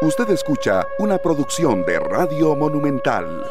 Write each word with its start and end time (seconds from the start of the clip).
Usted 0.00 0.30
escucha 0.30 0.86
una 1.00 1.18
producción 1.18 1.84
de 1.84 1.98
Radio 1.98 2.54
Monumental. 2.54 3.44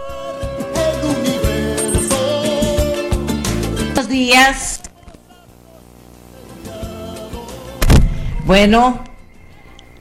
Buenos 3.84 4.08
días. 4.08 4.82
Bueno, 8.46 9.04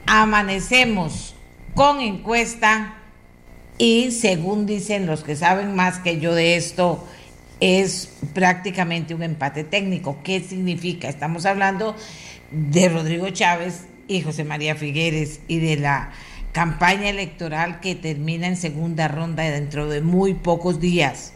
amanecemos 0.05 1.35
con 1.75 1.99
encuesta 1.99 2.95
y 3.77 4.11
según 4.11 4.65
dicen 4.65 5.05
los 5.05 5.25
que 5.25 5.35
saben 5.35 5.75
más 5.75 5.99
que 5.99 6.21
yo 6.21 6.33
de 6.33 6.55
esto, 6.55 7.05
es 7.59 8.19
prácticamente 8.33 9.13
un 9.13 9.23
empate 9.23 9.65
técnico. 9.65 10.19
¿Qué 10.23 10.39
significa? 10.39 11.09
Estamos 11.09 11.45
hablando 11.45 11.93
de 12.51 12.87
Rodrigo 12.87 13.29
Chávez 13.31 13.85
y 14.07 14.21
José 14.21 14.45
María 14.45 14.75
Figueres 14.75 15.41
y 15.49 15.59
de 15.59 15.75
la 15.75 16.13
campaña 16.57 17.09
electoral 17.09 17.79
que 17.81 17.93
termina 17.93 18.47
en 18.47 18.57
segunda 18.57 19.07
ronda 19.07 19.43
dentro 19.43 19.87
de 19.87 20.01
muy 20.01 20.33
pocos 20.33 20.79
días. 20.79 21.33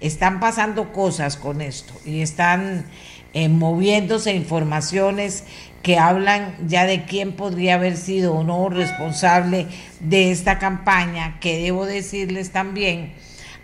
Están 0.00 0.40
pasando 0.40 0.90
cosas 0.94 1.36
con 1.36 1.60
esto 1.60 1.92
y 2.06 2.22
están 2.22 2.86
eh, 3.34 3.50
moviéndose 3.50 4.32
informaciones 4.32 5.44
que 5.82 5.98
hablan 5.98 6.56
ya 6.66 6.86
de 6.86 7.04
quién 7.04 7.32
podría 7.32 7.74
haber 7.74 7.98
sido 7.98 8.34
o 8.36 8.42
no 8.42 8.70
responsable 8.70 9.66
de 10.00 10.30
esta 10.30 10.58
campaña, 10.58 11.38
que 11.40 11.60
debo 11.60 11.84
decirles 11.84 12.52
también 12.52 13.12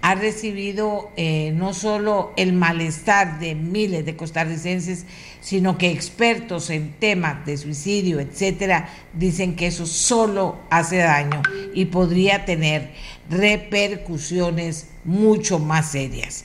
ha 0.06 0.15
recibido 0.15 1.11
eh, 1.17 1.50
no 1.56 1.75
solo 1.75 2.33
el 2.37 2.53
malestar 2.53 3.41
de 3.41 3.56
miles 3.56 4.06
de 4.06 4.15
costarricenses, 4.15 5.05
sino 5.41 5.78
que 5.78 5.91
expertos 5.91 6.71
en 6.71 6.93
temas 6.93 7.44
de 7.44 7.56
suicidio, 7.56 8.21
etcétera, 8.21 8.89
dicen 9.15 9.56
que 9.56 9.66
eso 9.66 9.84
solo 9.84 10.61
hace 10.71 10.99
daño 10.99 11.43
y 11.75 11.87
podría 11.87 12.45
tener 12.45 12.93
repercusiones 13.28 14.87
mucho 15.05 15.59
más 15.59 15.91
serias. 15.91 16.45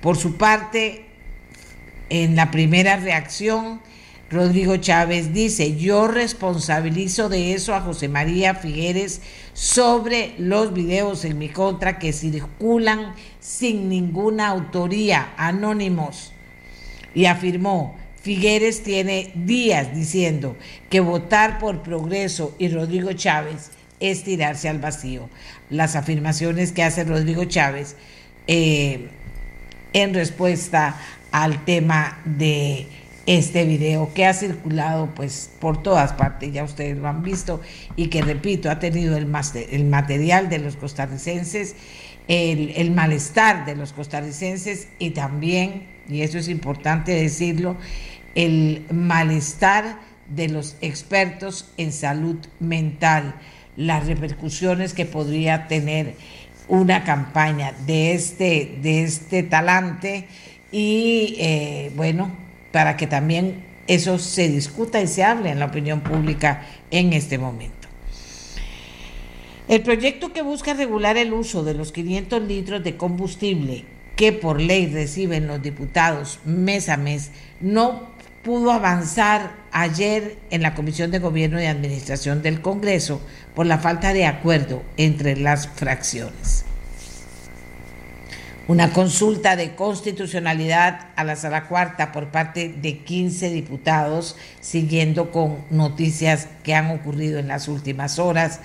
Por 0.00 0.16
su 0.16 0.36
parte, 0.36 1.04
en 2.08 2.34
la 2.34 2.50
primera 2.50 2.96
reacción, 2.96 3.80
Rodrigo 4.30 4.76
Chávez 4.76 5.32
dice, 5.32 5.76
yo 5.76 6.06
responsabilizo 6.06 7.30
de 7.30 7.54
eso 7.54 7.74
a 7.74 7.80
José 7.80 8.08
María 8.08 8.54
Figueres 8.54 9.22
sobre 9.54 10.34
los 10.38 10.74
videos 10.74 11.24
en 11.24 11.38
mi 11.38 11.48
contra 11.48 11.98
que 11.98 12.12
circulan 12.12 13.14
sin 13.40 13.88
ninguna 13.88 14.48
autoría, 14.48 15.32
anónimos. 15.38 16.32
Y 17.14 17.24
afirmó, 17.24 17.96
Figueres 18.20 18.82
tiene 18.82 19.32
días 19.34 19.94
diciendo 19.94 20.56
que 20.90 21.00
votar 21.00 21.58
por 21.58 21.82
progreso 21.82 22.54
y 22.58 22.68
Rodrigo 22.68 23.12
Chávez 23.14 23.70
es 24.00 24.24
tirarse 24.24 24.68
al 24.68 24.78
vacío. 24.78 25.30
Las 25.70 25.96
afirmaciones 25.96 26.72
que 26.72 26.82
hace 26.82 27.04
Rodrigo 27.04 27.44
Chávez 27.46 27.96
eh, 28.46 29.08
en 29.94 30.12
respuesta 30.12 31.00
al 31.30 31.64
tema 31.64 32.20
de 32.24 32.86
este 33.28 33.66
video 33.66 34.10
que 34.14 34.24
ha 34.24 34.32
circulado 34.32 35.10
pues 35.14 35.50
por 35.60 35.82
todas 35.82 36.14
partes, 36.14 36.50
ya 36.50 36.64
ustedes 36.64 36.96
lo 36.96 37.08
han 37.08 37.22
visto, 37.22 37.60
y 37.94 38.06
que 38.06 38.22
repito, 38.22 38.70
ha 38.70 38.78
tenido 38.78 39.18
el, 39.18 39.28
el 39.70 39.84
material 39.84 40.48
de 40.48 40.58
los 40.58 40.76
costarricenses, 40.76 41.76
el, 42.26 42.70
el 42.74 42.90
malestar 42.90 43.66
de 43.66 43.76
los 43.76 43.92
costarricenses 43.92 44.88
y 44.98 45.10
también, 45.10 45.86
y 46.08 46.22
eso 46.22 46.38
es 46.38 46.48
importante 46.48 47.12
decirlo, 47.12 47.76
el 48.34 48.86
malestar 48.90 49.98
de 50.34 50.48
los 50.48 50.76
expertos 50.80 51.70
en 51.76 51.92
salud 51.92 52.36
mental, 52.60 53.34
las 53.76 54.06
repercusiones 54.06 54.94
que 54.94 55.04
podría 55.04 55.68
tener 55.68 56.14
una 56.66 57.04
campaña 57.04 57.74
de 57.86 58.14
este, 58.14 58.78
de 58.80 59.02
este 59.02 59.42
talante 59.42 60.28
y 60.72 61.36
eh, 61.38 61.92
bueno, 61.94 62.47
para 62.72 62.96
que 62.96 63.06
también 63.06 63.64
eso 63.86 64.18
se 64.18 64.48
discuta 64.48 65.00
y 65.00 65.06
se 65.06 65.24
hable 65.24 65.50
en 65.50 65.58
la 65.58 65.66
opinión 65.66 66.00
pública 66.00 66.66
en 66.90 67.12
este 67.12 67.38
momento. 67.38 67.88
El 69.68 69.82
proyecto 69.82 70.32
que 70.32 70.42
busca 70.42 70.74
regular 70.74 71.16
el 71.16 71.32
uso 71.32 71.62
de 71.62 71.74
los 71.74 71.92
500 71.92 72.42
litros 72.42 72.84
de 72.84 72.96
combustible 72.96 73.84
que 74.16 74.32
por 74.32 74.60
ley 74.60 74.86
reciben 74.86 75.46
los 75.46 75.62
diputados 75.62 76.40
mes 76.44 76.88
a 76.88 76.96
mes 76.96 77.30
no 77.60 78.08
pudo 78.42 78.72
avanzar 78.72 79.52
ayer 79.72 80.38
en 80.50 80.62
la 80.62 80.74
Comisión 80.74 81.10
de 81.10 81.18
Gobierno 81.18 81.60
y 81.60 81.66
Administración 81.66 82.42
del 82.42 82.62
Congreso 82.62 83.20
por 83.54 83.66
la 83.66 83.78
falta 83.78 84.12
de 84.12 84.26
acuerdo 84.26 84.82
entre 84.96 85.36
las 85.36 85.68
fracciones 85.68 86.64
una 88.68 88.92
consulta 88.92 89.56
de 89.56 89.74
constitucionalidad 89.74 91.08
a 91.16 91.24
la 91.24 91.36
sala 91.36 91.66
cuarta 91.68 92.12
por 92.12 92.28
parte 92.28 92.68
de 92.68 92.98
15 92.98 93.48
diputados, 93.48 94.36
siguiendo 94.60 95.32
con 95.32 95.64
noticias 95.70 96.48
que 96.62 96.74
han 96.74 96.90
ocurrido 96.90 97.38
en 97.38 97.48
las 97.48 97.66
últimas 97.66 98.18
horas, 98.18 98.60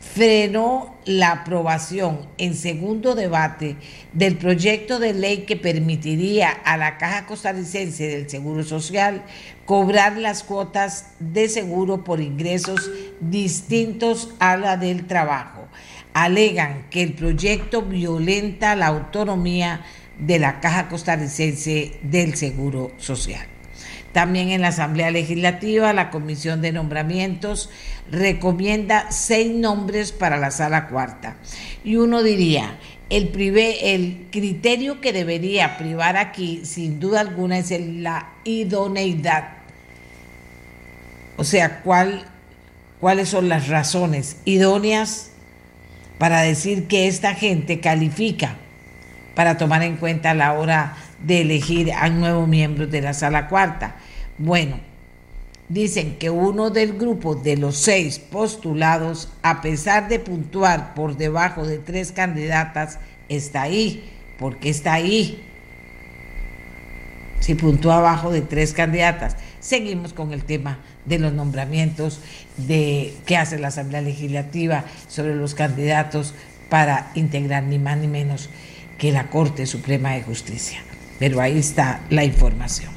frenó 0.00 0.96
la 1.04 1.30
aprobación 1.30 2.26
en 2.38 2.56
segundo 2.56 3.14
debate 3.14 3.76
del 4.12 4.36
proyecto 4.36 4.98
de 4.98 5.14
ley 5.14 5.44
que 5.44 5.56
permitiría 5.56 6.50
a 6.50 6.76
la 6.76 6.98
Caja 6.98 7.26
Costarricense 7.26 8.08
del 8.08 8.28
Seguro 8.28 8.64
Social 8.64 9.22
cobrar 9.64 10.16
las 10.16 10.42
cuotas 10.42 11.10
de 11.20 11.48
seguro 11.48 12.02
por 12.02 12.20
ingresos 12.20 12.90
distintos 13.20 14.30
a 14.40 14.56
la 14.56 14.76
del 14.76 15.06
trabajo 15.06 15.68
alegan 16.16 16.86
que 16.88 17.02
el 17.02 17.12
proyecto 17.12 17.82
violenta 17.82 18.74
la 18.74 18.86
autonomía 18.86 19.84
de 20.18 20.38
la 20.38 20.60
Caja 20.60 20.88
Costarricense 20.88 21.98
del 22.00 22.36
Seguro 22.36 22.92
Social. 22.96 23.46
También 24.14 24.48
en 24.48 24.62
la 24.62 24.68
Asamblea 24.68 25.10
Legislativa, 25.10 25.92
la 25.92 26.08
Comisión 26.08 26.62
de 26.62 26.72
Nombramientos 26.72 27.68
recomienda 28.10 29.10
seis 29.10 29.52
nombres 29.52 30.12
para 30.12 30.38
la 30.38 30.50
Sala 30.50 30.88
Cuarta. 30.88 31.36
Y 31.84 31.96
uno 31.96 32.22
diría, 32.22 32.78
el, 33.10 33.30
el 33.82 34.26
criterio 34.30 35.02
que 35.02 35.12
debería 35.12 35.76
privar 35.76 36.16
aquí, 36.16 36.62
sin 36.64 36.98
duda 36.98 37.20
alguna, 37.20 37.58
es 37.58 37.70
la 37.78 38.30
idoneidad. 38.44 39.48
O 41.36 41.44
sea, 41.44 41.82
¿cuál, 41.82 42.24
cuáles 43.00 43.28
son 43.28 43.50
las 43.50 43.68
razones 43.68 44.38
idóneas 44.46 45.32
para 46.18 46.40
decir 46.42 46.86
que 46.86 47.08
esta 47.08 47.34
gente 47.34 47.80
califica 47.80 48.56
para 49.34 49.58
tomar 49.58 49.82
en 49.82 49.96
cuenta 49.96 50.30
a 50.30 50.34
la 50.34 50.54
hora 50.54 50.96
de 51.22 51.42
elegir 51.42 51.92
a 51.92 52.06
un 52.06 52.20
nuevo 52.20 52.46
miembro 52.46 52.86
de 52.86 53.02
la 53.02 53.12
sala 53.12 53.48
cuarta. 53.48 53.96
Bueno, 54.38 54.80
dicen 55.68 56.16
que 56.16 56.30
uno 56.30 56.70
del 56.70 56.94
grupo 56.94 57.34
de 57.34 57.56
los 57.58 57.76
seis 57.76 58.18
postulados, 58.18 59.30
a 59.42 59.60
pesar 59.60 60.08
de 60.08 60.18
puntuar 60.20 60.94
por 60.94 61.16
debajo 61.16 61.66
de 61.66 61.78
tres 61.78 62.12
candidatas, 62.12 62.98
está 63.28 63.62
ahí. 63.62 64.10
¿Por 64.38 64.56
qué 64.56 64.70
está 64.70 64.94
ahí? 64.94 65.42
Si 67.40 67.54
puntúa 67.54 67.98
abajo 67.98 68.30
de 68.30 68.40
tres 68.40 68.72
candidatas. 68.72 69.36
Seguimos 69.60 70.12
con 70.12 70.32
el 70.32 70.44
tema 70.44 70.78
de 71.06 71.18
los 71.18 71.32
nombramientos 71.32 72.20
de 72.56 73.14
que 73.24 73.36
hace 73.36 73.58
la 73.58 73.68
Asamblea 73.68 74.02
Legislativa 74.02 74.84
sobre 75.08 75.34
los 75.34 75.54
candidatos 75.54 76.34
para 76.68 77.10
integrar 77.14 77.62
ni 77.62 77.78
más 77.78 77.98
ni 77.98 78.08
menos 78.08 78.50
que 78.98 79.12
la 79.12 79.30
Corte 79.30 79.66
Suprema 79.66 80.12
de 80.12 80.22
Justicia. 80.22 80.82
Pero 81.18 81.40
ahí 81.40 81.58
está 81.58 82.00
la 82.10 82.24
información. 82.24 82.96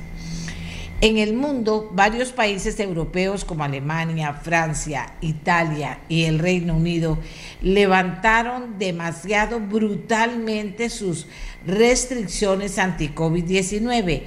En 1.01 1.17
el 1.17 1.33
mundo, 1.33 1.89
varios 1.94 2.33
países 2.33 2.77
europeos 2.77 3.45
como 3.45 3.63
Alemania, 3.63 4.33
Francia, 4.33 5.13
Italia 5.21 6.00
y 6.09 6.25
el 6.25 6.39
Reino 6.39 6.75
Unido 6.75 7.19
levantaron 7.62 8.77
demasiado 8.77 9.62
brutalmente 9.62 10.89
sus 10.89 11.27
restricciones 11.65 12.77
anti-COVID-19 12.77 14.23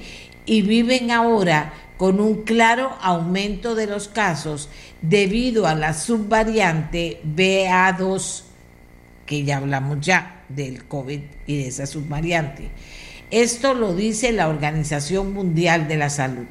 y 0.47 0.61
viven 0.63 1.11
ahora 1.11 1.73
con 2.03 2.19
un 2.19 2.43
claro 2.43 2.97
aumento 2.99 3.75
de 3.75 3.87
los 3.87 4.09
casos 4.09 4.67
debido 5.01 5.67
a 5.67 5.73
la 5.73 5.93
subvariante 5.93 7.21
BA2, 7.23 8.43
que 9.25 9.45
ya 9.45 9.55
hablamos 9.55 10.01
ya 10.01 10.43
del 10.49 10.83
COVID 10.83 11.21
y 11.47 11.59
de 11.59 11.67
esa 11.69 11.85
subvariante. 11.85 12.71
Esto 13.31 13.73
lo 13.73 13.95
dice 13.95 14.33
la 14.33 14.49
Organización 14.49 15.31
Mundial 15.31 15.87
de 15.87 15.95
la 15.95 16.09
Salud. 16.09 16.45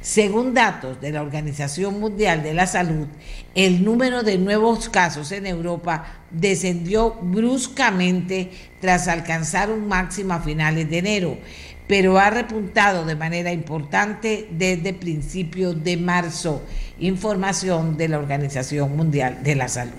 Según 0.00 0.52
datos 0.52 1.00
de 1.00 1.12
la 1.12 1.22
Organización 1.22 2.00
Mundial 2.00 2.42
de 2.42 2.54
la 2.54 2.66
Salud, 2.66 3.06
el 3.54 3.84
número 3.84 4.24
de 4.24 4.36
nuevos 4.38 4.88
casos 4.88 5.30
en 5.30 5.46
Europa 5.46 6.22
descendió 6.32 7.14
bruscamente 7.22 8.50
tras 8.80 9.06
alcanzar 9.06 9.70
un 9.70 9.86
máximo 9.86 10.34
a 10.34 10.40
finales 10.40 10.90
de 10.90 10.98
enero, 10.98 11.38
pero 11.88 12.18
ha 12.18 12.28
repuntado 12.28 13.04
de 13.06 13.16
manera 13.16 13.50
importante 13.50 14.46
desde 14.50 14.92
principios 14.92 15.82
de 15.82 15.96
marzo, 15.96 16.62
información 17.00 17.96
de 17.96 18.08
la 18.08 18.18
Organización 18.18 18.94
Mundial 18.94 19.42
de 19.42 19.56
la 19.56 19.68
Salud. 19.68 19.94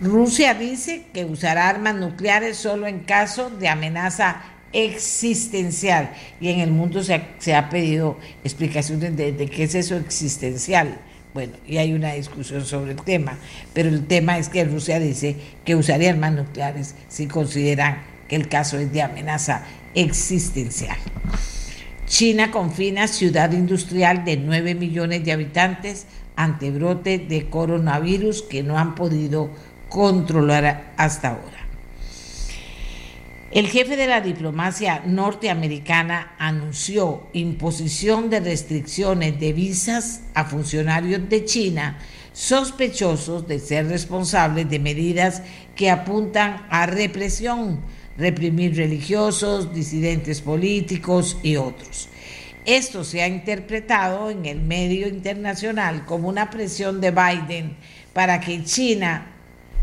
Rusia 0.00 0.52
dice 0.54 1.06
que 1.14 1.24
usará 1.24 1.68
armas 1.68 1.94
nucleares 1.94 2.58
solo 2.58 2.86
en 2.86 3.00
caso 3.00 3.48
de 3.48 3.68
amenaza 3.68 4.42
existencial. 4.74 6.12
Y 6.40 6.50
en 6.50 6.60
el 6.60 6.70
mundo 6.70 7.02
se 7.02 7.54
ha, 7.54 7.70
pedido 7.70 8.18
explicaciones 8.42 9.16
de, 9.16 9.32
de, 9.32 9.46
qué 9.48 9.62
es 9.62 9.74
eso 9.74 9.96
existencial. 9.96 10.98
Bueno, 11.32 11.54
y 11.66 11.78
hay 11.78 11.94
una 11.94 12.12
discusión 12.12 12.64
sobre 12.64 12.92
el 12.92 13.02
tema, 13.02 13.38
pero 13.72 13.88
el 13.88 14.06
tema 14.06 14.38
es 14.38 14.48
que 14.48 14.64
Rusia 14.64 15.00
dice 15.00 15.36
que 15.64 15.74
usaría 15.74 16.10
armas 16.10 16.32
nucleares 16.32 16.94
si 17.08 17.26
consideran 17.26 18.02
que 18.28 18.36
el 18.36 18.48
caso 18.48 18.78
es 18.78 18.92
de 18.92 19.02
amenaza 19.02 19.64
existencial. 19.94 20.96
China 22.06 22.50
confina 22.50 23.08
ciudad 23.08 23.52
industrial 23.52 24.24
de 24.24 24.36
9 24.36 24.74
millones 24.74 25.24
de 25.24 25.32
habitantes 25.32 26.06
ante 26.36 26.70
brote 26.70 27.18
de 27.18 27.48
coronavirus 27.48 28.42
que 28.42 28.62
no 28.62 28.78
han 28.78 28.94
podido 28.94 29.50
controlar 29.88 30.92
hasta 30.96 31.28
ahora. 31.28 31.64
El 33.50 33.68
jefe 33.68 33.96
de 33.96 34.08
la 34.08 34.20
diplomacia 34.20 35.02
norteamericana 35.06 36.34
anunció 36.38 37.28
imposición 37.32 38.28
de 38.28 38.40
restricciones 38.40 39.38
de 39.38 39.52
visas 39.52 40.22
a 40.34 40.44
funcionarios 40.44 41.28
de 41.28 41.44
China 41.44 41.98
sospechosos 42.32 43.46
de 43.46 43.60
ser 43.60 43.86
responsables 43.86 44.68
de 44.68 44.80
medidas 44.80 45.42
que 45.76 45.88
apuntan 45.88 46.66
a 46.68 46.86
represión, 46.86 47.80
reprimir 48.16 48.76
religiosos, 48.76 49.74
disidentes 49.74 50.40
políticos 50.40 51.38
y 51.42 51.56
otros. 51.56 52.08
Esto 52.64 53.04
se 53.04 53.22
ha 53.22 53.28
interpretado 53.28 54.30
en 54.30 54.46
el 54.46 54.60
medio 54.60 55.06
internacional 55.08 56.06
como 56.06 56.28
una 56.28 56.50
presión 56.50 57.00
de 57.00 57.10
Biden 57.10 57.76
para 58.12 58.40
que 58.40 58.64
China 58.64 59.26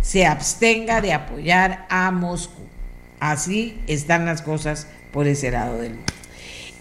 se 0.01 0.25
abstenga 0.25 1.01
de 1.01 1.13
apoyar 1.13 1.85
a 1.89 2.09
Moscú. 2.11 2.63
Así 3.19 3.77
están 3.85 4.25
las 4.25 4.41
cosas 4.41 4.87
por 5.11 5.27
ese 5.27 5.51
lado 5.51 5.77
del 5.77 5.93
mundo. 5.93 6.13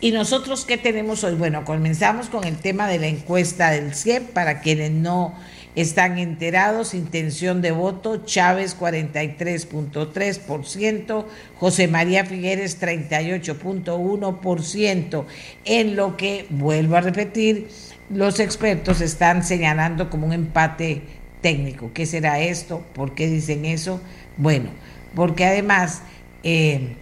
¿Y 0.00 0.12
nosotros 0.12 0.64
qué 0.64 0.78
tenemos 0.78 1.22
hoy? 1.24 1.34
Bueno, 1.34 1.66
comenzamos 1.66 2.30
con 2.30 2.44
el 2.44 2.56
tema 2.56 2.88
de 2.88 2.98
la 2.98 3.06
encuesta 3.06 3.70
del 3.70 3.94
CIEP 3.94 4.30
para 4.30 4.60
quienes 4.60 4.90
no 4.92 5.34
están 5.74 6.18
enterados. 6.18 6.94
Intención 6.94 7.60
de 7.62 7.72
voto, 7.72 8.24
Chávez 8.24 8.78
43.3%, 8.78 11.24
José 11.56 11.88
María 11.88 12.24
Figueres 12.24 12.80
38.1%, 12.80 15.24
en 15.64 15.96
lo 15.96 16.16
que, 16.16 16.46
vuelvo 16.50 16.94
a 16.96 17.00
repetir, 17.00 17.66
los 18.08 18.38
expertos 18.40 19.00
están 19.00 19.42
señalando 19.44 20.10
como 20.10 20.26
un 20.26 20.32
empate 20.32 21.02
técnico. 21.40 21.92
¿Qué 21.94 22.06
será 22.06 22.40
esto? 22.40 22.82
¿Por 22.94 23.14
qué 23.14 23.28
dicen 23.28 23.64
eso? 23.64 24.00
Bueno, 24.36 24.70
porque 25.14 25.44
además 25.44 26.02
eh, 26.42 26.96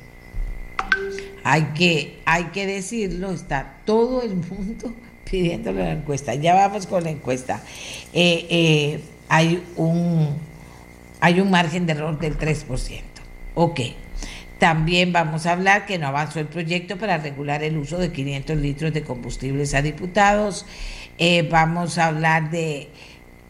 hay, 1.45 1.63
que, 1.75 2.19
hay 2.25 2.45
que 2.47 2.67
decirlo, 2.67 3.31
está 3.33 3.77
todo 3.85 4.23
el 4.23 4.37
mundo 4.37 4.95
pidiéndole 5.31 5.85
la 5.85 5.93
encuesta. 5.93 6.35
Ya 6.35 6.55
vamos 6.55 6.87
con 6.87 7.05
la 7.05 7.11
encuesta. 7.11 7.61
Eh, 8.13 8.47
eh, 8.51 9.01
hay, 9.29 9.63
un, 9.77 10.29
hay 11.21 11.41
un 11.41 11.51
margen 11.51 11.87
de 11.87 11.93
error 11.93 12.19
del 12.19 12.39
3%. 12.39 13.03
Ok. 13.55 13.81
También 14.59 15.13
vamos 15.13 15.47
a 15.47 15.53
hablar 15.53 15.87
que 15.87 15.99
no 15.99 16.09
avanzó 16.09 16.41
el 16.41 16.47
proyecto 16.47 16.99
para 16.99 17.19
regular 17.19 17.63
el 17.63 17.77
uso 17.77 17.99
de 17.99 18.11
500 18.11 18.57
litros 18.57 18.93
de 18.93 19.03
combustibles 19.03 19.73
a 19.75 19.83
diputados. 19.83 20.67
vamos 21.49 21.99
a 21.99 22.07
hablar 22.07 22.51
de 22.51 22.89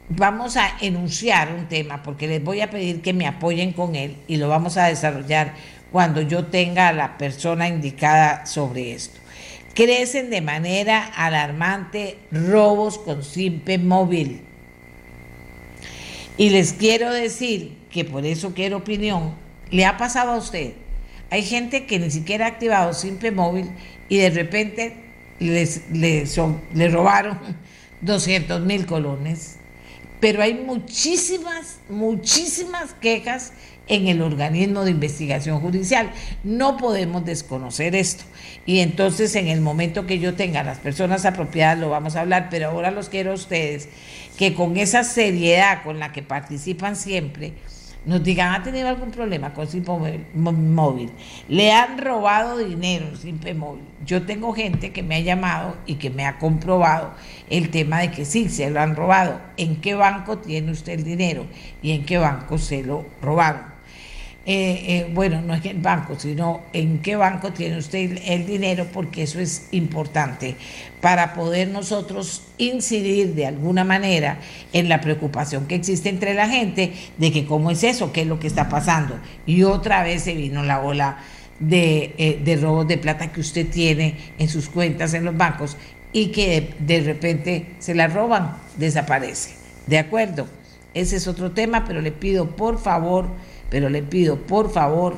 vamos 0.08 0.56
a 0.56 0.76
enunciar 0.80 1.52
un 1.52 1.66
tema 1.66 2.02
porque 2.02 2.26
les 2.26 2.42
voy 2.42 2.60
a 2.60 2.70
pedir 2.70 3.02
que 3.02 3.12
me 3.12 3.26
apoyen 3.26 3.72
con 3.72 3.94
él 3.94 4.16
y 4.26 4.37
lo 4.37 4.49
vamos 4.49 4.76
a 4.76 4.87
desarrollar 4.87 5.54
cuando 5.92 6.20
yo 6.23 6.47
tenga 6.47 6.88
a 6.88 6.92
la 6.92 7.18
persona 7.18 7.68
indicada 7.68 8.47
sobre 8.47 8.92
esto. 8.92 9.17
Crecen 9.78 10.28
de 10.28 10.40
manera 10.40 11.04
alarmante 11.04 12.18
robos 12.32 12.99
con 12.99 13.23
simple 13.23 13.78
móvil. 13.78 14.40
Y 16.37 16.50
les 16.50 16.73
quiero 16.73 17.12
decir 17.12 17.78
que 17.88 18.04
por 18.04 18.26
eso 18.26 18.54
quiero 18.54 18.78
opinión, 18.78 19.37
le 19.70 19.85
ha 19.85 19.97
pasado 19.97 20.32
a 20.32 20.37
usted. 20.37 20.73
Hay 21.30 21.44
gente 21.44 21.87
que 21.87 22.00
ni 22.00 22.11
siquiera 22.11 22.47
ha 22.47 22.49
activado 22.49 22.92
simple 22.92 23.30
móvil 23.30 23.70
y 24.08 24.16
de 24.16 24.30
repente 24.30 24.97
les, 25.38 25.85
robaron 26.90 27.38
200 28.00 28.61
mil 28.62 28.85
colones. 28.85 29.58
Pero 30.18 30.42
hay 30.42 30.54
muchísimas, 30.54 31.78
muchísimas 31.88 32.94
quejas 32.94 33.52
en 33.88 34.07
el 34.07 34.23
organismo 34.23 34.85
de 34.85 34.92
investigación 34.92 35.61
judicial. 35.61 36.11
No 36.45 36.76
podemos 36.76 37.25
desconocer 37.25 37.95
esto. 37.95 38.25
Y 38.66 38.80
entonces 38.80 39.35
en 39.35 39.49
el 39.49 39.61
momento 39.61 40.07
que 40.07 40.18
yo 40.18 40.35
tenga 40.35 40.62
las 40.62 40.78
personas 40.78 41.25
apropiadas 41.25 41.78
lo 41.78 41.90
vamos 41.90 42.16
a 42.16 42.21
hablar, 42.21 42.49
pero 42.50 42.68
ahora 42.68 42.90
los 42.90 43.09
quiero 43.09 43.33
a 43.33 43.35
ustedes 43.35 43.88
que 44.38 44.54
con 44.54 44.76
esa 44.76 45.04
seriedad 45.04 45.83
con 45.83 45.99
la 45.99 46.12
que 46.12 46.23
participan 46.23 46.95
siempre, 46.95 47.54
nos 48.07 48.23
digan, 48.23 48.54
¿ha 48.54 48.62
tenido 48.62 48.88
algún 48.88 49.11
problema 49.11 49.52
con 49.52 49.68
Móvil? 50.75 51.11
¿Le 51.49 51.73
han 51.73 51.99
robado 51.99 52.57
dinero 52.57 53.07
en 53.09 53.16
Simpe 53.16 53.52
Móvil? 53.52 53.85
Yo 54.07 54.25
tengo 54.25 54.54
gente 54.54 54.92
que 54.92 55.02
me 55.02 55.16
ha 55.16 55.21
llamado 55.21 55.76
y 55.85 55.97
que 55.97 56.09
me 56.09 56.25
ha 56.25 56.38
comprobado 56.38 57.12
el 57.50 57.71
tema 57.71 58.00
de 58.00 58.11
que 58.11 58.25
sí, 58.25 58.49
se 58.49 58.71
lo 58.71 58.80
han 58.80 58.97
robado. 58.97 59.40
¿En 59.57 59.80
qué 59.80 59.95
banco 59.95 60.38
tiene 60.38 60.71
usted 60.71 60.95
el 60.95 61.04
dinero? 61.04 61.47
¿Y 61.83 61.90
en 61.90 62.07
qué 62.07 62.16
banco 62.18 62.57
se 62.57 62.83
lo 62.83 63.04
robaron? 63.21 63.77
Eh, 64.50 64.97
eh, 64.97 65.11
bueno, 65.12 65.43
no 65.43 65.52
es 65.52 65.62
el 65.67 65.76
banco, 65.76 66.19
sino 66.19 66.62
en 66.73 67.00
qué 67.00 67.17
banco 67.17 67.52
tiene 67.52 67.76
usted 67.76 68.19
el, 68.25 68.47
dinero, 68.47 68.87
porque 68.90 69.25
eso 69.25 69.40
es 69.40 69.69
importante 69.73 70.57
para 71.02 71.35
poder 71.35 71.69
nosotros 71.69 72.45
incidir 72.57 73.35
de 73.35 73.45
alguna 73.45 73.85
manera 73.85 74.38
en 74.73 74.88
la 74.88 75.02
preocupación 75.02 75.67
que 75.67 75.75
existe 75.75 76.09
entre 76.09 76.33
la 76.33 76.49
gente 76.49 76.95
de 77.19 77.31
que 77.31 77.45
cómo 77.45 77.71
es 77.71 77.85
eso, 77.85 78.11
qué 78.11 78.23
es 78.23 78.26
lo 78.26 78.40
que 78.40 78.47
está 78.47 78.71
pasando. 78.71 79.19
Y 79.45 79.64
otra 79.64 80.02
vez 80.02 80.23
se 80.23 80.33
vino 80.33 80.62
la 80.62 80.81
ola 80.81 81.19
de, 81.61 82.14
eh, 82.17 82.40
de 82.43 82.57
robos 82.57 82.88
de 82.88 82.97
plata 82.97 83.31
que 83.31 83.40
usted 83.40 83.67
tiene 83.69 84.17
en 84.38 84.49
sus 84.49 84.71
cuentas 84.71 85.12
en 85.12 85.26
los 85.26 85.37
bancos 85.37 85.76
y 86.14 86.28
que 86.28 86.73
de 86.78 87.02
repente 87.02 87.67
se 87.81 87.95
la 87.95 88.07
roban, 88.07 88.57
desaparece. 88.78 89.57
¿De 89.87 89.99
acuerdo? 89.99 90.49
Ese 90.95 91.17
es 91.17 91.28
otro 91.28 91.50
tema, 91.50 91.85
pero 91.85 92.00
le 92.00 92.12
pido 92.12 92.57
por 92.57 92.81
favor 92.81 93.28
pero 93.70 93.88
le 93.88 94.02
pido 94.02 94.37
por 94.38 94.70
favor 94.70 95.16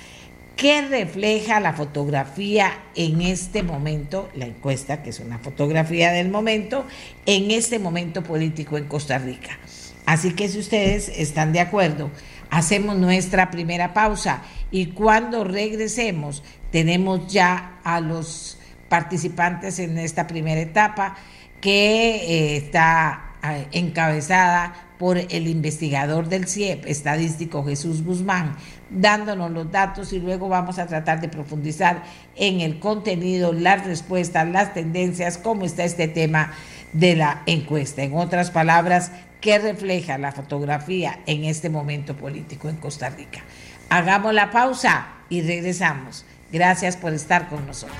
¿Qué 0.56 0.82
refleja 0.82 1.60
la 1.60 1.74
fotografía 1.74 2.72
en 2.94 3.20
este 3.20 3.62
momento, 3.62 4.30
la 4.34 4.46
encuesta, 4.46 5.02
que 5.02 5.10
es 5.10 5.20
una 5.20 5.38
fotografía 5.38 6.10
del 6.12 6.30
momento, 6.30 6.86
en 7.26 7.50
este 7.50 7.78
momento 7.78 8.22
político 8.22 8.78
en 8.78 8.86
Costa 8.86 9.18
Rica? 9.18 9.58
Así 10.06 10.32
que 10.32 10.48
si 10.48 10.58
ustedes 10.58 11.10
están 11.10 11.52
de 11.52 11.60
acuerdo, 11.60 12.10
hacemos 12.56 12.96
nuestra 12.96 13.50
primera 13.50 13.92
pausa 13.92 14.40
y 14.70 14.86
cuando 14.86 15.44
regresemos 15.44 16.42
tenemos 16.72 17.30
ya 17.30 17.80
a 17.84 18.00
los 18.00 18.56
participantes 18.88 19.78
en 19.78 19.98
esta 19.98 20.26
primera 20.26 20.62
etapa 20.62 21.16
que 21.60 22.16
eh, 22.16 22.56
está 22.56 23.34
eh, 23.42 23.66
encabezada 23.72 24.72
por 24.98 25.18
el 25.18 25.48
investigador 25.48 26.30
del 26.30 26.48
CIEP 26.48 26.86
estadístico 26.86 27.62
Jesús 27.62 28.02
Guzmán, 28.02 28.56
dándonos 28.88 29.50
los 29.50 29.70
datos 29.70 30.14
y 30.14 30.18
luego 30.18 30.48
vamos 30.48 30.78
a 30.78 30.86
tratar 30.86 31.20
de 31.20 31.28
profundizar 31.28 32.04
en 32.36 32.62
el 32.62 32.78
contenido, 32.78 33.52
las 33.52 33.84
respuestas, 33.84 34.48
las 34.48 34.72
tendencias, 34.72 35.36
cómo 35.36 35.66
está 35.66 35.84
este 35.84 36.08
tema 36.08 36.54
de 36.94 37.16
la 37.16 37.42
encuesta. 37.44 38.02
En 38.02 38.14
otras 38.14 38.50
palabras, 38.50 39.12
¿qué 39.40 39.58
refleja 39.58 40.18
la 40.18 40.32
fotografía 40.32 41.20
en 41.26 41.44
este 41.44 41.70
momento 41.70 42.16
político 42.16 42.68
en 42.68 42.76
Costa 42.76 43.10
Rica? 43.10 43.42
Hagamos 43.88 44.34
la 44.34 44.50
pausa 44.50 45.08
y 45.28 45.42
regresamos. 45.42 46.24
Gracias 46.52 46.96
por 46.96 47.12
estar 47.12 47.48
con 47.48 47.66
nosotros. 47.66 47.96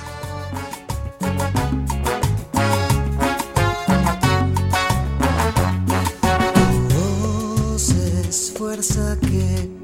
que 9.21 9.76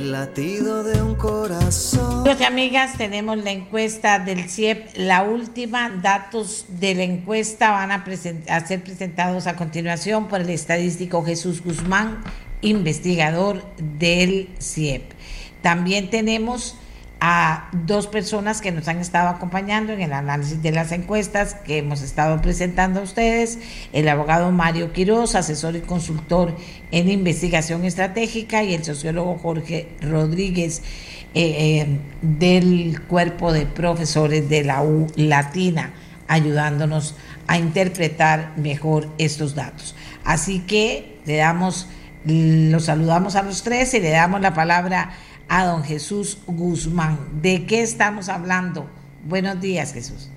el 0.00 0.12
latido 0.12 0.82
de 0.82 1.02
un 1.02 1.14
corazón. 1.14 2.26
Amigas, 2.46 2.96
tenemos 2.96 3.36
la 3.36 3.50
encuesta 3.50 4.18
del 4.18 4.48
CIEP, 4.48 4.96
la 4.96 5.22
última. 5.22 5.90
Datos 5.90 6.64
de 6.68 6.94
la 6.94 7.02
encuesta 7.02 7.70
van 7.70 7.92
a, 7.92 8.04
a 8.48 8.66
ser 8.66 8.82
presentados 8.82 9.46
a 9.46 9.56
continuación 9.56 10.28
por 10.28 10.40
el 10.40 10.48
estadístico 10.48 11.22
Jesús 11.22 11.62
Guzmán, 11.62 12.22
investigador 12.62 13.62
del 13.76 14.48
CIEP. 14.58 15.12
También 15.60 16.08
tenemos 16.08 16.76
a 17.20 17.68
dos 17.72 18.06
personas 18.06 18.62
que 18.62 18.72
nos 18.72 18.88
han 18.88 18.98
estado 18.98 19.28
acompañando 19.28 19.92
en 19.92 20.00
el 20.00 20.12
análisis 20.12 20.62
de 20.62 20.72
las 20.72 20.90
encuestas 20.90 21.54
que 21.54 21.78
hemos 21.78 22.00
estado 22.00 22.40
presentando 22.40 23.00
a 23.00 23.02
ustedes, 23.02 23.58
el 23.92 24.08
abogado 24.08 24.50
Mario 24.50 24.92
Quiroz, 24.94 25.34
asesor 25.34 25.76
y 25.76 25.80
consultor 25.80 26.56
en 26.90 27.10
investigación 27.10 27.84
estratégica, 27.84 28.62
y 28.62 28.74
el 28.74 28.84
sociólogo 28.84 29.36
Jorge 29.36 29.88
Rodríguez 30.00 30.82
eh, 31.34 31.82
eh, 31.82 31.98
del 32.22 33.02
cuerpo 33.02 33.52
de 33.52 33.66
profesores 33.66 34.48
de 34.48 34.64
la 34.64 34.82
U 34.82 35.06
Latina, 35.14 35.92
ayudándonos 36.26 37.16
a 37.46 37.58
interpretar 37.58 38.52
mejor 38.56 39.08
estos 39.18 39.54
datos. 39.54 39.94
Así 40.24 40.60
que 40.60 41.18
le 41.26 41.36
damos, 41.36 41.86
los 42.24 42.86
saludamos 42.86 43.36
a 43.36 43.42
los 43.42 43.62
tres 43.62 43.92
y 43.92 44.00
le 44.00 44.10
damos 44.10 44.40
la 44.40 44.54
palabra 44.54 45.10
a 45.50 45.66
don 45.66 45.82
Jesús 45.82 46.38
Guzmán. 46.46 47.42
¿De 47.42 47.66
qué 47.66 47.82
estamos 47.82 48.28
hablando? 48.28 48.88
Buenos 49.24 49.60
días, 49.60 49.92
Jesús. 49.92 50.30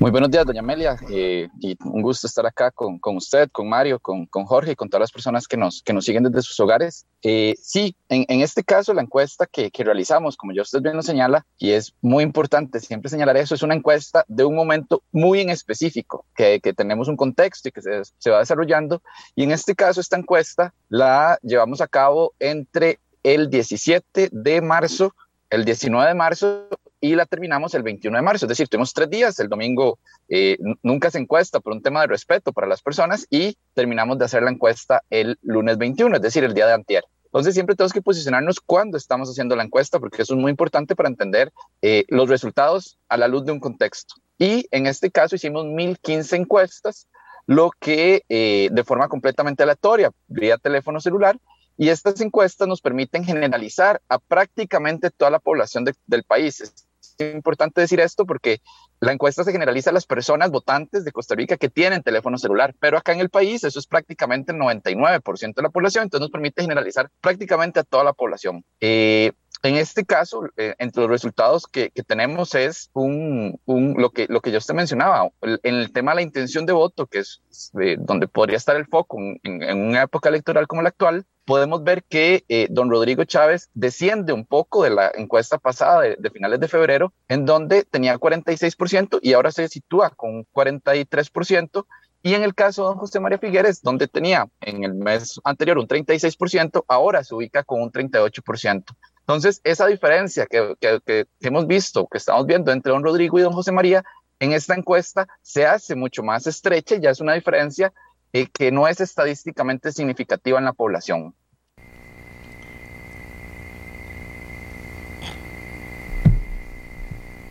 Muy 0.00 0.10
buenos 0.10 0.32
días, 0.32 0.44
doña 0.44 0.60
Amelia, 0.60 0.98
eh, 1.08 1.48
y 1.60 1.76
un 1.84 2.02
gusto 2.02 2.26
estar 2.26 2.44
acá 2.44 2.72
con, 2.72 2.98
con 2.98 3.16
usted, 3.16 3.48
con 3.52 3.68
Mario, 3.68 4.00
con, 4.00 4.26
con, 4.26 4.44
Jorge 4.44 4.72
y 4.72 4.74
con 4.74 4.90
todas 4.90 5.02
las 5.02 5.12
personas 5.12 5.46
que 5.46 5.56
nos, 5.56 5.80
que 5.82 5.92
nos 5.92 6.04
siguen 6.04 6.24
desde 6.24 6.42
sus 6.42 6.58
hogares. 6.58 7.06
Eh, 7.22 7.54
sí, 7.62 7.96
en, 8.08 8.40
este 8.40 8.64
caso, 8.64 8.92
la 8.92 9.00
encuesta 9.00 9.46
que, 9.46 9.70
que, 9.70 9.84
realizamos, 9.84 10.36
como 10.36 10.52
ya 10.52 10.62
usted 10.62 10.82
bien 10.82 10.96
lo 10.96 11.02
señala, 11.02 11.46
y 11.56 11.70
es 11.70 11.94
muy 12.02 12.24
importante 12.24 12.80
siempre 12.80 13.08
señalar 13.08 13.36
eso, 13.36 13.54
es 13.54 13.62
una 13.62 13.76
encuesta 13.76 14.24
de 14.26 14.44
un 14.44 14.56
momento 14.56 15.04
muy 15.12 15.40
en 15.40 15.50
específico, 15.50 16.26
que, 16.34 16.58
que 16.60 16.74
tenemos 16.74 17.06
un 17.06 17.16
contexto 17.16 17.68
y 17.68 17.72
que 17.72 17.80
se, 17.80 18.02
se 18.18 18.30
va 18.30 18.40
desarrollando, 18.40 19.00
y 19.36 19.44
en 19.44 19.52
este 19.52 19.76
caso, 19.76 20.00
esta 20.00 20.18
encuesta 20.18 20.74
la 20.88 21.38
llevamos 21.42 21.80
a 21.80 21.86
cabo 21.86 22.34
entre 22.40 22.98
el 23.24 23.50
17 23.50 24.28
de 24.30 24.60
marzo, 24.60 25.14
el 25.50 25.64
19 25.64 26.08
de 26.08 26.14
marzo 26.14 26.68
y 27.00 27.16
la 27.16 27.26
terminamos 27.26 27.74
el 27.74 27.82
21 27.82 28.16
de 28.16 28.22
marzo. 28.22 28.46
Es 28.46 28.48
decir, 28.48 28.68
tuvimos 28.68 28.94
tres 28.94 29.10
días. 29.10 29.38
El 29.40 29.48
domingo 29.48 29.98
eh, 30.28 30.56
nunca 30.82 31.10
se 31.10 31.18
encuesta 31.18 31.60
por 31.60 31.72
un 31.72 31.82
tema 31.82 32.00
de 32.02 32.06
respeto 32.06 32.52
para 32.52 32.66
las 32.66 32.80
personas 32.80 33.26
y 33.28 33.56
terminamos 33.74 34.18
de 34.18 34.24
hacer 34.24 34.42
la 34.42 34.50
encuesta 34.50 35.02
el 35.10 35.38
lunes 35.42 35.76
21, 35.76 36.16
es 36.16 36.22
decir, 36.22 36.44
el 36.44 36.54
día 36.54 36.66
de 36.66 36.74
antier. 36.74 37.04
Entonces 37.26 37.54
siempre 37.54 37.74
tenemos 37.74 37.92
que 37.92 38.00
posicionarnos 38.00 38.60
cuando 38.60 38.96
estamos 38.96 39.28
haciendo 39.28 39.56
la 39.56 39.64
encuesta, 39.64 39.98
porque 39.98 40.22
eso 40.22 40.34
es 40.34 40.40
muy 40.40 40.50
importante 40.50 40.94
para 40.94 41.08
entender 41.08 41.52
eh, 41.82 42.04
los 42.08 42.28
resultados 42.28 42.96
a 43.08 43.16
la 43.16 43.26
luz 43.26 43.44
de 43.44 43.50
un 43.50 43.58
contexto. 43.58 44.14
Y 44.38 44.66
en 44.70 44.86
este 44.86 45.10
caso 45.10 45.34
hicimos 45.34 45.66
1015 45.66 46.36
encuestas, 46.36 47.08
lo 47.46 47.70
que 47.78 48.22
eh, 48.28 48.68
de 48.70 48.84
forma 48.84 49.08
completamente 49.08 49.62
aleatoria, 49.62 50.10
vía 50.28 50.58
teléfono 50.58 51.00
celular, 51.00 51.36
y 51.76 51.88
estas 51.88 52.20
encuestas 52.20 52.68
nos 52.68 52.80
permiten 52.80 53.24
generalizar 53.24 54.00
a 54.08 54.18
prácticamente 54.18 55.10
toda 55.10 55.30
la 55.30 55.38
población 55.38 55.84
del 55.84 56.24
país. 56.24 56.60
Es 56.60 56.86
importante 57.34 57.80
decir 57.80 58.00
esto 58.00 58.26
porque 58.26 58.60
la 59.00 59.12
encuesta 59.12 59.44
se 59.44 59.52
generaliza 59.52 59.90
a 59.90 59.92
las 59.92 60.06
personas 60.06 60.50
votantes 60.50 61.04
de 61.04 61.12
Costa 61.12 61.34
Rica 61.34 61.56
que 61.56 61.68
tienen 61.68 62.02
teléfono 62.02 62.38
celular, 62.38 62.74
pero 62.80 62.96
acá 62.96 63.12
en 63.12 63.20
el 63.20 63.30
país 63.30 63.62
eso 63.64 63.78
es 63.78 63.86
prácticamente 63.86 64.52
el 64.52 64.58
99% 64.58 65.54
de 65.54 65.62
la 65.62 65.68
población, 65.68 66.04
entonces 66.04 66.22
nos 66.22 66.30
permite 66.30 66.62
generalizar 66.62 67.10
prácticamente 67.20 67.80
a 67.80 67.84
toda 67.84 68.04
la 68.04 68.12
población. 68.12 68.64
Eh, 68.80 69.32
en 69.62 69.76
este 69.76 70.04
caso, 70.04 70.42
eh, 70.58 70.74
entre 70.78 71.02
los 71.02 71.10
resultados 71.10 71.66
que, 71.66 71.90
tenemos 72.06 72.54
es 72.54 72.90
lo, 72.94 74.10
que, 74.10 74.26
lo 74.28 74.40
que 74.42 74.52
yo 74.52 74.58
usted 74.58 74.74
mencionaba, 74.74 75.30
en 75.40 75.74
el 75.74 75.90
tema 75.90 76.12
de 76.12 76.16
la 76.16 76.22
intención 76.22 76.66
de 76.66 76.74
voto, 76.74 77.06
que 77.06 77.20
es 77.20 77.40
eh, 77.80 77.96
donde 77.98 78.28
podría 78.28 78.58
estar 78.58 78.76
el 78.76 78.86
foco 78.86 79.16
en, 79.42 79.78
una 79.78 80.02
época 80.02 80.28
electoral 80.28 80.66
como 80.66 80.82
la 80.82 80.90
actual, 80.90 81.24
podemos 81.44 81.84
ver 81.84 82.04
que 82.04 82.44
eh, 82.48 82.66
don 82.70 82.90
Rodrigo 82.90 83.24
Chávez 83.24 83.70
desciende 83.74 84.32
un 84.32 84.46
poco 84.46 84.84
de 84.84 84.90
la 84.90 85.10
encuesta 85.14 85.58
pasada 85.58 86.02
de, 86.02 86.16
de, 86.18 86.30
finales 86.30 86.60
de 86.60 86.68
febrero, 86.68 87.12
en 87.28 87.44
donde 87.44 87.84
tenía 87.84 88.18
46% 88.18 89.18
y 89.22 89.32
ahora 89.32 89.52
se 89.52 89.68
sitúa 89.68 90.10
con 90.10 90.44
43%. 90.52 91.86
Y 92.22 92.32
en 92.32 92.42
el 92.42 92.54
caso 92.54 92.82
de 92.82 92.88
don 92.88 92.98
José 92.98 93.20
María 93.20 93.38
Figueres, 93.38 93.82
donde 93.82 94.08
tenía 94.08 94.48
en 94.62 94.82
el 94.82 94.94
mes 94.94 95.38
anterior 95.44 95.76
un 95.76 95.86
36%, 95.86 96.84
ahora 96.88 97.22
se 97.22 97.34
ubica 97.34 97.62
con 97.64 97.82
un 97.82 97.92
38%. 97.92 98.84
Entonces, 99.20 99.60
esa 99.64 99.86
diferencia 99.86 100.46
que, 100.46 101.26
hemos 101.40 101.66
visto, 101.66 102.06
que 102.06 102.18
estamos 102.18 102.46
viendo 102.46 102.72
entre 102.72 102.92
don 102.92 103.02
Rodrigo 103.02 103.38
y 103.38 103.42
don 103.42 103.52
José 103.52 103.72
María, 103.72 104.04
en 104.38 104.52
esta 104.52 104.74
encuesta 104.74 105.26
se 105.42 105.66
hace 105.66 105.94
mucho 105.94 106.22
más 106.22 106.46
estrecha 106.46 106.96
ya 106.96 107.10
es 107.10 107.20
una 107.20 107.34
diferencia 107.34 107.92
eh, 108.34 108.48
que 108.52 108.72
no 108.72 108.88
es 108.88 109.00
estadísticamente 109.00 109.92
significativa 109.92 110.58
en 110.58 110.64
la 110.64 110.72
población. 110.72 111.34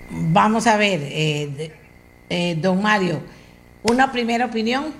Vamos 0.09 0.67
a 0.67 0.77
ver, 0.77 0.99
eh, 1.01 1.71
eh, 2.29 2.55
don 2.61 2.81
Mario, 2.81 3.21
una 3.83 4.11
primera 4.11 4.45
opinión. 4.45 4.93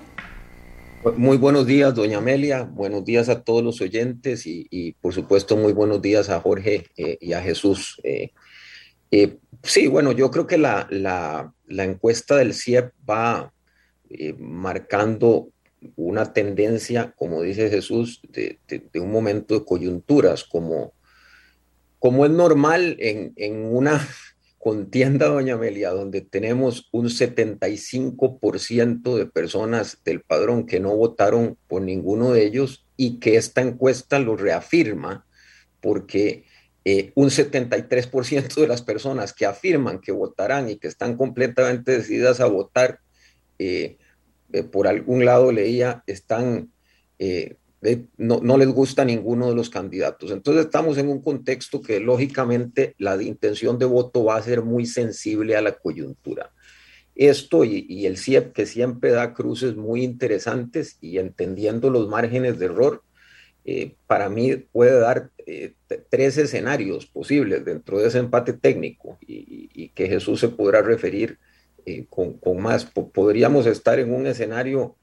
Muy 1.18 1.36
buenos 1.36 1.66
días, 1.66 1.94
doña 1.94 2.16
Amelia. 2.16 2.62
Buenos 2.62 3.04
días 3.04 3.28
a 3.28 3.42
todos 3.42 3.62
los 3.62 3.78
oyentes 3.82 4.46
y, 4.46 4.96
por 5.02 5.12
supuesto, 5.12 5.54
muy 5.54 5.74
buenos 5.74 6.00
días 6.00 6.30
a 6.30 6.40
Jorge 6.40 6.86
eh, 6.96 7.18
y 7.20 7.34
a 7.34 7.42
Jesús. 7.42 8.00
Eh, 8.02 8.32
eh, 9.10 9.36
sí, 9.62 9.86
bueno, 9.86 10.12
yo 10.12 10.30
creo 10.30 10.46
que 10.46 10.56
la, 10.56 10.86
la, 10.88 11.52
la 11.66 11.84
encuesta 11.84 12.36
del 12.36 12.54
CIEP 12.54 12.92
va 13.08 13.52
marcando 14.38 15.50
una 15.96 16.32
tendencia, 16.32 17.12
como 17.16 17.42
dice 17.42 17.70
Jesús, 17.70 18.20
de, 18.28 18.58
un 19.00 19.10
momento 19.10 19.58
de 19.58 19.64
coyunturas, 19.64 20.44
como, 20.44 20.92
como 21.98 22.24
es 22.24 22.30
normal 22.30 22.96
en, 22.98 23.32
en 23.36 23.64
una 23.64 24.06
contienda, 24.58 25.26
doña 25.26 25.54
Amelia, 25.54 25.90
donde 25.90 26.20
tenemos 26.20 26.88
un 26.92 27.06
75% 27.06 29.16
de 29.16 29.26
personas 29.26 29.98
del 30.04 30.22
padrón 30.22 30.66
que 30.66 30.80
no 30.80 30.96
votaron 30.96 31.58
por 31.68 31.82
ninguno 31.82 32.32
de 32.32 32.44
ellos 32.44 32.86
y 32.96 33.18
que 33.18 33.36
esta 33.36 33.60
encuesta 33.60 34.18
lo 34.18 34.36
reafirma 34.36 35.26
porque 35.80 36.44
eh, 36.86 37.12
un 37.14 37.30
73% 37.30 38.54
de 38.54 38.66
las 38.66 38.82
personas 38.82 39.32
que 39.32 39.46
afirman 39.46 40.00
que 40.00 40.12
votarán 40.12 40.68
y 40.68 40.76
que 40.76 40.88
están 40.88 41.16
completamente 41.16 41.92
decididas 41.92 42.40
a 42.40 42.46
votar, 42.46 43.00
eh, 43.58 43.96
eh, 44.54 44.62
por 44.62 44.86
algún 44.86 45.24
lado 45.24 45.52
leía, 45.52 46.02
están 46.06 46.70
no, 48.16 48.40
no, 48.40 48.56
les 48.56 48.68
gusta 48.68 49.04
ninguno 49.04 49.50
de 49.50 49.54
los 49.54 49.68
candidatos. 49.68 50.30
Entonces 50.30 50.64
estamos 50.64 50.96
en 50.96 51.08
un 51.08 51.20
contexto 51.20 51.82
que 51.82 52.00
lógicamente 52.00 52.94
la 52.98 53.22
intención 53.22 53.78
de 53.78 53.84
voto 53.84 54.24
va 54.24 54.36
a 54.36 54.42
ser 54.42 54.62
muy 54.62 54.86
sensible 54.86 55.54
a 55.54 55.60
la 55.60 55.72
coyuntura. 55.72 56.50
Esto 57.14 57.64
y, 57.64 58.06
el 58.06 58.18
CIEP 58.18 58.52
que 58.52 58.66
siempre 58.66 59.12
da 59.12 59.34
cruces 59.34 59.76
muy 59.76 60.02
interesantes 60.02 60.98
y 61.00 61.18
entendiendo 61.18 61.90
los 61.90 62.08
márgenes 62.08 62.58
de 62.58 62.66
error, 62.66 63.02
eh, 63.64 63.94
para 64.06 64.28
mí 64.28 64.56
puede 64.56 64.98
dar 64.98 65.30
eh, 65.46 65.74
tres 66.10 66.36
escenarios 66.38 67.06
posibles 67.06 67.64
dentro 67.64 67.98
de 67.98 68.08
ese 68.08 68.18
empate 68.18 68.52
técnico 68.52 69.18
y, 69.20 69.88
que 69.94 70.08
Jesús 70.08 70.40
se 70.40 70.48
podrá 70.48 70.82
referir 70.82 71.38
eh, 71.86 72.06
con, 72.08 72.38
más. 72.60 72.84
podríamos 72.84 73.66
estar 73.66 73.98
en 73.98 74.12
un 74.12 74.26
escenario 74.26 74.96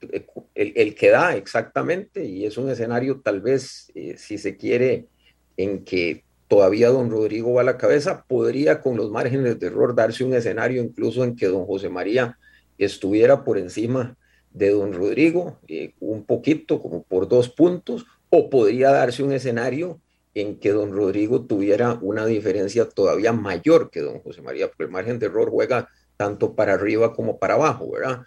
el, 0.00 0.72
el, 0.76 0.94
que 0.94 1.10
da 1.10 1.36
exactamente, 1.36 2.24
y 2.24 2.44
es 2.44 2.56
un 2.56 2.70
escenario 2.70 3.20
tal 3.20 3.40
vez, 3.40 3.90
eh, 3.94 4.16
si 4.18 4.38
se 4.38 4.56
quiere, 4.56 5.06
en 5.56 5.84
que 5.84 6.24
todavía 6.48 6.88
don 6.88 7.10
Rodrigo 7.10 7.54
va 7.54 7.62
a 7.62 7.64
la 7.64 7.78
cabeza, 7.78 8.24
podría 8.28 8.80
con 8.80 8.96
los 8.96 9.10
márgenes 9.10 9.58
de 9.58 9.66
error 9.66 9.94
darse 9.94 10.24
un 10.24 10.34
escenario 10.34 10.82
incluso 10.82 11.24
en 11.24 11.34
que 11.34 11.46
don 11.46 11.66
José 11.66 11.88
María 11.88 12.38
estuviera 12.78 13.42
por 13.42 13.58
encima 13.58 14.16
de 14.52 14.70
don 14.70 14.92
Rodrigo, 14.92 15.58
eh, 15.68 15.92
un 16.00 16.24
poquito, 16.24 16.80
como 16.80 17.02
por 17.02 17.28
dos 17.28 17.48
puntos, 17.48 18.06
o 18.30 18.50
podría 18.50 18.90
darse 18.90 19.22
un 19.22 19.32
escenario 19.32 20.00
en 20.36 20.60
que 20.60 20.70
don 20.70 20.92
Rodrigo 20.92 21.46
tuviera 21.46 21.98
una 22.02 22.26
diferencia 22.26 22.86
todavía 22.86 23.32
mayor 23.32 23.90
que 23.90 24.00
don 24.00 24.20
José 24.20 24.42
María, 24.42 24.68
porque 24.68 24.84
el 24.84 24.90
margen 24.90 25.18
de 25.18 25.26
error 25.26 25.48
juega 25.48 25.88
tanto 26.18 26.54
para 26.54 26.74
arriba 26.74 27.14
como 27.14 27.38
para 27.38 27.54
abajo, 27.54 27.90
¿verdad? 27.90 28.20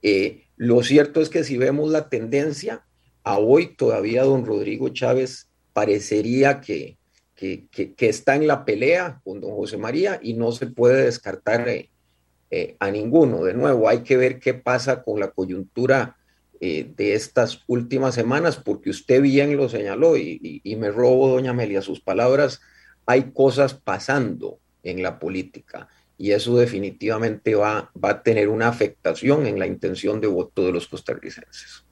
Eh, 0.00 0.44
lo 0.56 0.84
cierto 0.84 1.20
es 1.20 1.28
que 1.28 1.42
si 1.42 1.58
vemos 1.58 1.90
la 1.90 2.08
tendencia, 2.08 2.84
a 3.24 3.38
hoy 3.38 3.74
todavía 3.74 4.22
don 4.22 4.46
Rodrigo 4.46 4.90
Chávez 4.90 5.50
parecería 5.72 6.60
que, 6.60 6.96
que, 7.34 7.96
está 7.98 8.36
en 8.36 8.46
la 8.46 8.64
pelea 8.64 9.20
con 9.24 9.40
don 9.40 9.50
José 9.50 9.78
María 9.78 10.20
y 10.22 10.34
no 10.34 10.52
se 10.52 10.68
puede 10.68 11.06
descartar 11.06 11.68
eh, 11.68 11.90
eh, 12.52 12.76
a 12.78 12.92
ninguno. 12.92 13.42
De 13.42 13.54
nuevo, 13.54 13.88
hay 13.88 14.04
que 14.04 14.16
ver 14.16 14.38
qué 14.38 14.54
pasa 14.54 15.02
con 15.02 15.18
la 15.18 15.32
coyuntura 15.32 16.17
de 16.60 17.14
estas 17.14 17.62
últimas 17.66 18.14
semanas, 18.14 18.56
porque 18.56 18.90
usted 18.90 19.22
bien 19.22 19.56
lo 19.56 19.68
señaló 19.68 20.16
y, 20.16 20.60
y 20.62 20.76
me 20.76 20.90
robo, 20.90 21.28
doña 21.28 21.50
Amelia, 21.50 21.82
sus 21.82 22.00
palabras, 22.00 22.60
hay 23.06 23.30
cosas 23.32 23.74
pasando 23.74 24.58
en 24.82 25.02
la 25.02 25.18
política 25.18 25.88
y 26.18 26.32
eso 26.32 26.56
definitivamente 26.56 27.54
va, 27.54 27.90
va 28.02 28.10
a 28.10 28.22
tener 28.22 28.48
una 28.48 28.68
afectación 28.68 29.46
en 29.46 29.58
la 29.58 29.66
intención 29.66 30.20
de 30.20 30.26
voto 30.26 30.66
de 30.66 30.72
los 30.72 30.88
costarricenses. 30.88 31.84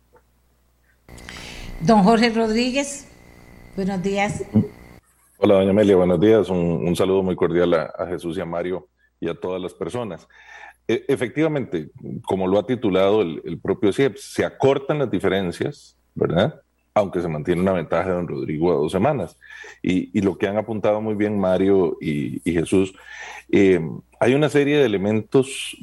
Don 1.81 2.03
Jorge 2.03 2.31
Rodríguez, 2.31 3.09
buenos 3.77 4.03
días. 4.03 4.43
Hola, 5.39 5.55
doña 5.55 5.71
Amelia, 5.71 5.95
buenos 5.97 6.19
días. 6.19 6.49
Un, 6.51 6.97
saludo 6.97 7.23
muy 7.23 7.37
cordial 7.37 7.73
a, 7.75 8.07
Jesús 8.09 8.37
y 8.37 8.41
a 8.41 8.45
Mario 8.45 8.89
y 9.21 9.29
a 9.29 9.35
todas 9.35 9.63
las 9.63 9.75
personas. 9.75 10.27
E, 10.89 11.05
efectivamente, 11.09 11.91
como 12.25 12.47
lo 12.47 12.59
ha 12.59 12.67
titulado 12.67 13.23
el, 13.23 13.59
propio 13.61 13.93
CIEP, 13.93 14.17
se 14.17 14.45
acortan 14.45 14.99
las 14.99 15.11
diferencias, 15.11 15.97
¿verdad? 16.15 16.61
aunque 16.97 17.21
se 17.21 17.29
mantiene 17.29 17.61
una 17.61 17.75
ventaja 17.75 18.09
de 18.09 18.15
don 18.15 18.27
Rodrigo 18.27 18.73
a 18.73 18.77
dos 18.77 18.91
semanas. 18.91 19.37
Y, 19.83 20.19
lo 20.23 20.39
que 20.39 20.49
han 20.49 20.57
apuntado 20.57 21.03
muy 21.03 21.15
bien 21.15 21.39
Mario 21.39 21.99
y, 22.01 22.41
Jesús, 22.43 22.95
eh, 23.53 23.79
hay 24.19 24.33
una 24.33 24.49
serie 24.49 24.79
de 24.79 24.87
elementos 24.87 25.77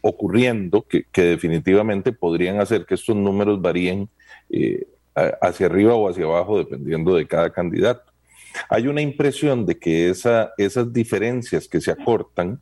ocurriendo 0.00 0.86
que, 0.86 1.06
definitivamente 1.12 2.12
podrían 2.12 2.60
hacer 2.60 2.86
que 2.86 2.94
estos 2.94 3.16
números 3.16 3.60
varíen 3.60 4.08
eh, 4.48 4.86
hacia 5.42 5.66
arriba 5.66 5.94
o 5.94 6.08
hacia 6.08 6.24
abajo 6.24 6.58
dependiendo 6.58 7.16
de 7.16 7.26
cada 7.26 7.50
candidato. 7.50 8.12
Hay 8.68 8.86
una 8.86 9.00
impresión 9.00 9.66
de 9.66 9.76
que 9.76 10.08
esa, 10.08 10.52
esas 10.56 10.92
diferencias 10.92 11.66
que 11.66 11.80
se 11.80 11.90
acortan 11.90 12.60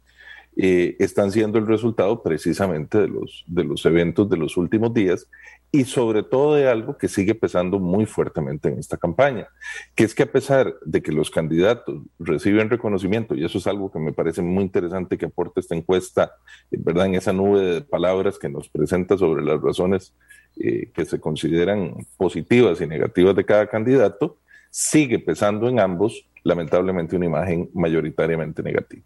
eh, 0.57 0.97
están 0.99 1.33
siendo 1.33 1.59
el 1.59 1.67
resultado 1.67 2.23
precisamente 2.23 2.99
de 2.99 3.09
los, 3.09 3.45
de 3.47 3.65
los 3.65 3.87
eventos 3.87 4.29
de 4.29 4.37
los 4.37 4.57
últimos 4.57 4.93
días 4.93 5.27
y 5.75 5.85
sobre 5.85 6.23
todo 6.23 6.55
de 6.55 6.69
algo 6.69 6.99
que 6.99 7.09
sigue 7.09 7.35
pesando 7.35 7.79
muy 7.79 8.05
fuertemente 8.05 8.69
en 8.69 8.79
esta 8.79 8.99
campaña, 8.99 9.49
que 9.95 10.05
es 10.05 10.15
que 10.15 10.25
a 10.25 10.31
pesar 10.31 10.75
de 10.85 11.01
que 11.01 11.11
los 11.11 11.31
candidatos 11.31 12.03
reciben 12.19 12.69
reconocimiento, 12.69 13.35
y 13.35 13.43
eso 13.43 13.57
es 13.57 13.67
algo 13.67 13.91
que 13.91 13.99
me 13.99 14.13
parece 14.13 14.43
muy 14.43 14.65
interesante 14.65 15.17
que 15.17 15.25
aporta 15.25 15.61
esta 15.61 15.75
encuesta, 15.75 16.35
¿verdad? 16.71 17.07
En 17.07 17.15
esa 17.15 17.33
nube 17.33 17.61
de 17.61 17.81
palabras 17.81 18.39
que 18.39 18.51
nos 18.51 18.69
presenta 18.69 19.17
sobre 19.17 19.43
las 19.43 19.63
razones 19.63 20.15
eh, 20.57 20.91
que 20.93 21.07
se 21.07 21.19
consideran 21.19 21.95
positivas 22.19 22.83
y 22.83 22.87
negativas 22.87 23.35
de 23.35 23.47
cada 23.47 23.67
candidato, 23.67 24.37
sigue 24.69 25.19
pesando 25.19 25.71
en 25.71 25.81
ambos, 25.81 26.29
lamentablemente, 26.45 27.17
una 27.17 27.25
imagen 27.25 27.71
mayoritariamente 27.73 28.63
negativa. 28.63 29.03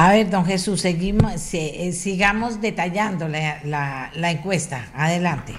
A 0.00 0.12
ver, 0.12 0.30
don 0.30 0.44
Jesús, 0.44 0.82
seguimos, 0.82 1.52
eh, 1.54 1.90
sigamos 1.92 2.60
detallando 2.60 3.26
la, 3.26 4.12
encuesta. 4.30 4.88
Adelante. 4.94 5.56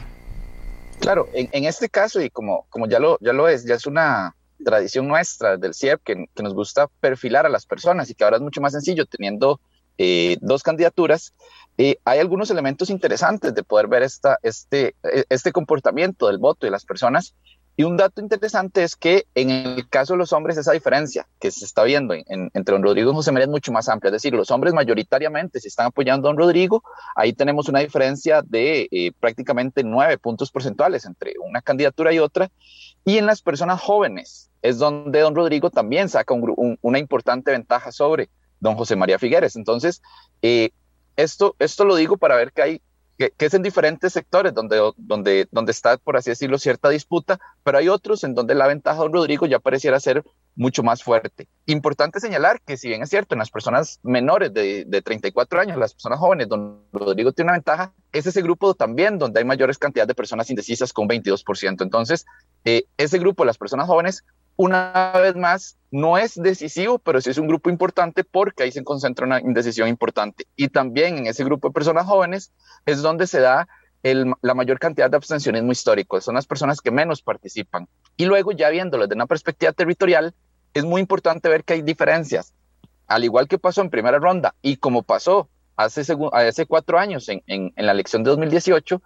Claro, 1.02 1.28
en, 1.34 1.66
este 1.66 1.90
caso, 1.90 2.22
y 2.22 2.30
como, 2.30 2.66
ya, 2.88 3.00
lo, 3.00 3.20
ya 3.20 3.34
es, 3.50 3.66
ya 3.66 3.76
es 3.76 3.86
una 3.86 4.34
tradición 4.64 5.10
nuestra 5.10 5.58
del 5.58 5.74
CIEP 5.74 6.00
que, 6.06 6.26
nos 6.42 6.54
gusta 6.54 6.88
perfilar 7.02 7.46
a 7.46 7.50
las 7.50 7.66
personas 7.66 8.10
y 8.10 8.16
que 8.16 8.24
ahora 8.24 8.38
es 8.38 8.42
mucho 8.42 8.62
más 8.62 8.72
sencillo 8.72 9.06
teniendo 9.06 9.60
eh, 9.98 10.38
dos 10.40 10.64
candidaturas, 10.64 11.34
eh, 11.78 11.98
hay 12.06 12.20
algunos 12.20 12.50
elementos 12.50 12.90
interesantes 12.90 13.54
de 13.54 13.64
poder 13.64 13.88
ver 13.88 14.04
esta, 14.04 14.38
este, 14.42 14.96
este 15.28 15.52
comportamiento 15.52 16.28
del 16.28 16.38
voto 16.38 16.66
de 16.66 16.72
las 16.72 16.86
personas 16.86 17.36
y 17.80 17.84
un 17.84 17.96
dato 17.96 18.20
interesante 18.20 18.84
es 18.84 18.98
que 18.98 19.26
en 19.36 19.52
el 19.52 19.88
caso 19.88 20.12
de 20.12 20.18
los 20.18 20.34
hombres, 20.34 20.58
esa 20.58 20.74
diferencia 20.74 21.30
que 21.40 21.50
se 21.50 21.64
está 21.64 21.84
viendo 21.84 22.14
entre 22.14 22.74
don 22.74 22.84
Rodrigo 22.84 23.10
y 23.10 23.14
José 23.14 23.32
María 23.32 23.46
es 23.46 23.50
mucho 23.50 23.72
más 23.72 23.88
amplia. 23.88 24.10
Es 24.10 24.16
decir, 24.22 24.34
los 24.34 24.52
hombres 24.52 24.74
mayoritariamente 24.74 25.62
se 25.62 25.70
están 25.70 25.86
apoyando 25.86 26.28
a 26.28 26.32
don 26.32 26.38
Rodrigo. 26.38 26.84
Ahí 27.16 27.32
tenemos 27.32 27.70
una 27.70 27.80
diferencia 27.80 28.42
de 28.42 28.90
eh, 28.92 29.14
prácticamente 29.18 29.82
nueve 29.86 30.18
puntos 30.18 30.52
porcentuales 30.52 31.06
entre 31.06 31.36
una 31.40 31.62
candidatura 31.62 32.12
y 32.12 32.20
otra. 32.20 32.52
Y 33.06 33.18
en 33.18 33.26
las 33.26 33.42
personas 33.42 33.80
jóvenes 33.80 34.50
es 34.62 34.78
donde 34.78 35.22
don 35.22 35.34
Rodrigo 35.34 35.70
también 35.70 36.10
saca 36.10 36.34
una 36.34 37.00
importante 37.00 37.52
ventaja 37.52 37.94
sobre 37.94 38.30
don 38.60 38.76
José 38.76 38.98
María 38.98 39.20
Figueres. 39.20 39.56
Entonces, 39.56 40.02
eh, 40.42 40.72
esto, 41.16 41.56
esto 41.60 41.86
lo 41.86 41.96
digo 41.96 42.18
para 42.18 42.36
ver 42.36 42.52
que 42.52 42.62
hay 42.62 42.82
que, 43.20 43.46
es 43.46 43.54
en 43.54 43.64
diferentes 43.64 44.14
sectores 44.14 44.54
donde, 44.54 44.94
donde, 44.96 45.48
donde 45.52 45.72
está, 45.74 45.98
por 45.98 46.16
así 46.16 46.30
decirlo, 46.30 46.58
cierta 46.58 46.88
disputa, 46.90 47.38
pero 47.64 47.78
hay 47.78 47.90
otros 47.90 48.24
en 48.24 48.34
donde 48.34 48.56
la 48.56 48.66
ventaja 48.66 49.02
de 49.02 49.10
Rodrigo 49.10 49.46
ya 49.46 49.60
pareciera 49.60 50.00
ser 50.00 50.24
mucho 50.56 50.84
más 50.84 51.04
fuerte. 51.04 51.50
Importante 51.66 52.22
señalar 52.22 52.62
que 52.62 52.78
si 52.78 52.88
bien 52.88 53.04
es 53.04 53.10
cierto, 53.10 53.36
en 53.36 53.40
las 53.40 53.52
personas 53.52 54.00
menores 54.04 54.54
de, 54.54 54.86
de 54.86 55.02
34 55.02 55.60
años, 55.60 55.78
las 55.78 55.94
personas 55.94 56.20
jóvenes, 56.20 56.48
don 56.48 56.82
Rodrigo 56.94 57.34
tiene 57.34 57.50
una 57.50 57.58
ventaja, 57.58 57.94
es 58.14 58.26
ese 58.26 58.42
grupo 58.42 58.74
también 58.74 59.18
donde 59.18 59.40
hay 59.40 59.46
mayores 59.46 59.78
cantidades 59.78 60.08
de 60.08 60.16
personas 60.16 60.50
indecisas 60.50 60.94
con 60.94 61.10
22%. 61.10 61.82
Entonces, 61.82 62.26
eh, 62.64 62.86
ese 62.98 63.20
grupo, 63.20 63.44
las 63.44 63.58
personas 63.58 63.88
jóvenes, 63.88 64.24
una 64.60 65.14
vez 65.14 65.38
más, 65.38 65.78
no 65.90 66.18
es 66.18 66.36
decisivo, 66.36 67.00
pero 67.00 67.22
sí 67.22 67.30
es 67.30 67.38
un 67.38 67.48
grupo 67.48 67.70
importante 67.70 68.26
porque 68.26 68.64
ahí 68.64 68.74
se 68.74 68.84
concentra 68.84 69.26
una 69.26 69.40
indecisión 69.40 69.88
importante. 69.88 70.48
Y 70.58 70.68
también 70.68 71.18
en 71.18 71.28
ese 71.28 71.46
grupo 71.46 71.70
de 71.70 71.74
personas 71.74 72.06
jóvenes 72.06 72.52
es 72.86 73.02
donde 73.02 73.26
se 73.26 73.40
da 73.40 73.70
la 74.04 74.54
mayor 74.56 74.78
cantidad 74.78 75.10
de 75.10 75.16
abstencionismo 75.16 75.72
histórico. 75.72 76.20
Son 76.20 76.36
las 76.36 76.46
personas 76.46 76.82
que 76.82 76.92
menos 76.92 77.22
participan. 77.22 77.88
Y 78.18 78.26
luego, 78.26 78.52
ya 78.52 78.70
viéndolo 78.70 79.06
desde 79.06 79.16
una 79.16 79.28
perspectiva 79.28 79.72
territorial, 79.72 80.34
es 80.74 80.84
muy 80.84 81.00
importante 81.00 81.48
ver 81.48 81.64
que 81.64 81.76
hay 81.76 81.82
diferencias. 81.82 82.54
Al 83.08 83.24
igual 83.24 83.48
que 83.48 83.60
pasó 83.60 83.80
en 83.80 83.90
primera 83.90 84.20
ronda 84.20 84.56
y 84.62 84.76
como 84.76 85.04
pasó 85.04 85.48
hace, 85.78 86.04
hace 86.34 86.66
cuatro 86.66 87.00
años 87.00 87.30
en, 87.30 87.42
en 87.48 87.86
la 87.86 87.94
elección 87.94 88.26
de 88.26 88.32
2018, 88.32 89.02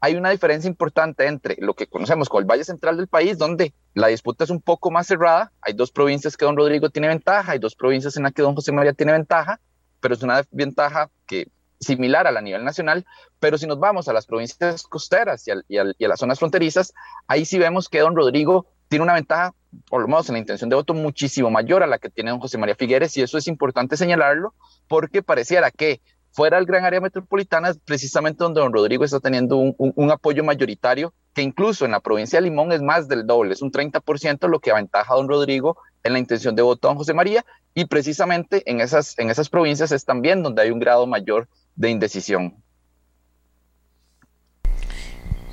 hay 0.00 0.14
una 0.14 0.30
diferencia 0.30 0.68
importante 0.68 1.26
entre 1.26 1.56
lo 1.58 1.74
que 1.74 1.86
conocemos 1.86 2.28
como 2.28 2.40
el 2.40 2.46
Valle 2.46 2.64
Central 2.64 2.96
del 2.96 3.08
país, 3.08 3.36
donde 3.36 3.74
la 3.94 4.08
disputa 4.08 4.44
es 4.44 4.50
un 4.50 4.60
poco 4.60 4.90
más 4.90 5.06
cerrada. 5.06 5.52
Hay 5.60 5.72
dos 5.72 5.90
provincias 5.90 6.36
que 6.36 6.44
don 6.44 6.56
Rodrigo 6.56 6.90
tiene 6.90 7.08
ventaja, 7.08 7.52
hay 7.52 7.58
dos 7.58 7.74
provincias 7.74 8.16
en 8.16 8.22
las 8.22 8.32
que 8.32 8.42
don 8.42 8.54
José 8.54 8.72
María 8.72 8.92
tiene 8.92 9.12
ventaja, 9.12 9.60
pero 10.00 10.14
es 10.14 10.22
una 10.22 10.44
ventaja 10.50 11.10
que 11.26 11.48
similar 11.80 12.26
a 12.26 12.32
la 12.32 12.40
nivel 12.40 12.64
nacional, 12.64 13.06
pero 13.38 13.56
si 13.58 13.66
nos 13.66 13.78
vamos 13.78 14.08
a 14.08 14.12
las 14.12 14.26
provincias 14.26 14.82
costeras 14.82 15.46
y, 15.46 15.78
a 15.78 16.08
las 16.08 16.18
zonas 16.18 16.38
fronterizas, 16.38 16.92
ahí 17.26 17.44
sí 17.44 17.58
vemos 17.58 17.88
que 17.88 18.00
don 18.00 18.16
Rodrigo 18.16 18.66
tiene 18.88 19.04
una 19.04 19.14
ventaja, 19.14 19.54
por 19.88 20.00
lo 20.00 20.08
menos 20.08 20.28
en 20.28 20.34
la 20.34 20.38
intención 20.40 20.70
de 20.70 20.76
voto, 20.76 20.94
muchísimo 20.94 21.50
mayor 21.50 21.82
a 21.82 21.86
la 21.86 21.98
que 21.98 22.10
tiene 22.10 22.30
don 22.30 22.40
José 22.40 22.58
María 22.58 22.74
Figueres, 22.74 23.16
y 23.16 23.22
eso 23.22 23.38
es 23.38 23.46
importante 23.46 23.96
señalarlo, 23.96 24.54
porque 24.88 25.22
pareciera 25.22 25.70
que 25.70 26.00
fuera 26.32 26.56
del 26.56 26.66
gran 26.66 26.84
área 26.84 27.00
metropolitana, 27.00 27.72
precisamente 27.84 28.44
donde 28.44 28.60
don 28.60 28.72
Rodrigo 28.72 29.04
está 29.04 29.20
teniendo 29.20 29.56
un, 29.56 30.10
apoyo 30.10 30.44
mayoritario, 30.44 31.12
que 31.34 31.42
incluso 31.42 31.84
en 31.84 31.92
la 31.92 32.00
provincia 32.00 32.38
de 32.38 32.44
Limón 32.44 32.72
es 32.72 32.82
más 32.82 33.08
del 33.08 33.26
doble, 33.26 33.54
es 33.54 33.62
un 33.62 33.72
30% 33.72 34.48
lo 34.48 34.60
que 34.60 34.70
aventaja 34.70 35.12
a 35.12 35.16
don 35.16 35.28
Rodrigo 35.28 35.76
en 36.02 36.12
la 36.12 36.18
intención 36.18 36.54
de 36.54 36.62
voto 36.62 36.88
a 36.88 36.90
don 36.90 36.98
José 36.98 37.14
María, 37.14 37.44
y 37.74 37.86
precisamente 37.86 38.62
en 38.70 38.80
esas, 38.80 39.18
en 39.18 39.30
esas 39.30 39.48
provincias 39.48 39.92
es 39.92 40.04
también 40.04 40.42
donde 40.42 40.62
hay 40.62 40.70
un 40.70 40.78
grado 40.78 41.06
mayor 41.06 41.48
de 41.76 41.90
indecisión. 41.90 42.62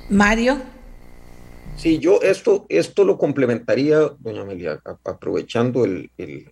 Mario. 0.08 0.75
Sí, 1.76 1.98
yo 1.98 2.20
esto, 2.22 2.64
esto 2.70 3.04
lo 3.04 3.18
complementaría, 3.18 3.98
doña 4.18 4.40
Amelia, 4.40 4.80
aprovechando 5.04 5.84
el, 5.84 6.10
el, 6.16 6.50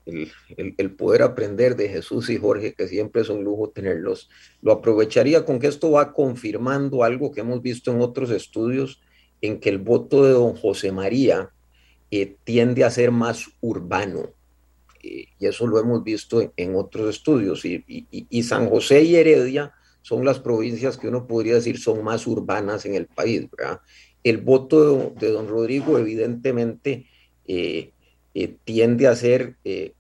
el, 0.76 0.90
poder 0.94 1.22
aprender 1.22 1.76
de 1.76 1.88
Jesús 1.88 2.28
y 2.28 2.36
Jorge, 2.36 2.74
que 2.74 2.88
siempre 2.88 3.22
es 3.22 3.30
un 3.30 3.42
lujo 3.42 3.70
tenerlos, 3.70 4.28
lo 4.60 4.72
aprovecharía 4.72 5.46
con 5.46 5.58
que 5.58 5.68
esto 5.68 5.90
va 5.90 6.12
confirmando 6.12 7.04
algo 7.04 7.32
que 7.32 7.40
hemos 7.40 7.62
visto 7.62 7.90
en 7.90 8.02
otros 8.02 8.30
estudios, 8.30 9.00
en 9.40 9.60
que 9.60 9.70
el 9.70 9.78
voto 9.78 10.24
de 10.24 10.32
don 10.32 10.54
José 10.56 10.92
María 10.92 11.50
eh, 12.10 12.36
tiende 12.44 12.84
a 12.84 12.90
ser 12.90 13.10
más 13.10 13.46
urbano. 13.62 14.28
Eh, 15.02 15.24
y 15.38 15.46
eso 15.46 15.66
lo 15.66 15.80
hemos 15.80 16.04
visto 16.04 16.52
en, 16.54 16.76
otros 16.76 17.08
estudios. 17.08 17.64
Y, 17.64 17.82
y, 17.88 18.26
y 18.28 18.42
San 18.42 18.68
José 18.68 19.02
y 19.02 19.16
Heredia 19.16 19.72
son 20.02 20.22
las 20.22 20.38
provincias 20.38 20.98
que 20.98 21.08
uno 21.08 21.26
podría 21.26 21.54
decir 21.54 21.78
son 21.78 22.04
más 22.04 22.26
urbanas 22.26 22.84
en 22.84 22.94
el 22.94 23.06
país, 23.06 23.48
¿verdad? 23.50 23.80
El 24.24 24.38
voto 24.38 25.12
de, 25.20 25.28
don 25.30 25.48
Rodrigo 25.48 25.98
evidentemente 25.98 27.06
eh, 27.46 27.92
eh, 28.34 28.56
tiende 28.64 29.06
a 29.06 29.14
ser 29.14 29.56
eh, 29.64 29.92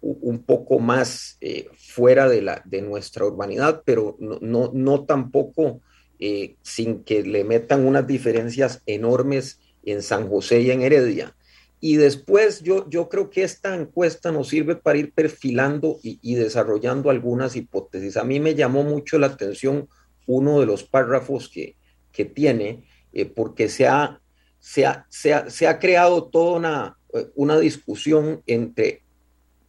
un 0.00 0.42
poco 0.42 0.78
más 0.78 1.38
fuera 1.76 2.28
de, 2.28 2.42
la, 2.42 2.62
de 2.64 2.82
nuestra 2.82 3.24
urbanidad, 3.24 3.82
pero 3.84 4.16
no, 4.18 5.04
tampoco 5.04 5.80
sin 6.62 7.04
que 7.04 7.22
le 7.22 7.44
metan 7.44 7.84
unas 7.86 8.06
diferencias 8.06 8.82
enormes 8.86 9.60
en 9.84 10.02
San 10.02 10.28
José 10.28 10.62
y 10.62 10.70
en 10.70 10.82
Heredia. 10.82 11.36
Y 11.80 11.96
después 11.96 12.62
yo, 12.62 12.88
yo 12.88 13.08
creo 13.08 13.28
que 13.28 13.42
esta 13.42 13.74
encuesta 13.74 14.32
nos 14.32 14.48
sirve 14.48 14.76
para 14.76 14.98
ir 14.98 15.12
perfilando 15.12 15.98
y, 16.02 16.18
y 16.22 16.36
desarrollando 16.36 17.10
algunas 17.10 17.56
hipótesis. 17.56 18.16
A 18.16 18.24
mí 18.24 18.40
me 18.40 18.54
llamó 18.54 18.84
mucho 18.84 19.18
la 19.18 19.26
atención 19.26 19.88
uno 20.26 20.60
de 20.60 20.66
los 20.66 20.84
párrafos 20.84 21.48
que, 21.48 21.76
que 22.12 22.24
tiene, 22.24 22.84
eh, 23.12 23.26
porque 23.26 23.68
se 23.68 23.86
ha, 23.86 24.20
se, 24.58 24.86
ha, 24.86 25.06
se, 25.08 25.66
ha, 25.66 25.78
creado 25.78 26.24
toda 26.24 26.56
una, 26.56 26.98
eh, 27.12 27.26
una 27.34 27.58
discusión 27.58 28.42
entre 28.46 29.02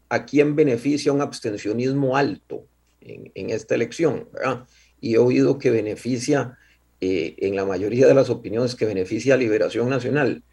a 0.10 0.26
quién 0.26 0.56
beneficia 0.56 1.12
un 1.12 1.22
abstencionismo 1.22 2.16
alto 2.16 2.66
en, 3.02 3.32
en 3.36 3.50
esta 3.50 3.76
elección. 3.76 4.30
Y 5.02 5.16
he 5.16 5.18
oído 5.18 5.58
que 5.58 5.72
beneficia, 5.72 6.58
eh, 7.02 7.36
en 7.40 7.56
la 7.56 7.66
mayoría 7.66 8.08
de 8.08 8.14
las 8.14 8.30
opiniones, 8.30 8.76
que 8.76 8.86
beneficia 8.86 9.34
a 9.34 9.38
Liberación 9.38 9.90
Nacional. 9.90 10.44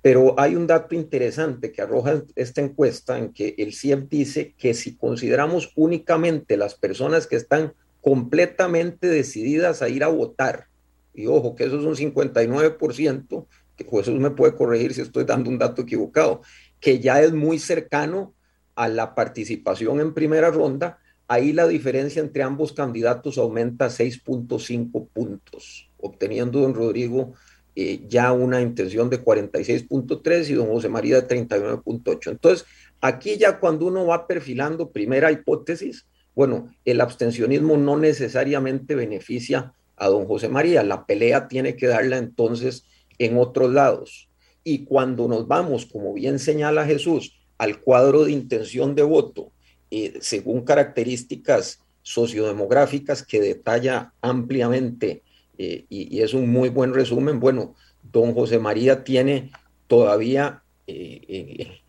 Pero 0.00 0.38
hay 0.40 0.56
un 0.56 0.66
dato 0.66 0.94
interesante 0.94 1.72
que 1.72 1.82
arroja 1.82 2.22
esta 2.36 2.62
encuesta 2.62 3.18
en 3.18 3.34
que 3.34 3.54
el 3.58 3.74
CIEP 3.74 4.08
dice 4.08 4.54
que 4.56 4.72
si 4.72 4.96
consideramos 4.96 5.72
únicamente 5.74 6.56
las 6.56 6.74
personas 6.74 7.26
que 7.26 7.36
están 7.36 7.74
completamente 8.00 9.08
decididas 9.08 9.82
a 9.82 9.90
ir 9.90 10.02
a 10.02 10.08
votar, 10.08 10.69
y 11.14 11.26
ojo, 11.26 11.54
que 11.54 11.64
eso 11.64 11.78
es 11.78 11.84
un 11.84 11.96
59%, 11.96 13.46
que 13.76 13.84
Jesús 13.84 14.20
me 14.20 14.30
puede 14.30 14.54
corregir 14.54 14.94
si 14.94 15.00
estoy 15.00 15.24
dando 15.24 15.50
un 15.50 15.58
dato 15.58 15.82
equivocado, 15.82 16.42
que 16.80 17.00
ya 17.00 17.20
es 17.22 17.32
muy 17.32 17.58
cercano 17.58 18.34
a 18.74 18.88
la 18.88 19.14
participación 19.14 20.00
en 20.00 20.14
primera 20.14 20.50
ronda, 20.50 20.98
ahí 21.28 21.52
la 21.52 21.66
diferencia 21.66 22.20
entre 22.20 22.42
ambos 22.42 22.72
candidatos 22.72 23.38
aumenta 23.38 23.88
6.5 23.88 25.08
puntos, 25.12 25.90
obteniendo 25.98 26.60
don 26.60 26.74
Rodrigo 26.74 27.34
eh, 27.76 28.02
ya 28.08 28.32
una 28.32 28.60
intención 28.60 29.08
de 29.10 29.22
46.3 29.22 30.48
y 30.48 30.54
don 30.54 30.68
José 30.68 30.88
María 30.88 31.20
de 31.20 31.28
39.8. 31.28 32.32
Entonces, 32.32 32.66
aquí 33.00 33.36
ya 33.36 33.60
cuando 33.60 33.86
uno 33.86 34.06
va 34.06 34.26
perfilando 34.26 34.90
primera 34.90 35.30
hipótesis, 35.30 36.06
bueno, 36.34 36.68
el 36.84 37.00
abstencionismo 37.00 37.76
no 37.76 37.96
necesariamente 37.96 38.94
beneficia 38.94 39.72
a 40.00 40.08
don 40.08 40.26
José 40.26 40.48
María. 40.48 40.82
La 40.82 41.06
pelea 41.06 41.46
tiene 41.46 41.76
que 41.76 41.86
darla 41.86 42.16
entonces 42.16 42.84
en 43.18 43.36
otros 43.36 43.72
lados. 43.72 44.28
Y 44.64 44.84
cuando 44.84 45.28
nos 45.28 45.46
vamos, 45.46 45.86
como 45.86 46.12
bien 46.14 46.38
señala 46.38 46.86
Jesús, 46.86 47.36
al 47.58 47.80
cuadro 47.80 48.24
de 48.24 48.32
intención 48.32 48.94
de 48.94 49.02
voto, 49.02 49.52
eh, 49.90 50.18
según 50.20 50.64
características 50.64 51.80
sociodemográficas 52.02 53.22
que 53.22 53.40
detalla 53.40 54.14
ampliamente, 54.22 55.22
eh, 55.58 55.84
y, 55.90 56.20
es 56.20 56.32
un 56.32 56.50
muy 56.50 56.70
buen 56.70 56.94
resumen, 56.94 57.38
bueno, 57.38 57.74
don 58.10 58.32
José 58.32 58.58
María 58.58 59.04
tiene 59.04 59.50
todavía 59.86 60.62
eh, 60.86 61.80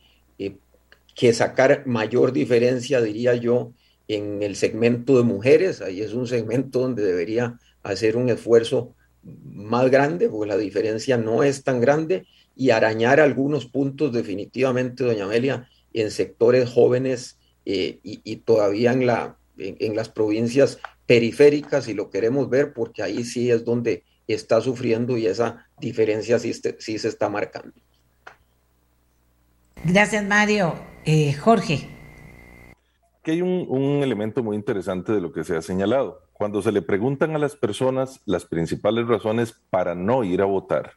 que 1.16 1.34
sacar 1.34 1.88
mayor 1.88 2.34
diferencia, 2.34 3.02
diría 3.02 3.36
yo, 3.36 3.72
en 4.08 4.44
el 4.44 4.58
segmento 4.58 5.16
de 5.18 5.24
mujeres, 5.24 5.82
ahí 5.82 6.02
es 6.02 6.14
un 6.14 6.28
segmento 6.28 6.80
donde 6.80 7.04
debería 7.04 7.58
hacer 7.84 8.18
un 8.18 8.30
esfuerzo 8.30 8.94
más 9.24 9.90
grande, 9.90 10.30
porque 10.30 10.50
la 10.50 10.58
diferencia 10.58 11.18
no 11.18 11.44
es 11.44 11.64
tan 11.64 11.80
grande, 11.80 12.26
y 12.56 12.72
arañar 12.72 13.20
algunos 13.20 13.66
puntos 13.66 14.12
definitivamente, 14.12 15.04
doña 15.04 15.26
Amelia, 15.26 15.70
en 15.94 16.12
sectores 16.12 16.70
jóvenes 16.70 17.38
eh, 17.66 18.00
y, 18.04 18.36
todavía 18.38 18.94
en, 18.94 19.06
la, 19.06 19.38
en, 19.58 19.96
las 19.96 20.10
provincias 20.10 20.80
periféricas, 21.06 21.86
si 21.86 21.94
lo 21.94 22.10
queremos 22.10 22.50
ver, 22.50 22.74
porque 22.74 23.04
ahí 23.04 23.24
sí 23.24 23.52
es 23.52 23.66
donde 23.66 24.04
está 24.28 24.62
sufriendo 24.62 25.18
y 25.18 25.28
esa 25.28 25.68
diferencia 25.80 26.40
sí, 26.40 26.54
sí 26.54 26.98
se 26.98 27.08
está 27.08 27.30
marcando. 27.30 27.74
Gracias, 29.84 30.24
Mario. 30.24 30.76
Eh, 31.06 31.34
Jorge. 31.34 31.90
Aquí 33.20 33.32
hay 33.32 33.42
un, 33.42 33.66
un 33.68 34.04
elemento 34.04 34.44
muy 34.44 34.56
interesante 34.56 35.12
de 35.12 35.22
lo 35.22 35.32
que 35.32 35.44
se 35.44 35.56
ha 35.56 35.62
señalado 35.62 36.31
cuando 36.42 36.64
se 36.64 36.72
le 36.72 36.82
preguntan 36.82 37.36
a 37.36 37.38
las 37.38 37.56
personas 37.56 38.20
las 38.26 38.46
principales 38.46 39.08
razones 39.08 39.62
para 39.70 39.94
no 39.94 40.24
ir 40.24 40.42
a 40.42 40.46
votar, 40.46 40.94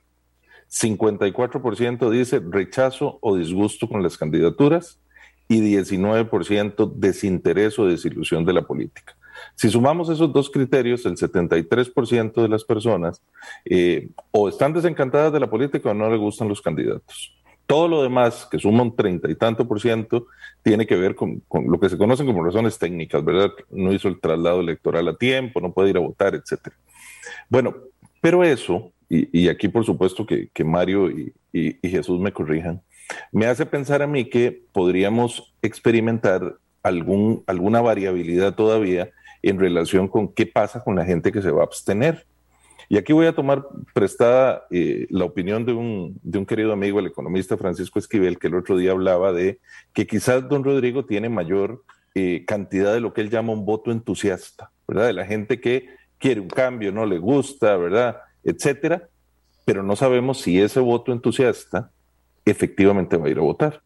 54% 0.70 2.08
dice 2.08 2.40
rechazo 2.42 3.18
o 3.20 3.36
disgusto 3.36 3.86
con 3.86 4.02
las 4.02 4.16
candidaturas 4.16 4.98
y 5.46 5.60
19% 5.60 6.94
desinterés 6.94 7.78
o 7.78 7.84
desilusión 7.86 8.46
de 8.46 8.54
la 8.54 8.62
política. 8.62 9.18
Si 9.54 9.68
sumamos 9.68 10.08
esos 10.08 10.32
dos 10.32 10.48
criterios, 10.48 11.04
el 11.04 11.18
73% 11.18 12.40
de 12.40 12.48
las 12.48 12.64
personas 12.64 13.20
eh, 13.66 14.08
o 14.30 14.48
están 14.48 14.72
desencantadas 14.72 15.30
de 15.30 15.40
la 15.40 15.50
política 15.50 15.90
o 15.90 15.94
no 15.94 16.08
le 16.08 16.16
gustan 16.16 16.48
los 16.48 16.62
candidatos. 16.62 17.36
Todo 17.66 17.88
lo 17.88 18.02
demás, 18.02 18.46
que 18.50 18.58
suma 18.58 18.82
un 18.82 18.94
treinta 18.94 19.30
y 19.30 19.34
tanto 19.34 19.66
por 19.66 19.80
ciento, 19.80 20.26
tiene 20.62 20.86
que 20.86 20.96
ver 20.96 21.14
con, 21.14 21.42
lo 21.66 21.80
que 21.80 21.88
se 21.88 21.96
conocen 21.98 22.26
como 22.26 22.44
razones 22.44 22.78
técnicas, 22.78 23.24
¿verdad? 23.24 23.50
No 23.70 23.92
hizo 23.92 24.08
el 24.08 24.20
traslado 24.20 24.60
electoral 24.60 25.08
a 25.08 25.16
tiempo, 25.16 25.60
no 25.60 25.72
puede 25.72 25.90
ir 25.90 25.96
a 25.96 26.00
votar, 26.00 26.34
etcétera. 26.34 26.76
Bueno, 27.48 27.74
pero 28.20 28.44
eso, 28.44 28.92
y, 29.08 29.48
aquí 29.48 29.68
por 29.68 29.84
supuesto 29.84 30.26
que, 30.26 30.64
Mario 30.64 31.10
y, 31.10 31.32
Jesús 31.82 32.20
me 32.20 32.32
corrijan, 32.32 32.82
me 33.32 33.46
hace 33.46 33.64
pensar 33.64 34.02
a 34.02 34.06
mí 34.06 34.28
que 34.28 34.62
podríamos 34.72 35.54
experimentar 35.62 36.56
algún, 36.82 37.44
alguna 37.46 37.80
variabilidad 37.80 38.54
todavía 38.54 39.10
en 39.42 39.58
relación 39.58 40.08
con 40.08 40.28
qué 40.28 40.46
pasa 40.46 40.82
con 40.82 40.96
la 40.96 41.04
gente 41.04 41.30
que 41.30 41.42
se 41.42 41.50
va 41.50 41.62
a 41.62 41.64
abstener. 41.64 42.26
Y 42.88 42.96
aquí 42.98 43.12
voy 43.12 43.26
a 43.26 43.34
tomar 43.34 43.66
prestada 43.92 44.66
eh, 44.70 45.06
la 45.10 45.24
opinión 45.24 45.64
de 45.64 45.72
un, 45.72 46.18
de 46.22 46.38
un, 46.38 46.46
querido 46.46 46.72
amigo, 46.72 46.98
el 46.98 47.06
economista 47.06 47.56
Francisco 47.56 47.98
Esquivel, 47.98 48.38
que 48.38 48.48
el 48.48 48.54
otro 48.54 48.76
día 48.76 48.92
hablaba 48.92 49.32
de 49.32 49.60
que 49.92 50.06
quizás 50.06 50.48
don 50.48 50.64
Rodrigo 50.64 51.04
tiene 51.04 51.28
mayor 51.28 51.82
eh, 52.14 52.44
cantidad 52.46 52.92
de 52.92 53.00
lo 53.00 53.12
que 53.12 53.22
él 53.22 53.30
llama 53.30 53.52
un 53.52 53.64
voto 53.64 53.90
entusiasta, 53.90 54.70
¿verdad? 54.86 55.06
De 55.06 55.12
la 55.14 55.26
gente 55.26 55.60
que 55.60 55.88
quiere 56.18 56.40
un 56.40 56.48
cambio, 56.48 56.92
no 56.92 57.06
le 57.06 57.18
gusta, 57.18 57.76
¿verdad? 57.76 58.18
Etcétera. 58.44 59.08
Pero 59.64 59.82
no 59.82 59.96
sabemos 59.96 60.40
si 60.40 60.60
ese 60.60 60.80
voto 60.80 61.10
entusiasta 61.12 61.90
efectivamente 62.44 63.16
va 63.16 63.26
a 63.26 63.30
ir 63.30 63.38
a 63.38 63.42
votar, 63.42 63.82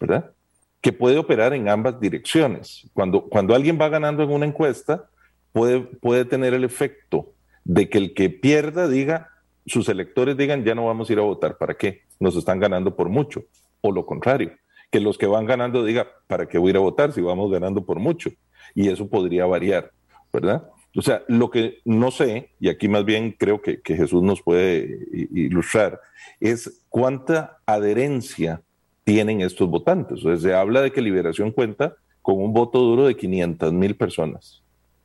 ¿verdad? 0.00 0.32
Que 0.80 0.92
puede 0.92 1.18
operar 1.18 1.52
en 1.52 1.68
ambas 1.68 2.00
direcciones. 2.00 2.88
Cuando, 2.94 3.28
cuando 3.28 3.54
alguien 3.54 3.78
va 3.80 3.88
ganando 3.90 4.22
en 4.22 4.30
una 4.30 4.46
encuesta, 4.46 5.08
puede, 5.52 5.80
puede 5.80 6.24
tener 6.24 6.54
el 6.54 6.64
efecto 6.64 7.34
de 7.68 7.90
que 7.90 7.98
el 7.98 8.14
que 8.14 8.30
pierda 8.30 8.88
diga, 8.88 9.28
sus 9.66 9.88
electores 9.90 10.36
digan, 10.36 10.64
ya 10.64 10.74
no 10.74 10.86
vamos 10.86 11.08
a 11.08 11.12
ir 11.12 11.18
a 11.18 11.22
votar, 11.22 11.58
¿para 11.58 11.74
qué? 11.74 12.02
Nos 12.18 12.34
están 12.34 12.58
ganando 12.58 12.96
por 12.96 13.10
mucho. 13.10 13.44
O 13.82 13.92
lo 13.92 14.06
contrario, 14.06 14.52
que 14.90 15.00
los 15.00 15.18
que 15.18 15.26
van 15.26 15.44
ganando 15.44 15.84
diga, 15.84 16.08
¿para 16.26 16.48
qué 16.48 16.56
voy 16.56 16.70
a 16.70 16.70
ir 16.70 16.76
a 16.78 16.80
votar 16.80 17.12
si 17.12 17.20
vamos 17.20 17.52
ganando 17.52 17.84
por 17.84 18.00
mucho? 18.00 18.30
Y 18.74 18.88
eso 18.88 19.06
podría 19.06 19.44
variar, 19.44 19.92
¿verdad? 20.32 20.66
O 20.96 21.02
sea, 21.02 21.22
lo 21.28 21.50
que 21.50 21.80
no 21.84 22.10
sé, 22.10 22.52
y 22.58 22.70
aquí 22.70 22.88
más 22.88 23.04
bien 23.04 23.36
creo 23.38 23.60
que, 23.60 23.80
Jesús 23.84 24.22
nos 24.22 24.40
puede 24.40 25.06
ilustrar, 25.12 26.00
es 26.40 26.82
cuánta 26.88 27.58
adherencia 27.66 28.62
tienen 29.04 29.42
estos 29.42 29.68
votantes. 29.68 30.24
O 30.24 30.28
sea, 30.30 30.36
se 30.38 30.54
habla 30.54 30.80
de 30.80 30.90
que 30.90 31.02
Liberación 31.02 31.52
cuenta 31.52 31.96
con 32.22 32.40
un 32.40 32.54
voto 32.54 32.80
duro 32.80 33.06
de 33.06 33.14
500 33.14 33.74
mil 33.74 33.94
personas, 33.94 34.62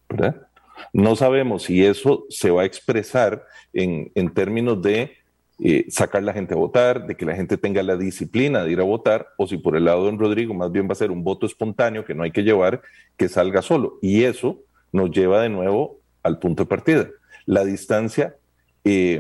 ¿verdad? 0.08 0.48
No 0.92 1.16
sabemos 1.16 1.64
si 1.64 1.86
eso 1.86 2.26
se 2.30 2.52
va 2.52 2.64
a 2.64 2.66
expresar 2.66 3.46
en, 3.74 4.12
términos 4.34 4.82
de 4.82 5.14
eh, 5.60 5.86
sacar 5.90 6.24
la 6.24 6.34
gente 6.34 6.54
a 6.54 6.58
votar, 6.58 7.08
de 7.08 7.16
que 7.16 7.26
la 7.26 7.36
gente 7.36 7.58
tenga 7.58 7.84
la 7.84 7.98
disciplina 7.98 8.64
de 8.64 8.72
ir 8.72 8.80
a 8.80 8.84
votar, 8.84 9.30
o 9.38 9.48
si 9.48 9.58
por 9.58 9.76
el 9.76 9.86
lado 9.86 10.00
de 10.00 10.12
don 10.12 10.20
Rodrigo 10.20 10.54
más 10.54 10.72
bien 10.72 10.88
va 10.88 10.94
a 10.94 10.96
ser 10.96 11.12
un 11.12 11.24
voto 11.24 11.46
espontáneo 11.46 12.06
que 12.06 12.16
no 12.16 12.24
hay 12.24 12.32
que 12.32 12.44
llevar, 12.44 12.82
que 13.18 13.30
salga 13.30 13.62
solo. 13.62 14.00
Y 14.02 14.24
eso 14.24 14.62
nos 14.92 15.12
lleva 15.12 15.42
de 15.42 15.50
nuevo 15.50 16.00
al 16.22 16.40
punto 16.40 16.64
de 16.64 16.70
partida. 16.70 17.08
La 17.46 17.64
distancia 17.64 18.36
eh, 18.84 19.20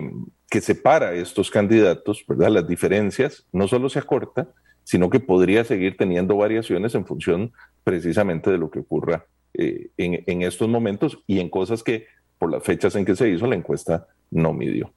que 0.49 0.61
separa 0.61 1.13
estos 1.13 1.49
candidatos, 1.49 2.23
¿verdad? 2.27 2.49
Las 2.49 2.67
diferencias 2.67 3.45
no 3.51 3.67
solo 3.67 3.89
se 3.89 3.99
acorta, 3.99 4.49
sino 4.83 5.09
que 5.09 5.19
podría 5.19 5.63
seguir 5.63 5.97
teniendo 5.97 6.35
variaciones 6.37 6.93
en 6.95 7.05
función 7.05 7.53
precisamente 7.83 8.51
de 8.51 8.57
lo 8.57 8.69
que 8.69 8.79
ocurra 8.79 9.25
eh, 9.53 9.89
en, 9.97 10.23
en, 10.25 10.41
estos 10.41 10.67
momentos 10.67 11.19
y 11.27 11.39
en 11.39 11.49
cosas 11.49 11.83
que 11.83 12.07
por 12.37 12.51
las 12.51 12.63
fechas 12.63 12.95
en 12.95 13.05
que 13.05 13.15
se 13.15 13.29
hizo 13.29 13.47
la 13.47 13.55
encuesta 13.55 14.07
no 14.31 14.53
midió. 14.53 14.91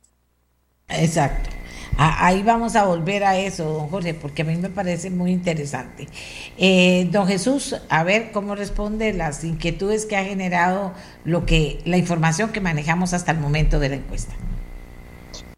Exacto. 0.89 1.51
Ahí 1.99 2.43
vamos 2.43 2.77
a 2.77 2.85
volver 2.85 3.25
a 3.25 3.39
eso, 3.39 3.65
don 3.65 3.89
Jorge, 3.89 4.13
porque 4.13 4.43
a 4.43 4.45
mí 4.45 4.57
me 4.57 4.69
parece 4.69 5.09
muy 5.09 5.33
interesante. 5.33 6.07
Eh, 6.59 7.09
don 7.11 7.27
Jesús, 7.27 7.75
a 7.89 8.05
ver 8.05 8.33
cómo 8.33 8.55
responde 8.55 9.15
las 9.15 9.45
inquietudes 9.45 10.05
que 10.05 10.17
ha 10.17 10.25
generado 10.25 10.93
lo 11.25 11.47
que 11.47 11.81
la 11.87 11.97
información 11.97 12.53
que 12.53 12.61
manejamos 12.61 13.15
hasta 13.15 13.33
el 13.33 13.39
momento 13.39 13.79
de 13.79 13.89
la 13.89 13.95
encuesta. 13.97 14.35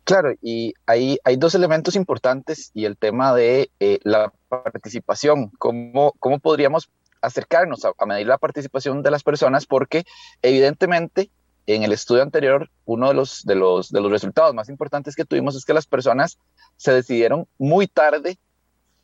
Claro, 0.04 0.32
y 0.40 0.74
ahí 0.86 1.18
hay 1.24 1.36
dos 1.36 1.54
elementos 1.54 1.96
importantes 1.96 2.70
y 2.72 2.84
el 2.84 2.96
tema 2.96 3.34
de 3.34 3.70
eh, 3.80 3.98
la 4.04 4.32
participación, 4.48 5.50
cómo, 5.58 6.14
cómo 6.20 6.38
podríamos 6.38 6.88
acercarnos 7.22 7.84
a, 7.84 8.06
medir 8.06 8.26
la 8.26 8.38
participación 8.38 9.02
de 9.02 9.10
las 9.10 9.22
personas, 9.22 9.66
porque 9.66 10.04
evidentemente 10.42 11.30
en 11.66 11.82
el 11.82 11.92
estudio 11.92 12.22
anterior, 12.22 12.70
uno 12.86 13.08
de 13.08 13.14
los, 13.14 13.44
de, 13.44 13.54
los, 13.54 13.90
de 13.90 14.00
los 14.00 14.10
resultados 14.10 14.54
más 14.54 14.68
importantes 14.68 15.14
que 15.14 15.26
tuvimos 15.26 15.54
es 15.54 15.64
que 15.64 15.74
las 15.74 15.86
personas 15.86 16.38
se 16.76 16.92
decidieron 16.92 17.46
muy 17.58 17.86
tarde, 17.86 18.38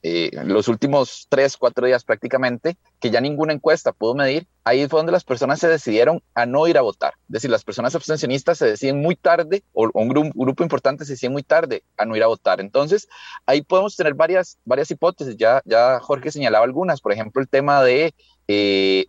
eh, 0.07 0.31
los 0.45 0.69
últimos 0.69 1.29
tres, 1.31 1.57
cuatro 1.57 1.87
días 1.87 2.05
prácticamente, 2.05 2.77
que 3.01 3.11
ya 3.11 3.23
ninguna 3.23 3.55
encuesta 3.55 3.91
pudo 3.91 4.15
medir, 4.15 4.47
ahí 4.63 4.87
fue 4.87 4.99
donde 4.99 5.13
las 5.13 5.25
personas 5.25 5.61
se 5.61 5.67
decidieron 5.67 6.23
a 6.35 6.45
no 6.45 6.69
ir 6.69 6.77
a 6.77 6.83
votar. 6.83 7.15
Es 7.29 7.33
decir, 7.33 7.49
las 7.49 7.65
personas 7.65 7.95
abstencionistas 7.95 8.59
se 8.59 8.67
deciden 8.67 9.01
muy 9.01 9.17
tarde, 9.17 9.65
o 9.73 9.89
un 9.95 10.09
grupo, 10.11 10.63
importante 10.63 11.07
se 11.07 11.15
decide 11.15 11.31
muy 11.31 11.43
tarde 11.43 11.85
a 11.97 12.05
no 12.05 12.17
ir 12.17 12.23
a 12.23 12.27
votar. 12.27 12.61
Entonces, 12.61 13.09
ahí 13.47 13.63
podemos 13.63 13.97
tener 13.97 14.13
varias, 14.13 14.59
varias 14.67 14.91
hipótesis. 14.91 15.39
Ya, 15.39 15.63
ya 15.65 15.99
Jorge 16.01 16.31
señalaba 16.31 16.67
algunas, 16.67 17.01
por 17.01 17.13
ejemplo, 17.13 17.41
el 17.41 17.49
tema 17.49 17.83
de... 17.83 18.15
Eh, 18.47 19.07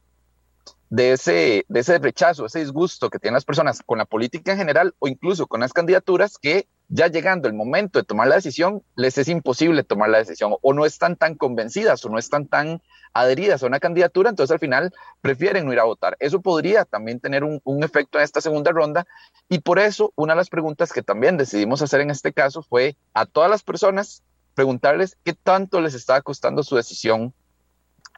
de 0.90 1.12
ese, 1.12 1.66
de 1.68 1.80
ese 1.80 1.98
rechazo, 1.98 2.46
ese 2.46 2.60
disgusto 2.60 3.10
que 3.10 3.20
tienen 3.20 3.34
las 3.34 3.44
personas 3.44 3.82
con 3.86 3.98
la 3.98 4.06
política 4.06 4.54
en 4.54 4.60
general 4.60 4.96
o 5.00 5.10
incluso 5.10 5.48
con 5.48 5.60
las 5.60 5.74
candidaturas 5.74 6.38
que 6.38 6.68
ya 6.88 7.08
llegando 7.08 7.48
el 7.48 7.54
momento 7.54 8.00
de 8.00 8.06
tomar 8.06 8.28
la 8.28 8.36
decisión, 8.36 8.84
les 8.96 9.18
es 9.18 9.28
imposible 9.28 9.84
tomar 9.84 10.10
la 10.10 10.20
decisión. 10.20 10.56
O 10.62 10.74
no 10.74 10.86
están 10.86 11.16
tan 11.16 11.36
convencidas 11.36 12.04
o 12.06 12.10
no 12.10 12.18
están 12.18 12.48
tan 12.48 12.82
adheridas 13.14 13.64
a 13.64 13.68
una 13.68 13.80
candidatura, 13.80 14.30
entonces 14.30 14.54
al 14.54 14.60
final 14.60 14.94
prefieren 15.22 15.66
no 15.66 15.74
ir 15.74 15.80
a 15.80 15.86
votar. 15.86 16.16
Eso 16.20 16.42
podría 16.42 16.86
también 16.86 17.20
tener 17.20 17.44
un, 17.44 17.62
efecto 17.84 18.18
en 18.18 18.24
esta 18.24 18.42
segunda 18.42 18.72
ronda. 18.72 19.08
Y 19.50 19.60
por 19.60 19.80
eso 19.80 20.12
una 20.16 20.34
de 20.34 20.38
las 20.38 20.50
preguntas 20.50 20.92
que 20.92 21.02
también 21.02 21.38
decidimos 21.38 21.82
hacer 21.82 22.02
en 22.02 22.12
este 22.12 22.34
caso 22.34 22.62
fue 22.62 22.96
a 23.14 23.26
todas 23.26 23.50
las 23.50 23.64
personas 23.64 24.24
preguntarles 24.54 25.18
qué 25.24 25.34
tanto 25.34 25.82
les 25.82 25.94
estaba 25.94 26.22
costando 26.22 26.64
su 26.64 26.76
decisión 26.76 27.34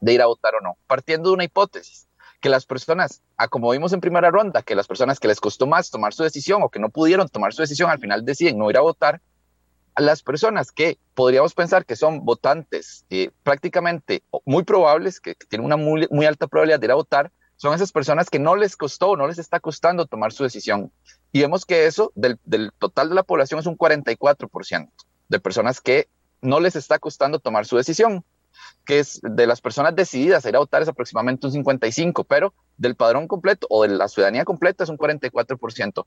de 0.02 0.14
ir 0.14 0.22
a 0.22 0.28
votar 0.28 0.54
o 0.56 0.62
no, 0.62 0.78
partiendo 0.88 1.30
de 1.30 1.36
una 1.36 1.44
hipótesis 1.44 2.07
que 2.40 2.50
las 2.50 2.66
personas, 2.66 3.22
a 3.36 3.48
como 3.48 3.72
vimos 3.72 3.94
en 3.94 4.02
primera 4.02 4.30
ronda, 4.30 4.62
que 4.62 4.76
las 4.76 4.88
personas 4.88 5.20
que 5.20 5.28
les 5.28 5.40
costó 5.40 5.66
más 5.66 5.90
tomar 5.90 6.14
su 6.14 6.24
decisión 6.24 6.62
o 6.62 6.70
que 6.70 6.80
no 6.80 6.90
pudieron 6.90 7.28
tomar 7.30 7.54
su 7.54 7.62
decisión 7.62 7.90
al 7.90 8.00
final 8.00 8.26
deciden 8.26 8.58
no 8.58 8.70
ir 8.70 8.78
a 8.78 8.82
votar, 8.82 9.22
a 9.96 10.02
las 10.02 10.22
personas 10.22 10.72
que 10.72 11.00
podríamos 11.16 11.56
pensar 11.56 11.84
que 11.84 11.96
son 11.96 12.24
votantes 12.24 13.06
eh, 13.10 13.32
prácticamente 13.42 14.22
muy 14.46 14.64
probables, 14.64 15.20
que, 15.20 15.34
tienen 15.34 15.66
una 15.66 15.76
muy, 15.78 16.26
alta 16.26 16.46
probabilidad 16.46 16.80
de 16.80 16.86
ir 16.86 16.92
a 16.92 16.96
votar, 16.96 17.32
son 17.56 17.74
esas 17.74 17.92
personas 17.92 18.30
que 18.30 18.38
no 18.38 18.56
les 18.56 18.78
costó, 18.78 19.18
no 19.18 19.28
les 19.28 19.40
está 19.40 19.60
costando 19.60 20.06
tomar 20.06 20.32
su 20.32 20.44
decisión. 20.44 20.92
Y 21.32 21.42
vemos 21.42 21.66
que 21.66 21.88
eso 21.88 22.12
del, 22.14 22.38
del 22.46 22.72
total 22.78 23.10
de 23.10 23.16
la 23.16 23.24
población 23.24 23.60
es 23.60 23.66
un 23.66 23.76
44% 23.76 24.90
de 25.30 25.40
personas 25.40 25.82
que 25.82 26.08
no 26.42 26.60
les 26.60 26.76
está 26.76 27.00
costando 27.00 27.40
tomar 27.40 27.66
su 27.66 27.78
decisión 27.78 28.24
que 28.86 29.00
es 29.00 29.20
de 29.22 29.48
las 29.48 29.62
personas 29.62 29.96
decididas 29.96 30.46
a 30.46 30.50
ir 30.50 30.56
a 30.56 30.60
votar 30.60 30.82
es 30.82 30.88
aproximadamente 30.88 31.46
un 31.46 31.54
55, 31.54 32.24
pero 32.24 32.54
del 32.78 32.96
padrón 32.96 33.28
completo 33.28 33.68
o 33.70 33.84
de 33.84 33.90
la 33.90 34.08
ciudadanía 34.08 34.46
completa 34.46 34.84
es 34.84 34.90
un 34.90 34.98
44%. 34.98 36.06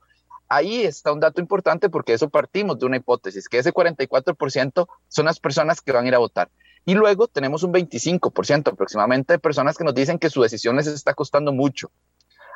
Ahí 0.49 0.83
está 0.83 1.13
un 1.13 1.21
dato 1.21 1.41
importante 1.41 1.91
porque 1.91 2.15
eso 2.15 2.29
partimos 2.29 2.79
de 2.79 2.87
una 2.87 2.97
hipótesis, 2.97 3.49
que 3.49 3.59
ese 3.59 3.73
44% 3.73 4.89
son 5.09 5.25
las 5.27 5.39
personas 5.39 5.81
que 5.81 5.93
van 5.93 6.07
a 6.07 6.09
ir 6.09 6.15
a 6.15 6.19
votar. 6.19 6.51
Y 6.87 6.95
luego 6.95 7.29
tenemos 7.29 7.63
un 7.63 7.73
25% 7.73 8.73
aproximadamente 8.73 9.35
de 9.35 9.39
personas 9.39 9.77
que 9.77 9.85
nos 9.85 9.95
dicen 9.95 10.19
que 10.19 10.31
su 10.31 10.43
decisión 10.43 10.77
les 10.77 10.87
está 10.87 11.15
costando 11.15 11.53
mucho. 11.53 11.91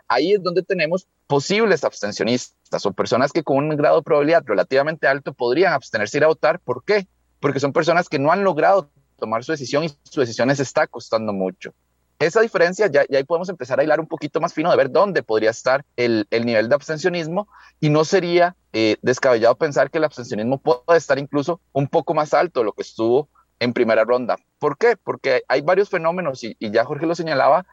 Ahí 0.08 0.32
es 0.32 0.42
donde 0.42 0.62
tenemos 0.62 1.06
posibles 1.26 1.84
abstencionistas 1.84 2.84
o 2.84 2.92
personas 2.92 3.32
que 3.32 3.42
con 3.42 3.58
un 3.58 3.76
grado 3.76 3.96
de 3.96 4.02
probabilidad 4.02 4.42
relativamente 4.44 5.06
alto 5.06 5.32
podrían 5.32 5.72
abstenerse 5.72 6.18
ir 6.18 6.24
a 6.24 6.28
votar. 6.28 6.60
¿Por 6.60 6.84
qué? 6.84 7.06
Porque 7.40 7.60
son 7.60 7.72
personas 7.72 8.08
que 8.08 8.18
no 8.18 8.32
han 8.32 8.44
logrado 8.44 8.90
tomar 9.18 9.44
su 9.44 9.52
decisión 9.52 9.84
y 9.84 9.90
su 10.02 10.20
decisión 10.20 10.48
les 10.48 10.60
está 10.60 10.86
costando 10.86 11.32
mucho. 11.32 11.72
Esa 12.18 12.40
diferencia, 12.40 12.86
ya, 12.86 13.04
ya 13.08 13.18
ahí 13.18 13.24
podemos 13.24 13.48
empezar 13.48 13.80
a 13.80 13.84
hilar 13.84 13.98
un 13.98 14.06
poquito 14.06 14.40
más 14.40 14.54
fino 14.54 14.70
de 14.70 14.76
ver 14.76 14.90
dónde 14.90 15.22
podría 15.22 15.50
estar 15.50 15.84
el, 15.96 16.26
el 16.30 16.46
nivel 16.46 16.68
de 16.68 16.74
abstencionismo 16.74 17.48
y 17.80 17.90
no 17.90 18.04
sería 18.04 18.56
eh, 18.72 18.96
descabellado 19.02 19.56
pensar 19.56 19.90
que 19.90 19.98
el 19.98 20.04
abstencionismo 20.04 20.58
puede 20.58 20.98
estar 20.98 21.18
incluso 21.18 21.60
un 21.72 21.88
poco 21.88 22.14
más 22.14 22.32
alto 22.32 22.60
de 22.60 22.66
lo 22.66 22.72
que 22.72 22.82
estuvo 22.82 23.28
en 23.58 23.72
primera 23.72 24.04
ronda. 24.04 24.36
¿Por 24.58 24.78
qué? 24.78 24.96
Porque 24.96 25.42
hay 25.48 25.60
varios 25.62 25.90
fenómenos 25.90 26.44
y, 26.44 26.56
y 26.58 26.70
ya 26.70 26.84
Jorge 26.84 27.06
lo 27.06 27.14
señalaba, 27.14 27.66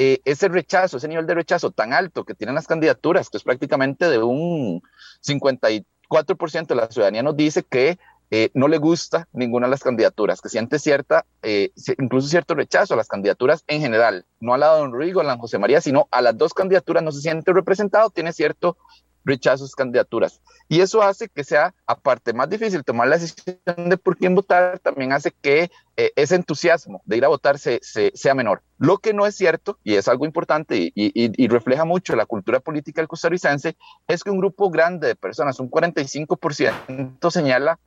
eh, 0.00 0.20
ese 0.24 0.46
rechazo, 0.46 0.98
ese 0.98 1.08
nivel 1.08 1.26
de 1.26 1.34
rechazo 1.34 1.72
tan 1.72 1.92
alto 1.92 2.24
que 2.24 2.34
tienen 2.34 2.54
las 2.54 2.68
candidaturas, 2.68 3.28
que 3.28 3.36
es 3.36 3.42
prácticamente 3.42 4.08
de 4.08 4.18
un 4.18 4.80
54% 5.26 6.66
de 6.68 6.74
la 6.76 6.88
ciudadanía 6.88 7.24
nos 7.24 7.36
dice 7.36 7.64
que 7.64 7.98
eh, 8.30 8.50
no 8.54 8.68
le 8.68 8.78
gusta 8.78 9.26
ninguna 9.32 9.66
de 9.66 9.70
las 9.70 9.82
candidaturas, 9.82 10.40
que 10.40 10.48
siente 10.48 10.78
cierta, 10.78 11.24
eh, 11.42 11.70
incluso 11.98 12.28
cierto 12.28 12.54
rechazo 12.54 12.94
a 12.94 12.96
las 12.96 13.08
candidaturas 13.08 13.64
en 13.66 13.80
general, 13.80 14.26
no 14.40 14.54
a 14.54 14.58
la 14.58 14.74
de 14.74 14.80
Don 14.80 14.98
Rigo, 14.98 15.20
a 15.20 15.24
la 15.24 15.38
José 15.38 15.58
María, 15.58 15.80
sino 15.80 16.08
a 16.10 16.20
las 16.20 16.36
dos 16.36 16.52
candidaturas 16.52 17.02
no 17.02 17.12
se 17.12 17.22
siente 17.22 17.52
representado, 17.52 18.10
tiene 18.10 18.32
cierto 18.32 18.76
rechazo 19.24 19.64
a 19.64 19.66
sus 19.66 19.74
candidaturas. 19.74 20.40
Y 20.68 20.80
eso 20.80 21.02
hace 21.02 21.28
que 21.28 21.44
sea, 21.44 21.74
aparte, 21.86 22.32
más 22.32 22.48
difícil 22.48 22.84
tomar 22.84 23.08
la 23.08 23.18
decisión 23.18 23.88
de 23.88 23.96
por 23.96 24.16
quién 24.16 24.34
votar, 24.34 24.78
también 24.80 25.12
hace 25.12 25.32
que 25.32 25.70
eh, 25.96 26.12
ese 26.16 26.34
entusiasmo 26.34 27.02
de 27.04 27.16
ir 27.16 27.24
a 27.24 27.28
votar 27.28 27.58
se, 27.58 27.78
se, 27.82 28.10
sea 28.14 28.34
menor. 28.34 28.62
Lo 28.78 28.98
que 28.98 29.14
no 29.14 29.26
es 29.26 29.36
cierto, 29.36 29.78
y 29.84 29.94
es 29.94 30.08
algo 30.08 30.24
importante 30.24 30.76
y, 30.76 30.92
y, 30.94 31.12
y, 31.14 31.48
refleja 31.48 31.84
mucho 31.84 32.16
la 32.16 32.26
cultura 32.26 32.60
política 32.60 33.00
del 33.00 33.08
costarricense, 33.08 33.76
es 34.06 34.24
que 34.24 34.30
un 34.30 34.38
grupo 34.38 34.70
grande 34.70 35.08
de 35.08 35.16
personas, 35.16 35.60
un 35.60 35.70
45%, 35.70 37.30
señala 37.30 37.78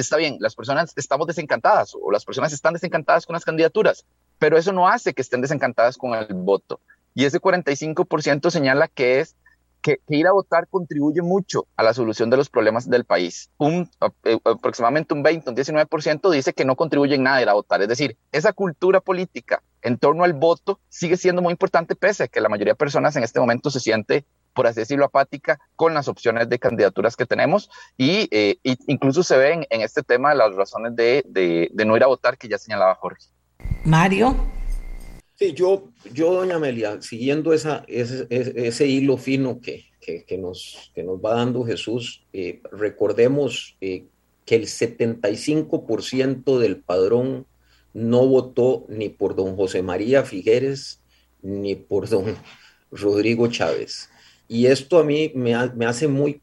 está 0.00 0.16
bien, 0.16 0.36
las 0.40 0.54
personas 0.54 0.92
estamos 0.96 1.26
desencantadas 1.26 1.94
o 1.94 2.10
las 2.10 2.24
personas 2.24 2.52
están 2.52 2.74
desencantadas 2.74 3.26
con 3.26 3.34
las 3.34 3.44
candidaturas, 3.44 4.04
pero 4.38 4.56
eso 4.58 4.72
no 4.72 4.88
hace 4.88 5.14
que 5.14 5.22
estén 5.22 5.40
desencantadas 5.40 5.96
con 5.96 6.14
el 6.14 6.26
voto. 6.30 6.80
Y 7.14 7.24
ese 7.24 7.40
45% 7.40 8.50
señala 8.50 8.88
que 8.88 9.20
es 9.20 9.36
que, 9.80 9.98
que, 10.08 10.16
ir 10.16 10.26
a 10.26 10.32
votar 10.32 10.66
contribuye 10.68 11.20
mucho 11.20 11.66
a 11.76 11.82
la 11.82 11.92
solución 11.92 12.30
de 12.30 12.38
los 12.38 12.48
problemas 12.48 12.88
del 12.88 13.04
país. 13.04 13.50
Un, 13.58 13.88
eh, 14.24 14.38
aproximadamente 14.44 15.12
un 15.12 15.22
20, 15.22 15.50
un 15.50 15.56
19% 15.56 16.30
dice 16.30 16.54
que 16.54 16.64
no 16.64 16.74
contribuye 16.74 17.14
en 17.14 17.22
nada 17.22 17.36
a 17.36 17.42
ir 17.42 17.48
a 17.50 17.52
votar. 17.52 17.82
Es 17.82 17.88
decir, 17.88 18.16
esa 18.32 18.54
cultura 18.54 19.00
política 19.00 19.62
en 19.82 19.98
torno 19.98 20.24
al 20.24 20.32
voto 20.32 20.80
sigue 20.88 21.18
siendo 21.18 21.42
muy 21.42 21.52
importante, 21.52 21.94
pese 21.94 22.24
a 22.24 22.28
que 22.28 22.40
la 22.40 22.48
mayoría 22.48 22.72
de 22.72 22.76
personas 22.76 23.14
en 23.16 23.24
este 23.24 23.40
momento 23.40 23.70
se 23.70 23.78
siente 23.78 24.24
por 24.54 24.66
así 24.66 24.80
decirlo, 24.80 25.04
apática 25.04 25.58
con 25.76 25.94
las 25.94 26.08
opciones 26.08 26.48
de 26.48 26.58
candidaturas 26.58 27.16
que 27.16 27.26
tenemos 27.26 27.68
y, 27.96 28.28
eh, 28.30 28.56
incluso 28.86 29.22
se 29.22 29.36
ven 29.36 29.66
en 29.70 29.80
este 29.80 30.02
tema 30.02 30.34
las 30.34 30.54
razones 30.54 30.96
de, 30.96 31.24
de, 31.26 31.68
de, 31.72 31.84
no 31.84 31.96
ir 31.96 32.02
a 32.02 32.06
votar 32.06 32.38
que 32.38 32.48
ya 32.48 32.58
señalaba 32.58 32.94
Jorge. 32.94 33.26
Mario. 33.84 34.36
Sí, 35.36 35.52
yo, 35.52 35.88
yo 36.12 36.32
doña 36.32 36.56
Amelia, 36.56 37.02
siguiendo 37.02 37.52
esa, 37.52 37.84
ese, 37.88 38.26
ese 38.30 38.86
hilo 38.86 39.16
fino 39.16 39.60
que, 39.60 39.86
que, 40.00 40.24
que, 40.24 40.38
nos, 40.38 40.92
que 40.94 41.02
nos 41.02 41.18
va 41.18 41.34
dando 41.34 41.64
Jesús, 41.64 42.24
eh, 42.32 42.62
recordemos 42.70 43.76
eh, 43.80 44.06
que 44.44 44.54
el 44.54 44.66
75% 44.66 46.58
del 46.58 46.76
padrón 46.76 47.46
no 47.92 48.26
votó 48.26 48.86
ni 48.88 49.08
por 49.08 49.34
don 49.34 49.56
José 49.56 49.82
María 49.82 50.24
Figueres 50.24 51.00
ni 51.42 51.74
por 51.74 52.08
don 52.08 52.36
Rodrigo 52.90 53.48
Chávez. 53.48 54.10
Y 54.54 54.68
esto 54.68 55.00
a 55.00 55.04
mí 55.04 55.32
me, 55.34 55.52
ha, 55.52 55.66
me 55.74 55.84
hace 55.84 56.06
muy 56.06 56.40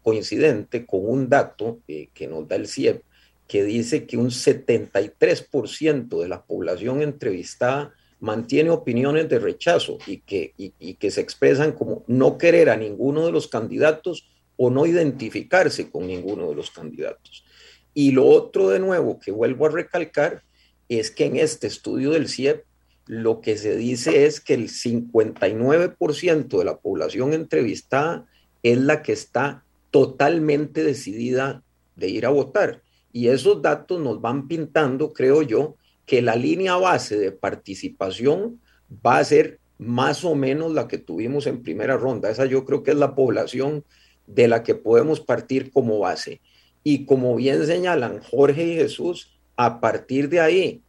coincidente 0.00 0.86
con 0.86 1.06
un 1.06 1.28
dato 1.28 1.80
eh, 1.86 2.08
que 2.14 2.26
nos 2.26 2.48
da 2.48 2.56
el 2.56 2.66
CIEP, 2.66 3.02
que 3.46 3.62
dice 3.62 4.06
que 4.06 4.16
un 4.16 4.30
73% 4.30 6.22
de 6.22 6.28
la 6.28 6.42
población 6.42 7.02
entrevistada 7.02 7.92
mantiene 8.20 8.70
opiniones 8.70 9.28
de 9.28 9.38
rechazo 9.38 9.98
y 10.06 10.20
que, 10.20 10.54
y 10.56 10.94
que 10.94 11.10
se 11.10 11.20
expresan 11.20 11.72
como 11.72 12.04
no 12.06 12.38
querer 12.38 12.70
a 12.70 12.76
ninguno 12.78 13.26
de 13.26 13.32
los 13.32 13.48
candidatos 13.48 14.26
o 14.56 14.70
no 14.70 14.86
identificarse 14.86 15.90
con 15.90 16.06
ninguno 16.06 16.48
de 16.48 16.54
los 16.54 16.70
candidatos. 16.70 17.44
Y 17.92 18.12
lo 18.12 18.28
otro 18.28 18.70
de 18.70 18.78
nuevo 18.78 19.20
que 19.20 19.30
vuelvo 19.30 19.66
a 19.66 19.72
recalcar 19.72 20.42
es 20.88 21.10
que 21.10 21.26
en 21.26 21.36
este 21.36 21.66
estudio 21.66 22.12
del 22.12 22.30
CIEP 22.30 22.64
lo 23.12 23.42
que 23.42 23.58
se 23.58 23.76
dice 23.76 24.24
es 24.24 24.40
que 24.40 24.54
el 24.54 24.70
59% 24.70 26.58
de 26.58 26.64
la 26.64 26.78
población 26.78 27.34
entrevistada 27.34 28.24
es 28.62 28.78
la 28.78 29.02
que 29.02 29.12
está 29.12 29.66
totalmente 29.90 30.82
decidida 30.82 31.62
de 31.94 32.08
ir 32.08 32.24
a 32.24 32.30
votar. 32.30 32.80
Y 33.12 33.28
esos 33.28 33.60
datos 33.60 34.00
nos 34.00 34.22
van 34.22 34.48
pintando, 34.48 35.12
creo 35.12 35.42
yo, 35.42 35.76
que 36.06 36.22
la 36.22 36.36
línea 36.36 36.76
base 36.76 37.18
de 37.18 37.32
participación 37.32 38.62
va 39.06 39.18
a 39.18 39.24
ser 39.24 39.60
más 39.76 40.24
o 40.24 40.34
menos 40.34 40.72
la 40.72 40.88
que 40.88 40.96
tuvimos 40.96 41.46
en 41.46 41.62
primera 41.62 41.98
ronda. 41.98 42.30
Esa 42.30 42.46
yo 42.46 42.64
creo 42.64 42.82
que 42.82 42.92
es 42.92 42.96
la 42.96 43.14
población 43.14 43.84
de 44.26 44.48
la 44.48 44.62
que 44.62 44.74
podemos 44.74 45.20
partir 45.20 45.70
como 45.70 45.98
base. 45.98 46.40
Y 46.82 47.04
como 47.04 47.36
bien 47.36 47.66
señalan 47.66 48.22
Jorge 48.22 48.64
y 48.68 48.76
Jesús, 48.76 49.38
a 49.54 49.82
partir 49.82 50.30
de 50.30 50.40
ahí, 50.40 50.82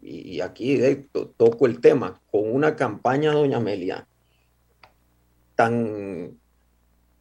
y 0.00 0.40
aquí 0.40 0.80
toco 1.36 1.66
el 1.66 1.80
tema, 1.80 2.20
con 2.30 2.50
una 2.50 2.76
campaña, 2.76 3.32
doña 3.32 3.56
Amelia, 3.56 4.06
tan 5.54 6.38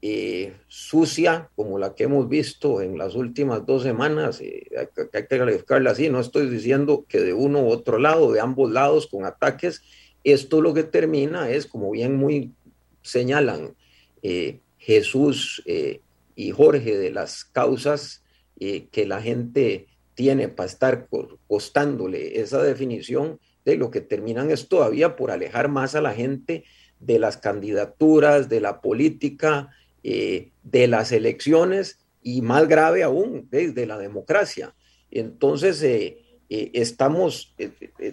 eh, 0.02 0.54
sucia 0.68 1.50
como 1.56 1.80
la 1.80 1.96
que 1.96 2.04
hemos 2.04 2.30
visto 2.30 2.82
en 2.82 2.98
las 2.98 3.16
últimas 3.16 3.66
dos 3.66 3.84
semanas, 3.84 4.42
eh, 4.42 4.68
hay, 4.78 4.88
hay, 5.13 5.28
que 5.28 5.38
calificarla 5.38 5.92
así, 5.92 6.10
no 6.10 6.20
estoy 6.20 6.50
diciendo 6.50 7.06
que 7.08 7.20
de 7.20 7.34
uno 7.34 7.62
u 7.62 7.70
otro 7.70 7.98
lado, 7.98 8.32
de 8.32 8.40
ambos 8.40 8.72
lados, 8.72 9.08
con 9.08 9.26
ataques, 9.26 9.82
esto 10.24 10.62
lo 10.62 10.74
que 10.74 10.84
termina 10.84 11.50
es, 11.50 11.66
como 11.66 11.92
bien 11.92 12.16
muy 12.16 12.54
señalan 13.02 13.76
eh, 14.22 14.60
Jesús 14.78 15.63
eh, 15.66 16.02
y 16.36 16.52
Jorge, 16.52 16.98
de 16.98 17.12
las 17.12 17.46
causas 17.46 18.24
eh, 18.60 18.88
que 18.92 19.06
la 19.06 19.22
gente 19.22 19.88
tiene 20.18 20.50
para 20.50 20.68
estar 20.68 21.08
costándole 21.48 22.42
esa 22.42 22.64
definición, 22.64 23.40
de 23.64 23.76
lo 23.76 23.92
que 23.92 24.02
terminan 24.02 24.50
es 24.50 24.68
todavía 24.68 25.16
por 25.16 25.30
alejar 25.30 25.68
más 25.68 25.94
a 25.94 26.02
la 26.02 26.14
gente 26.14 26.64
de 27.00 27.20
las 27.20 27.38
candidaturas, 27.38 28.50
de 28.50 28.60
la 28.60 28.82
política, 28.82 29.70
eh, 30.04 30.50
de 30.64 30.88
las 30.88 31.12
elecciones 31.12 32.00
y 32.24 32.42
más 32.42 32.68
grave 32.68 33.04
aún, 33.04 33.48
de, 33.52 33.86
la 33.86 34.00
democracia. 34.00 34.74
Entonces, 35.12 35.84
eh, 35.84 36.18
eh, 36.50 36.72
estamos, 36.74 37.54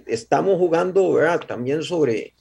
estamos 0.07 0.59
jugando 0.59 1.19
también 1.47 1.85
sobre, 1.85 2.34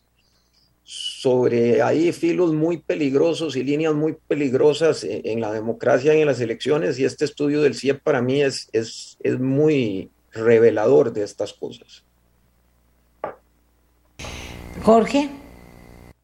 sobre 1.24 1.82
ahí 1.82 2.12
filos 2.12 2.52
muy 2.52 2.80
peligrosos 2.80 3.56
y 3.56 3.64
líneas 3.64 3.94
muy 3.94 4.14
peligrosas 4.28 5.06
en, 5.06 5.40
la 5.40 5.54
democracia 5.54 6.14
y 6.14 6.20
en 6.20 6.28
las 6.28 6.42
elecciones 6.42 7.00
y 7.00 7.06
este 7.06 7.24
estudio 7.24 7.62
del 7.62 7.76
CIEP 7.76 8.04
para 8.04 8.22
mí 8.22 8.42
es, 8.42 8.68
es, 8.74 9.18
es 9.24 9.40
muy 9.40 10.12
revelador 10.34 11.14
de 11.14 11.24
estas 11.24 11.54
cosas. 11.54 12.04
Jorge. 14.82 15.30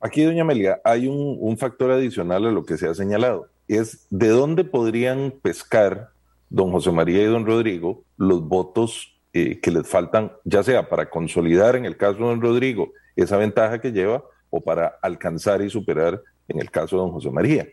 Aquí, 0.02 0.24
doña 0.24 0.42
Amelia, 0.42 0.82
hay 0.84 1.08
un, 1.08 1.38
un, 1.40 1.58
factor 1.58 1.92
adicional 1.92 2.46
a 2.48 2.52
lo 2.52 2.66
que 2.66 2.78
se 2.78 2.90
ha 2.90 2.94
señalado. 2.94 3.48
Es 3.70 4.06
de 4.10 4.28
dónde 4.28 4.66
podrían 4.66 5.32
pescar 5.42 6.10
don 6.50 6.74
José 6.74 6.92
María 6.92 7.22
y 7.22 7.28
don 7.28 7.46
Rodrigo 7.46 8.04
los 8.18 8.46
votos 8.46 9.18
eh, 9.32 9.62
que 9.62 9.72
les 9.72 9.88
faltan, 9.88 10.34
ya 10.44 10.62
sea 10.62 10.90
para 10.90 11.10
consolidar 11.10 11.78
en 11.78 11.86
el 11.86 11.96
caso 11.96 12.18
de 12.18 12.26
don 12.26 12.42
Rodrigo 12.42 12.92
esa 13.16 13.38
ventaja 13.38 13.80
que 13.80 13.94
lleva 13.94 14.26
o 14.50 14.62
para 14.62 14.98
alcanzar 15.02 15.62
y 15.62 15.70
superar 15.70 16.22
en 16.48 16.60
el 16.60 16.72
caso 16.72 16.96
de 16.96 17.02
don 17.04 17.12
José 17.12 17.30
María. 17.30 17.68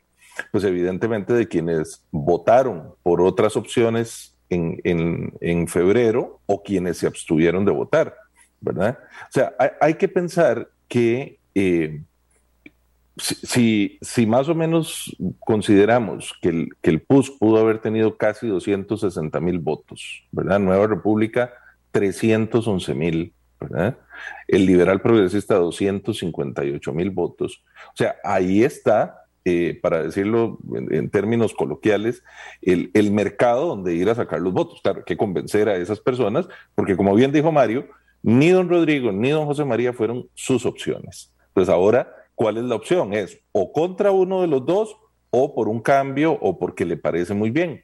Pues 0.52 0.64
evidentemente 0.64 1.32
de 1.32 1.48
quienes 1.48 2.04
votaron 2.10 2.94
por 3.02 3.20
otras 3.20 3.56
opciones 3.56 4.36
en, 4.50 4.80
en, 4.84 5.32
en 5.40 5.68
febrero 5.68 6.40
o 6.46 6.62
quienes 6.62 6.98
se 6.98 7.06
abstuvieron 7.06 7.64
de 7.64 7.72
votar, 7.72 8.14
¿verdad? 8.60 8.98
O 9.22 9.32
sea, 9.32 9.54
hay, 9.80 9.94
que 9.94 10.08
pensar 10.08 10.68
que 10.88 11.38
eh, 11.54 12.02
si, 13.16 13.98
si, 14.02 14.26
más 14.26 14.48
o 14.48 14.54
menos 14.54 15.16
consideramos 15.40 16.34
que 16.40 16.50
el, 16.50 16.68
que 16.82 16.90
el 16.90 17.00
PUS 17.00 17.30
pudo 17.30 17.58
haber 17.58 17.80
tenido 17.80 18.16
casi 18.16 18.46
260 18.46 19.40
mil 19.40 19.58
votos, 19.58 20.24
¿verdad? 20.30 20.60
Nueva 20.60 20.86
República, 20.86 21.52
311 21.92 22.94
mil, 22.94 23.32
El 24.48 24.66
liberal 24.66 25.00
progresista, 25.00 25.56
258 25.56 26.92
mil 26.92 27.10
votos. 27.10 27.62
O 27.88 27.96
sea, 27.96 28.16
ahí 28.24 28.64
está, 28.64 29.24
eh, 29.44 29.78
para 29.82 30.02
decirlo 30.02 30.58
en, 30.90 31.10
términos 31.10 31.54
coloquiales, 31.54 32.22
el, 32.62 32.90
el, 32.94 33.10
mercado 33.10 33.66
donde 33.66 33.94
ir 33.94 34.10
a 34.10 34.14
sacar 34.14 34.40
los 34.40 34.52
votos. 34.52 34.80
Claro, 34.82 35.04
que 35.04 35.16
convencer 35.16 35.68
a 35.68 35.76
esas 35.76 36.00
personas, 36.00 36.48
porque 36.74 36.96
como 36.96 37.14
bien 37.14 37.32
dijo 37.32 37.52
Mario, 37.52 37.86
ni 38.22 38.50
don 38.50 38.68
Rodrigo 38.68 39.12
ni 39.12 39.30
don 39.30 39.46
José 39.46 39.64
María 39.64 39.92
fueron 39.92 40.28
sus 40.34 40.66
opciones. 40.66 41.32
Entonces 41.48 41.72
ahora 41.72 42.12
¿cuál 42.36 42.58
es 42.58 42.64
la 42.64 42.76
opción? 42.76 43.12
Es 43.12 43.40
o 43.50 43.72
contra 43.72 44.12
uno 44.12 44.42
de 44.42 44.46
los 44.46 44.64
dos 44.64 44.96
o 45.30 45.52
por 45.54 45.66
un 45.66 45.80
cambio 45.80 46.38
o 46.40 46.56
porque 46.56 46.84
le 46.84 46.96
parece 46.96 47.34
muy 47.34 47.50
bien. 47.50 47.82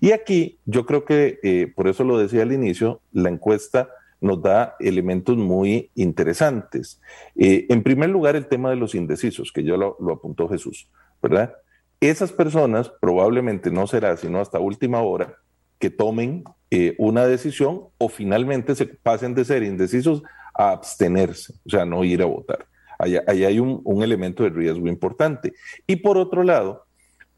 Y 0.00 0.12
aquí 0.12 0.60
yo 0.66 0.86
creo 0.86 1.04
que, 1.04 1.40
eh, 1.42 1.72
por 1.74 1.88
eso 1.88 2.04
lo 2.04 2.16
decía 2.16 2.42
al 2.42 2.52
inicio, 2.52 3.00
la 3.10 3.30
encuesta 3.30 3.88
nos 4.20 4.42
da 4.42 4.76
elementos 4.80 5.36
muy 5.36 5.90
interesantes. 5.94 7.00
Eh, 7.36 7.66
en 7.68 7.82
primer 7.82 8.10
lugar, 8.10 8.36
el 8.36 8.46
tema 8.46 8.70
de 8.70 8.76
los 8.76 8.94
indecisos, 8.94 9.52
que 9.52 9.64
ya 9.64 9.76
lo, 9.76 9.96
apuntó 10.12 10.48
Jesús, 10.48 10.88
¿verdad? 11.22 11.54
Esas 12.00 12.32
personas 12.32 12.90
probablemente 13.00 13.70
no 13.70 13.86
será 13.86 14.16
sino 14.16 14.40
hasta 14.40 14.58
última 14.58 15.00
hora 15.02 15.36
que 15.78 15.90
tomen 15.90 16.44
eh, 16.70 16.94
una 16.98 17.26
decisión 17.26 17.82
o 17.98 18.08
finalmente 18.08 18.74
se 18.74 18.86
pasen 18.86 19.34
de 19.34 19.44
ser 19.44 19.62
indecisos 19.62 20.22
a 20.54 20.70
abstenerse, 20.70 21.54
o 21.66 21.70
sea, 21.70 21.84
no 21.84 22.04
ir 22.04 22.22
a 22.22 22.26
votar. 22.26 22.66
Ahí, 22.98 23.16
hay 23.16 23.58
un, 23.58 24.02
elemento 24.02 24.44
de 24.44 24.50
riesgo 24.50 24.86
importante. 24.86 25.52
Y 25.86 25.96
por 25.96 26.16
otro 26.16 26.42
lado, 26.42 26.86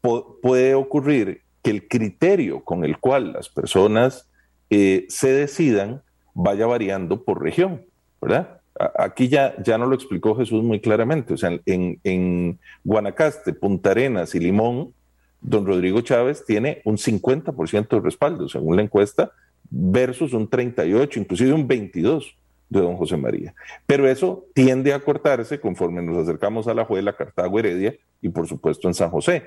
puede 0.01 0.75
ocurrir 0.75 1.41
que 1.63 1.71
el 1.71 1.87
criterio 1.87 2.63
con 2.63 2.83
el 2.83 2.99
cual 2.99 3.33
las 3.33 3.49
personas 3.49 4.29
eh, 4.69 5.05
se 5.09 5.31
decidan 5.31 6.03
vaya 6.37 6.67
variando 6.67 7.23
por 7.23 7.41
región, 7.41 7.81
¿verdad? 8.21 8.59
Aquí 8.95 9.27
ya, 9.27 9.55
ya 9.63 9.79
no 9.79 9.87
lo 9.87 9.95
explicó 9.95 10.35
Jesús 10.35 10.63
muy 10.63 10.79
claramente. 10.79 11.33
O 11.33 11.37
sea, 11.37 11.59
en, 11.65 11.99
en 12.03 12.59
Guanacaste, 12.83 13.53
Punta 13.53 13.89
Arenas 13.89 14.35
y 14.35 14.39
Limón, 14.39 14.93
don 15.41 15.65
Rodrigo 15.65 16.01
Chávez 16.01 16.45
tiene 16.45 16.81
un 16.85 16.97
50% 16.97 17.87
de 17.89 17.99
respaldo, 18.01 18.47
según 18.47 18.75
la 18.75 18.83
encuesta, 18.83 19.31
versus 19.71 20.33
un 20.33 20.47
38, 20.47 21.19
inclusive 21.19 21.53
un 21.53 21.67
22 21.67 22.35
de 22.69 22.81
don 22.81 22.97
José 22.97 23.17
María. 23.17 23.55
Pero 23.87 24.07
eso 24.07 24.45
tiende 24.53 24.93
a 24.93 24.99
cortarse 24.99 25.59
conforme 25.59 26.03
nos 26.03 26.17
acercamos 26.19 26.67
a 26.67 26.75
la 26.75 26.85
Juela, 26.85 27.15
Cartago, 27.15 27.57
Heredia 27.57 27.95
y 28.21 28.29
por 28.29 28.47
supuesto 28.47 28.87
en 28.87 28.93
San 28.93 29.09
José. 29.09 29.43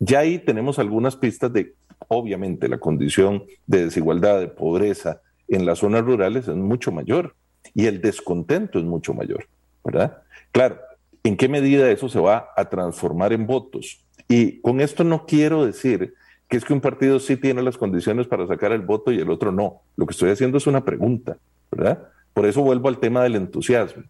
Ya 0.00 0.18
ahí 0.18 0.40
tenemos 0.40 0.80
algunas 0.80 1.14
pistas 1.14 1.52
de, 1.52 1.74
obviamente, 2.08 2.68
la 2.68 2.78
condición 2.78 3.44
de 3.68 3.84
desigualdad, 3.84 4.40
de 4.40 4.48
pobreza 4.48 5.20
en 5.56 5.66
las 5.66 5.78
zonas 5.78 6.02
rurales 6.02 6.48
es 6.48 6.56
mucho 6.56 6.92
mayor 6.92 7.34
y 7.74 7.86
el 7.86 8.00
descontento 8.00 8.78
es 8.78 8.84
mucho 8.84 9.14
mayor, 9.14 9.46
¿verdad? 9.84 10.22
Claro, 10.50 10.78
¿en 11.22 11.36
qué 11.36 11.48
medida 11.48 11.90
eso 11.90 12.08
se 12.08 12.20
va 12.20 12.48
a 12.56 12.68
transformar 12.68 13.32
en 13.32 13.46
votos? 13.46 14.00
Y 14.28 14.60
con 14.60 14.80
esto 14.80 15.04
no 15.04 15.26
quiero 15.26 15.64
decir 15.64 16.14
que 16.48 16.56
es 16.56 16.64
que 16.64 16.72
un 16.72 16.80
partido 16.80 17.18
sí 17.18 17.36
tiene 17.36 17.62
las 17.62 17.78
condiciones 17.78 18.26
para 18.26 18.46
sacar 18.46 18.72
el 18.72 18.82
voto 18.82 19.10
y 19.12 19.18
el 19.18 19.30
otro 19.30 19.52
no. 19.52 19.82
Lo 19.96 20.06
que 20.06 20.12
estoy 20.12 20.30
haciendo 20.30 20.58
es 20.58 20.66
una 20.66 20.84
pregunta, 20.84 21.38
¿verdad? 21.70 22.08
Por 22.34 22.46
eso 22.46 22.62
vuelvo 22.62 22.88
al 22.88 22.98
tema 22.98 23.22
del 23.22 23.36
entusiasmo. 23.36 24.04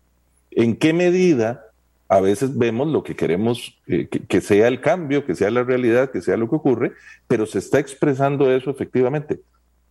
¿En 0.51 0.77
qué 0.77 0.93
medida 0.93 1.67
a 2.09 2.21
veces 2.21 2.57
vemos 2.59 2.89
lo 2.89 3.03
que 3.03 3.17
queremos 3.17 3.81
eh, 3.87 4.09
que, 4.09 4.21
que, 4.21 4.41
sea 4.41 4.69
el 4.69 4.81
cambio, 4.81 5.25
que 5.25 5.35
sea 5.35 5.51
la 5.51 5.63
realidad, 5.63 6.11
que 6.11 6.21
sea 6.21 6.37
lo 6.37 6.49
que 6.49 6.57
ocurre, 6.57 6.93
pero 7.27 7.47
se 7.47 7.59
está 7.59 7.79
expresando 7.79 8.51
eso 8.53 8.71
efectivamente? 8.71 9.41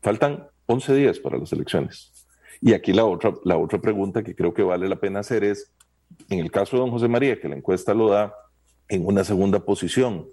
Faltan 0.01 0.45
11 0.71 0.93
días 0.95 1.19
para 1.19 1.37
las 1.37 1.51
elecciones. 1.53 2.11
Y 2.61 2.73
aquí 2.73 2.93
la 2.93 3.05
otra, 3.05 3.33
la 3.43 3.57
otra 3.57 3.79
pregunta 3.79 4.23
que 4.23 4.35
creo 4.35 4.53
que 4.53 4.63
vale 4.63 4.87
la 4.87 4.97
pena 4.97 5.19
hacer 5.19 5.43
es, 5.43 5.71
en 6.29 6.39
el 6.39 6.51
caso 6.51 6.77
de 6.77 6.81
don 6.81 6.91
José 6.91 7.07
María, 7.07 7.39
que 7.39 7.49
la 7.49 7.55
encuesta 7.55 7.93
lo 7.93 8.09
da 8.09 8.33
en 8.87 9.05
una 9.05 9.23
segunda 9.23 9.59
posición, 9.59 10.27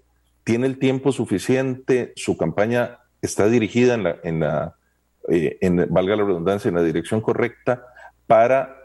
¿tiene 0.44 0.66
el 0.66 0.78
tiempo 0.78 1.12
suficiente? 1.12 2.12
¿Su 2.16 2.36
campaña 2.36 2.98
está 3.22 3.46
dirigida 3.48 3.94
en 3.94 4.02
la, 4.02 4.16
en 4.22 4.40
la 4.40 4.76
eh, 5.28 5.58
valga 5.88 6.16
la 6.16 6.24
redundancia, 6.24 6.68
en 6.68 6.74
la 6.74 6.82
dirección 6.82 7.20
correcta 7.20 7.84
para 8.26 8.76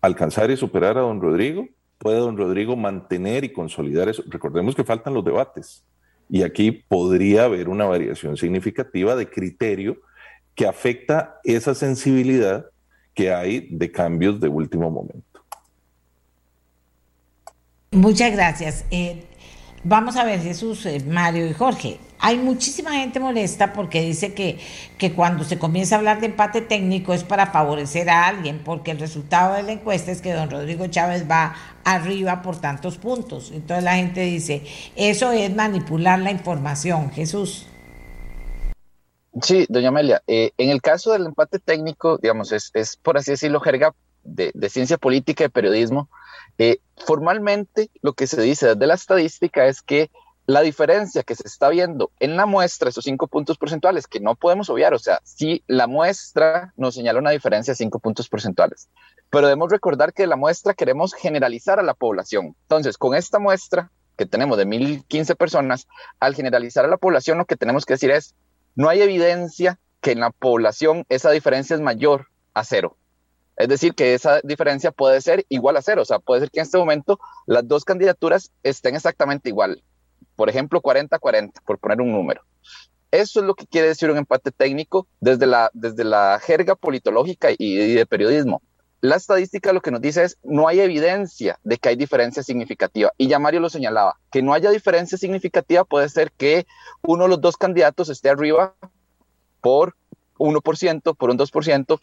alcanzar 0.00 0.50
y 0.50 0.56
superar 0.56 0.96
a 0.98 1.02
don 1.02 1.20
Rodrigo? 1.20 1.66
¿Puede 1.98 2.18
don 2.18 2.36
Rodrigo 2.36 2.76
mantener 2.76 3.44
y 3.44 3.52
consolidar 3.52 4.08
eso? 4.08 4.22
Recordemos 4.28 4.74
que 4.74 4.84
faltan 4.84 5.14
los 5.14 5.24
debates 5.24 5.84
y 6.30 6.42
aquí 6.42 6.70
podría 6.70 7.44
haber 7.44 7.68
una 7.68 7.86
variación 7.86 8.36
significativa 8.36 9.16
de 9.16 9.28
criterio 9.28 9.98
que 10.58 10.66
afecta 10.66 11.40
esa 11.44 11.72
sensibilidad 11.72 12.66
que 13.14 13.32
hay 13.32 13.68
de 13.70 13.92
cambios 13.92 14.40
de 14.40 14.48
último 14.48 14.90
momento. 14.90 15.40
Muchas 17.92 18.32
gracias. 18.32 18.84
Eh, 18.90 19.22
vamos 19.84 20.16
a 20.16 20.24
ver, 20.24 20.40
Jesús, 20.40 20.84
eh, 20.84 21.00
Mario 21.06 21.46
y 21.46 21.52
Jorge. 21.52 22.00
hay 22.18 22.38
muchísima 22.38 22.90
gente 22.94 23.20
molesta 23.20 23.72
porque 23.72 24.02
dice 24.02 24.34
que, 24.34 24.58
que 24.98 25.12
cuando 25.12 25.44
se 25.44 25.60
comienza 25.60 25.94
a 25.94 25.98
hablar 25.98 26.18
de 26.18 26.26
empate 26.26 26.60
técnico 26.60 27.14
es 27.14 27.22
para 27.22 27.46
favorecer 27.46 28.10
a 28.10 28.26
alguien, 28.26 28.60
porque 28.64 28.90
el 28.90 28.98
resultado 28.98 29.54
de 29.54 29.62
la 29.62 29.70
encuesta 29.70 30.10
es 30.10 30.20
que 30.20 30.32
don 30.32 30.50
Rodrigo 30.50 30.88
Chávez 30.88 31.30
va 31.30 31.54
arriba 31.84 32.42
por 32.42 32.60
tantos 32.60 32.98
puntos. 32.98 33.52
Entonces 33.54 33.84
la 33.84 33.94
gente 33.94 34.22
dice, 34.22 34.64
eso 34.96 35.30
es 35.30 35.54
manipular 35.54 36.18
la 36.18 36.32
información, 36.32 37.12
Jesús. 37.12 37.67
Sí, 39.42 39.66
doña 39.68 39.88
Amelia, 39.88 40.22
eh, 40.26 40.52
en 40.58 40.70
el 40.70 40.80
caso 40.80 41.12
del 41.12 41.26
empate 41.26 41.58
técnico, 41.58 42.18
digamos, 42.18 42.52
es, 42.52 42.96
por 42.96 43.18
así 43.18 43.32
decirlo, 43.32 43.60
jerga 43.60 43.94
de, 44.24 44.50
de 44.54 44.68
ciencia 44.68 44.98
política 44.98 45.44
y 45.44 45.48
periodismo. 45.48 46.08
Eh, 46.58 46.78
formalmente, 46.96 47.90
lo 48.02 48.14
que 48.14 48.26
se 48.26 48.40
dice 48.40 48.68
desde 48.68 48.86
la 48.86 48.94
estadística 48.94 49.66
es 49.66 49.82
que 49.82 50.10
la 50.46 50.62
diferencia 50.62 51.24
que 51.24 51.34
se 51.34 51.46
está 51.46 51.68
viendo 51.68 52.10
en 52.20 52.36
la 52.36 52.46
muestra, 52.46 52.88
esos 52.88 53.04
cinco 53.04 53.28
puntos 53.28 53.58
porcentuales, 53.58 54.06
que 54.06 54.18
no 54.18 54.34
podemos 54.34 54.70
obviar, 54.70 54.94
o 54.94 54.98
sea, 54.98 55.20
si 55.22 55.62
la 55.66 55.86
muestra 55.86 56.72
nos 56.76 56.94
señala 56.94 57.18
una 57.18 57.32
diferencia 57.32 57.72
de 57.72 57.76
cinco 57.76 57.98
puntos 57.98 58.30
porcentuales, 58.30 58.88
pero 59.28 59.46
debemos 59.46 59.70
recordar 59.70 60.14
que 60.14 60.26
la 60.26 60.36
muestra 60.36 60.72
queremos 60.72 61.12
generalizar 61.12 61.78
a 61.78 61.82
la 61.82 61.92
población. 61.92 62.56
Entonces, 62.62 62.96
con 62.96 63.14
esta 63.14 63.38
muestra 63.38 63.90
que 64.16 64.24
tenemos 64.24 64.56
de 64.56 64.64
1015 64.64 65.36
personas, 65.36 65.86
al 66.18 66.34
generalizar 66.34 66.86
a 66.86 66.88
la 66.88 66.96
población, 66.96 67.36
lo 67.36 67.44
que 67.44 67.56
tenemos 67.56 67.84
que 67.84 67.94
decir 67.94 68.10
es, 68.10 68.34
no 68.78 68.88
hay 68.88 69.02
evidencia 69.02 69.78
que 70.00 70.12
en 70.12 70.20
la 70.20 70.30
población 70.30 71.04
esa 71.10 71.30
diferencia 71.30 71.76
es 71.76 71.82
mayor 71.82 72.28
a 72.54 72.64
cero. 72.64 72.96
Es 73.58 73.68
decir, 73.68 73.94
que 73.94 74.14
esa 74.14 74.40
diferencia 74.42 74.92
puede 74.92 75.20
ser 75.20 75.44
igual 75.50 75.76
a 75.76 75.82
cero. 75.82 76.00
O 76.02 76.04
sea, 76.06 76.18
puede 76.20 76.40
ser 76.40 76.50
que 76.50 76.60
en 76.60 76.62
este 76.66 76.78
momento 76.78 77.18
las 77.44 77.68
dos 77.68 77.84
candidaturas 77.84 78.52
estén 78.62 78.94
exactamente 78.94 79.50
igual 79.50 79.82
por 80.38 80.48
ejemplo, 80.48 80.80
40-40, 80.80 81.50
por 81.66 81.80
poner 81.80 82.00
un 82.00 82.12
número. 82.12 82.42
Eso 83.10 83.40
es 83.40 83.46
lo 83.46 83.56
que 83.56 83.66
quiere 83.66 83.88
decir 83.88 84.08
un 84.08 84.18
empate 84.18 84.52
técnico 84.52 85.08
desde 85.18 85.46
la, 85.46 85.68
desde 85.74 86.04
la 86.04 86.38
jerga 86.40 86.76
politológica 86.76 87.48
y, 87.58 87.94
de 87.94 88.06
periodismo. 88.06 88.62
La 89.00 89.16
estadística 89.16 89.72
lo 89.72 89.80
que 89.80 89.92
nos 89.92 90.00
dice 90.00 90.24
es 90.24 90.38
no 90.42 90.66
hay 90.66 90.80
evidencia 90.80 91.58
de 91.62 91.78
que 91.78 91.90
hay 91.90 91.96
diferencia 91.96 92.42
significativa. 92.42 93.12
Y 93.16 93.28
ya 93.28 93.38
Mario 93.38 93.60
lo 93.60 93.70
señalaba, 93.70 94.18
que 94.30 94.42
no 94.42 94.54
haya 94.54 94.70
diferencia 94.70 95.16
significativa 95.16 95.84
puede 95.84 96.08
ser 96.08 96.32
que 96.32 96.66
uno 97.02 97.24
de 97.24 97.30
los 97.30 97.40
dos 97.40 97.56
candidatos 97.56 98.08
esté 98.08 98.28
arriba 98.28 98.74
por 99.60 99.94
1%, 100.38 101.16
por 101.16 101.30
un 101.30 101.38
2%, 101.38 102.00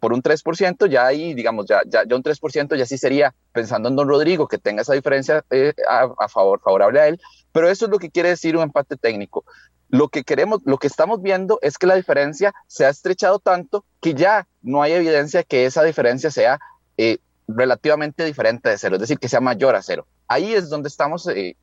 por 0.00 0.12
un 0.12 0.22
3%, 0.22 0.86
ya 0.86 1.06
ahí, 1.06 1.34
digamos, 1.34 1.66
ya, 1.66 1.82
ya, 1.86 2.04
ya 2.06 2.16
un 2.16 2.22
3% 2.22 2.76
ya 2.76 2.86
sí 2.86 2.98
sería, 2.98 3.34
pensando 3.52 3.88
en 3.88 3.96
don 3.96 4.08
Rodrigo, 4.08 4.46
que 4.46 4.58
tenga 4.58 4.82
esa 4.82 4.94
diferencia 4.94 5.44
eh, 5.50 5.74
a, 5.88 6.28
favor, 6.28 6.60
favorable 6.60 7.00
a 7.00 7.08
él, 7.08 7.20
pero 7.52 7.68
eso 7.68 7.86
es 7.86 7.90
lo 7.90 7.98
que 7.98 8.10
quiere 8.10 8.30
decir 8.30 8.56
un 8.56 8.62
empate 8.62 8.96
técnico. 8.96 9.44
Lo 9.88 10.08
que 10.08 10.24
queremos, 10.24 10.60
lo 10.64 10.78
que 10.78 10.86
estamos 10.86 11.22
viendo 11.22 11.58
es 11.62 11.78
que 11.78 11.86
la 11.86 11.94
diferencia 11.94 12.54
se 12.66 12.84
ha 12.84 12.88
estrechado 12.90 13.38
tanto 13.38 13.84
que 14.00 14.14
ya 14.14 14.46
no 14.62 14.82
hay 14.82 14.92
evidencia 14.92 15.42
que 15.42 15.66
esa 15.66 15.82
diferencia 15.82 16.30
sea 16.30 16.60
eh, 16.96 17.18
relativamente 17.46 18.24
diferente 18.24 18.68
de 18.68 18.78
cero, 18.78 18.96
es 18.96 19.00
decir, 19.00 19.18
que 19.18 19.28
sea 19.28 19.40
mayor 19.40 19.74
a 19.74 19.82
cero. 19.82 20.06
Ahí 20.26 20.52
es 20.52 20.68
donde 20.68 20.88
estamos, 20.88 21.26
eh, 21.28 21.54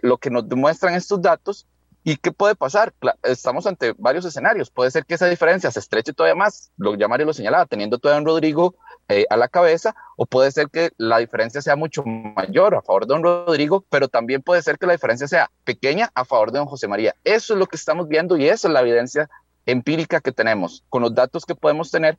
lo 0.00 0.16
que 0.16 0.30
nos 0.30 0.48
demuestran 0.48 0.94
estos 0.94 1.20
datos 1.20 1.66
¿Y 2.08 2.18
qué 2.18 2.30
puede 2.30 2.54
pasar? 2.54 2.94
Estamos 3.24 3.66
ante 3.66 3.92
varios 3.98 4.24
escenarios. 4.24 4.70
Puede 4.70 4.92
ser 4.92 5.04
que 5.04 5.14
esa 5.14 5.26
diferencia 5.26 5.72
se 5.72 5.80
estreche 5.80 6.12
todavía 6.12 6.36
más, 6.36 6.70
lo 6.76 6.94
ya 6.94 7.08
Mario 7.08 7.26
lo 7.26 7.32
señalaba, 7.32 7.66
teniendo 7.66 7.98
todavía 7.98 8.20
don 8.20 8.26
Rodrigo 8.26 8.76
eh, 9.08 9.24
a 9.30 9.36
la 9.36 9.48
cabeza, 9.48 9.94
o 10.16 10.26
puede 10.26 10.50
ser 10.50 10.68
que 10.68 10.90
la 10.96 11.18
diferencia 11.18 11.62
sea 11.62 11.76
mucho 11.76 12.02
mayor 12.04 12.74
a 12.74 12.82
favor 12.82 13.06
de 13.06 13.14
don 13.14 13.22
Rodrigo, 13.22 13.84
pero 13.88 14.08
también 14.08 14.42
puede 14.42 14.62
ser 14.62 14.78
que 14.78 14.86
la 14.86 14.92
diferencia 14.92 15.28
sea 15.28 15.50
pequeña 15.64 16.10
a 16.14 16.24
favor 16.24 16.52
de 16.52 16.58
don 16.58 16.66
José 16.66 16.88
María. 16.88 17.14
Eso 17.24 17.54
es 17.54 17.58
lo 17.58 17.66
que 17.66 17.76
estamos 17.76 18.08
viendo 18.08 18.36
y 18.36 18.48
esa 18.48 18.68
es 18.68 18.74
la 18.74 18.80
evidencia 18.80 19.28
empírica 19.64 20.20
que 20.20 20.32
tenemos, 20.32 20.84
con 20.88 21.02
los 21.02 21.14
datos 21.14 21.44
que 21.44 21.54
podemos 21.54 21.90
tener 21.90 22.18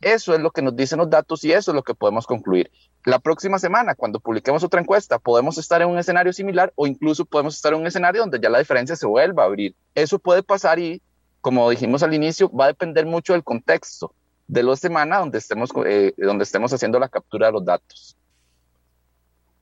eso 0.00 0.32
es 0.32 0.40
lo 0.40 0.52
que 0.52 0.62
nos 0.62 0.76
dicen 0.76 0.98
los 0.98 1.10
datos 1.10 1.42
y 1.44 1.52
eso 1.52 1.72
es 1.72 1.74
lo 1.74 1.82
que 1.82 1.94
podemos 1.94 2.26
concluir. 2.26 2.70
La 3.04 3.18
próxima 3.18 3.58
semana, 3.58 3.94
cuando 3.94 4.20
publiquemos 4.20 4.62
otra 4.62 4.80
encuesta, 4.80 5.18
podemos 5.18 5.58
estar 5.58 5.82
en 5.82 5.88
un 5.88 5.98
escenario 5.98 6.32
similar 6.32 6.72
o 6.76 6.86
incluso 6.86 7.24
podemos 7.24 7.56
estar 7.56 7.72
en 7.72 7.80
un 7.80 7.86
escenario 7.86 8.20
donde 8.20 8.38
ya 8.40 8.48
la 8.48 8.60
diferencia 8.60 8.94
se 8.94 9.06
vuelva 9.06 9.42
a 9.42 9.46
abrir. 9.46 9.74
Eso 9.94 10.18
puede 10.18 10.42
pasar 10.42 10.78
y, 10.78 11.02
como 11.40 11.68
dijimos 11.68 12.02
al 12.02 12.14
inicio, 12.14 12.50
va 12.50 12.66
a 12.66 12.68
depender 12.68 13.06
mucho 13.06 13.32
del 13.32 13.42
contexto 13.42 14.14
de 14.48 14.62
la 14.62 14.74
semana 14.76 15.18
donde 15.18 15.38
estemos, 15.38 15.70
eh, 15.86 16.12
donde 16.16 16.44
estemos 16.44 16.72
haciendo 16.72 16.98
la 16.98 17.08
captura 17.08 17.46
de 17.46 17.52
los 17.52 17.64
datos. 17.64 18.16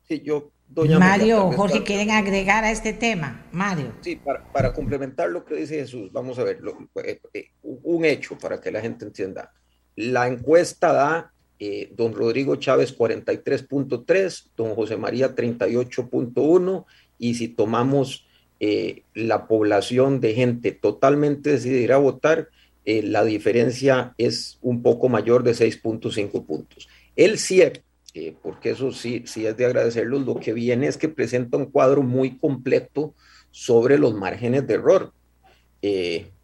Sí, 0.08 0.22
yo, 0.24 0.50
doña 0.68 0.98
Mario, 0.98 1.50
Jorge, 1.52 1.82
¿quieren 1.82 2.12
agregar 2.12 2.64
a 2.64 2.70
este 2.70 2.92
tema? 2.92 3.44
Mario. 3.52 3.92
Sí, 4.00 4.16
para, 4.16 4.72
complementar 4.72 5.28
lo 5.28 5.44
que 5.44 5.56
dice 5.56 5.80
Jesús, 5.80 6.12
vamos 6.12 6.38
a 6.38 6.44
ver, 6.44 6.60
eh, 7.04 7.20
eh, 7.34 7.50
un 7.62 8.04
hecho 8.04 8.38
para 8.38 8.60
que 8.60 8.70
la 8.70 8.80
gente 8.80 9.04
entienda. 9.04 9.52
La 9.96 10.28
encuesta 10.28 10.92
da 10.92 11.32
eh, 11.58 11.90
don 11.96 12.12
Rodrigo 12.12 12.56
Chávez 12.56 12.96
43.3, 12.96 14.50
don 14.56 14.74
José 14.74 14.98
María 14.98 15.34
38.1 15.34 16.84
y 17.18 17.34
si 17.34 17.48
tomamos 17.48 18.26
eh, 18.60 19.04
la 19.14 19.48
población 19.48 20.20
de 20.20 20.34
gente 20.34 20.72
totalmente 20.72 21.50
decidida 21.50 21.94
a 21.94 21.98
votar, 21.98 22.48
eh, 22.86 23.02
la 23.02 23.24
diferencia 23.24 24.14
es 24.16 24.58
un 24.62 24.82
poco 24.82 25.10
mayor 25.10 25.42
de 25.42 25.52
6.5 25.52 26.46
puntos. 26.46 26.88
El 27.14 27.38
CIEP, 27.38 27.82
porque 28.42 28.70
eso 28.70 28.92
sí, 28.92 29.24
sí 29.26 29.44
es 29.44 29.54
de 29.58 29.66
agradecerlo, 29.66 30.18
lo 30.18 30.36
que 30.36 30.54
viene 30.54 30.86
es 30.86 30.96
que 30.96 31.10
presenta 31.10 31.58
un 31.58 31.66
cuadro 31.66 32.02
muy 32.02 32.38
completo 32.38 33.14
sobre 33.50 33.98
los 33.98 34.14
márgenes 34.14 34.66
de 34.66 34.74
error. 34.74 35.12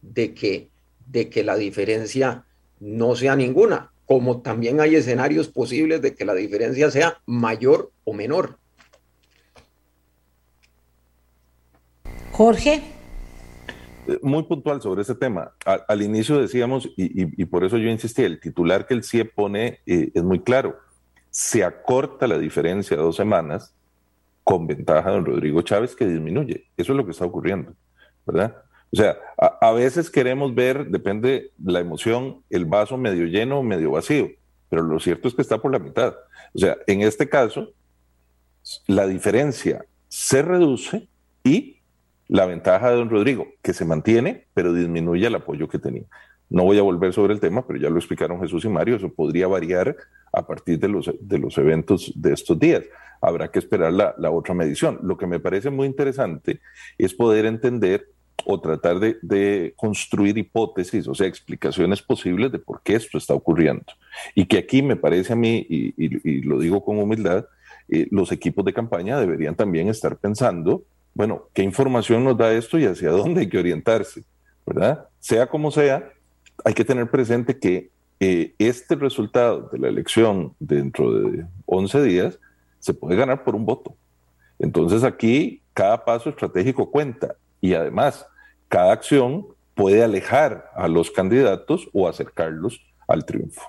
de 0.00 0.32
que, 0.32 0.68
de 1.06 1.28
que 1.28 1.42
la 1.42 1.56
diferencia 1.56 2.44
no 2.80 3.16
sea 3.16 3.36
ninguna, 3.36 3.90
como 4.06 4.40
también 4.40 4.80
hay 4.80 4.94
escenarios 4.94 5.48
posibles 5.48 6.02
de 6.02 6.14
que 6.14 6.24
la 6.24 6.34
diferencia 6.34 6.90
sea 6.90 7.20
mayor 7.26 7.90
o 8.04 8.12
menor. 8.12 8.58
Jorge 12.32 12.96
muy 14.22 14.44
puntual 14.44 14.80
sobre 14.80 15.02
ese 15.02 15.14
tema. 15.14 15.52
Al, 15.64 16.02
inicio 16.02 16.40
decíamos, 16.40 16.88
y, 16.96 17.44
por 17.46 17.64
eso 17.64 17.76
yo 17.78 17.88
insistí, 17.88 18.22
el 18.22 18.40
titular 18.40 18.86
que 18.86 18.94
el 18.94 19.04
CIE 19.04 19.24
pone 19.24 19.80
eh, 19.86 20.10
es 20.14 20.22
muy 20.22 20.40
claro. 20.40 20.76
Se 21.30 21.64
acorta 21.64 22.26
la 22.26 22.38
diferencia 22.38 22.96
de 22.96 23.02
dos 23.02 23.16
semanas 23.16 23.74
con 24.44 24.66
ventaja 24.66 25.10
de 25.10 25.16
don 25.16 25.24
Rodrigo 25.24 25.62
Chávez 25.62 25.96
que 25.96 26.06
disminuye. 26.06 26.66
Eso 26.76 26.92
es 26.92 26.96
lo 26.96 27.04
que 27.04 27.10
está 27.10 27.24
ocurriendo, 27.24 27.74
¿verdad? 28.24 28.56
O 28.92 28.96
sea, 28.96 29.18
a, 29.36 29.72
veces 29.72 30.10
queremos 30.10 30.54
ver, 30.54 30.86
depende 30.86 31.50
la 31.62 31.80
emoción, 31.80 32.42
el 32.50 32.64
vaso 32.64 32.96
medio 32.96 33.26
lleno 33.26 33.58
o 33.58 33.62
medio 33.62 33.90
vacío, 33.90 34.28
pero 34.68 34.82
lo 34.82 35.00
cierto 35.00 35.28
es 35.28 35.34
que 35.34 35.42
está 35.42 35.58
por 35.58 35.72
la 35.72 35.78
mitad. 35.78 36.14
O 36.54 36.58
sea, 36.58 36.76
en 36.86 37.02
este 37.02 37.28
caso, 37.28 37.72
la 38.86 39.06
diferencia 39.06 39.84
se 40.08 40.40
reduce 40.42 41.08
y 41.44 41.80
la 42.28 42.46
ventaja 42.46 42.90
de 42.90 42.96
don 42.96 43.10
Rodrigo, 43.10 43.46
que 43.62 43.72
se 43.72 43.84
mantiene, 43.84 44.46
pero 44.54 44.72
disminuye 44.72 45.26
el 45.26 45.34
apoyo 45.34 45.68
que 45.68 45.78
tenía. 45.78 46.04
No 46.48 46.64
voy 46.64 46.78
a 46.78 46.82
volver 46.82 47.12
sobre 47.12 47.34
el 47.34 47.40
tema, 47.40 47.66
pero 47.66 47.78
ya 47.78 47.90
lo 47.90 47.98
explicaron 47.98 48.40
Jesús 48.40 48.64
y 48.64 48.68
Mario, 48.68 48.96
eso 48.96 49.12
podría 49.12 49.48
variar 49.48 49.96
a 50.32 50.46
partir 50.46 50.78
de 50.78 50.88
los, 50.88 51.10
de 51.20 51.38
los 51.38 51.58
eventos 51.58 52.12
de 52.14 52.32
estos 52.32 52.58
días. 52.58 52.84
Habrá 53.20 53.50
que 53.50 53.58
esperar 53.58 53.92
la, 53.92 54.14
la 54.18 54.30
otra 54.30 54.54
medición. 54.54 55.00
Lo 55.02 55.16
que 55.16 55.26
me 55.26 55.40
parece 55.40 55.70
muy 55.70 55.86
interesante 55.86 56.60
es 56.98 57.14
poder 57.14 57.46
entender 57.46 58.08
o 58.44 58.60
tratar 58.60 59.00
de, 59.00 59.74
construir 59.76 60.36
hipótesis, 60.38 61.08
o 61.08 61.14
sea, 61.14 61.26
explicaciones 61.26 62.02
posibles 62.02 62.52
de 62.52 62.58
por 62.58 62.82
qué 62.82 62.94
esto 62.94 63.18
está 63.18 63.34
ocurriendo. 63.34 63.84
Y 64.34 64.46
que 64.46 64.58
aquí 64.58 64.82
me 64.82 64.96
parece 64.96 65.32
a 65.32 65.36
mí, 65.36 65.66
y 65.68 66.42
lo 66.42 66.58
digo 66.58 66.84
con 66.84 66.98
humildad, 66.98 67.46
eh, 67.88 68.08
los 68.10 68.32
equipos 68.32 68.64
de 68.64 68.72
campaña 68.72 69.18
deberían 69.18 69.54
también 69.54 69.88
estar 69.88 70.16
pensando, 70.16 70.84
bueno, 71.14 71.48
¿qué 71.54 71.62
información 71.62 72.24
nos 72.24 72.36
da 72.36 72.52
esto 72.52 72.78
y 72.78 72.84
hacia 72.84 73.10
dónde 73.10 73.42
hay 73.42 73.48
que 73.48 73.58
orientarse? 73.58 74.24
¿Verdad? 74.66 75.06
Sea 75.20 75.46
como 75.46 75.70
sea, 75.70 76.10
hay 76.64 76.74
que 76.74 76.84
tener 76.84 77.08
presente 77.10 77.58
que 77.58 77.90
eh, 78.18 78.54
este 78.58 78.96
resultado 78.96 79.68
de 79.72 79.78
la 79.78 79.88
elección 79.88 80.54
dentro 80.58 81.12
de 81.12 81.46
11 81.66 82.02
días 82.02 82.40
se 82.80 82.92
puede 82.92 83.16
ganar 83.16 83.44
por 83.44 83.54
un 83.54 83.64
voto. 83.64 83.96
Entonces 84.58 85.04
aquí 85.04 85.62
cada 85.72 86.04
paso 86.04 86.30
estratégico 86.30 86.90
cuenta 86.90 87.36
y 87.66 87.74
además 87.74 88.26
cada 88.68 88.92
acción 88.92 89.48
puede 89.74 90.04
alejar 90.04 90.70
a 90.76 90.86
los 90.86 91.10
candidatos 91.10 91.88
o 91.92 92.08
acercarlos 92.08 92.80
al 93.08 93.24
triunfo. 93.24 93.62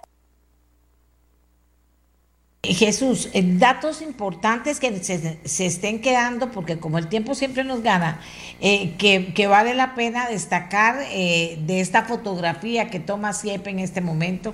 Jesús, 2.63 3.29
eh, 3.33 3.43
datos 3.43 4.01
importantes 4.01 4.79
que 4.79 4.99
se, 4.99 5.39
se, 5.43 5.65
estén 5.65 5.99
quedando, 5.99 6.51
porque 6.51 6.77
como 6.77 6.99
el 6.99 7.07
tiempo 7.07 7.33
siempre 7.33 7.63
nos 7.63 7.81
gana, 7.81 8.19
eh, 8.59 8.93
que, 8.97 9.33
que, 9.33 9.47
vale 9.47 9.73
la 9.73 9.95
pena 9.95 10.29
destacar 10.29 10.97
eh, 11.11 11.57
de 11.61 11.79
esta 11.79 12.03
fotografía 12.03 12.89
que 12.89 12.99
toma 12.99 13.33
CIEP 13.33 13.67
en 13.67 13.79
este 13.79 14.01
momento. 14.01 14.53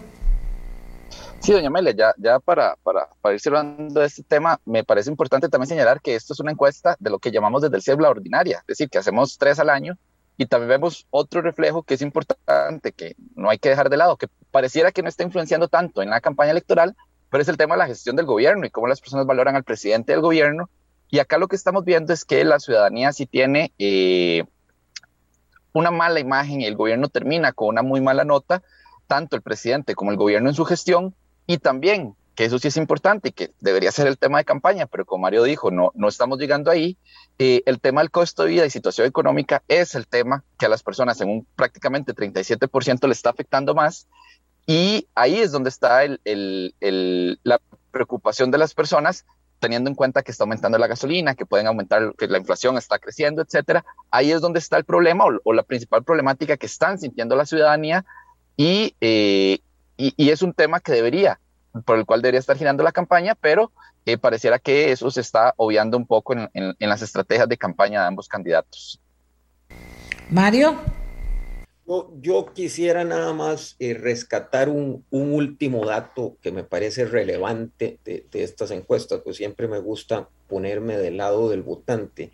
Sí, 1.44 1.52
doña 1.52 1.68
Amelia, 1.68 2.14
ya, 2.18 2.40
para, 2.40 2.78
para, 2.84 3.10
para 3.20 3.36
ir 3.36 3.42
cerrando 3.42 4.02
este 4.02 4.24
tema, 4.24 4.62
me 4.64 4.86
parece 4.86 5.10
importante 5.10 5.50
también 5.50 5.68
señalar 5.68 6.00
que 6.00 6.16
esto 6.16 6.32
es 6.32 6.40
una 6.40 6.54
encuesta 6.54 6.96
de 7.02 7.10
lo 7.10 7.20
que 7.20 7.32
llamamos 7.32 7.62
desde 7.62 7.76
el 7.76 7.82
CIEP 7.82 8.00
la 8.00 8.12
ordinaria, 8.12 8.60
es 8.60 8.68
decir, 8.68 8.90
que 8.90 8.98
hacemos 8.98 9.38
tres 9.38 9.60
al 9.60 9.70
año 9.70 9.98
y 10.38 10.46
también 10.46 10.70
vemos 10.70 11.06
otro 11.10 11.42
reflejo 11.42 11.84
que 11.84 11.96
es 11.96 12.02
importante, 12.02 12.94
que 12.94 13.18
no 13.36 13.50
hay 13.50 13.58
que 13.58 13.68
dejar 13.68 13.90
de 13.90 13.98
lado, 13.98 14.16
que 14.16 14.30
pareciera 14.52 14.94
que 14.94 15.02
no 15.04 15.10
está 15.10 15.24
influenciando 15.24 15.68
tanto 15.68 16.02
en 16.02 16.12
la 16.12 16.22
campaña 16.22 16.52
electoral, 16.52 16.96
pero 17.30 17.42
es 17.42 17.50
el 17.50 17.58
tema 17.58 17.76
de 17.76 17.80
la 17.80 17.88
gestión 17.88 18.16
del 18.16 18.26
gobierno 18.26 18.66
y 18.66 18.70
cómo 18.70 18.88
las 18.88 19.02
personas 19.02 19.26
valoran 19.26 19.58
al 19.58 19.66
presidente 19.66 20.14
del 20.14 20.22
gobierno. 20.22 20.70
Y 21.10 21.20
acá 21.20 21.38
lo 21.38 21.50
que 21.50 21.58
estamos 21.58 21.84
viendo 21.84 22.14
es 22.14 22.24
que 22.24 22.46
la 22.46 22.62
ciudadanía 22.62 23.12
sí 23.12 23.26
tiene 23.26 23.74
eh, 23.80 24.46
una 25.74 25.92
mala 25.92 26.22
imagen 26.22 26.62
y 26.62 26.68
el 26.68 26.78
gobierno 26.78 27.10
termina 27.10 27.52
con 27.52 27.68
una 27.68 27.82
muy 27.82 28.00
mala 28.00 28.24
nota, 28.24 28.64
tanto 29.08 29.36
el 29.36 29.42
presidente 29.42 29.94
como 29.94 30.12
el 30.12 30.18
gobierno 30.18 30.48
en 30.48 30.56
su 30.56 30.64
gestión, 30.64 31.14
y 31.48 31.58
también, 31.58 32.16
que 32.36 32.46
eso 32.46 32.58
sí 32.60 32.70
es 32.70 32.78
importante 32.78 33.30
y 33.30 33.32
que 33.32 33.52
debería 33.60 33.92
ser 33.92 34.08
el 34.08 34.18
tema 34.18 34.40
de 34.40 34.46
campaña, 34.46 34.88
pero 34.88 35.06
como 35.06 35.24
Mario 35.24 35.44
dijo, 35.44 35.72
no, 35.72 35.92
no 35.96 36.08
estamos 36.08 36.40
llegando 36.40 36.72
ahí, 36.72 36.98
eh, 37.40 37.62
el 37.66 37.80
tema 37.80 38.02
del 38.02 38.12
costo 38.12 38.44
de 38.44 38.50
vida 38.50 38.66
y 38.66 38.70
situación 38.70 39.08
económica 39.08 39.64
es 39.68 39.96
el 39.96 40.08
tema 40.08 40.44
que 40.58 40.66
a 40.66 40.70
las 40.70 40.84
personas 40.84 41.20
en 41.22 41.30
un 41.30 41.48
prácticamente 41.56 42.14
37% 42.14 43.08
le 43.08 43.14
está 43.14 43.30
afectando 43.30 43.76
más 43.76 44.08
y 44.66 45.08
ahí 45.16 45.40
es 45.40 45.52
donde 45.52 45.70
está 45.70 46.04
el, 46.04 46.22
el, 46.24 46.74
el, 46.80 47.40
la 47.44 47.60
preocupación 47.92 48.50
de 48.50 48.58
las 48.58 48.74
personas, 48.74 49.26
teniendo 49.60 49.90
en 49.90 49.96
cuenta 49.96 50.24
que 50.24 50.32
está 50.32 50.44
aumentando 50.44 50.78
la 50.78 50.88
gasolina, 50.88 51.36
que 51.36 51.46
pueden 51.46 51.68
aumentar, 51.68 52.14
que 52.18 52.28
la 52.28 52.38
inflación 52.38 52.78
está 52.78 53.00
creciendo, 53.00 53.42
etcétera. 53.42 53.86
Ahí 54.12 54.32
es 54.32 54.42
donde 54.42 54.60
está 54.60 54.78
el 54.78 54.86
problema 54.86 55.26
o, 55.26 55.40
o 55.44 55.54
la 55.54 55.64
principal 55.64 56.04
problemática 56.04 56.58
que 56.58 56.66
están 56.66 57.00
sintiendo 57.00 57.36
la 57.36 57.46
ciudadanía 57.46 58.06
y, 58.58 58.96
eh, 59.02 59.60
y, 59.98 60.14
y, 60.18 60.30
es 60.30 60.42
un 60.42 60.54
tema 60.54 60.80
que 60.80 60.92
debería, 60.92 61.40
por 61.86 61.98
el 61.98 62.06
cual 62.06 62.22
debería 62.22 62.40
estar 62.40 62.58
girando 62.58 62.84
la 62.84 62.92
campaña, 62.92 63.36
pero 63.36 63.72
eh, 64.06 64.18
pareciera 64.18 64.60
que 64.60 64.92
eso 64.92 65.10
se 65.12 65.22
está 65.22 65.54
obviando 65.58 65.98
un 65.98 66.06
poco 66.06 66.34
en, 66.34 66.50
en, 66.54 66.76
en 66.78 66.90
las 66.90 67.02
estrategias 67.02 67.48
de 67.48 67.58
campaña 67.58 68.02
de 68.02 68.08
ambos 68.08 68.28
candidatos. 68.28 69.00
Mario. 70.30 70.76
Yo, 71.86 72.14
yo, 72.22 72.54
quisiera 72.54 73.04
nada 73.04 73.34
más 73.34 73.76
eh, 73.80 73.94
rescatar 73.94 74.70
un, 74.70 75.04
un, 75.10 75.34
último 75.34 75.86
dato 75.86 76.38
que 76.42 76.52
me 76.52 76.64
parece 76.64 77.04
relevante 77.04 78.00
de, 78.06 78.26
de, 78.32 78.44
estas 78.44 78.72
encuestas, 78.72 79.20
pues 79.22 79.36
siempre 79.36 79.68
me 79.68 79.80
gusta 79.80 80.30
ponerme 80.48 80.98
del 80.98 81.18
lado 81.18 81.50
del 81.50 81.62
votante. 81.62 82.32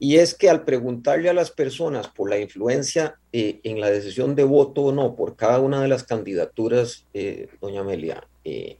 Y 0.00 0.16
es 0.16 0.34
que 0.34 0.48
al 0.48 0.64
preguntarle 0.64 1.28
a 1.28 1.34
las 1.34 1.50
personas 1.50 2.08
por 2.08 2.30
la 2.30 2.38
influencia 2.38 3.18
eh, 3.32 3.60
en 3.64 3.80
la 3.80 3.90
decisión 3.90 4.34
de 4.34 4.44
voto 4.44 4.84
o 4.84 4.92
no 4.92 5.16
por 5.16 5.34
cada 5.34 5.58
una 5.58 5.82
de 5.82 5.88
las 5.88 6.04
candidaturas, 6.04 7.04
eh, 7.14 7.48
doña 7.60 7.80
Amelia, 7.80 8.26
eh, 8.44 8.78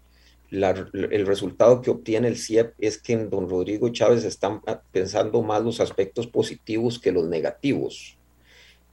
el 0.51 1.27
resultado 1.27 1.83
que 1.83 1.91
obtiene 1.91 2.29
el 2.29 2.39
CIEP 2.39 2.73
es 2.79 2.99
que 2.99 3.13
en 3.13 3.29
don 3.29 3.51
Rodrigo 3.51 3.91
Chávez 3.91 4.25
están 4.25 4.63
pensando 4.93 5.43
más 5.43 5.63
los 5.63 5.81
aspectos 5.81 6.27
positivos 6.27 6.99
que 6.99 7.13
los 7.13 7.27
negativos. 7.27 8.17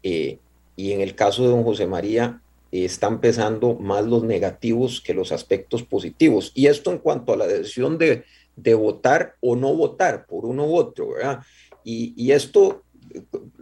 Eh, 0.04 0.40
y 0.76 0.92
en 0.92 1.02
el 1.02 1.16
caso 1.16 1.44
de 1.44 1.50
don 1.50 1.64
José 1.64 1.88
María 1.88 2.42
están 2.72 3.22
pesando 3.22 3.76
más 3.76 4.06
los 4.06 4.24
negativos 4.24 5.00
que 5.00 5.14
los 5.14 5.32
aspectos 5.32 5.84
positivos. 5.84 6.52
Y 6.56 6.68
esto 6.68 6.92
en 6.92 6.98
cuanto 6.98 7.32
a 7.32 7.38
la 7.38 7.48
decisión 7.48 7.98
de, 7.98 8.26
de 8.58 8.74
votar 8.74 9.36
o 9.40 9.56
no 9.56 9.74
votar 9.74 10.26
por 10.26 10.46
uno 10.46 10.66
u 10.66 10.76
otro, 10.76 11.14
¿verdad? 11.14 11.40
Y, 11.88 12.32
esto, 12.32 12.84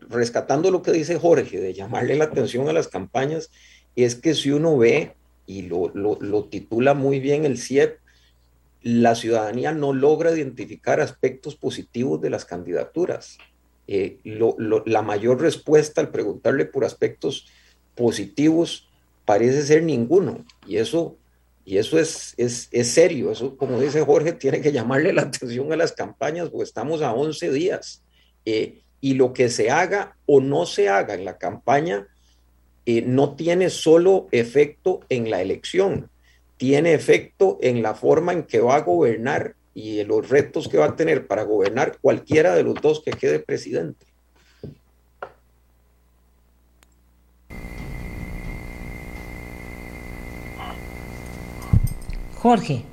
rescatando 0.09 0.71
lo 0.71 0.81
que 0.81 0.93
dice 0.93 1.19
Jorge, 1.19 1.59
de 1.59 1.73
llamarle 1.73 2.15
la 2.15 2.25
atención 2.25 2.69
a 2.69 2.73
las 2.73 2.87
campañas, 2.87 3.51
es 3.97 4.15
que 4.15 4.33
si 4.33 4.51
uno 4.51 4.77
ve, 4.77 5.13
y 5.45 5.63
lo, 5.63 5.91
lo, 5.93 6.45
titula 6.45 6.93
muy 6.93 7.19
bien 7.19 7.43
el 7.43 7.57
CIEP, 7.57 7.99
la 8.81 9.15
ciudadanía 9.15 9.73
no 9.73 9.93
logra 9.93 10.31
identificar 10.31 11.01
aspectos 11.01 11.55
positivos 11.55 12.21
de 12.21 12.29
las 12.29 12.45
candidaturas 12.45 13.37
eh, 13.87 14.19
la 14.23 15.01
mayor 15.01 15.41
respuesta 15.41 15.99
al 15.99 16.09
preguntarle 16.09 16.65
por 16.65 16.85
aspectos 16.85 17.47
positivos 17.95 18.87
parece 19.25 19.63
ser 19.63 19.83
ninguno. 19.83 20.45
Y 20.65 20.77
eso, 20.77 21.17
y 21.65 21.77
eso 21.77 21.99
es, 21.99 22.33
es, 22.37 22.69
es, 22.71 22.89
serio. 22.89 23.31
Eso, 23.31 23.57
como 23.57 23.79
dice 23.79 24.01
Jorge, 24.01 24.33
tiene 24.33 24.61
que 24.61 24.71
llamarle 24.71 25.13
la 25.13 25.23
atención 25.23 25.71
a 25.73 25.77
las 25.77 25.91
campañas 25.91 26.49
porque 26.49 26.63
estamos 26.63 27.01
a 27.01 27.13
11 27.13 27.51
días. 27.51 28.02
Eh, 28.45 28.81
y 29.01 29.15
lo 29.15 29.33
que 29.33 29.49
se 29.49 29.69
haga 29.69 30.15
o 30.25 30.39
no 30.39 30.65
se 30.65 30.89
haga 30.89 31.13
en 31.13 31.25
la 31.25 31.37
campaña 31.37 32.07
eh, 32.85 33.01
no 33.01 33.35
tiene 33.35 33.69
solo 33.69 34.27
efecto 34.31 35.01
en 35.09 35.29
la 35.29 35.41
elección, 35.41 36.09
tiene 36.57 36.93
efecto 36.93 37.57
en 37.61 37.81
la 37.81 37.95
forma 37.95 38.33
en 38.33 38.43
que 38.43 38.59
va 38.59 38.75
a 38.75 38.81
gobernar 38.81 39.55
y 39.73 40.03
los 40.03 40.29
retos 40.29 40.67
que 40.67 40.77
va 40.77 40.85
a 40.85 40.95
tener 40.95 41.27
para 41.27 41.43
gobernar 41.43 41.97
cualquiera 42.01 42.55
de 42.55 42.63
los 42.63 42.75
dos 42.75 43.01
que 43.03 43.11
quede 43.11 43.39
presidente. 43.39 44.05
Jorge. 52.35 52.83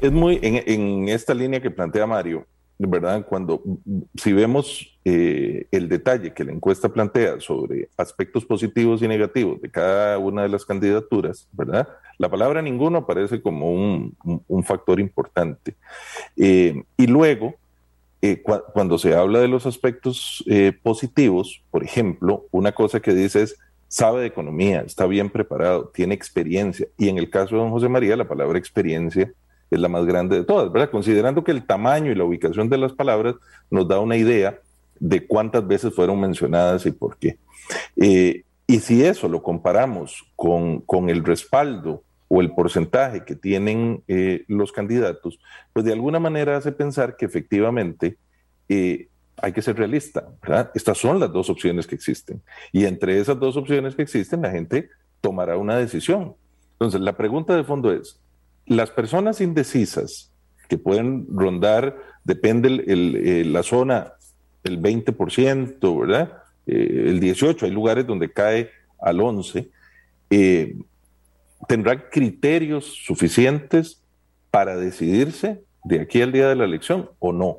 Es 0.00 0.10
muy 0.10 0.38
en, 0.42 0.62
en 0.66 1.08
esta 1.08 1.34
línea 1.34 1.60
que 1.60 1.70
plantea 1.70 2.06
Mario, 2.06 2.46
¿verdad? 2.78 3.24
Cuando, 3.26 3.62
si 4.16 4.32
vemos 4.32 4.98
eh, 5.04 5.66
el 5.70 5.88
detalle 5.88 6.34
que 6.34 6.44
la 6.44 6.52
encuesta 6.52 6.88
plantea 6.90 7.40
sobre 7.40 7.88
aspectos 7.96 8.44
positivos 8.44 9.00
y 9.02 9.08
negativos 9.08 9.60
de 9.62 9.70
cada 9.70 10.18
una 10.18 10.42
de 10.42 10.48
las 10.50 10.64
candidaturas, 10.64 11.48
¿verdad? 11.52 11.88
La 12.18 12.28
palabra 12.28 12.60
ninguno 12.60 12.98
aparece 12.98 13.40
como 13.40 13.72
un, 13.72 14.64
factor 14.64 15.00
importante. 15.00 15.74
Eh, 16.36 16.82
y 16.96 17.06
luego, 17.06 17.54
eh, 18.20 18.42
cu 18.42 18.54
cuando 18.72 18.98
se 18.98 19.14
habla 19.14 19.40
de 19.40 19.48
los 19.48 19.64
aspectos 19.64 20.44
positivos, 20.82 21.62
por 21.70 21.84
ejemplo, 21.84 22.46
una 22.50 22.72
cosa 22.72 23.00
que 23.00 23.14
dice 23.14 23.42
es, 23.42 23.56
sabe 23.88 24.22
de 24.22 24.26
economía, 24.26 24.80
está 24.80 25.06
bien 25.06 25.30
preparado, 25.30 25.88
tiene 25.94 26.14
experiencia. 26.14 26.88
Y 26.98 27.08
en 27.08 27.18
el 27.18 27.30
caso 27.30 27.54
de 27.54 27.62
don 27.62 27.70
José 27.70 27.88
María, 27.88 28.16
la 28.16 28.28
palabra 28.28 28.58
experiencia 28.58 29.32
es 29.70 29.80
la 29.80 29.88
más 29.88 30.04
grande 30.06 30.36
de 30.36 30.44
todas, 30.44 30.70
¿verdad? 30.72 30.90
Considerando 30.90 31.42
que 31.44 31.52
el 31.52 31.66
tamaño 31.66 32.12
y 32.12 32.14
la 32.14 32.24
ubicación 32.24 32.68
de 32.68 32.78
las 32.78 32.92
palabras 32.92 33.34
nos 33.70 33.88
da 33.88 34.00
una 34.00 34.16
idea 34.16 34.58
de 34.98 35.26
cuántas 35.26 35.66
veces 35.66 35.94
fueron 35.94 36.20
mencionadas 36.20 36.86
y 36.86 36.92
por 36.92 37.16
qué. 37.16 37.38
Eh, 37.96 38.44
y 38.66 38.80
si 38.80 39.04
eso 39.04 39.28
lo 39.28 39.42
comparamos 39.42 40.24
con, 40.34 40.80
con, 40.80 41.08
el 41.08 41.24
respaldo 41.24 42.02
o 42.28 42.40
el 42.40 42.52
porcentaje 42.52 43.24
que 43.24 43.36
tienen 43.36 44.02
eh, 44.08 44.44
los 44.48 44.72
candidatos, 44.72 45.38
pues 45.72 45.84
de 45.84 45.92
alguna 45.92 46.18
manera 46.18 46.56
hace 46.56 46.72
pensar 46.72 47.16
que 47.16 47.26
efectivamente 47.26 48.16
eh, 48.68 49.08
hay 49.36 49.52
que 49.52 49.62
ser 49.62 49.76
realista, 49.76 50.26
¿verdad? 50.42 50.70
Estas 50.74 50.98
son 50.98 51.20
las 51.20 51.32
dos 51.32 51.50
opciones 51.50 51.86
que 51.86 51.94
existen. 51.94 52.42
Y 52.72 52.86
entre 52.86 53.20
esas 53.20 53.38
dos 53.38 53.56
opciones 53.56 53.94
que 53.94 54.02
existen, 54.02 54.42
la 54.42 54.50
gente 54.50 54.88
tomará 55.20 55.56
una 55.56 55.76
decisión. 55.76 56.34
Entonces, 56.72 57.00
la 57.00 57.16
pregunta 57.16 57.54
de 57.54 57.64
fondo 57.64 57.92
es, 57.92 58.18
las 58.66 58.90
personas 58.90 59.40
indecisas 59.40 60.32
que 60.68 60.78
pueden 60.78 61.26
rondar, 61.30 61.96
depende 62.24 62.68
el, 62.68 63.16
eh, 63.16 63.44
la 63.44 63.62
zona, 63.62 64.14
el 64.64 64.80
20%, 64.80 66.00
¿verdad? 66.00 66.42
Eh, 66.66 67.04
el 67.06 67.20
18%, 67.20 67.62
hay 67.62 67.70
lugares 67.70 68.06
donde 68.06 68.32
cae 68.32 68.70
al 68.98 69.20
11, 69.20 69.70
eh, 70.30 70.76
tendrán 71.68 72.04
criterios 72.10 72.84
suficientes 72.84 74.02
para 74.50 74.76
decidirse 74.76 75.62
de 75.84 76.00
aquí 76.00 76.20
al 76.22 76.32
día 76.32 76.48
de 76.48 76.56
la 76.56 76.64
elección 76.64 77.10
o 77.20 77.32
no. 77.32 77.58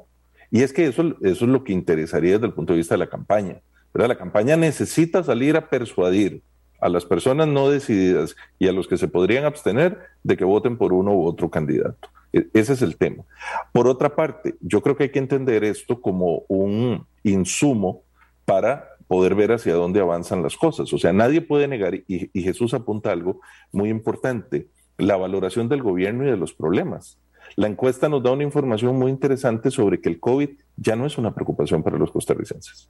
Y 0.51 0.62
es 0.64 0.74
que 0.74 0.88
eso, 0.88 1.16
eso 1.22 1.45
es 1.45 1.51
lo 1.51 1.64
que 1.64 1.74
interesaría 1.74 2.34
desde 2.34 2.47
el 2.47 2.53
punto 2.53 2.74
de 2.74 2.78
vista 2.78 2.95
de 2.95 2.99
la 2.99 3.10
campaña. 3.10 3.62
¿verdad? 3.93 4.10
La 4.10 4.18
campaña 4.18 4.58
necesita 4.58 5.24
salir 5.24 5.55
a 5.55 5.70
persuadir 5.70 6.41
a 6.80 6.90
las 6.90 7.06
personas 7.06 7.48
no 7.48 7.70
decididas 7.70 8.36
y 8.60 8.68
a 8.68 8.72
los 8.72 8.88
que 8.88 8.98
se 8.98 9.08
podrían 9.08 9.46
abstener 9.46 9.98
de 10.24 10.38
que 10.38 10.46
voten 10.46 10.78
por 10.78 10.94
uno 10.94 11.14
u 11.14 11.26
otro 11.26 11.50
candidato. 11.50 12.10
E, 12.34 12.48
ese 12.54 12.74
es 12.74 12.82
el 12.82 12.98
tema. 12.98 13.24
Por 13.72 13.88
otra 13.88 14.16
parte, 14.16 14.56
yo 14.62 14.82
creo 14.82 14.96
que 14.96 15.04
hay 15.04 15.12
que 15.12 15.20
entender 15.20 15.64
esto 15.64 16.02
como 16.02 16.44
un 16.48 17.06
insumo 17.24 18.04
para 18.46 18.90
poder 19.08 19.36
ver 19.36 19.54
hacia 19.54 19.74
dónde 19.74 20.02
avanzan 20.02 20.44
las 20.44 20.58
cosas. 20.58 20.92
O 20.94 20.98
sea, 20.98 21.14
nadie 21.14 21.42
puede 21.42 21.68
negar, 21.68 21.96
y, 21.96 22.30
Jesús 22.34 22.74
apunta 22.74 23.12
algo 23.12 23.40
muy 23.72 23.90
importante, 23.90 24.68
la 24.98 25.18
valoración 25.18 25.70
del 25.70 25.82
gobierno 25.82 26.26
y 26.26 26.32
de 26.32 26.38
los 26.38 26.54
problemas. 26.54 27.18
La 27.56 27.68
encuesta 27.68 28.10
nos 28.10 28.22
da 28.24 28.32
una 28.32 28.44
información 28.44 28.98
muy 28.98 29.10
interesante 29.10 29.72
sobre 29.72 30.02
que 30.02 30.10
el 30.10 30.20
COVID 30.20 30.50
ya 30.76 30.96
no 30.96 31.06
es 31.06 31.18
una 31.18 31.34
preocupación 31.34 31.82
para 31.82 31.98
los 31.98 32.12
costarricenses, 32.12 32.90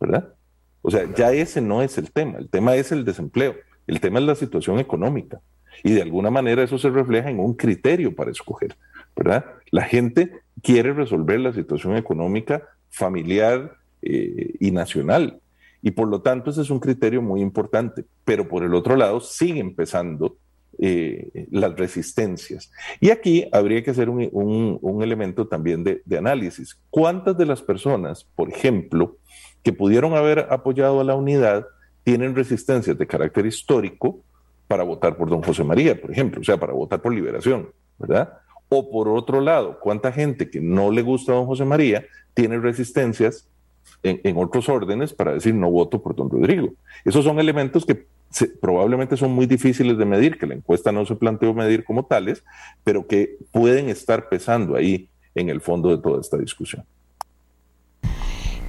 ¿verdad? 0.00 0.34
O 0.82 0.90
sea, 0.90 1.08
ya 1.14 1.32
ese 1.32 1.60
no 1.60 1.82
es 1.82 1.96
el 1.96 2.10
tema, 2.10 2.38
el 2.38 2.48
tema 2.48 2.74
es 2.74 2.92
el 2.92 3.04
desempleo, 3.04 3.54
el 3.86 4.00
tema 4.00 4.18
es 4.18 4.26
la 4.26 4.34
situación 4.34 4.78
económica. 4.78 5.40
Y 5.84 5.92
de 5.92 6.02
alguna 6.02 6.30
manera 6.30 6.62
eso 6.62 6.78
se 6.78 6.90
refleja 6.90 7.30
en 7.30 7.40
un 7.40 7.54
criterio 7.54 8.14
para 8.14 8.30
escoger, 8.30 8.76
¿verdad? 9.16 9.44
La 9.70 9.82
gente 9.82 10.40
quiere 10.62 10.92
resolver 10.92 11.40
la 11.40 11.52
situación 11.52 11.96
económica 11.96 12.62
familiar 12.90 13.76
eh, 14.02 14.54
y 14.60 14.70
nacional. 14.70 15.40
Y 15.80 15.92
por 15.92 16.08
lo 16.08 16.20
tanto 16.20 16.50
ese 16.50 16.62
es 16.62 16.70
un 16.70 16.78
criterio 16.78 17.22
muy 17.22 17.40
importante. 17.40 18.04
Pero 18.24 18.48
por 18.48 18.62
el 18.62 18.74
otro 18.74 18.96
lado 18.96 19.20
sigue 19.20 19.60
empezando 19.60 20.36
eh, 20.78 21.46
las 21.50 21.74
resistencias. 21.76 22.70
Y 23.00 23.10
aquí 23.10 23.48
habría 23.52 23.82
que 23.82 23.90
hacer 23.90 24.08
un, 24.08 25.02
elemento 25.02 25.48
también 25.48 25.82
de, 25.84 26.02
de, 26.04 26.18
análisis. 26.18 26.78
¿Cuántas 26.90 27.36
de 27.36 27.46
las 27.46 27.62
personas, 27.62 28.24
por 28.36 28.48
ejemplo, 28.48 29.16
que 29.62 29.72
pudieron 29.72 30.14
haber 30.14 30.46
apoyado 30.50 31.00
a 31.00 31.04
la 31.04 31.14
unidad 31.14 31.66
tienen 32.04 32.34
resistencias 32.34 32.98
de 32.98 33.06
carácter 33.06 33.46
histórico 33.46 34.20
para 34.66 34.82
votar 34.82 35.16
por 35.16 35.28
don 35.28 35.42
José 35.42 35.64
María, 35.64 36.00
por 36.00 36.10
ejemplo, 36.10 36.40
o 36.40 36.44
sea, 36.44 36.58
para 36.58 36.72
votar 36.72 37.00
por 37.00 37.14
liberación, 37.14 37.68
¿verdad? 37.98 38.38
O 38.68 38.90
por 38.90 39.08
otro 39.08 39.40
lado, 39.40 39.78
cuánta 39.80 40.10
gente 40.10 40.50
que 40.50 40.60
no 40.60 40.90
le 40.90 41.02
gusta 41.02 41.32
a 41.32 41.34
don 41.36 41.46
José 41.46 41.64
María 41.64 42.06
tiene 42.34 42.58
resistencias 42.58 43.48
en, 44.02 44.36
otros 44.36 44.68
órdenes 44.68 45.12
para 45.12 45.34
decir 45.34 45.54
no 45.54 45.70
voto 45.70 46.02
por 46.02 46.16
don 46.16 46.30
Rodrigo. 46.30 46.72
Esos 47.04 47.24
son 47.24 47.38
elementos 47.38 47.84
que 47.84 48.06
probablemente 48.60 49.16
son 49.16 49.32
muy 49.32 49.46
difíciles 49.46 49.98
de 49.98 50.04
medir, 50.04 50.38
que 50.38 50.46
la 50.46 50.54
encuesta 50.54 50.90
no 50.90 51.04
se 51.04 51.16
planteó 51.16 51.52
medir 51.54 51.84
como 51.84 52.06
tales, 52.06 52.42
pero 52.82 53.06
que 53.06 53.36
pueden 53.50 53.88
estar 53.90 54.28
pesando 54.28 54.74
ahí 54.74 55.08
en 55.34 55.50
el 55.50 55.60
fondo 55.60 55.90
de 55.90 56.02
toda 56.02 56.20
esta 56.20 56.38
discusión. 56.38 56.84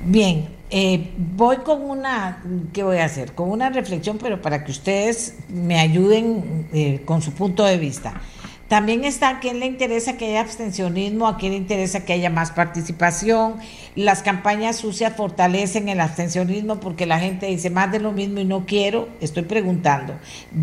Bien, 0.06 0.50
eh, 0.70 1.12
voy 1.18 1.58
con 1.58 1.82
una, 1.82 2.44
¿qué 2.74 2.84
voy 2.84 2.98
a 2.98 3.06
hacer? 3.06 3.34
Con 3.34 3.50
una 3.50 3.70
reflexión, 3.70 4.18
pero 4.18 4.42
para 4.42 4.66
que 4.66 4.72
ustedes 4.72 5.36
me 5.48 5.80
ayuden 5.80 6.68
eh, 6.74 7.02
con 7.06 7.22
su 7.22 7.32
punto 7.32 7.64
de 7.64 7.78
vista. 7.78 8.22
También 8.68 9.06
está 9.06 9.30
a 9.30 9.40
quién 9.40 9.62
le 9.62 9.66
interesa 9.66 10.18
que 10.18 10.26
haya 10.26 10.42
abstencionismo, 10.42 11.28
a 11.28 11.38
quién 11.38 11.54
le 11.54 11.58
interesa 11.58 12.04
que 12.04 12.12
haya 12.12 12.30
más 12.30 12.52
participación. 12.52 13.56
Las 13.96 14.24
campañas 14.24 14.78
sucias 14.78 15.16
fortalecen 15.16 15.88
el 15.88 16.02
abstencionismo 16.02 16.82
porque 16.82 17.06
la 17.06 17.20
gente 17.20 17.46
dice 17.46 17.70
más 17.70 17.92
de 17.92 18.00
lo 18.00 18.12
mismo 18.12 18.42
y 18.42 18.46
no 18.46 18.66
quiero, 18.66 19.08
estoy 19.22 19.44
preguntando, 19.44 20.16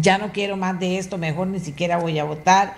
ya 0.03 0.19
no 0.19 0.33
quiero 0.33 0.59
más 0.59 0.79
de 0.81 0.99
esto, 0.99 1.17
mejor 1.17 1.47
ni 1.47 1.61
siquiera 1.61 1.97
voy 1.97 2.19
a 2.19 2.25
votar. 2.25 2.75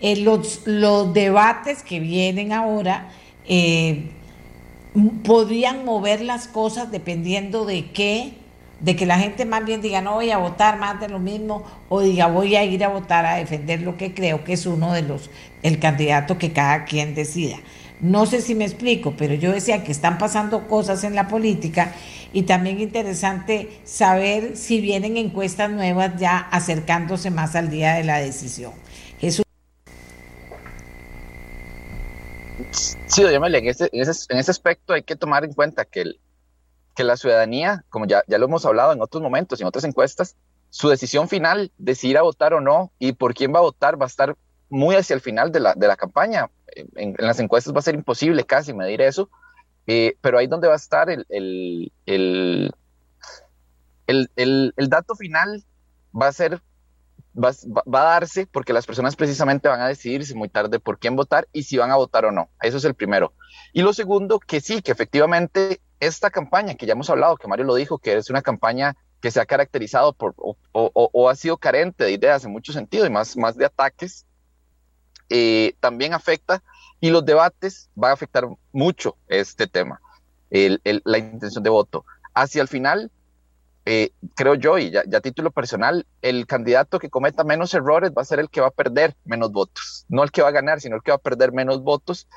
Eh, 0.00 0.16
los, 0.16 0.62
los 0.64 1.12
debates 1.12 1.82
que 1.84 2.00
vienen 2.00 2.52
ahora, 2.52 3.10
eh, 3.46 4.10
podrían 5.22 5.84
mover 5.84 6.20
las 6.20 6.48
cosas 6.48 6.90
dependiendo 6.90 7.64
de 7.64 7.90
qué, 7.90 8.34
de 8.80 8.96
que 8.96 9.06
la 9.06 9.18
gente 9.18 9.44
más 9.44 9.64
bien 9.64 9.82
diga 9.82 10.00
no 10.00 10.14
voy 10.14 10.30
a 10.30 10.38
votar 10.38 10.78
más 10.78 11.00
de 11.00 11.08
lo 11.08 11.18
mismo 11.18 11.64
o 11.88 12.00
diga 12.00 12.26
voy 12.26 12.56
a 12.56 12.64
ir 12.64 12.82
a 12.82 12.88
votar 12.88 13.26
a 13.26 13.36
defender 13.36 13.82
lo 13.82 13.96
que 13.96 14.14
creo 14.14 14.42
que 14.42 14.54
es 14.54 14.66
uno 14.66 14.92
de 14.92 15.02
los, 15.02 15.30
el 15.62 15.78
candidato 15.78 16.38
que 16.38 16.52
cada 16.52 16.84
quien 16.84 17.14
decida. 17.14 17.56
No 18.00 18.24
sé 18.24 18.40
si 18.40 18.54
me 18.54 18.64
explico, 18.64 19.14
pero 19.16 19.34
yo 19.34 19.52
decía 19.52 19.84
que 19.84 19.92
están 19.92 20.16
pasando 20.16 20.66
cosas 20.68 21.04
en 21.04 21.14
la 21.14 21.28
política 21.28 21.92
y 22.32 22.42
también 22.42 22.80
interesante 22.80 23.68
saber 23.84 24.56
si 24.56 24.80
vienen 24.80 25.18
encuestas 25.18 25.70
nuevas 25.70 26.12
ya 26.18 26.38
acercándose 26.38 27.30
más 27.30 27.54
al 27.56 27.68
día 27.68 27.94
de 27.94 28.04
la 28.04 28.18
decisión. 28.18 28.72
Sí, 32.70 33.22
doña 33.22 33.46
en 33.46 33.66
ese, 33.66 33.88
en, 33.92 34.00
ese, 34.38 34.50
aspecto 34.50 34.92
hay 34.92 35.02
que 35.02 35.16
tomar 35.16 35.44
en 35.44 35.52
cuenta 35.52 35.84
que, 35.84 36.02
el, 36.02 36.20
que 36.94 37.04
la 37.04 37.16
ciudadanía, 37.16 37.84
como 37.88 38.06
ya, 38.06 38.22
ya 38.26 38.38
lo 38.38 38.46
hemos 38.46 38.64
hablado 38.66 38.92
en 38.92 39.00
otros 39.02 39.22
momentos, 39.22 39.60
en 39.60 39.66
otras 39.66 39.84
encuestas, 39.84 40.36
su 40.70 40.88
decisión 40.88 41.28
final 41.28 41.72
de 41.78 41.94
si 41.94 42.08
ir 42.08 42.18
a 42.18 42.22
votar 42.22 42.54
o 42.54 42.60
no 42.60 42.92
y 42.98 43.12
por 43.12 43.34
quién 43.34 43.52
va 43.52 43.58
a 43.58 43.62
votar 43.62 44.00
va 44.00 44.06
a 44.06 44.08
estar 44.08 44.36
muy 44.68 44.94
hacia 44.94 45.14
el 45.14 45.20
final 45.20 45.50
de 45.50 45.60
la, 45.60 45.74
de 45.74 45.88
la 45.88 45.96
campaña. 45.96 46.50
En, 46.94 47.16
las 47.18 47.40
encuestas 47.40 47.74
va 47.74 47.80
a 47.80 47.82
ser 47.82 47.94
imposible 47.94 48.44
casi 48.44 48.72
medir 48.72 49.00
eso, 49.02 49.28
eh, 49.86 50.16
pero 50.20 50.38
ahí 50.38 50.46
donde 50.46 50.68
va 50.68 50.74
a 50.74 50.76
estar 50.76 51.10
el, 51.10 51.26
el, 51.28 51.92
el, 52.06 52.72
el 54.76 54.88
dato 54.88 55.16
final 55.16 55.64
va 56.14 56.28
a 56.28 56.32
ser 56.32 56.62
va, 57.34 57.50
a 57.50 58.04
darse 58.04 58.46
porque 58.46 58.72
las 58.72 58.86
personas 58.86 59.16
precisamente 59.16 59.68
van 59.68 59.80
a 59.80 59.88
decidirse 59.88 60.34
muy 60.34 60.48
tarde 60.48 60.80
por 60.80 60.98
quién 60.98 61.16
votar 61.16 61.48
y 61.52 61.62
si 61.64 61.76
van 61.76 61.90
a 61.90 61.96
votar 61.96 62.24
o 62.24 62.32
no. 62.32 62.50
Eso 62.62 62.78
es 62.78 62.84
el 62.84 62.94
primero. 62.94 63.32
Y 63.72 63.82
lo 63.82 63.92
segundo, 63.92 64.40
que 64.40 64.60
sí, 64.60 64.82
que 64.82 64.92
efectivamente 64.92 65.80
esta 66.00 66.30
campaña, 66.30 66.74
que 66.74 66.86
ya 66.86 66.92
hemos 66.92 67.10
hablado, 67.10 67.36
que 67.36 67.48
Mario 67.48 67.66
lo 67.66 67.74
dijo, 67.74 67.98
que 67.98 68.14
es 68.14 68.30
una 68.30 68.42
campaña 68.42 68.96
que 69.20 69.30
se 69.30 69.40
ha 69.40 69.46
caracterizado 69.46 70.14
por 70.14 70.34
o, 70.72 71.28
ha 71.28 71.34
sido 71.34 71.58
carente 71.58 72.04
de 72.04 72.12
ideas 72.12 72.44
en 72.44 72.52
mucho 72.52 72.72
sentido 72.72 73.06
y 73.06 73.10
más, 73.10 73.36
más 73.36 73.56
de 73.56 73.66
ataques, 73.66 74.26
eh, 75.28 75.74
también 75.78 76.14
afecta 76.14 76.62
y 77.00 77.10
los 77.10 77.24
debates 77.24 77.90
van 77.94 78.10
a 78.10 78.14
afectar 78.14 78.48
mucho 78.72 79.16
este 79.28 79.66
tema, 79.66 80.00
la 80.50 81.18
intención 81.18 81.62
de 81.62 81.70
voto. 81.70 82.04
Hacia 82.34 82.62
el 82.62 82.68
final, 82.68 83.10
eh, 83.92 84.12
creo 84.36 84.54
yo, 84.54 84.78
y 84.78 84.92
ya, 84.92 85.00
a 85.00 85.20
título 85.20 85.50
personal, 85.50 86.06
el 86.22 86.46
candidato 86.46 87.00
que 87.00 87.10
cometa 87.10 87.42
menos 87.42 87.74
errores 87.74 88.12
va 88.16 88.22
a 88.22 88.24
ser 88.24 88.38
el 88.38 88.48
que 88.48 88.60
va 88.60 88.68
a 88.68 88.70
perder 88.70 89.16
menos 89.24 89.50
votos, 89.50 90.06
no 90.08 90.22
el 90.22 90.30
que 90.30 90.42
va 90.42 90.48
a 90.50 90.52
ganar, 90.52 90.80
sino 90.80 90.94
el 90.94 91.02
que 91.02 91.10
va 91.10 91.16
a 91.16 91.18
perder 91.18 91.50
menos 91.50 91.82
votos. 91.82 92.28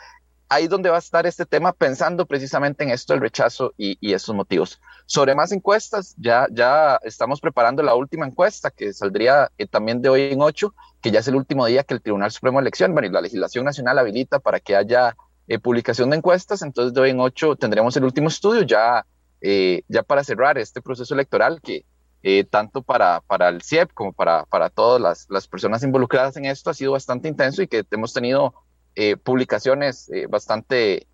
Ahí 0.50 0.64
es 0.64 0.70
donde 0.72 0.90
va 0.90 0.96
a 0.96 1.00
estar 1.00 1.28
este 1.28 1.46
tema 1.46 1.72
pensando 1.72 2.26
precisamente 2.26 2.84
en 2.84 2.90
esto, 2.90 3.14
el 3.14 3.22
rechazo 3.22 3.72
y, 3.78 4.00
y 4.02 4.14
estos 4.14 4.34
motivos. 4.34 4.82
Sobre 5.06 5.36
más 5.36 5.52
encuestas, 5.52 6.16
ya, 6.18 6.48
ya 6.50 7.00
estamos 7.04 7.40
preparando 7.40 7.84
la 7.84 7.94
última 7.94 8.26
encuesta 8.26 8.72
que 8.72 8.92
saldría 8.92 9.52
eh, 9.60 9.68
también 9.68 10.02
de 10.02 10.10
hoy 10.10 10.22
en 10.32 10.42
8, 10.42 10.74
que 11.04 11.12
ya 11.12 11.20
es 11.20 11.28
el 11.28 11.36
último 11.36 11.68
día 11.68 11.84
que 11.84 11.94
el 11.94 12.02
Tribunal 12.02 12.32
Supremo 12.32 12.58
de 12.58 12.64
Elección, 12.64 12.94
bueno, 12.94 13.10
y 13.10 13.12
la 13.12 13.22
legislación 13.22 13.64
nacional 13.64 14.00
habilita 14.00 14.40
para 14.40 14.60
que 14.60 14.76
haya 14.76 15.16
eh, 15.48 15.60
publicación 15.60 16.10
de 16.10 16.18
encuestas, 16.18 16.64
entonces 16.64 16.96
de 16.96 17.02
hoy 17.02 17.12
en 17.12 17.20
8 17.20 17.58
tendremos 17.58 17.96
el 17.96 18.06
último 18.06 18.30
estudio, 18.30 18.64
ya 18.64 19.06
eh, 19.46 19.84
ya 19.90 20.04
para 20.04 20.24
cerrar 20.24 20.58
este 20.58 20.82
proceso 20.82 21.14
electoral 21.14 21.60
que 21.62 21.86
eh, 22.24 22.46
tanto 22.46 22.82
para, 22.82 23.22
el 23.50 23.62
CIEP 23.62 23.92
como 23.94 24.14
para, 24.14 24.46
todas 24.74 25.28
las, 25.28 25.48
personas 25.50 25.84
involucradas 25.84 26.38
en 26.38 26.46
esto 26.46 26.70
ha 26.70 26.74
sido 26.74 26.94
bastante 26.94 27.28
intenso 27.28 27.62
y 27.62 27.68
que 27.68 27.84
hemos 27.92 28.14
tenido 28.14 28.54
eh, 28.96 29.18
publicaciones 29.18 30.10
bastante, 30.30 31.08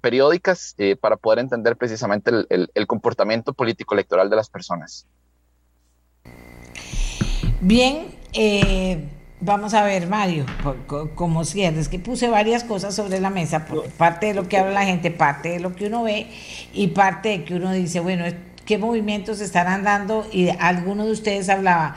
periódicas 0.00 0.76
para 1.00 1.16
poder 1.16 1.40
entender 1.40 1.76
precisamente 1.76 2.30
el, 2.48 2.86
comportamiento 2.86 3.52
político 3.52 3.94
electoral 3.94 4.30
de 4.30 4.36
las 4.36 4.48
personas. 4.48 5.08
Bien, 7.60 8.14
Vamos 9.40 9.74
a 9.74 9.84
ver, 9.84 10.06
Mario, 10.06 10.46
como 11.16 11.44
cierres, 11.44 11.88
que 11.88 11.98
puse 11.98 12.28
varias 12.28 12.64
cosas 12.64 12.94
sobre 12.94 13.20
la 13.20 13.30
mesa, 13.30 13.66
parte 13.98 14.26
de 14.26 14.34
lo 14.34 14.48
que 14.48 14.56
habla 14.56 14.72
la 14.72 14.84
gente, 14.84 15.10
parte 15.10 15.50
de 15.50 15.60
lo 15.60 15.74
que 15.74 15.86
uno 15.88 16.04
ve 16.04 16.28
y 16.72 16.88
parte 16.88 17.30
de 17.30 17.44
que 17.44 17.54
uno 17.54 17.72
dice, 17.72 18.00
bueno, 18.00 18.24
¿qué 18.64 18.78
movimientos 18.78 19.40
estarán 19.40 19.82
dando? 19.82 20.26
Y 20.32 20.48
alguno 20.48 21.04
de 21.04 21.12
ustedes 21.12 21.48
hablaba, 21.48 21.96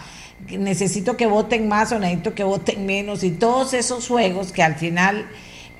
necesito 0.49 1.15
que 1.15 1.27
voten 1.27 1.67
más 1.67 1.91
o 1.91 1.99
necesito 1.99 2.33
que 2.33 2.43
voten 2.43 2.85
menos. 2.85 3.23
Y 3.23 3.31
todos 3.31 3.73
esos 3.73 4.07
juegos 4.07 4.51
que 4.51 4.63
al 4.63 4.75
final 4.75 5.27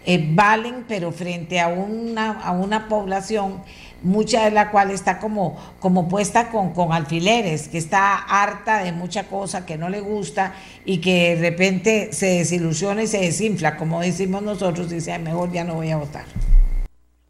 eh, 0.06 0.26
valen, 0.30 0.86
pero 0.88 1.12
frente 1.12 1.60
a 1.60 1.68
una, 1.68 2.32
a 2.40 2.52
una 2.52 2.88
población 2.88 3.62
mucha 4.04 4.46
de 4.46 4.52
la 4.52 4.72
cual 4.72 4.92
está 4.92 5.20
como, 5.20 5.58
como 5.80 6.08
puesta 6.08 6.50
con, 6.50 6.74
con 6.74 6.92
alfileres, 6.92 7.68
que 7.68 7.78
está 7.78 8.16
harta 8.16 8.84
de 8.84 8.92
mucha 8.92 9.28
cosa 9.28 9.66
que 9.66 9.78
no 9.78 9.90
le 9.90 10.02
gusta 10.02 10.56
y 10.86 11.00
que 11.00 11.36
de 11.36 11.50
repente 11.50 12.14
se 12.14 12.38
desilusiona 12.38 13.04
y 13.04 13.08
se 13.08 13.20
desinfla, 13.20 13.78
como 13.78 14.02
decimos 14.02 14.44
nosotros, 14.44 14.90
dice, 14.90 15.18
mejor 15.20 15.52
ya 15.52 15.64
no 15.64 15.76
voy 15.76 15.92
a 15.92 15.98
votar. 15.98 16.26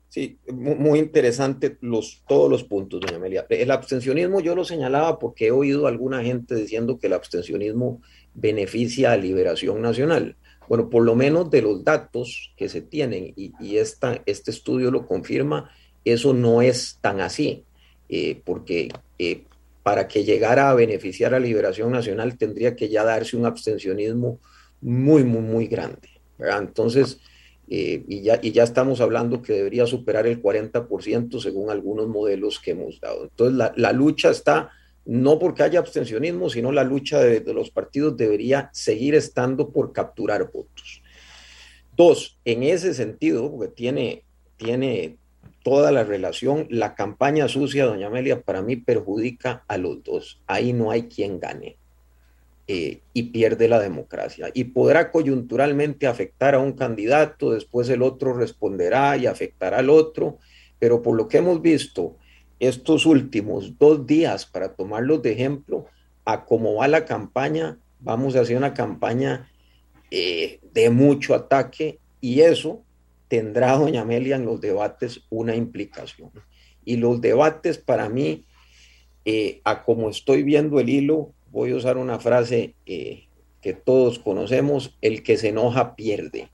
Sí, 0.10 0.40
muy 0.52 0.98
interesante 0.98 1.78
los, 1.82 2.24
todos 2.28 2.50
los 2.50 2.64
puntos, 2.64 3.02
doña 3.02 3.18
Amelia. 3.18 3.46
El 3.50 3.70
abstencionismo 3.70 4.40
yo 4.40 4.56
lo 4.56 4.66
señalaba 4.66 5.20
porque 5.20 5.48
he 5.48 5.52
oído 5.52 5.86
a 5.86 5.90
alguna 5.90 6.24
gente 6.24 6.56
diciendo 6.56 6.98
que 6.98 7.06
el 7.06 7.14
abstencionismo 7.14 8.02
beneficia 8.34 9.12
a 9.12 9.18
Liberación 9.18 9.82
Nacional. 9.82 10.36
Bueno, 10.68 10.90
por 10.90 11.04
lo 11.04 11.16
menos 11.16 11.52
de 11.52 11.62
los 11.62 11.84
datos 11.84 12.52
que 12.58 12.68
se 12.68 12.82
tienen, 12.82 13.34
y, 13.36 13.54
y 13.60 13.78
esta, 13.78 14.22
este 14.26 14.52
estudio 14.52 14.92
lo 14.92 15.06
confirma, 15.06 15.70
eso 16.12 16.34
no 16.34 16.62
es 16.62 16.98
tan 17.02 17.22
así, 17.22 17.64
eh, 18.10 18.42
porque 18.46 18.90
eh, 19.20 19.44
para 19.84 20.08
que 20.08 20.24
llegara 20.24 20.70
a 20.70 20.74
beneficiar 20.74 21.34
a 21.34 21.40
Liberación 21.40 21.92
Nacional 21.92 22.38
tendría 22.38 22.76
que 22.76 22.90
ya 22.90 23.04
darse 23.04 23.38
un 23.38 23.46
abstencionismo 23.46 24.40
muy, 24.82 25.24
muy, 25.24 25.42
muy 25.42 25.68
grande. 25.68 26.10
Entonces, 26.40 27.20
eh, 27.70 28.04
y, 28.08 28.22
ya, 28.22 28.40
y 28.42 28.52
ya 28.52 28.64
estamos 28.64 29.02
hablando 29.02 29.42
que 29.42 29.54
debería 29.54 29.86
superar 29.86 30.28
el 30.28 30.42
40% 30.42 31.40
según 31.40 31.70
algunos 31.70 32.08
modelos 32.08 32.60
que 32.60 32.72
hemos 32.72 33.00
dado. 33.00 33.24
Entonces, 33.24 33.58
la, 33.58 33.74
la 33.76 33.92
lucha 33.92 34.30
está, 34.30 34.72
no 35.06 35.40
porque 35.40 35.64
haya 35.64 35.80
abstencionismo, 35.80 36.50
sino 36.50 36.72
la 36.72 36.84
lucha 36.84 37.20
de, 37.20 37.42
de, 37.42 37.54
los 37.54 37.72
partidos 37.72 38.16
debería 38.16 38.70
seguir 38.74 39.16
estando 39.16 39.70
por 39.70 39.92
capturar 39.92 40.52
votos. 40.52 41.02
Dos, 41.96 42.38
en 42.46 42.64
ese 42.64 42.94
sentido, 42.94 43.52
porque 43.52 43.74
tiene, 43.74 44.24
tiene 44.56 45.18
toda 45.68 45.92
la 45.92 46.06
relación, 46.06 46.66
la 46.70 46.96
campaña 46.96 47.50
sucia, 47.50 47.84
doña 47.84 48.08
Amelia, 48.08 48.40
para 48.40 48.62
mí 48.62 48.78
perjudica 48.78 49.66
a 49.68 49.78
los 49.78 50.02
dos. 50.02 50.42
Ahí 50.48 50.72
no 50.72 50.92
hay 50.92 51.10
quien 51.10 51.42
gane 51.42 51.76
eh, 52.70 53.02
y 53.12 53.24
pierde 53.24 53.68
la 53.68 53.78
democracia. 53.78 54.50
Y 54.54 54.64
podrá 54.64 55.12
coyunturalmente 55.12 56.08
afectar 56.08 56.56
a 56.56 56.60
un 56.60 56.72
candidato, 56.72 57.52
después 57.52 57.90
el 57.90 58.02
otro 58.02 58.32
responderá 58.32 59.18
y 59.18 59.26
afectará 59.26 59.80
al 59.80 59.90
otro, 59.90 60.38
pero 60.80 61.02
por 61.02 61.18
lo 61.18 61.28
que 61.28 61.40
hemos 61.40 61.62
visto 61.62 62.16
estos 62.62 63.06
últimos 63.06 63.78
dos 63.78 64.08
días, 64.08 64.46
para 64.46 64.74
tomarlos 64.74 65.22
de 65.22 65.34
ejemplo, 65.34 65.88
a 66.24 66.46
cómo 66.46 66.76
va 66.76 66.88
la 66.88 67.04
campaña, 67.04 67.78
vamos 68.00 68.38
a 68.38 68.40
hacer 68.40 68.56
una 68.56 68.74
campaña 68.74 69.52
eh, 70.12 70.62
de 70.72 70.90
mucho 70.92 71.36
ataque 71.36 72.00
y 72.22 72.40
eso 72.40 72.84
tendrá 73.28 73.74
doña 73.78 74.02
Amelia 74.02 74.36
en 74.36 74.46
los 74.46 74.62
debates 74.62 75.22
una 75.30 75.56
implicación. 75.56 76.32
Y 76.86 76.98
los 76.98 77.20
debates 77.22 77.78
para 77.78 78.10
mí, 78.10 78.46
eh, 79.26 79.62
a 79.64 79.84
como 79.84 80.10
estoy 80.10 80.44
viendo 80.44 80.80
el 80.80 80.90
hilo, 80.90 81.34
voy 81.52 81.72
a 81.72 81.76
usar 81.76 81.98
una 81.98 82.20
frase 82.20 82.76
eh, 82.86 83.28
que 83.62 83.74
todos 83.74 84.20
conocemos, 84.20 84.98
el 85.02 85.24
que 85.24 85.38
se 85.38 85.50
enoja 85.50 85.96
pierde. 85.96 86.50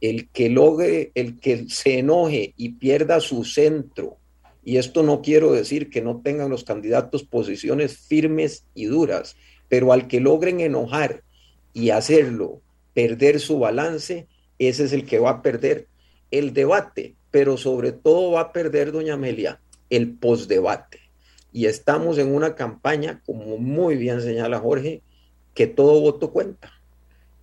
El 0.00 0.28
que 0.30 0.48
logre, 0.48 1.12
el 1.14 1.40
que 1.40 1.68
se 1.68 1.98
enoje 1.98 2.54
y 2.56 2.70
pierda 2.70 3.20
su 3.20 3.44
centro, 3.44 4.18
y 4.64 4.78
esto 4.78 5.02
no 5.02 5.20
quiero 5.20 5.52
decir 5.52 5.90
que 5.90 6.00
no 6.00 6.22
tengan 6.22 6.48
los 6.48 6.64
candidatos 6.64 7.22
posiciones 7.22 7.98
firmes 7.98 8.64
y 8.74 8.86
duras, 8.86 9.36
pero 9.68 9.92
al 9.92 10.08
que 10.08 10.20
logren 10.20 10.60
enojar 10.60 11.22
y 11.74 11.90
hacerlo 11.90 12.62
perder 12.94 13.40
su 13.40 13.58
balance, 13.58 14.26
ese 14.58 14.84
es 14.84 14.92
el 14.92 15.06
que 15.06 15.18
va 15.18 15.30
a 15.30 15.42
perder 15.42 15.86
el 16.30 16.52
debate, 16.52 17.14
pero 17.30 17.56
sobre 17.56 17.92
todo 17.92 18.32
va 18.32 18.40
a 18.40 18.52
perder, 18.52 18.92
doña 18.92 19.14
Amelia, 19.14 19.60
el 19.90 20.12
postdebate 20.12 21.04
y 21.54 21.66
estamos 21.66 22.18
en 22.18 22.34
una 22.34 22.56
campaña, 22.56 23.22
como 23.24 23.56
muy 23.58 23.94
bien 23.94 24.20
señala 24.20 24.58
Jorge, 24.58 25.02
que 25.54 25.68
todo 25.68 26.00
voto 26.00 26.32
cuenta. 26.32 26.72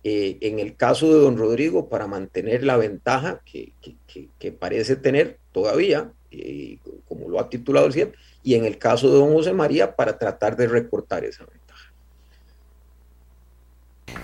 Eh, 0.04 0.36
en 0.42 0.58
el 0.58 0.76
caso 0.76 1.10
de 1.10 1.18
don 1.18 1.38
Rodrigo, 1.38 1.88
para 1.88 2.06
mantener 2.06 2.62
la 2.62 2.76
ventaja 2.76 3.40
que 3.46 4.52
parece 4.52 4.96
tener 4.96 5.38
todavía, 5.50 6.12
eh, 6.30 6.76
como 7.08 7.30
lo 7.30 7.40
ha 7.40 7.48
titulado 7.48 7.86
el 7.86 7.94
CIEP, 7.94 8.14
y 8.42 8.54
en 8.54 8.66
el 8.66 8.76
caso 8.76 9.10
de 9.10 9.18
don 9.18 9.32
José 9.32 9.54
María, 9.54 9.96
para 9.96 10.18
tratar 10.18 10.56
de 10.56 10.68
recortar 10.68 11.24
esa 11.24 11.46
ventaja. 11.46 11.92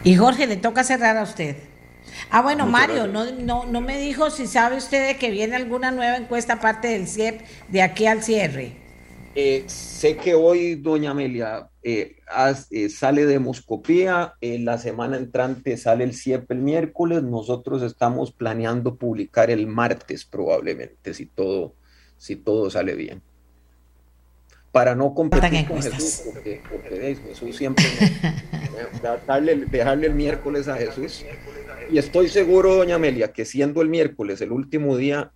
Y 0.04 0.16
Jorge, 0.16 0.46
le 0.46 0.58
toca 0.58 0.84
cerrar 0.84 1.16
a 1.16 1.22
usted. 1.22 1.56
Ah, 2.30 2.42
bueno, 2.42 2.66
Muchas 2.66 2.88
Mario, 2.88 3.06
no, 3.06 3.30
no, 3.32 3.64
no 3.66 3.80
me 3.80 3.98
dijo 3.98 4.30
si 4.30 4.46
sabe 4.46 4.76
usted 4.76 5.06
de 5.06 5.16
que 5.16 5.30
viene 5.30 5.56
alguna 5.56 5.90
nueva 5.90 6.16
encuesta 6.16 6.54
aparte 6.54 6.88
del 6.88 7.08
CIEP 7.08 7.40
de 7.68 7.82
aquí 7.82 8.06
al 8.06 8.22
cierre. 8.22 8.88
Eh, 9.40 9.62
sé 9.68 10.16
que 10.16 10.34
hoy, 10.34 10.74
doña 10.74 11.12
Amelia, 11.12 11.68
eh, 11.84 12.16
eh, 12.70 12.88
sale 12.88 13.24
demoscopía, 13.24 14.34
la 14.40 14.78
semana 14.78 15.16
entrante 15.16 15.76
sale 15.76 16.02
el 16.02 16.12
CIEP 16.12 16.50
el 16.50 16.58
miércoles, 16.58 17.22
nosotros 17.22 17.82
estamos 17.82 18.32
planeando 18.32 18.96
publicar 18.96 19.48
el 19.50 19.68
martes 19.68 20.24
probablemente, 20.24 21.14
si 21.14 21.26
todo, 21.26 21.74
si 22.16 22.34
todo 22.34 22.68
sale 22.68 22.96
bien. 22.96 23.22
Para 24.72 24.96
no 24.96 25.14
competir 25.14 25.68
con 25.68 25.82
Jesús, 25.82 26.22
porque, 26.34 26.60
porque, 26.68 27.16
Jesús 27.28 27.56
siempre 27.56 27.84
darle, 29.26 29.54
dejarle 29.66 30.08
el 30.08 30.14
miércoles 30.14 30.66
a 30.66 30.76
Jesús. 30.76 31.24
Y 31.90 31.98
estoy 31.98 32.28
seguro, 32.28 32.74
doña 32.74 32.96
Amelia, 32.96 33.32
que 33.32 33.44
siendo 33.44 33.80
el 33.82 33.88
miércoles 33.88 34.40
el 34.40 34.52
último 34.52 34.96
día, 34.96 35.32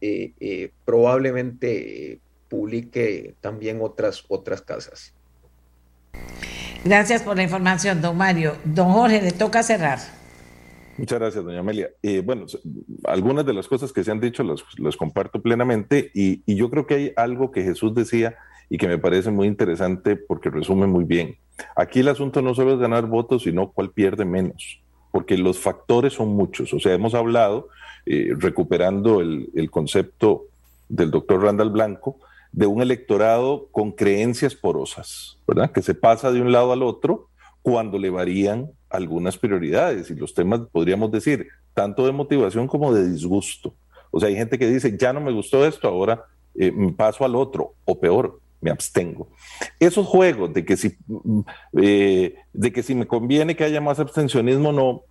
probablemente 0.85 2.21
publique 2.49 3.35
también 3.41 3.79
otras, 3.81 4.25
otras 4.29 4.61
casas. 4.61 5.15
Gracias 6.85 7.23
por 7.23 7.37
la 7.37 7.45
información, 7.45 8.03
don 8.03 8.17
Mario. 8.17 8.57
Don 8.65 8.93
Jorge, 8.93 9.23
le 9.23 9.31
toca 9.31 9.63
cerrar. 9.63 10.01
Muchas 10.99 11.19
gracias, 11.19 11.45
doña 11.45 11.61
Amelia. 11.61 11.91
Eh, 12.03 12.21
bueno, 12.21 12.45
algunas 13.05 13.47
de 13.47 13.55
las 13.55 13.69
cosas 13.69 13.93
que 13.93 14.05
se 14.05 14.11
han 14.11 14.21
dicho 14.21 14.43
las, 14.43 14.97
comparto 14.97 15.41
plenamente 15.41 16.11
y, 16.13 16.43
y, 16.45 16.57
yo 16.57 16.71
creo 16.71 16.87
que 16.87 16.95
hay 16.95 17.13
algo 17.17 17.51
que 17.51 17.63
Jesús 17.63 17.95
decía 17.95 18.37
y 18.69 18.77
que 18.77 18.89
me 18.89 18.99
parece 18.99 19.31
muy 19.31 19.47
interesante 19.47 20.17
porque 20.17 20.51
resume 20.51 20.87
muy 20.87 21.05
bien. 21.05 21.37
Aquí 21.77 22.01
el 22.01 22.09
asunto 22.09 22.43
no 22.43 22.55
solo 22.55 22.75
es 22.75 22.81
ganar 22.81 23.07
votos, 23.07 23.45
sino 23.45 23.73
cuál 23.73 23.93
pierde 23.93 24.25
menos, 24.25 24.82
porque 25.13 25.39
los 25.39 25.61
factores 25.61 26.15
son 26.15 26.31
muchos. 26.31 26.75
O 26.75 26.81
sea, 26.81 26.93
hemos 26.93 27.15
hablado, 27.15 27.69
eh, 28.07 28.33
recuperando 28.37 29.21
el, 29.21 29.51
el 29.55 29.71
concepto 29.71 30.47
del 30.89 31.13
doctor 31.13 31.43
Randall 31.43 31.71
Blanco, 31.71 32.17
de 32.51 32.67
un 32.67 32.83
electorado 32.83 33.69
con 33.71 33.93
creencias 33.93 34.55
porosas, 34.55 35.39
¿verdad? 35.47 35.71
Que 35.71 35.83
se 35.83 35.95
pasa 35.95 36.33
de 36.33 36.41
un 36.41 36.51
lado 36.51 36.73
al 36.73 36.83
otro 36.83 37.29
cuando 37.63 37.99
le 37.99 38.11
varían 38.11 38.71
algunas 38.91 39.39
prioridades 39.39 40.11
y 40.11 40.15
los 40.15 40.35
temas, 40.35 40.61
podríamos 40.71 41.11
decir, 41.11 41.49
tanto 41.73 42.05
de 42.05 42.13
motivación 42.13 42.67
como 42.67 42.93
de 42.93 43.09
disgusto. 43.09 43.75
O 44.11 44.21
sea, 44.21 44.29
hay 44.29 44.37
gente 44.37 44.59
que 44.59 44.69
dice, 44.69 44.97
ya 44.99 45.13
no 45.13 45.21
me 45.21 45.33
gustó 45.33 45.65
esto, 45.67 45.89
ahora 45.89 46.25
eh, 46.55 46.73
paso 46.97 47.25
al 47.25 47.35
otro, 47.35 47.73
o 47.85 47.99
peor, 47.99 48.41
me 48.63 48.71
abstengo. 48.71 49.29
Esos 49.79 50.07
juegos 50.07 50.55
de 50.55 50.65
que 50.65 50.77
si, 50.77 50.97
eh, 51.83 52.37
de 52.53 52.73
que 52.73 52.83
si 52.83 52.95
me 52.95 53.07
conviene 53.07 53.57
que 53.57 53.65
haya 53.65 53.81
más 53.81 53.99
abstencionismo, 53.99 54.73
no, 54.73 55.03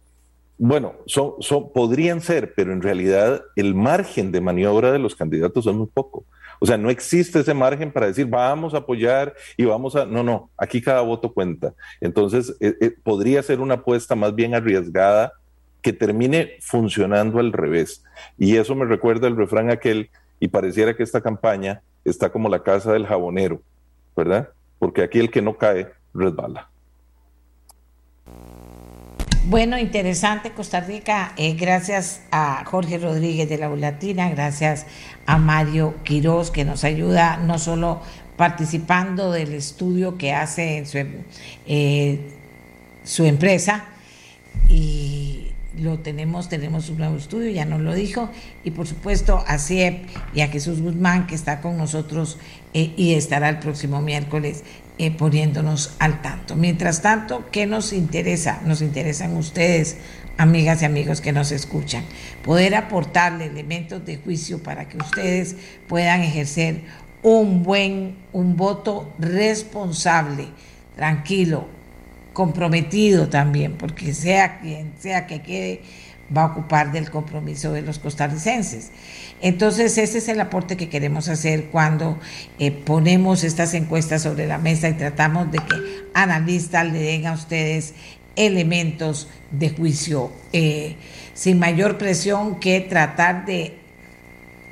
bueno, 0.57 0.93
son, 1.05 1.35
podrían 1.73 2.21
ser, 2.21 2.53
pero 2.55 2.71
en 2.71 2.81
realidad 2.81 3.43
el 3.55 3.75
margen 3.75 4.31
de 4.31 4.41
maniobra 4.41 4.91
de 4.91 4.99
los 4.99 5.15
candidatos 5.15 5.67
es 5.67 5.73
muy 5.73 5.87
poco. 5.87 6.25
O 6.59 6.65
sea, 6.65 6.77
no 6.77 6.89
existe 6.89 7.39
ese 7.39 7.53
margen 7.53 7.91
para 7.91 8.05
decir 8.05 8.27
vamos 8.27 8.73
a 8.73 8.77
apoyar 8.77 9.35
y 9.57 9.65
vamos 9.65 9.95
a... 9.95 10.05
No, 10.05 10.23
no, 10.23 10.49
aquí 10.57 10.79
cada 10.81 11.01
voto 11.01 11.33
cuenta. 11.33 11.73
Entonces, 11.99 12.55
eh, 12.61 12.75
eh, 12.79 12.91
podría 13.03 13.43
ser 13.43 13.59
una 13.59 13.75
apuesta 13.75 14.15
más 14.15 14.33
bien 14.33 14.55
arriesgada 14.55 15.33
que 15.81 15.93
termine 15.93 16.57
funcionando 16.61 17.39
al 17.39 17.51
revés. 17.51 18.03
Y 18.37 18.55
eso 18.57 18.75
me 18.75 18.85
recuerda 18.85 19.27
el 19.27 19.35
refrán 19.35 19.71
aquel, 19.71 20.11
y 20.39 20.47
pareciera 20.47 20.95
que 20.95 21.03
esta 21.03 21.21
campaña 21.21 21.81
está 22.05 22.31
como 22.31 22.49
la 22.49 22.63
casa 22.63 22.93
del 22.93 23.05
jabonero, 23.05 23.61
¿verdad? 24.15 24.49
Porque 24.79 25.03
aquí 25.03 25.19
el 25.19 25.31
que 25.31 25.41
no 25.41 25.57
cae 25.57 25.87
resbala. 26.13 26.69
Bueno, 29.45 29.77
interesante 29.77 30.51
Costa 30.51 30.81
Rica. 30.81 31.33
Eh, 31.35 31.55
gracias 31.55 32.21
a 32.31 32.63
Jorge 32.65 32.99
Rodríguez 32.99 33.49
de 33.49 33.57
la 33.57 33.69
Ulatina, 33.69 34.29
gracias 34.29 34.85
a 35.25 35.37
Mario 35.37 35.95
Quiroz 36.03 36.51
que 36.51 36.63
nos 36.63 36.83
ayuda 36.83 37.37
no 37.37 37.57
solo 37.57 38.01
participando 38.37 39.31
del 39.31 39.53
estudio 39.53 40.17
que 40.17 40.33
hace 40.33 40.77
en 40.77 40.85
su, 40.85 40.97
eh, 41.67 42.19
su 43.03 43.25
empresa 43.25 43.85
y 44.69 45.50
lo 45.79 45.99
tenemos, 45.99 46.49
tenemos 46.49 46.89
un 46.89 46.97
nuevo 46.97 47.17
estudio, 47.17 47.49
ya 47.49 47.65
nos 47.65 47.81
lo 47.81 47.93
dijo, 47.93 48.29
y 48.63 48.71
por 48.71 48.87
supuesto 48.87 49.43
a 49.47 49.57
CIEP 49.57 50.09
y 50.33 50.41
a 50.41 50.47
Jesús 50.47 50.81
Guzmán 50.81 51.27
que 51.27 51.35
está 51.35 51.61
con 51.61 51.77
nosotros 51.77 52.37
eh, 52.73 52.93
y 52.97 53.13
estará 53.13 53.49
el 53.49 53.59
próximo 53.59 54.01
miércoles 54.01 54.63
eh, 54.97 55.11
poniéndonos 55.11 55.95
al 55.99 56.21
tanto. 56.21 56.55
Mientras 56.55 57.01
tanto, 57.01 57.45
¿qué 57.51 57.65
nos 57.65 57.93
interesa? 57.93 58.61
Nos 58.65 58.81
interesan 58.81 59.35
ustedes, 59.37 59.97
amigas 60.37 60.81
y 60.81 60.85
amigos 60.85 61.21
que 61.21 61.31
nos 61.31 61.51
escuchan, 61.51 62.03
poder 62.43 62.75
aportarle 62.75 63.45
elementos 63.45 64.05
de 64.05 64.17
juicio 64.17 64.61
para 64.61 64.89
que 64.89 64.97
ustedes 64.97 65.55
puedan 65.87 66.21
ejercer 66.21 66.81
un 67.23 67.63
buen, 67.63 68.15
un 68.33 68.57
voto 68.57 69.13
responsable, 69.19 70.47
tranquilo, 70.95 71.67
comprometido 72.33 73.27
también, 73.29 73.73
porque 73.73 74.13
sea 74.13 74.59
quien 74.59 74.93
sea 74.99 75.27
que 75.27 75.41
quede, 75.41 75.81
va 76.35 76.43
a 76.43 76.45
ocupar 76.47 76.91
del 76.91 77.09
compromiso 77.11 77.73
de 77.73 77.81
los 77.81 77.99
costarricenses. 77.99 78.91
Entonces, 79.41 79.97
ese 79.97 80.19
es 80.19 80.27
el 80.29 80.39
aporte 80.39 80.77
que 80.77 80.87
queremos 80.87 81.27
hacer 81.27 81.65
cuando 81.65 82.19
eh, 82.59 82.71
ponemos 82.71 83.43
estas 83.43 83.73
encuestas 83.73 84.21
sobre 84.21 84.47
la 84.47 84.57
mesa 84.57 84.87
y 84.87 84.93
tratamos 84.93 85.51
de 85.51 85.57
que 85.57 85.75
analistas 86.13 86.85
le 86.91 86.99
den 86.99 87.27
a 87.27 87.33
ustedes 87.33 87.93
elementos 88.35 89.27
de 89.51 89.69
juicio 89.69 90.31
eh, 90.53 90.95
sin 91.33 91.59
mayor 91.59 91.97
presión 91.97 92.59
que 92.59 92.79
tratar 92.79 93.45
de 93.45 93.77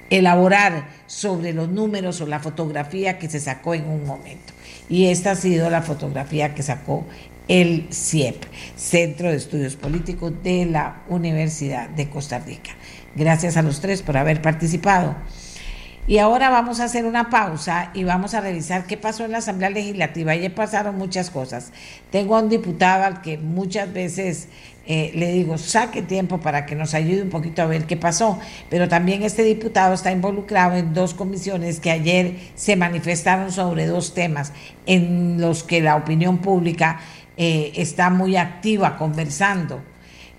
elaborar 0.10 0.88
sobre 1.08 1.54
los 1.54 1.70
números 1.70 2.22
o 2.22 2.28
la 2.28 2.40
fotografía 2.40 3.20
que 3.20 3.30
se 3.30 3.40
sacó 3.40 3.74
en 3.74 3.86
un 3.86 4.06
momento. 4.06 4.54
Y 4.90 5.08
esta 5.08 5.32
ha 5.32 5.36
sido 5.36 5.70
la 5.70 5.82
fotografía 5.82 6.56
que 6.56 6.64
sacó 6.64 7.06
el 7.50 7.88
CIEP, 7.92 8.46
Centro 8.76 9.30
de 9.30 9.36
Estudios 9.36 9.76
Políticos 9.76 10.32
de 10.44 10.66
la 10.66 11.02
Universidad 11.10 11.90
de 11.90 12.08
Costa 12.08 12.40
Rica. 12.40 12.72
Gracias 13.16 13.58
a 13.58 13.64
los 13.64 13.82
tres 13.82 14.04
por 14.04 14.16
haber 14.16 14.42
participado. 14.42 15.16
Y 16.08 16.18
ahora 16.18 16.50
vamos 16.50 16.80
a 16.80 16.86
hacer 16.86 17.06
una 17.06 17.30
pausa 17.30 17.92
y 17.94 18.04
vamos 18.04 18.34
a 18.34 18.42
revisar 18.42 18.86
qué 18.86 18.98
pasó 18.98 19.26
en 19.26 19.32
la 19.32 19.40
Asamblea 19.40 19.70
Legislativa. 19.70 20.32
Ayer 20.32 20.54
pasaron 20.54 20.98
muchas 20.98 21.30
cosas. 21.30 21.72
Tengo 22.12 22.36
a 22.36 22.42
un 22.42 22.50
diputado 22.50 23.04
al 23.04 23.22
que 23.22 23.38
muchas 23.38 23.94
veces 23.94 24.48
eh, 24.88 25.12
le 25.14 25.32
digo, 25.32 25.60
saque 25.60 26.02
tiempo 26.02 26.40
para 26.40 26.66
que 26.66 26.74
nos 26.74 26.96
ayude 26.96 27.22
un 27.22 27.30
poquito 27.30 27.62
a 27.62 27.68
ver 27.68 27.86
qué 27.86 27.96
pasó. 27.96 28.40
Pero 28.72 28.88
también 28.90 29.22
este 29.22 29.44
diputado 29.44 29.94
está 29.94 30.12
involucrado 30.12 30.78
en 30.78 30.96
dos 30.96 31.14
comisiones 31.14 31.80
que 31.80 31.92
ayer 31.92 32.38
se 32.56 32.76
manifestaron 32.76 33.52
sobre 33.52 33.86
dos 33.86 34.16
temas 34.16 34.52
en 34.88 35.40
los 35.40 35.64
que 35.64 35.80
la 35.80 35.96
opinión 35.96 36.40
pública 36.40 37.02
eh, 37.42 37.72
está 37.76 38.10
muy 38.10 38.36
activa 38.36 38.98
conversando. 38.98 39.82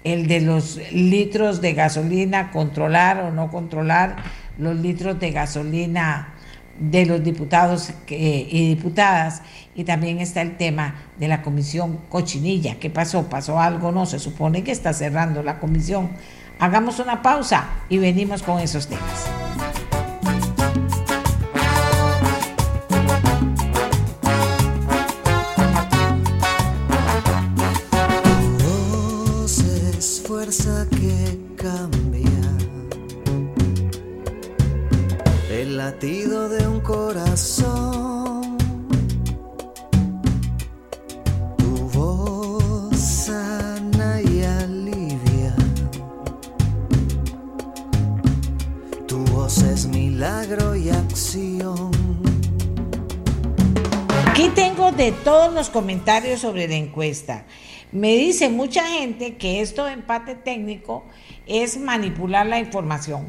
El 0.05 0.29
de 0.29 0.43
los 0.43 0.79
litros 0.93 1.63
de 1.63 1.73
gasolina, 1.73 2.51
controlar 2.51 3.21
o 3.25 3.31
no 3.33 3.51
controlar 3.51 4.17
los 4.59 4.77
litros 4.77 5.19
de 5.19 5.31
gasolina 5.31 6.35
de 6.79 7.07
los 7.07 7.25
diputados 7.25 7.93
y 8.09 8.69
diputadas 8.75 9.43
y 9.75 9.85
también 9.85 10.19
está 10.19 10.43
el 10.43 10.57
tema 10.57 10.95
de 11.19 11.29
la 11.29 11.43
comisión 11.43 12.01
cochinilla. 12.09 12.79
¿Qué 12.79 12.91
pasó? 12.91 13.29
¿Pasó 13.29 13.61
algo? 13.61 13.93
No, 13.93 14.07
se 14.07 14.19
supone 14.19 14.63
que 14.63 14.73
está 14.73 14.93
cerrando 14.93 15.43
la 15.43 15.59
comisión. 15.59 16.11
Hagamos 16.59 16.99
una 16.99 17.23
pausa 17.23 17.69
y 17.89 17.99
venimos 17.99 18.43
con 18.43 18.61
esos 18.61 18.87
temas. 18.87 19.27
Que 31.61 31.69
latido 35.67 36.49
de 36.49 36.67
un 36.67 36.81
corazón. 36.81 38.57
Tu 41.59 41.77
voz 41.93 42.97
sana 42.97 44.23
y 44.23 44.43
alivia. 44.43 45.55
Tu 49.07 49.19
voz 49.27 49.63
es 49.63 49.87
milagro 49.87 50.75
y 50.75 50.89
acción. 50.89 51.91
Aquí 54.27 54.49
tengo 54.55 54.93
de 54.93 55.13
todos 55.13 55.53
los 55.53 55.69
comentarios 55.69 56.41
sobre 56.41 56.67
la 56.69 56.77
encuesta. 56.77 57.45
Me 57.93 58.17
dice 58.17 58.49
mucha 58.49 58.87
gente 58.87 59.37
que 59.37 59.61
esto 59.61 59.85
de 59.85 59.93
empate 59.95 60.37
técnico 60.37 61.05
es 61.51 61.79
manipular 61.79 62.47
la 62.47 62.61
información. 62.61 63.27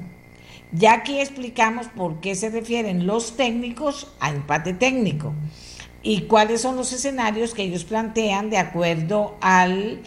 Ya 0.71 0.93
aquí 0.93 1.19
explicamos 1.19 1.87
por 1.87 2.21
qué 2.21 2.35
se 2.35 2.49
refieren 2.49 3.07
los 3.07 3.35
técnicos 3.35 4.13
a 4.19 4.29
empate 4.29 4.73
técnico 4.73 5.33
y 6.03 6.21
cuáles 6.21 6.61
son 6.61 6.77
los 6.77 6.93
escenarios 6.93 7.53
que 7.53 7.63
ellos 7.63 7.83
plantean 7.83 8.49
de 8.49 8.57
acuerdo 8.57 9.35
al, 9.41 10.01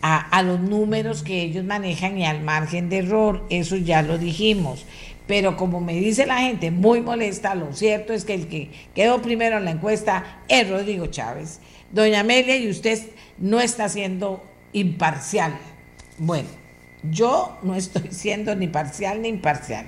a, 0.00 0.42
los 0.42 0.60
números 0.60 1.22
que 1.22 1.42
ellos 1.42 1.64
manejan 1.64 2.16
y 2.18 2.24
al 2.24 2.40
margen 2.40 2.88
de 2.88 2.98
error. 2.98 3.44
Eso 3.50 3.76
ya 3.76 4.02
lo 4.02 4.16
dijimos. 4.16 4.86
Pero 5.26 5.56
como 5.56 5.80
me 5.80 5.94
dice 5.94 6.24
la 6.24 6.38
gente 6.38 6.70
muy 6.70 7.00
molesta, 7.00 7.56
lo 7.56 7.72
cierto 7.72 8.12
es 8.12 8.24
que 8.24 8.34
el 8.34 8.46
que 8.46 8.70
quedó 8.94 9.20
primero 9.20 9.58
en 9.58 9.64
la 9.64 9.72
encuesta 9.72 10.40
es 10.48 10.70
Rodrigo 10.70 11.06
Chávez. 11.08 11.60
Doña 11.90 12.20
Amelia, 12.20 12.56
y 12.56 12.70
usted 12.70 13.00
no 13.38 13.60
está 13.60 13.88
siendo 13.88 14.42
imparcial. 14.72 15.58
Bueno, 16.18 16.48
yo 17.10 17.58
no 17.62 17.74
estoy 17.74 18.08
siendo 18.10 18.54
ni 18.54 18.68
parcial 18.68 19.22
ni 19.22 19.28
imparcial. 19.28 19.86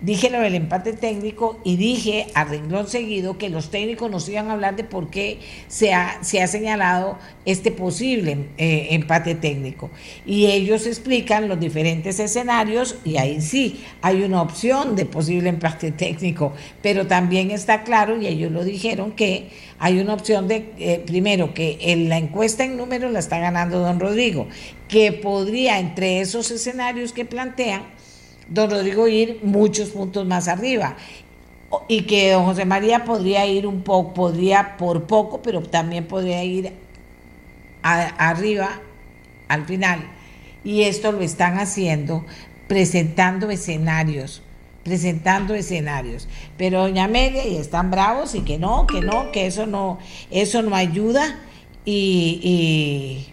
Dije 0.00 0.30
lo 0.30 0.40
del 0.40 0.54
empate 0.54 0.92
técnico 0.92 1.58
y 1.64 1.76
dije 1.76 2.28
a 2.34 2.44
renglón 2.44 2.86
seguido 2.86 3.36
que 3.36 3.48
los 3.48 3.72
técnicos 3.72 4.08
nos 4.08 4.28
iban 4.28 4.48
a 4.48 4.52
hablar 4.52 4.76
de 4.76 4.84
por 4.84 5.10
qué 5.10 5.40
se 5.66 5.92
ha, 5.92 6.22
se 6.22 6.40
ha 6.40 6.46
señalado 6.46 7.18
este 7.44 7.72
posible 7.72 8.46
eh, 8.58 8.88
empate 8.90 9.34
técnico. 9.34 9.90
Y 10.24 10.46
ellos 10.46 10.86
explican 10.86 11.48
los 11.48 11.58
diferentes 11.58 12.20
escenarios 12.20 12.94
y 13.04 13.16
ahí 13.16 13.40
sí 13.40 13.82
hay 14.00 14.22
una 14.22 14.40
opción 14.40 14.94
de 14.94 15.04
posible 15.04 15.48
empate 15.48 15.90
técnico, 15.90 16.52
pero 16.80 17.08
también 17.08 17.50
está 17.50 17.82
claro, 17.82 18.22
y 18.22 18.28
ellos 18.28 18.52
lo 18.52 18.62
dijeron, 18.62 19.10
que 19.10 19.48
hay 19.80 19.98
una 19.98 20.14
opción 20.14 20.46
de, 20.46 20.72
eh, 20.78 21.02
primero, 21.06 21.54
que 21.54 21.76
en 21.80 22.08
la 22.08 22.18
encuesta 22.18 22.64
en 22.64 22.76
números 22.76 23.10
la 23.10 23.18
está 23.18 23.38
ganando 23.40 23.80
don 23.80 23.98
Rodrigo, 23.98 24.46
que 24.88 25.12
podría 25.12 25.78
entre 25.78 26.20
esos 26.20 26.50
escenarios 26.50 27.12
que 27.12 27.24
plantean, 27.24 27.82
don 28.48 28.70
Rodrigo 28.70 29.06
ir 29.08 29.40
muchos 29.42 29.90
puntos 29.90 30.26
más 30.26 30.48
arriba 30.48 30.96
y 31.86 32.02
que 32.02 32.32
don 32.32 32.44
José 32.44 32.64
María 32.64 33.04
podría 33.04 33.46
ir 33.46 33.66
un 33.66 33.82
poco, 33.82 34.14
podría 34.14 34.76
por 34.76 35.04
poco, 35.04 35.42
pero 35.42 35.62
también 35.62 36.06
podría 36.06 36.42
ir 36.42 36.72
arriba 37.82 38.80
al 39.48 39.66
final. 39.66 40.00
Y 40.64 40.82
esto 40.82 41.12
lo 41.12 41.20
están 41.20 41.58
haciendo 41.58 42.24
presentando 42.68 43.50
escenarios, 43.50 44.42
presentando 44.84 45.54
escenarios. 45.54 46.28
Pero 46.56 46.82
doña 46.82 47.04
Amelia 47.04 47.46
y 47.46 47.56
están 47.56 47.90
bravos 47.90 48.34
y 48.34 48.42
que 48.42 48.58
no, 48.58 48.86
que 48.86 49.00
no, 49.00 49.32
que 49.32 49.46
eso 49.46 49.66
no, 49.66 49.98
eso 50.30 50.62
no 50.62 50.76
ayuda. 50.76 51.40
Y, 51.84 52.40
y, 52.42 53.32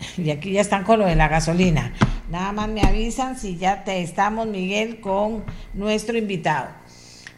y 0.16 0.30
aquí 0.30 0.52
ya 0.52 0.60
están 0.60 0.84
con 0.84 0.98
lo 0.98 1.06
de 1.06 1.16
la 1.16 1.28
gasolina. 1.28 1.92
Nada 2.30 2.52
más 2.52 2.68
me 2.68 2.82
avisan 2.82 3.38
si 3.38 3.56
ya 3.56 3.84
te 3.84 4.02
estamos, 4.02 4.46
Miguel, 4.46 5.00
con 5.00 5.44
nuestro 5.74 6.18
invitado. 6.18 6.68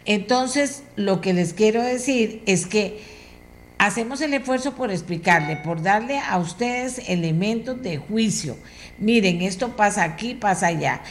Entonces, 0.04 0.82
lo 0.96 1.20
que 1.20 1.32
les 1.32 1.52
quiero 1.52 1.82
decir 1.82 2.42
es 2.46 2.66
que 2.66 3.00
hacemos 3.78 4.20
el 4.20 4.34
esfuerzo 4.34 4.74
por 4.74 4.90
explicarle, 4.90 5.56
por 5.56 5.82
darle 5.82 6.18
a 6.18 6.38
ustedes 6.38 7.08
elementos 7.08 7.80
de 7.82 7.98
juicio. 7.98 8.56
Miren, 8.98 9.42
esto 9.42 9.76
pasa 9.76 10.02
aquí, 10.02 10.34
pasa 10.34 10.68
allá. 10.68 11.02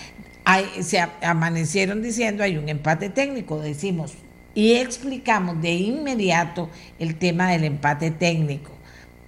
se 0.81 0.99
amanecieron 1.21 2.01
diciendo 2.01 2.43
hay 2.43 2.57
un 2.57 2.67
empate 2.67 3.09
técnico, 3.09 3.59
decimos, 3.59 4.13
y 4.55 4.73
explicamos 4.73 5.61
de 5.61 5.73
inmediato 5.73 6.69
el 6.97 7.15
tema 7.15 7.51
del 7.51 7.63
empate 7.63 8.11
técnico 8.11 8.78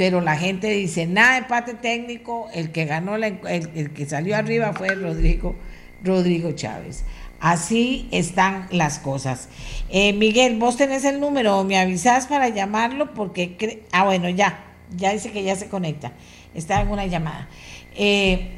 pero 0.02 0.20
la 0.20 0.36
gente 0.36 0.68
dice, 0.72 1.06
nada 1.06 1.38
empate 1.38 1.76
técnico, 1.76 2.50
el 2.56 2.72
que 2.72 2.86
ganó, 2.86 3.18
el, 3.18 3.92
que 3.94 4.06
salió 4.08 4.36
arriba 4.36 4.74
fue 4.74 4.96
Rodrigo, 4.96 5.56
Rodrigo 6.04 6.54
Chávez. 6.54 7.04
Así 7.40 8.10
están 8.10 8.66
las 8.72 8.98
cosas. 8.98 9.48
Eh, 9.92 10.14
Miguel, 10.14 10.58
vos 10.58 10.76
tenés 10.76 11.06
el 11.06 11.20
número, 11.20 11.64
me 11.66 11.78
avisás 11.78 12.26
para 12.26 12.50
llamarlo 12.50 13.14
porque... 13.14 13.84
Ah, 13.92 14.04
bueno, 14.04 14.28
ya, 14.28 14.64
ya 14.98 15.14
dice 15.14 15.32
que 15.32 15.44
ya 15.44 15.56
se 15.56 15.68
conecta. 15.70 16.14
Está 16.56 16.82
en 16.82 16.88
una 16.88 17.06
llamada. 17.06 17.48
Eh, 17.96 18.54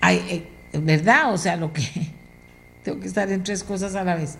eh, 0.00 0.44
¿Verdad? 0.74 1.34
O 1.34 1.38
sea, 1.38 1.56
lo 1.56 1.72
que... 1.72 1.82
Tengo 2.84 3.00
que 3.00 3.08
estar 3.08 3.28
en 3.32 3.42
tres 3.42 3.64
cosas 3.64 3.96
a 3.96 4.04
la 4.04 4.14
vez. 4.14 4.38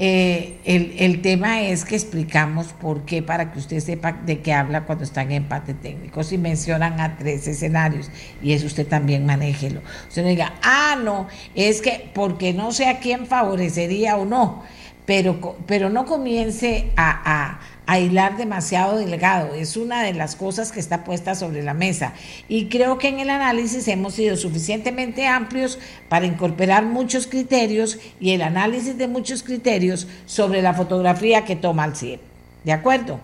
Eh, 0.00 0.58
el, 0.64 1.20
tema 1.22 1.62
es 1.62 1.84
que 1.84 1.96
explicamos 1.96 2.68
por 2.68 3.02
qué, 3.04 3.20
para 3.20 3.52
que 3.52 3.58
usted 3.58 3.80
sepa 3.80 4.12
de 4.12 4.40
qué 4.40 4.52
habla 4.52 4.84
cuando 4.84 5.02
está 5.02 5.22
en 5.22 5.32
empate 5.32 5.74
técnico. 5.74 6.22
Si 6.22 6.38
mencionan 6.38 7.00
a 7.00 7.16
tres 7.16 7.48
escenarios, 7.48 8.08
y 8.40 8.52
eso 8.52 8.66
usted 8.66 8.86
también 8.86 9.26
manéjelo. 9.26 9.80
Usted 10.06 10.22
no 10.22 10.28
diga, 10.28 10.54
ah, 10.62 10.96
no, 11.02 11.26
es 11.56 11.82
que 11.82 12.10
porque 12.14 12.52
no 12.52 12.70
sé 12.70 12.86
a 12.86 13.00
quién 13.00 13.26
favorecería 13.26 14.16
o 14.16 14.24
no, 14.24 14.62
pero, 15.04 15.56
pero 15.66 15.90
no 15.90 16.06
comience 16.06 16.92
a 16.96 17.58
hilar 17.96 18.36
demasiado 18.36 18.98
delgado. 18.98 19.54
Es 19.54 19.76
una 19.76 20.02
de 20.02 20.12
las 20.12 20.36
cosas 20.36 20.72
que 20.72 20.80
está 20.80 21.04
puesta 21.04 21.34
sobre 21.34 21.62
la 21.62 21.72
mesa. 21.72 22.12
Y 22.48 22.66
creo 22.66 22.98
que 22.98 23.08
en 23.08 23.20
el 23.20 23.30
análisis 23.30 23.88
hemos 23.88 24.14
sido 24.14 24.36
suficientemente 24.36 25.26
amplios 25.26 25.78
para 26.08 26.26
incorporar 26.26 26.84
muchos 26.84 27.26
criterios 27.26 27.98
y 28.20 28.32
el 28.32 28.42
análisis 28.42 28.98
de 28.98 29.08
muchos 29.08 29.42
criterios 29.42 30.06
sobre 30.26 30.60
la 30.60 30.74
fotografía 30.74 31.44
que 31.44 31.56
toma 31.56 31.86
el 31.86 31.96
CIEP. 31.96 32.20
¿De 32.64 32.72
acuerdo? 32.72 33.20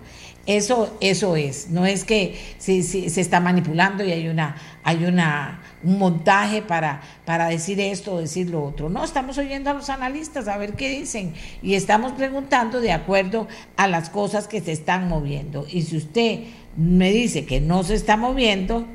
Eso, 0.47 0.95
eso 1.01 1.35
es. 1.35 1.69
No 1.69 1.85
es 1.85 2.03
que 2.03 2.39
se 2.57 2.79
está 3.21 3.39
manipulando 3.39 4.03
y 4.03 4.11
hay 4.11 4.27
una, 4.27 4.55
hay 4.83 5.05
una 5.05 5.59
un 5.85 5.99
montaje 5.99 6.61
para, 6.61 7.01
para 7.25 7.47
decir 7.47 7.79
esto 7.79 8.15
o 8.15 8.19
decir 8.19 8.49
lo 8.49 8.63
otro. 8.63 8.89
No, 8.89 9.03
estamos 9.03 9.37
oyendo 9.37 9.69
a 9.69 9.73
los 9.73 9.89
analistas 9.89 10.47
a 10.47 10.57
ver 10.57 10.73
qué 10.73 10.89
dicen 10.89 11.33
y 11.61 11.75
estamos 11.75 12.13
preguntando 12.13 12.81
de 12.81 12.91
acuerdo 12.91 13.47
a 13.77 13.87
las 13.87 14.09
cosas 14.09 14.47
que 14.47 14.61
se 14.61 14.71
están 14.71 15.07
moviendo. 15.07 15.65
Y 15.69 15.83
si 15.83 15.97
usted 15.97 16.39
me 16.75 17.11
dice 17.11 17.45
que 17.45 17.61
no 17.61 17.83
se 17.83 17.93
está 17.93 18.17
moviendo, 18.17 18.87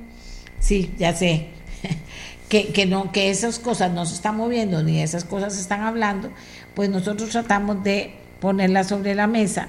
sí, 0.59 0.93
ya 0.99 1.15
sé, 1.15 1.47
que, 2.49 2.69
que, 2.69 2.87
no, 2.87 3.13
que 3.13 3.31
esas 3.31 3.61
cosas 3.61 3.93
no 3.93 4.05
se 4.05 4.17
están 4.17 4.37
moviendo 4.37 4.83
ni 4.83 5.01
esas 5.01 5.25
cosas 5.25 5.55
se 5.55 5.61
están 5.61 5.83
hablando, 5.83 6.31
pues 6.75 6.91
nosotros 6.91 7.31
tratamos 7.31 7.85
de 7.85 8.15
ponerlas 8.41 8.89
sobre 8.89 9.15
la 9.15 9.29
mesa 9.29 9.69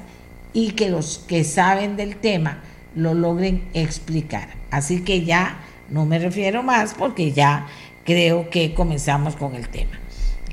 y 0.54 0.72
que 0.72 0.90
los 0.90 1.20
que 1.20 1.44
saben 1.44 1.98
del 1.98 2.16
tema 2.16 2.62
lo 2.96 3.14
logren 3.14 3.70
explicar. 3.74 4.50
Así 4.72 5.02
que 5.04 5.24
ya 5.24 5.60
no 5.92 6.06
me 6.06 6.20
refiero 6.20 6.64
más 6.64 6.94
porque 6.94 7.34
ya 7.34 7.68
creo 8.06 8.50
que 8.50 8.74
comenzamos 8.74 9.36
con 9.36 9.56
el 9.56 9.68
tema. 9.68 10.00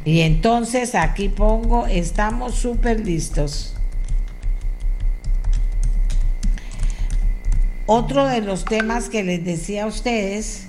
Y 0.05 0.21
entonces 0.21 0.95
aquí 0.95 1.29
pongo, 1.29 1.87
estamos 1.87 2.57
súper 2.57 3.01
listos. 3.01 3.75
Otro 7.87 8.27
de 8.27 8.43
los 8.43 8.65
temas 8.65 9.09
que 9.09 9.23
les 9.23 9.45
decía 9.45 9.85
a 9.85 9.87
ustedes, 9.87 10.67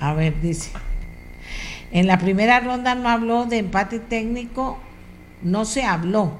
a 0.00 0.14
ver, 0.14 0.40
dice, 0.40 0.70
en 1.92 2.06
la 2.06 2.18
primera 2.18 2.60
ronda 2.60 2.94
no 2.94 3.08
habló 3.08 3.46
de 3.46 3.58
empate 3.58 3.98
técnico, 3.98 4.78
no 5.42 5.64
se 5.64 5.82
habló. 5.82 6.32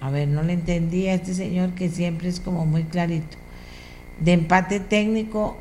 A 0.00 0.10
ver, 0.10 0.28
no 0.28 0.42
le 0.42 0.54
entendí 0.54 1.08
a 1.08 1.14
este 1.14 1.34
señor 1.34 1.70
que 1.74 1.88
siempre 1.88 2.28
es 2.28 2.40
como 2.40 2.66
muy 2.66 2.84
clarito 2.84 3.43
de 4.20 4.32
empate 4.32 4.80
técnico, 4.80 5.56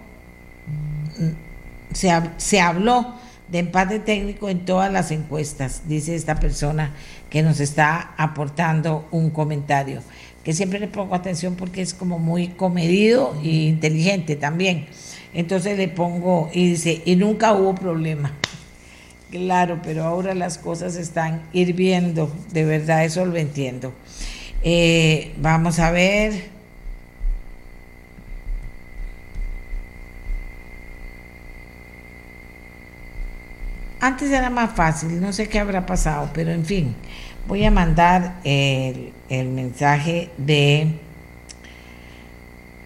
se, 1.93 2.11
se 2.37 2.61
habló 2.61 3.15
de 3.49 3.59
empate 3.59 3.99
técnico 3.99 4.49
en 4.49 4.65
todas 4.65 4.91
las 4.91 5.11
encuestas, 5.11 5.83
dice 5.87 6.15
esta 6.15 6.39
persona 6.39 6.91
que 7.29 7.43
nos 7.43 7.59
está 7.59 8.13
aportando 8.17 9.07
un 9.11 9.29
comentario, 9.29 10.01
que 10.43 10.53
siempre 10.53 10.79
le 10.79 10.87
pongo 10.87 11.15
atención 11.15 11.55
porque 11.55 11.81
es 11.81 11.93
como 11.93 12.19
muy 12.19 12.49
comedido 12.49 13.35
e 13.43 13.49
inteligente 13.49 14.35
también. 14.35 14.87
Entonces 15.33 15.77
le 15.77 15.87
pongo 15.87 16.49
y 16.53 16.69
dice, 16.69 17.01
y 17.05 17.15
nunca 17.15 17.53
hubo 17.53 17.75
problema. 17.75 18.33
Claro, 19.31 19.79
pero 19.83 20.03
ahora 20.03 20.35
las 20.35 20.59
cosas 20.59 20.95
están 20.95 21.41
hirviendo, 21.53 22.31
de 22.51 22.65
verdad, 22.65 23.03
eso 23.03 23.25
lo 23.25 23.35
entiendo. 23.37 23.93
Eh, 24.61 25.33
vamos 25.37 25.79
a 25.79 25.89
ver. 25.89 26.52
Antes 34.03 34.31
era 34.31 34.49
más 34.49 34.75
fácil, 34.75 35.21
no 35.21 35.31
sé 35.31 35.47
qué 35.47 35.59
habrá 35.59 35.85
pasado, 35.85 36.29
pero 36.33 36.51
en 36.51 36.65
fin, 36.65 36.93
voy 37.47 37.63
a 37.63 37.71
mandar 37.71 38.41
el, 38.43 39.13
mensaje 39.29 40.29
de 40.35 40.89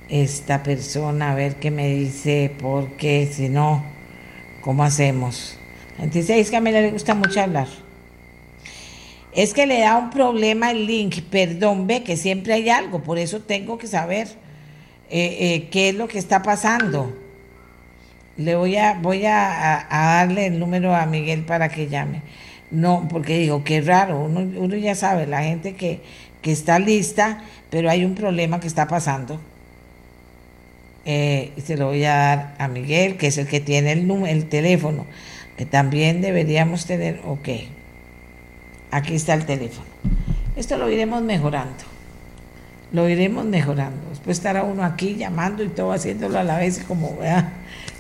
esta 0.09 0.61
persona 0.61 1.31
a 1.31 1.33
ver 1.33 1.55
qué 1.55 1.71
me 1.71 1.87
dice, 1.87 2.55
porque 2.61 3.27
si 3.33 3.49
no, 3.49 3.83
¿cómo 4.61 4.83
hacemos? 4.83 5.57
Entonces, 5.97 6.51
que 6.51 6.57
a 6.57 6.61
mí 6.61 6.71
le 6.71 6.91
gusta 6.91 7.15
mucho 7.15 7.41
hablar. 7.41 7.67
Es 9.33 9.55
que 9.55 9.65
le 9.65 9.79
da 9.79 9.97
un 9.97 10.11
problema 10.11 10.69
el 10.69 10.85
link, 10.85 11.21
perdón, 11.31 11.87
ve 11.87 12.03
que 12.03 12.15
siempre 12.15 12.53
hay 12.53 12.69
algo, 12.69 13.01
por 13.01 13.17
eso 13.17 13.41
tengo 13.41 13.79
que 13.79 13.87
saber 13.87 14.27
eh, 15.09 15.37
eh, 15.39 15.69
qué 15.71 15.89
es 15.89 15.95
lo 15.95 16.07
que 16.07 16.19
está 16.19 16.43
pasando. 16.43 17.11
Le 18.37 18.55
voy 18.55 18.77
a, 18.77 18.93
voy 18.93 19.25
a, 19.25 19.87
darle 19.89 20.45
el 20.45 20.59
número 20.59 20.95
a 20.95 21.05
Miguel 21.07 21.43
para 21.43 21.69
que 21.69 21.87
llame. 21.87 22.21
No, 22.69 23.07
porque 23.09 23.39
digo, 23.39 23.63
qué 23.63 23.81
raro, 23.81 24.19
uno, 24.19 24.41
uno 24.41 24.75
ya 24.75 24.93
sabe, 24.93 25.25
la 25.25 25.41
gente 25.43 25.73
que, 25.75 26.01
que, 26.41 26.51
está 26.51 26.79
lista, 26.79 27.43
pero 27.69 27.89
hay 27.89 28.05
un 28.05 28.13
problema 28.13 28.59
que 28.59 28.67
está 28.67 28.87
pasando. 28.87 29.39
Eh, 31.05 31.53
se 31.63 31.77
lo 31.77 31.87
voy 31.87 32.03
a 32.03 32.15
dar 32.15 32.55
a 32.59 32.67
Miguel, 32.67 33.17
que 33.17 33.27
es 33.27 33.37
el 33.37 33.47
que 33.47 33.61
tiene 33.61 33.93
el, 33.93 34.11
el 34.27 34.49
teléfono, 34.49 35.05
que 35.57 35.65
también 35.65 36.21
deberíamos 36.21 36.85
tener, 36.85 37.21
ok, 37.25 37.49
aquí 38.91 39.15
está 39.15 39.33
el 39.33 39.45
teléfono. 39.45 39.87
Esto 40.55 40.77
lo 40.77 40.91
iremos 40.91 41.23
mejorando, 41.23 41.85
lo 42.91 43.09
iremos 43.09 43.45
mejorando. 43.45 44.09
Después 44.09 44.37
estará 44.37 44.63
uno 44.63 44.83
aquí 44.83 45.15
llamando 45.15 45.63
y 45.63 45.69
todo 45.69 45.93
haciéndolo 45.93 46.37
a 46.37 46.43
la 46.43 46.57
vez, 46.57 46.83
como, 46.85 47.15
vea 47.17 47.53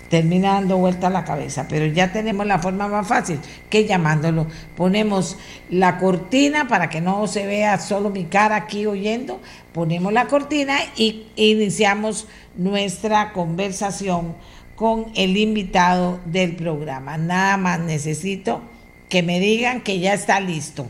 termina 0.09 0.53
dando 0.53 0.77
vuelta 0.77 1.07
a 1.07 1.09
la 1.09 1.23
cabeza, 1.23 1.67
pero 1.67 1.85
ya 1.85 2.11
tenemos 2.11 2.45
la 2.45 2.59
forma 2.59 2.87
más 2.87 3.07
fácil 3.07 3.39
que 3.69 3.85
llamándolo. 3.85 4.47
Ponemos 4.75 5.37
la 5.69 5.97
cortina 5.97 6.67
para 6.67 6.89
que 6.89 7.01
no 7.01 7.27
se 7.27 7.45
vea 7.45 7.79
solo 7.79 8.09
mi 8.09 8.25
cara 8.25 8.55
aquí 8.55 8.85
oyendo, 8.85 9.41
ponemos 9.73 10.13
la 10.13 10.27
cortina 10.27 10.77
y 10.95 11.27
iniciamos 11.35 12.27
nuestra 12.55 13.33
conversación 13.33 14.35
con 14.75 15.11
el 15.15 15.37
invitado 15.37 16.19
del 16.25 16.55
programa. 16.55 17.17
Nada 17.17 17.57
más 17.57 17.79
necesito 17.79 18.61
que 19.09 19.23
me 19.23 19.39
digan 19.39 19.81
que 19.81 19.99
ya 19.99 20.13
está 20.13 20.39
listo. 20.39 20.87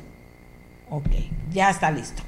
Ok, 0.90 1.10
ya 1.52 1.70
está 1.70 1.92
listo. 1.92 2.24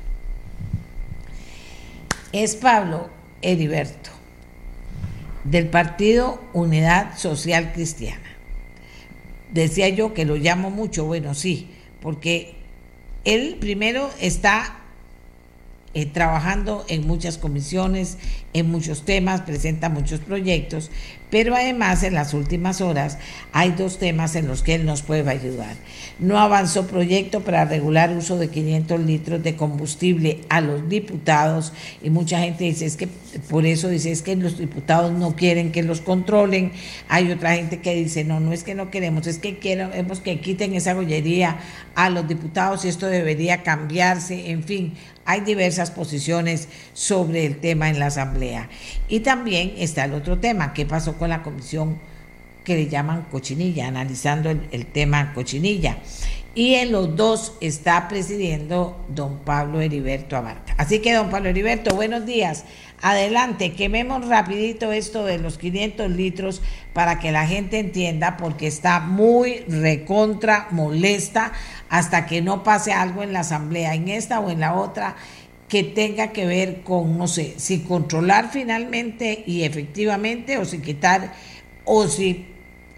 Es 2.32 2.56
Pablo 2.56 3.10
Heriberto 3.42 4.19
del 5.44 5.68
Partido 5.68 6.42
Unidad 6.54 7.18
Social 7.18 7.72
Cristiana. 7.74 8.22
Decía 9.52 9.90
yo 9.90 10.14
que 10.14 10.26
lo 10.26 10.36
llamo 10.36 10.70
mucho, 10.70 11.06
bueno, 11.06 11.34
sí, 11.34 11.70
porque 12.02 12.56
él 13.26 13.58
primero 13.60 14.10
está 14.20 14.79
eh, 15.94 16.06
trabajando 16.06 16.86
en 16.88 17.08
muchas 17.08 17.38
comisiones, 17.38 18.18
en 18.54 18.70
muchos 18.70 19.06
temas, 19.06 19.42
presenta 19.42 19.90
muchos 19.90 20.20
proyectos, 20.20 20.92
pero 21.30 21.56
además 21.56 22.04
en 22.04 22.16
las 22.16 22.34
últimas 22.34 22.82
horas 22.82 23.18
hay 23.54 23.72
dos 23.72 24.00
temas 24.00 24.36
en 24.36 24.48
los 24.48 24.64
que 24.64 24.76
él 24.76 24.86
nos 24.86 25.04
puede 25.04 25.30
ayudar. 25.30 25.76
No 26.20 26.40
avanzó 26.40 26.88
proyecto 26.88 27.42
para 27.42 27.66
regular 27.66 28.16
uso 28.16 28.38
de 28.38 28.50
500 28.50 29.00
litros 29.00 29.44
de 29.44 29.56
combustible 29.56 30.42
a 30.50 30.62
los 30.62 30.90
diputados 30.90 31.74
y 32.02 32.10
mucha 32.10 32.40
gente 32.40 32.64
dice 32.64 32.86
es 32.86 32.96
que 32.96 33.08
por 33.50 33.66
eso 33.66 33.90
dice 33.90 34.12
es 34.12 34.24
que 34.24 34.36
los 34.36 34.58
diputados 34.58 35.12
no 35.12 35.36
quieren 35.36 35.72
que 35.72 35.84
los 35.84 36.02
controlen. 36.02 36.72
Hay 37.08 37.32
otra 37.32 37.56
gente 37.56 37.80
que 37.80 37.94
dice 37.94 38.24
no, 38.24 38.40
no 38.40 38.54
es 38.54 38.64
que 38.64 38.74
no 38.74 38.90
queremos, 38.90 39.28
es 39.28 39.38
que 39.38 39.58
queremos 39.60 40.20
que 40.20 40.40
quiten 40.40 40.74
esa 40.74 40.94
gollería 40.94 41.58
a 41.96 42.10
los 42.10 42.28
diputados 42.28 42.86
y 42.86 42.90
esto 42.90 43.06
debería 43.06 43.62
cambiarse. 43.62 44.50
En 44.50 44.64
fin, 44.64 44.94
hay 45.30 45.42
diversas 45.42 45.92
posiciones 45.92 46.70
sobre 46.94 47.46
el 47.46 47.60
tema 47.60 47.88
en 47.88 48.00
la 48.00 48.08
Asamblea. 48.08 48.68
Y 49.08 49.20
también 49.20 49.76
está 49.78 50.06
el 50.06 50.16
otro 50.16 50.40
tema, 50.40 50.74
¿qué 50.74 50.88
pasó 50.88 51.20
con 51.20 51.30
la 51.30 51.44
comisión 51.44 52.00
que 52.64 52.74
le 52.74 52.88
llaman 52.88 53.28
cochinilla, 53.30 53.88
analizando 53.88 54.50
el, 54.50 54.86
tema 54.88 55.36
cochinilla? 55.36 56.00
Y 56.56 56.74
en 56.74 56.92
los 56.92 57.16
dos 57.16 57.54
está 57.62 58.08
presidiendo 58.08 59.06
don 59.08 59.38
Pablo 59.42 59.82
Heriberto 59.82 60.36
Abarca. 60.36 60.74
Así 60.78 60.98
que, 60.98 61.14
don 61.14 61.30
Pablo 61.30 61.50
Heriberto, 61.50 61.94
buenos 61.94 62.26
días. 62.26 62.66
Adelante, 63.00 63.74
quememos 63.74 64.28
rapidito 64.28 64.92
esto 64.92 65.26
de 65.26 65.38
los 65.38 65.60
500 65.60 66.10
litros 66.10 66.64
para 66.92 67.20
que 67.20 67.32
la 67.32 67.46
gente 67.46 67.78
entienda, 67.78 68.36
porque 68.36 68.66
está 68.66 69.00
muy 69.00 69.60
recontra 69.68 70.70
molesta 70.72 71.54
hasta 71.90 72.26
que 72.26 72.42
no 72.42 72.64
pase 72.64 72.94
algo 72.94 73.24
en 73.24 73.34
la 73.34 73.42
asamblea, 73.42 73.96
en 73.96 74.10
esta 74.10 74.40
o 74.40 74.50
en 74.50 74.60
la 74.60 74.76
otra, 74.76 75.16
que 75.68 75.84
tenga 75.84 76.32
que 76.32 76.46
ver 76.46 76.82
con, 76.82 77.18
no 77.18 77.28
sé, 77.28 77.54
si 77.58 77.82
controlar 77.82 78.50
finalmente 78.52 79.44
y 79.46 79.64
efectivamente, 79.64 80.58
o 80.58 80.66
si 80.66 80.80
quitar, 80.80 81.34
o 81.86 82.08
si 82.08 82.48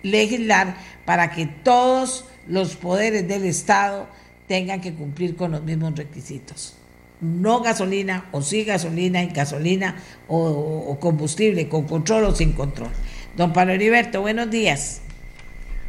legislar 0.04 0.76
para 1.06 1.32
que 1.32 1.46
todos 1.46 2.26
los 2.48 2.76
poderes 2.76 3.28
del 3.28 3.46
Estado 3.46 4.08
tengan 4.48 4.82
que 4.82 4.94
cumplir 4.94 5.36
con 5.36 5.52
los 5.52 5.64
mismos 5.64 5.96
requisitos. 5.96 6.76
No 7.20 7.62
gasolina, 7.62 8.26
o 8.32 8.42
sí 8.42 8.64
gasolina, 8.64 9.22
y 9.22 9.28
gasolina, 9.28 9.96
o, 10.28 10.98
combustible, 11.00 11.70
con 11.70 11.84
control 11.84 12.26
o 12.26 12.36
sin 12.36 12.54
control. 12.54 12.90
Don 13.38 13.54
Pablo 13.54 13.74
Heriberto, 13.74 14.22
buenos 14.22 14.50
días. 14.50 15.02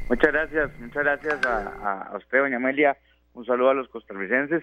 Muchas 0.09 0.33
gracias, 0.33 0.71
muchas 0.81 1.05
gracias 1.05 1.47
a, 1.47 2.13
usted, 2.17 2.39
doña 2.39 2.57
Amelia. 2.57 2.97
Un 3.35 3.47
saludo 3.47 3.71
a 3.71 3.75
los 3.75 3.89
costarricenses. 3.89 4.63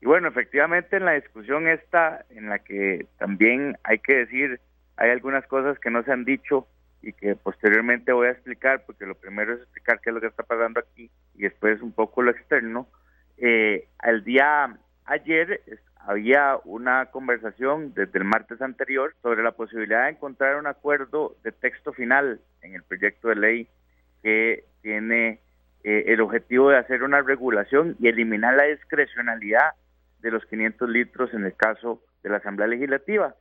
Y 0.00 0.06
bueno, 0.06 0.28
efectivamente 0.28 0.96
en 0.96 1.04
la 1.04 1.12
discusión 1.12 1.68
esta, 1.68 2.24
en 2.30 2.48
la 2.48 2.58
que 2.58 3.06
también 3.18 3.76
hay 3.84 3.98
que 3.98 4.16
decir, 4.16 4.60
hay 4.96 5.10
algunas 5.10 5.46
cosas 5.46 5.78
que 5.78 5.90
no 5.90 6.02
se 6.02 6.12
han 6.12 6.24
dicho 6.24 6.66
y 7.02 7.12
que 7.12 7.36
posteriormente 7.36 8.12
voy 8.12 8.28
a 8.28 8.32
explicar, 8.32 8.84
porque 8.86 9.06
lo 9.06 9.14
primero 9.14 9.54
es 9.54 9.60
explicar 9.60 10.00
qué 10.00 10.10
es 10.10 10.14
lo 10.14 10.20
que 10.20 10.26
está 10.26 10.42
pasando 10.42 10.80
aquí 10.80 11.10
y 11.34 11.42
después 11.42 11.80
un 11.82 11.92
poco 11.92 12.22
lo 12.22 12.30
externo. 12.30 12.88
Eh, 13.36 13.88
al 13.98 14.24
día 14.24 14.76
ayer 15.04 15.62
había 15.96 16.58
una 16.64 17.06
conversación 17.06 17.92
desde 17.94 18.18
el 18.18 18.24
martes 18.24 18.60
anterior 18.62 19.14
sobre 19.22 19.42
la 19.42 19.52
posibilidad 19.52 20.04
de 20.04 20.10
encontrar 20.10 20.56
un 20.56 20.66
acuerdo 20.66 21.36
de 21.42 21.52
texto 21.52 21.92
final 21.92 22.40
en 22.62 22.74
el 22.74 22.82
proyecto 22.82 23.28
de 23.28 23.36
ley 23.36 23.68
que 24.22 24.64
tiene 24.82 25.40
eh, 25.84 26.04
el 26.08 26.20
objetivo 26.20 26.70
de 26.70 26.78
hacer 26.78 27.02
una 27.02 27.22
regulación 27.22 27.96
y 27.98 28.08
eliminar 28.08 28.54
la 28.54 28.64
discrecionalidad 28.64 29.72
de 30.20 30.30
los 30.30 30.44
500 30.46 30.88
litros 30.88 31.32
en 31.32 31.44
el 31.44 31.54
caso 31.54 32.02
de 32.22 32.30
la 32.30 32.36
Asamblea 32.36 32.68
Legislativa. 32.68 33.34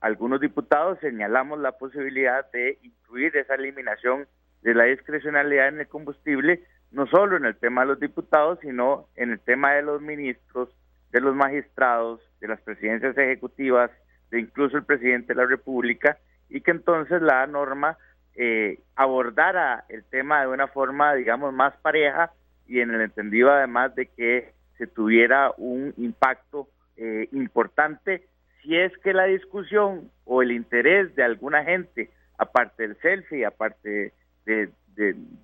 Algunos 0.00 0.40
diputados 0.40 0.98
señalamos 1.00 1.58
la 1.58 1.72
posibilidad 1.72 2.50
de 2.52 2.78
incluir 2.82 3.36
esa 3.36 3.54
eliminación 3.54 4.26
de 4.62 4.74
la 4.74 4.84
discrecionalidad 4.84 5.68
en 5.68 5.80
el 5.80 5.88
combustible, 5.88 6.64
no 6.90 7.06
solo 7.06 7.36
en 7.36 7.44
el 7.44 7.56
tema 7.56 7.82
de 7.82 7.88
los 7.88 8.00
diputados, 8.00 8.58
sino 8.60 9.06
en 9.16 9.30
el 9.30 9.40
tema 9.40 9.72
de 9.72 9.82
los 9.82 10.02
ministros, 10.02 10.68
de 11.12 11.20
los 11.20 11.34
magistrados, 11.34 12.20
de 12.40 12.48
las 12.48 12.60
presidencias 12.60 13.16
ejecutivas, 13.16 13.90
de 14.30 14.40
incluso 14.40 14.76
el 14.76 14.84
presidente 14.84 15.34
de 15.34 15.42
la 15.42 15.46
República, 15.46 16.18
y 16.48 16.60
que 16.60 16.70
entonces 16.70 17.22
la 17.22 17.46
norma 17.46 17.96
eh, 18.36 18.78
abordara 18.96 19.84
el 19.88 20.04
tema 20.04 20.42
de 20.42 20.48
una 20.48 20.68
forma, 20.68 21.14
digamos, 21.14 21.52
más 21.52 21.74
pareja 21.78 22.32
y 22.66 22.80
en 22.80 22.90
el 22.90 23.00
entendido 23.00 23.50
además 23.50 23.94
de 23.94 24.06
que 24.06 24.52
se 24.78 24.86
tuviera 24.86 25.52
un 25.58 25.92
impacto 25.96 26.68
eh, 26.96 27.28
importante 27.32 28.24
si 28.62 28.76
es 28.76 28.96
que 28.98 29.12
la 29.12 29.24
discusión 29.24 30.10
o 30.24 30.42
el 30.42 30.52
interés 30.52 31.14
de 31.16 31.22
alguna 31.22 31.64
gente, 31.64 32.10
aparte 32.38 32.86
del 32.86 32.96
selfie, 33.00 33.46
aparte 33.46 34.12
de, 34.44 34.70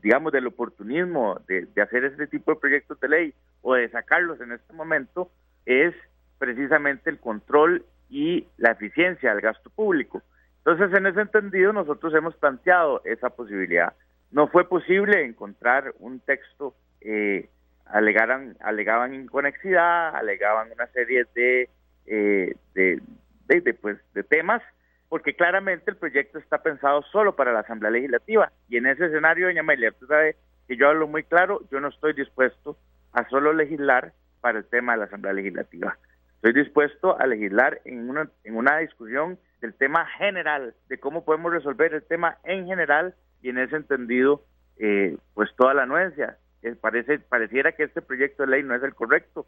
digamos, 0.03 0.33
del 0.33 0.47
oportunismo 0.47 1.41
de, 1.49 1.67
de 1.67 1.83
hacer 1.83 2.05
este 2.05 2.27
tipo 2.27 2.53
de 2.53 2.61
proyectos 2.61 3.01
de 3.01 3.09
ley 3.09 3.35
o 3.63 3.75
de 3.75 3.89
sacarlos 3.89 4.41
en 4.41 4.53
este 4.53 4.73
momento, 4.73 5.31
es 5.65 5.95
precisamente 6.39 7.11
el 7.11 7.19
control 7.19 7.85
y 8.11 8.47
la 8.59 8.73
eficiencia 8.73 9.33
del 9.33 9.41
gasto 9.41 9.71
público. 9.71 10.23
Entonces, 10.67 10.99
en 10.99 11.07
ese 11.07 11.21
entendido, 11.21 11.73
nosotros 11.73 12.13
hemos 12.13 12.35
planteado 12.35 13.01
esa 13.05 13.31
posibilidad. 13.31 13.93
No 14.33 14.49
fue 14.49 14.69
posible 14.69 15.25
encontrar 15.25 15.95
un 16.01 16.19
texto, 16.19 16.75
eh, 17.03 17.49
alegaran, 17.85 18.57
alegaban 18.59 19.15
inconexidad, 19.15 20.17
alegaban 20.17 20.73
una 20.73 20.89
serie 20.89 21.25
de, 21.37 21.71
eh, 22.07 22.57
de, 22.75 23.01
de, 23.47 23.75
pues, 23.75 23.99
de 24.13 24.25
temas, 24.25 24.61
porque 25.09 25.37
claramente 25.37 25.93
el 25.93 25.99
proyecto 25.99 26.41
está 26.41 26.61
pensado 26.65 27.03
solo 27.13 27.37
para 27.37 27.53
la 27.53 27.61
Asamblea 27.61 27.93
Legislativa. 27.93 28.51
Y 28.69 28.79
en 28.79 28.87
ese 28.87 29.07
escenario, 29.07 29.47
doña 29.47 29.61
Amelia, 29.61 29.91
usted 29.91 30.09
sabe 30.09 30.37
que 30.67 30.77
yo 30.77 30.89
hablo 30.89 31.07
muy 31.07 31.23
claro, 31.23 31.61
yo 31.71 31.79
no 31.79 31.91
estoy 31.91 32.13
dispuesto 32.13 32.77
a 33.13 33.25
solo 33.29 33.53
legislar 33.53 34.15
para 34.41 34.59
el 34.59 34.65
tema 34.65 34.95
de 34.95 34.99
la 34.99 35.05
Asamblea 35.05 35.33
Legislativa. 35.33 35.97
Estoy 36.43 36.55
dispuesto 36.55 37.17
a 37.21 37.25
legislar 37.29 37.81
en 37.85 38.11
una, 38.11 38.29
en 38.43 38.57
una 38.57 38.79
discusión 38.79 39.39
del 39.61 39.75
tema 39.75 40.07
general, 40.19 40.75
de 40.89 40.99
cómo 40.99 41.25
podemos 41.25 41.53
resolver 41.53 41.95
el 41.95 42.03
tema 42.03 42.39
en 42.45 42.67
general 42.67 43.15
y 43.43 43.51
en 43.51 43.59
ese 43.59 43.77
entendido, 43.77 44.43
eh, 44.79 45.17
pues 45.35 45.51
toda 45.57 45.75
la 45.75 45.85
anuencia. 45.85 46.39
Eh, 46.63 46.75
parece, 46.81 47.19
pareciera 47.19 47.73
que 47.73 47.85
este 47.85 48.03
proyecto 48.03 48.43
de 48.43 48.51
ley 48.51 48.63
no 48.63 48.75
es 48.75 48.83
el 48.83 48.95
correcto. 48.95 49.47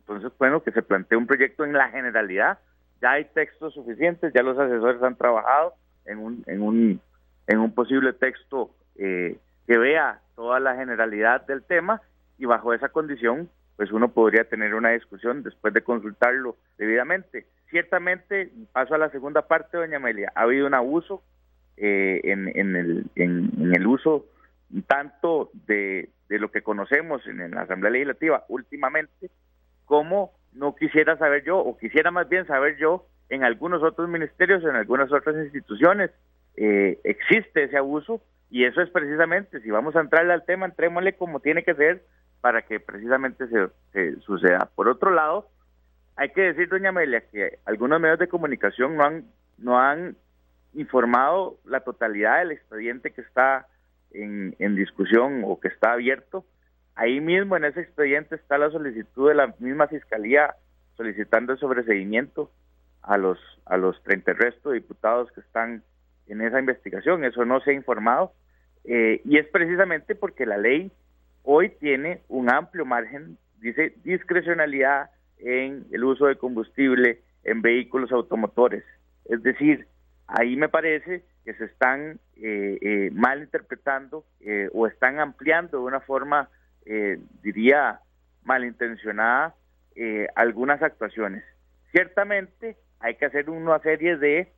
Entonces, 0.00 0.32
bueno, 0.38 0.62
que 0.62 0.72
se 0.72 0.82
plantee 0.82 1.18
un 1.18 1.26
proyecto 1.26 1.64
en 1.64 1.72
la 1.72 1.88
generalidad. 1.88 2.58
Ya 3.00 3.12
hay 3.12 3.24
textos 3.26 3.74
suficientes, 3.74 4.32
ya 4.32 4.42
los 4.42 4.58
asesores 4.58 5.02
han 5.02 5.16
trabajado 5.16 5.74
en 6.06 6.18
un, 6.18 6.44
en 6.46 6.62
un, 6.62 7.00
en 7.46 7.58
un 7.58 7.74
posible 7.74 8.12
texto 8.12 8.70
eh, 8.96 9.36
que 9.66 9.78
vea 9.78 10.20
toda 10.34 10.60
la 10.60 10.76
generalidad 10.76 11.46
del 11.46 11.62
tema 11.62 12.00
y 12.38 12.46
bajo 12.46 12.72
esa 12.72 12.88
condición, 12.88 13.50
pues 13.76 13.92
uno 13.92 14.08
podría 14.08 14.44
tener 14.44 14.74
una 14.74 14.90
discusión 14.90 15.42
después 15.42 15.74
de 15.74 15.82
consultarlo 15.82 16.56
debidamente 16.78 17.46
ciertamente, 17.70 18.50
paso 18.72 18.94
a 18.94 18.98
la 18.98 19.10
segunda 19.10 19.42
parte, 19.42 19.76
doña 19.76 19.96
Amelia, 19.96 20.32
ha 20.34 20.42
habido 20.42 20.66
un 20.66 20.74
abuso 20.74 21.22
eh, 21.76 22.20
en, 22.24 22.48
en, 22.58 22.76
el, 22.76 23.06
en, 23.16 23.74
el 23.74 23.86
uso 23.86 24.26
tanto 24.86 25.50
de, 25.66 26.10
lo 26.28 26.50
que 26.50 26.62
conocemos 26.62 27.26
en, 27.26 27.50
la 27.50 27.62
Asamblea 27.62 27.92
Legislativa 27.92 28.44
últimamente, 28.48 29.30
como 29.84 30.32
no 30.52 30.74
quisiera 30.74 31.16
saber 31.18 31.44
yo, 31.44 31.58
o 31.58 31.76
quisiera 31.76 32.10
más 32.10 32.28
bien 32.28 32.46
saber 32.46 32.76
yo, 32.78 33.06
en 33.28 33.44
algunos 33.44 33.82
otros 33.82 34.08
ministerios, 34.08 34.62
en 34.64 34.76
algunas 34.76 35.12
otras 35.12 35.36
instituciones, 35.36 36.10
eh, 36.56 36.98
existe 37.04 37.64
ese 37.64 37.76
abuso 37.76 38.22
y 38.50 38.64
eso 38.64 38.80
es 38.80 38.88
precisamente, 38.90 39.60
si 39.60 39.70
vamos 39.70 39.96
a 39.96 40.00
entrarle 40.00 40.32
al 40.32 40.44
tema, 40.44 40.66
entrémosle 40.66 41.14
como 41.14 41.40
tiene 41.40 41.62
que 41.62 41.74
ser 41.74 42.04
para 42.40 42.62
que 42.62 42.80
precisamente 42.80 43.48
se, 43.48 43.68
se 43.92 44.20
suceda. 44.20 44.70
Por 44.74 44.88
otro 44.88 45.10
lado, 45.10 45.48
hay 46.16 46.30
que 46.30 46.40
decir, 46.40 46.68
doña 46.68 46.88
Amelia, 46.88 47.20
que 47.30 47.58
algunos 47.66 48.00
medios 48.00 48.18
de 48.18 48.28
comunicación 48.28 48.96
no 48.96 49.04
han, 49.04 49.24
no 49.58 49.78
han 49.78 50.16
informado 50.74 51.58
la 51.64 51.80
totalidad 51.80 52.38
del 52.38 52.52
expediente 52.52 53.12
que 53.12 53.20
está 53.20 53.66
en, 54.12 54.54
discusión 54.76 55.42
o 55.44 55.60
que 55.60 55.68
está 55.68 55.92
abierto. 55.92 56.46
Ahí 56.94 57.20
mismo 57.20 57.56
en 57.56 57.64
ese 57.64 57.80
expediente 57.80 58.36
está 58.36 58.56
la 58.56 58.70
solicitud 58.70 59.28
de 59.28 59.34
la 59.34 59.54
misma 59.58 59.88
fiscalía 59.88 60.54
solicitando 60.96 61.52
el 61.52 61.58
sobreseguimiento 61.58 62.50
a 63.02 63.18
los 63.18 63.38
a 63.66 63.76
los 63.76 64.02
30 64.02 64.32
restos 64.32 64.72
de 64.72 64.80
diputados 64.80 65.30
que 65.32 65.40
están 65.40 65.82
en 66.26 66.40
esa 66.40 66.58
investigación. 66.58 67.24
Eso 67.24 67.44
no 67.44 67.60
se 67.60 67.70
ha 67.70 67.74
informado 67.74 68.32
eh, 68.84 69.20
y 69.24 69.36
es 69.36 69.46
precisamente 69.48 70.14
porque 70.14 70.46
la 70.46 70.56
ley 70.56 70.90
hoy 71.42 71.68
tiene 71.68 72.22
un 72.28 72.50
amplio 72.50 72.86
margen, 72.86 73.36
dice 73.58 73.94
discrecionalidad 74.02 75.10
en 75.38 75.86
el 75.90 76.04
uso 76.04 76.26
de 76.26 76.36
combustible 76.36 77.20
en 77.44 77.62
vehículos 77.62 78.12
automotores. 78.12 78.84
Es 79.24 79.42
decir, 79.42 79.86
ahí 80.26 80.56
me 80.56 80.68
parece 80.68 81.24
que 81.44 81.54
se 81.54 81.64
están 81.64 82.18
eh, 82.36 82.78
eh, 82.80 83.10
mal 83.12 83.40
interpretando 83.40 84.24
eh, 84.40 84.68
o 84.72 84.86
están 84.86 85.20
ampliando 85.20 85.78
de 85.78 85.84
una 85.84 86.00
forma, 86.00 86.50
diría, 87.42 87.98
malintencionada 88.44 89.56
algunas 90.36 90.80
actuaciones. 90.82 91.42
Ciertamente 91.90 92.76
hay 93.00 93.16
que 93.16 93.26
hacer 93.26 93.50
una 93.50 93.80
serie 93.80 94.16
de, 94.16 94.52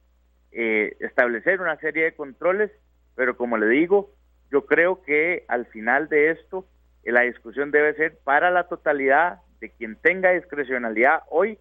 establecer 0.50 1.62
una 1.62 1.76
serie 1.76 2.04
de 2.04 2.14
controles, 2.14 2.70
pero 3.14 3.38
como 3.38 3.56
le 3.56 3.66
digo, 3.68 4.10
yo 4.50 4.66
creo 4.66 5.00
que 5.02 5.46
al 5.48 5.64
final 5.66 6.10
de 6.10 6.32
esto 6.32 6.66
la 7.02 7.22
discusión 7.22 7.70
debe 7.70 7.94
ser 7.94 8.18
para 8.24 8.50
la 8.50 8.64
totalidad 8.64 9.40
de 9.60 9.70
quien 9.70 9.96
tenga 9.96 10.30
discrecionalidad 10.32 11.22
hoy, 11.30 11.58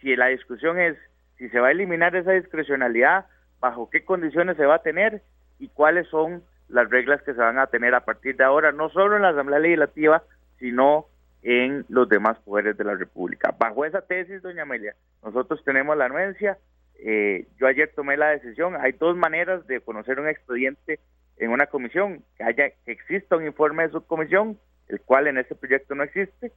si 0.00 0.16
la 0.16 0.26
discusión 0.26 0.78
es 0.78 0.96
si 1.38 1.48
se 1.48 1.58
va 1.58 1.68
a 1.68 1.72
eliminar 1.72 2.14
esa 2.14 2.32
discrecionalidad, 2.32 3.26
bajo 3.60 3.90
qué 3.90 4.04
condiciones 4.04 4.56
se 4.56 4.66
va 4.66 4.76
a 4.76 4.82
tener 4.82 5.22
y 5.58 5.68
cuáles 5.68 6.06
son 6.08 6.42
las 6.68 6.88
reglas 6.90 7.22
que 7.22 7.34
se 7.34 7.40
van 7.40 7.58
a 7.58 7.66
tener 7.66 7.94
a 7.94 8.04
partir 8.04 8.36
de 8.36 8.44
ahora, 8.44 8.72
no 8.72 8.88
solo 8.90 9.16
en 9.16 9.22
la 9.22 9.30
Asamblea 9.30 9.58
Legislativa, 9.58 10.22
sino 10.58 11.06
en 11.42 11.84
los 11.88 12.08
demás 12.08 12.38
poderes 12.40 12.76
de 12.76 12.84
la 12.84 12.94
República. 12.94 13.54
Bajo 13.58 13.84
esa 13.84 14.00
tesis, 14.00 14.42
doña 14.42 14.62
Amelia, 14.62 14.94
nosotros 15.22 15.62
tenemos 15.64 15.96
la 15.96 16.06
anuencia. 16.06 16.58
Eh, 16.98 17.46
yo 17.58 17.66
ayer 17.66 17.92
tomé 17.94 18.16
la 18.16 18.30
decisión. 18.30 18.76
Hay 18.80 18.92
dos 18.92 19.16
maneras 19.16 19.66
de 19.66 19.80
conocer 19.80 20.18
un 20.20 20.28
expediente 20.28 21.00
en 21.36 21.50
una 21.50 21.66
comisión: 21.66 22.24
que 22.38 22.44
haya 22.44 22.70
que 22.84 22.92
exista 22.92 23.36
un 23.36 23.46
informe 23.46 23.82
de 23.82 23.90
subcomisión, 23.90 24.58
el 24.88 25.00
cual 25.00 25.26
en 25.26 25.38
este 25.38 25.54
proyecto 25.54 25.94
no 25.94 26.02
existe, 26.02 26.52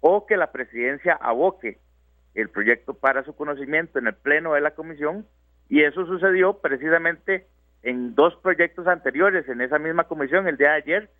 o 0.00 0.26
que 0.26 0.36
la 0.36 0.52
presidencia 0.52 1.14
aboque 1.14 1.78
el 2.34 2.48
proyecto 2.48 2.94
para 2.94 3.24
su 3.24 3.34
conocimiento 3.34 3.98
en 3.98 4.06
el 4.06 4.14
pleno 4.14 4.54
de 4.54 4.60
la 4.60 4.72
comisión 4.72 5.26
y 5.68 5.82
eso 5.82 6.06
sucedió 6.06 6.58
precisamente 6.58 7.46
en 7.82 8.14
dos 8.14 8.36
proyectos 8.42 8.86
anteriores 8.86 9.48
en 9.48 9.60
esa 9.60 9.78
misma 9.78 10.04
comisión 10.04 10.46
el 10.46 10.56
día 10.56 10.70
de 10.70 10.76
ayer 10.76 11.10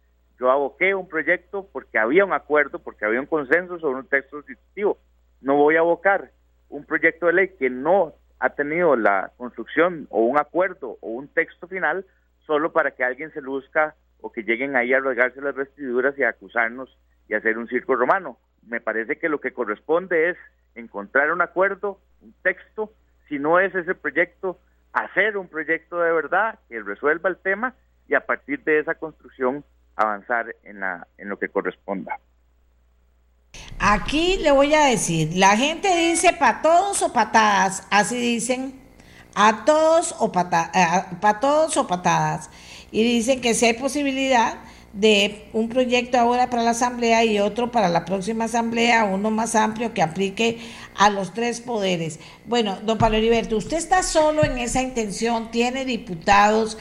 yo 0.41 0.51
aboqué 0.51 0.95
un 0.95 1.07
proyecto 1.07 1.69
porque 1.71 1.99
había 1.99 2.25
un 2.25 2.33
acuerdo, 2.33 2.79
porque 2.79 3.05
había 3.05 3.21
un 3.21 3.27
consenso 3.27 3.79
sobre 3.79 4.01
un 4.01 4.09
texto 4.09 4.39
sustitutivo. 4.39 4.97
No 5.43 5.57
voy 5.57 5.77
a 5.77 5.81
abocar 5.81 6.31
un 6.71 6.87
proyecto 6.87 7.27
de 7.27 7.35
ley 7.35 7.49
que 7.59 7.69
no 7.69 8.15
ha 8.39 8.49
tenido 8.51 8.97
la 8.97 9.33
construcción 9.37 10.07
o 10.09 10.23
un 10.23 10.39
acuerdo 10.39 10.97
o 11.03 11.11
un 11.11 11.29
texto 11.29 11.69
final 11.69 12.07
solo 12.47 12.73
para 12.73 12.93
que 12.93 13.05
alguien 13.05 13.31
se 13.33 13.43
luzca 13.43 13.95
o 14.23 14.33
que 14.33 14.43
lleguen 14.43 14.77
ahí 14.77 14.95
a 14.95 15.01
rasgarse 15.01 15.43
las 15.43 15.55
vestiduras 15.55 16.19
y 16.19 16.23
a 16.23 16.31
acusarnos 16.31 16.97
y 17.29 17.35
hacer 17.35 17.59
un 17.59 17.69
circo 17.69 17.95
romano 17.95 18.39
me 18.67 18.81
parece 18.81 19.19
que 19.19 19.29
lo 19.29 19.41
que 19.41 19.53
corresponde 19.53 20.31
es 20.31 20.37
encontrar 20.75 21.33
un 21.33 21.43
acuerdo, 21.43 22.01
un 22.23 22.35
texto, 22.43 22.93
si 23.29 23.39
no 23.39 23.59
es 23.61 23.75
ese 23.75 23.95
proyecto, 23.95 24.59
hacer 24.93 25.37
un 25.37 25.49
proyecto 25.49 25.99
de 25.99 26.13
verdad 26.13 26.59
que 26.69 26.83
resuelva 26.83 27.29
el 27.29 27.37
tema 27.39 27.75
y 28.09 28.15
a 28.15 28.27
partir 28.27 28.63
de 28.65 28.81
esa 28.81 28.95
construcción 28.95 29.65
avanzar 29.97 30.55
en, 30.65 30.81
la, 30.81 31.07
en 31.19 31.29
lo 31.29 31.39
que 31.39 31.49
corresponda. 31.49 32.19
Aquí 33.79 34.37
le 34.39 34.51
voy 34.51 34.75
a 34.75 34.85
decir, 34.85 35.37
la 35.37 35.57
gente 35.57 35.89
dice 35.97 36.33
para 36.39 36.63
todos 36.63 37.03
o 37.03 37.13
patadas, 37.13 37.87
así 37.91 38.19
dicen, 38.21 38.81
a 39.35 39.65
todos 39.65 40.15
o 40.19 40.33
para 40.33 41.41
todos 41.41 41.77
o 41.77 41.87
patadas, 41.87 42.51
y 42.91 43.03
dicen 43.03 43.41
que 43.41 43.55
si 43.55 43.67
hay 43.67 43.75
posibilidad 43.75 44.59
de 44.93 45.47
un 45.53 45.69
proyecto 45.69 46.19
ahora 46.19 46.51
para 46.51 46.63
la 46.63 46.71
Asamblea 46.71 47.25
y 47.25 47.39
otro 47.39 47.71
para 47.71 47.89
la 47.89 48.05
próxima 48.05 48.45
Asamblea, 48.45 49.05
uno 49.05 49.31
más 49.31 49.55
amplio 49.55 49.95
que 49.95 50.03
aplique 50.03 50.59
a 50.97 51.11
los 51.11 51.33
tres 51.33 51.61
poderes. 51.61 52.19
Bueno, 52.47 52.79
don 52.85 52.99
Pablo 52.99 53.19
Heriberto, 53.19 53.57
usted 53.57 53.77
está 53.77 54.03
solo 54.03 54.45
en 54.45 54.59
esa 54.59 54.83
intención, 54.83 55.51
tiene 55.51 55.85
diputados. 55.85 56.77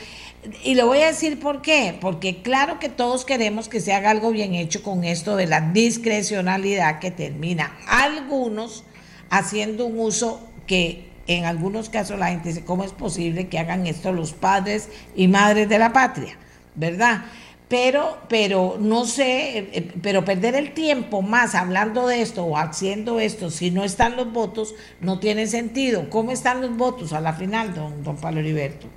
Y 0.63 0.75
le 0.75 0.83
voy 0.83 0.99
a 0.99 1.07
decir 1.07 1.39
por 1.39 1.61
qué, 1.61 1.97
porque 1.99 2.41
claro 2.41 2.79
que 2.79 2.89
todos 2.89 3.25
queremos 3.25 3.67
que 3.67 3.81
se 3.81 3.93
haga 3.93 4.09
algo 4.09 4.31
bien 4.31 4.55
hecho 4.55 4.81
con 4.81 5.03
esto 5.03 5.35
de 5.35 5.47
la 5.47 5.59
discrecionalidad 5.59 6.99
que 6.99 7.11
termina 7.11 7.77
algunos 7.87 8.85
haciendo 9.29 9.85
un 9.85 9.99
uso 9.99 10.41
que 10.65 11.09
en 11.27 11.45
algunos 11.45 11.89
casos 11.89 12.17
la 12.17 12.29
gente 12.29 12.49
dice, 12.49 12.65
¿cómo 12.65 12.83
es 12.83 12.91
posible 12.91 13.49
que 13.49 13.59
hagan 13.59 13.85
esto 13.85 14.11
los 14.11 14.33
padres 14.33 14.89
y 15.15 15.27
madres 15.27 15.69
de 15.69 15.77
la 15.77 15.93
patria? 15.93 16.37
¿Verdad? 16.73 17.25
Pero, 17.69 18.17
pero 18.27 18.77
no 18.79 19.05
sé, 19.05 19.59
eh, 19.59 19.69
eh, 19.73 19.91
pero 20.01 20.25
perder 20.25 20.55
el 20.55 20.73
tiempo 20.73 21.21
más 21.21 21.53
hablando 21.53 22.07
de 22.07 22.21
esto 22.21 22.43
o 22.43 22.57
haciendo 22.57 23.19
esto, 23.19 23.51
si 23.51 23.69
no 23.69 23.83
están 23.83 24.17
los 24.17 24.33
votos, 24.33 24.75
no 25.01 25.19
tiene 25.19 25.45
sentido. 25.45 26.09
¿Cómo 26.09 26.31
están 26.31 26.61
los 26.61 26.75
votos 26.75 27.13
a 27.13 27.21
la 27.21 27.33
final, 27.33 27.75
don, 27.75 28.03
don 28.03 28.19
Pablo 28.19 28.39
Heriberto? 28.39 28.87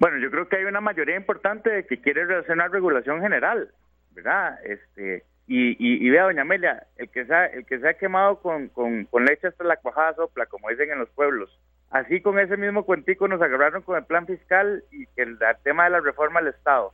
Bueno, 0.00 0.18
yo 0.18 0.30
creo 0.30 0.48
que 0.48 0.56
hay 0.56 0.64
una 0.64 0.80
mayoría 0.80 1.16
importante 1.16 1.70
de 1.70 1.86
que 1.86 2.00
quiere 2.00 2.22
hacer 2.22 2.52
una 2.52 2.68
regulación 2.68 3.20
general, 3.20 3.70
¿verdad? 4.10 4.58
Este, 4.64 5.24
y, 5.46 5.76
y, 5.78 6.10
vea, 6.10 6.24
doña 6.24 6.42
Amelia, 6.42 6.86
el 6.96 7.08
que 7.08 7.24
se 7.24 7.32
ha, 7.32 7.46
el 7.46 7.64
que 7.64 7.78
se 7.78 7.88
ha 7.88 7.94
quemado 7.94 8.40
con, 8.40 8.68
con, 8.68 9.06
leche 9.24 9.46
hasta 9.46 9.62
la 9.62 9.76
cuajada 9.76 10.14
sopla, 10.14 10.46
como 10.46 10.68
dicen 10.70 10.90
en 10.90 10.98
los 10.98 11.08
pueblos. 11.10 11.56
Así 11.90 12.20
con 12.20 12.40
ese 12.40 12.56
mismo 12.56 12.84
cuentico 12.84 13.28
nos 13.28 13.40
agarraron 13.40 13.82
con 13.82 13.96
el 13.96 14.04
plan 14.04 14.26
fiscal 14.26 14.82
y 14.90 15.06
que 15.14 15.22
el 15.22 15.38
tema 15.62 15.84
de 15.84 15.90
la 15.90 16.00
reforma 16.00 16.40
del 16.40 16.52
Estado 16.52 16.92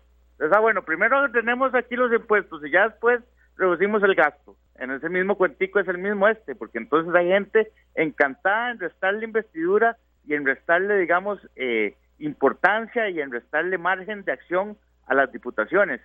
ah, 0.52 0.60
bueno, 0.60 0.82
primero 0.82 1.30
tenemos 1.30 1.74
aquí 1.74 1.94
los 1.94 2.12
impuestos 2.12 2.64
y 2.64 2.70
ya 2.70 2.88
después 2.88 3.20
reducimos 3.56 4.02
el 4.02 4.14
gasto. 4.14 4.56
En 4.76 4.90
ese 4.90 5.08
mismo 5.08 5.36
cuentico 5.36 5.78
es 5.78 5.88
el 5.88 5.98
mismo 5.98 6.26
este, 6.26 6.54
porque 6.54 6.78
entonces 6.78 7.14
hay 7.14 7.28
gente 7.28 7.70
encantada 7.94 8.70
en 8.70 8.80
restarle 8.80 9.24
investidura 9.24 9.96
y 10.26 10.34
en 10.34 10.46
restarle, 10.46 10.98
digamos, 10.98 11.38
eh, 11.56 11.94
importancia 12.18 13.08
y 13.10 13.20
en 13.20 13.30
restarle 13.30 13.78
margen 13.78 14.24
de 14.24 14.32
acción 14.32 14.76
a 15.06 15.14
las 15.14 15.30
diputaciones, 15.32 16.00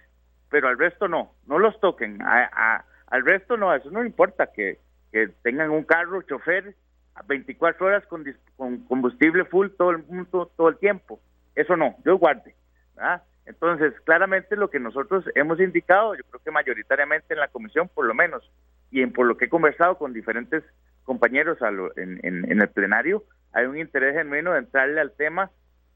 pero 0.50 0.68
al 0.68 0.78
resto 0.78 1.08
no, 1.08 1.32
no 1.46 1.60
los 1.60 1.80
toquen, 1.80 2.22
a, 2.22 2.84
al 3.08 3.26
resto 3.26 3.58
no, 3.58 3.74
eso 3.74 3.90
no 3.92 4.04
importa, 4.04 4.48
que, 4.48 4.80
que 5.12 5.28
tengan 5.44 5.70
un 5.70 5.84
carro, 5.84 6.22
chofer, 6.24 6.76
a 7.16 7.24
24 7.24 7.86
horas 7.86 8.06
con, 8.08 8.26
con 8.56 8.80
combustible 8.86 9.46
full 9.46 9.70
todo 9.78 9.92
el, 9.92 10.04
mundo, 10.04 10.52
todo 10.56 10.70
el 10.70 10.78
tiempo, 10.78 11.20
eso 11.56 11.76
no, 11.78 11.96
yo 12.06 12.18
guarde, 12.18 12.56
¿verdad? 12.96 13.24
Entonces, 13.48 13.94
claramente 14.02 14.58
lo 14.58 14.70
que 14.70 14.80
nosotros 14.80 15.24
hemos 15.34 15.60
indicado, 15.62 16.16
yo 16.16 16.24
creo 16.26 16.42
que 16.44 16.52
mayoritariamente 16.52 17.34
en 17.34 17.40
la 17.40 17.48
comisión, 17.48 17.90
por 17.94 18.06
lo 18.06 18.14
menos, 18.14 18.44
y 18.92 19.02
en 19.02 19.14
por 19.14 19.26
lo 19.26 19.38
que 19.38 19.46
he 19.46 19.50
conversado 19.50 19.98
con 19.98 20.14
diferentes 20.14 20.64
compañeros 21.04 21.58
en, 21.96 22.20
el 22.24 22.70
plenario, 22.70 23.24
hay 23.54 23.66
un 23.66 23.78
interés 23.78 24.16
genuino 24.16 24.52
de 24.52 24.60
entrarle 24.60 25.00
al 25.00 25.14
tema 25.14 25.50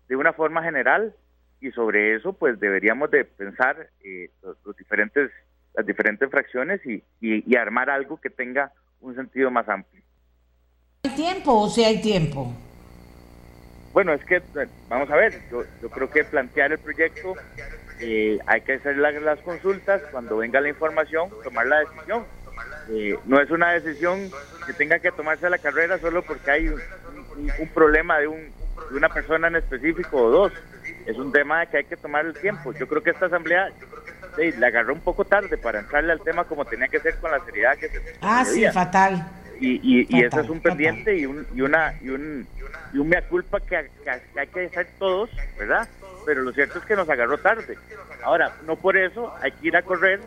de 0.08 0.16
una 0.16 0.32
forma 0.32 0.64
general 0.64 1.14
y 1.60 1.72
sobre 1.72 2.16
eso, 2.16 2.32
pues 2.34 2.58
deberíamos 2.60 3.12
de 3.12 3.26
pensar 3.26 3.90
eh, 4.04 4.30
los, 4.42 4.76
diferentes 4.78 5.30
las 5.74 5.86
diferentes 5.86 6.30
fracciones 6.30 6.82
y, 6.86 7.04
y 7.20 7.56
armar 7.56 7.90
algo 7.90 8.20
que 8.20 8.30
tenga 8.30 8.72
un 9.02 9.16
sentido 9.16 9.52
más 9.52 9.68
amplio. 9.68 10.02
¿Hay 11.04 11.16
tiempo 11.16 11.52
o 11.54 11.70
si 11.70 11.84
hay 11.84 12.02
tiempo? 12.02 12.54
Bueno, 13.94 14.14
es 14.14 14.24
que, 14.24 14.38
eh, 14.38 14.68
vamos 14.88 15.10
a 15.10 15.16
ver, 15.16 15.42
yo, 15.52 15.90
creo 15.90 16.10
que 16.10 16.24
plantear 16.24 16.72
el 16.72 16.80
proyecto, 16.80 17.36
eh, 18.00 18.40
hay 18.48 18.62
que 18.62 18.74
hacer 18.74 18.98
las, 18.98 19.40
consultas, 19.40 20.02
cuando 20.12 20.38
venga 20.38 20.62
la 20.62 20.70
información, 20.70 21.30
tomar 21.44 21.68
la 21.68 21.80
decisión. 21.80 22.26
Eh, 22.90 23.18
no 23.26 23.40
es 23.40 23.50
una 23.52 23.72
decisión 23.72 24.30
que 24.66 24.74
tenga 24.74 25.00
que 25.00 25.12
tomarse 25.12 25.50
la 25.50 25.58
carrera 25.58 25.98
solo 26.00 26.24
porque 26.24 26.52
hay 26.52 26.68
un, 26.68 27.68
problema 27.74 28.20
de, 28.20 28.28
un, 28.28 28.40
de 28.90 28.98
una 28.98 29.10
persona 29.10 29.48
en 29.48 29.58
específico 29.58 30.18
o 30.18 30.30
dos. 30.30 30.54
Es 31.06 31.18
un 31.18 31.32
tema 31.32 31.66
que 31.66 31.78
hay 31.78 31.84
que 31.86 31.98
tomar 31.98 32.26
el 32.26 32.34
tiempo. 32.34 32.74
Yo 32.74 32.88
creo 32.88 33.04
que 33.04 33.12
esta 33.12 33.26
asamblea 33.26 33.72
sí, 34.36 34.52
la 34.54 34.68
agarró 34.68 34.94
un 34.94 35.02
poco 35.02 35.26
tarde 35.26 35.58
para 35.58 35.80
entrarle 35.80 36.14
al 36.14 36.22
tema 36.22 36.46
como 36.46 36.66
tenía 36.66 36.88
que 36.88 37.00
ser 37.00 37.18
con 37.18 37.32
la 37.32 37.44
seriedad 37.44 37.78
que 37.78 37.90
se 37.90 38.16
Ah, 38.22 38.46
sí, 38.46 38.66
fatal 38.72 39.41
y, 39.62 40.08
y, 40.10 40.24
eso 40.24 40.42
es 40.42 40.50
un 40.50 40.60
pendiente 40.60 41.16
y, 41.16 41.26
un, 41.26 41.46
y, 41.54 41.62
una, 41.62 41.94
y, 42.02 42.10
un, 42.10 42.48
y 42.94 42.98
un 42.98 43.08
mea 43.08 43.22
culpa 43.28 43.60
que, 43.60 43.78
hay 43.78 44.48
que 44.48 44.66
hacer 44.66 44.88
todos, 44.98 45.30
¿verdad? 45.58 45.88
Pero 46.26 46.42
lo 46.42 46.52
cierto 46.52 46.80
es 46.80 46.86
que 46.86 46.96
nos 46.96 47.08
agarró 47.08 47.38
tarde. 47.38 47.78
Ahora, 48.24 48.56
no 48.66 48.76
por 48.76 48.98
eso 48.98 49.34
hay 49.42 49.52
que 49.52 49.68
ir 49.68 49.78
a 49.78 49.84
correr, 49.84 50.20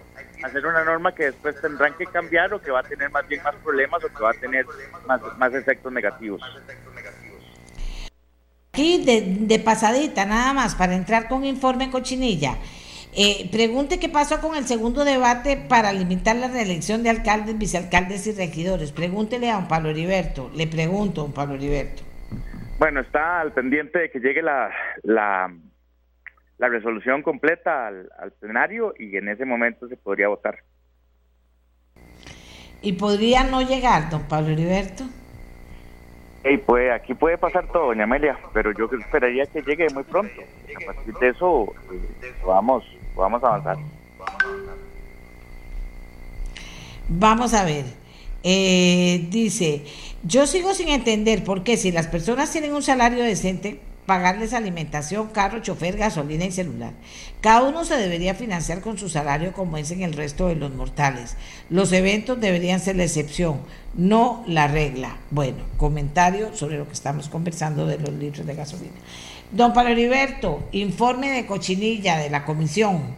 hacer 0.43 0.65
una 0.65 0.85
norma 0.85 1.13
que 1.15 1.25
después 1.25 1.61
tendrán 1.61 1.95
que 1.95 2.07
cambiar 2.07 2.55
o 2.55 2.63
que 2.63 2.71
va 2.71 2.81
a 2.81 2.85
tener 2.85 3.11
más 3.11 3.27
bien 3.27 3.43
más 3.43 3.55
problemas 3.57 4.05
o 4.05 4.09
que 4.09 4.23
va 4.23 4.31
a 4.31 4.35
tener 4.35 4.67
más, 5.07 5.21
más 5.37 5.53
efectos 5.55 5.93
negativos. 5.93 6.41
Aquí 8.73 9.05
de, 9.05 9.23
de 9.41 9.59
pasadita, 9.59 10.25
nada 10.25 10.53
más, 10.53 10.75
para 10.75 10.95
entrar 10.95 11.29
con 11.29 11.45
informe 11.45 11.91
cochinilla. 11.91 12.57
Eh, 13.17 13.49
pregunte 13.53 14.01
qué 14.01 14.09
pasó 14.09 14.41
con 14.41 14.57
el 14.57 14.65
segundo 14.65 15.05
debate 15.05 15.57
para 15.57 15.93
limitar 15.93 16.35
la 16.35 16.49
reelección 16.49 17.05
de 17.05 17.11
alcaldes, 17.11 17.57
vicealcaldes 17.57 18.27
y 18.27 18.33
regidores. 18.33 18.91
Pregúntele 18.91 19.51
a 19.51 19.55
don 19.55 19.69
Pablo 19.69 19.91
Heriberto. 19.91 20.51
Le 20.57 20.67
pregunto, 20.67 21.23
don 21.23 21.33
Pablo 21.33 21.55
Heriberto. 21.55 22.03
Bueno, 22.81 23.01
está 23.01 23.41
al 23.41 23.53
pendiente 23.53 24.01
de 24.01 24.11
que 24.11 24.19
llegue 24.19 24.43
la, 24.43 24.69
la, 25.05 25.49
resolución 26.59 27.23
completa 27.23 27.87
al, 27.87 28.33
plenario 28.41 28.93
y 28.99 29.17
en 29.17 29.29
ese 29.29 29.45
momento 29.45 29.87
se 29.87 29.97
podría 29.97 30.27
votar. 30.27 30.59
¿Y 32.83 32.95
podría 32.95 33.45
no 33.45 33.63
llegar, 33.63 34.11
don 34.11 34.27
Pablo 34.27 34.51
Heriberto? 34.51 35.05
Hey, 36.43 36.61
pues 36.67 36.91
aquí 36.91 37.15
puede 37.15 37.39
pasar 37.39 37.69
todo, 37.69 37.87
doña 37.87 38.05
Amelia, 38.05 38.37
pero 38.53 38.73
yo 38.73 38.91
esperaría 38.99 39.47
que 39.47 39.63
llegue 39.63 39.87
muy 39.95 40.03
pronto. 40.03 40.43
A 40.83 40.93
partir 40.93 41.15
de 41.15 41.29
eso, 41.29 41.73
eh, 41.93 42.35
vamos 42.45 42.85
vamos 43.15 43.43
a 43.43 43.49
avanzar. 43.49 43.77
Vamos 47.09 47.55
a 47.55 47.65
ver. 47.65 47.85
Eh, 48.43 49.27
dice, 49.31 49.85
yo 50.23 50.47
sigo 50.47 50.75
sin 50.75 50.89
entender 50.89 51.45
por 51.45 51.65
qué 51.65 51.77
si 51.77 51.93
las 51.93 52.07
personas 52.07 52.51
tienen 52.51 52.75
un 52.75 52.83
salario 52.83 53.25
decente, 53.25 53.81
pagarles 54.07 54.53
alimentación, 54.53 55.29
carro, 55.29 55.61
chofer, 55.61 55.97
gasolina 55.97 56.45
y 56.45 56.53
celular. 56.53 56.93
Cada 57.41 57.63
uno 57.63 57.85
se 57.85 57.97
debería 57.97 58.35
financiar 58.35 58.81
con 58.81 58.99
su 58.99 59.09
salario 59.09 59.53
como 59.53 59.77
es 59.79 59.91
en 59.91 60.03
el 60.03 60.13
resto 60.13 60.49
de 60.49 60.57
los 60.57 60.75
mortales. 60.75 61.37
Los 61.71 61.93
eventos 61.93 62.41
deberían 62.41 62.81
ser 62.81 62.97
la 62.97 63.05
excepción, 63.05 63.61
no 63.95 64.45
la 64.47 64.67
regla. 64.67 65.17
Bueno, 65.31 65.59
comentario 65.77 66.55
sobre 66.55 66.79
lo 66.79 66.87
que 66.87 66.93
estamos 66.93 67.29
conversando 67.29 67.87
de 67.87 67.99
los 67.99 68.13
litros 68.13 68.47
de 68.47 68.55
gasolina. 68.55 68.97
Don 69.51 69.73
Pablo 69.73 69.91
Heriberto, 69.91 70.69
informe 70.73 71.31
de 71.31 71.47
cochinilla 71.47 72.19
de 72.19 72.31
la 72.31 72.45
comisión. 72.45 73.15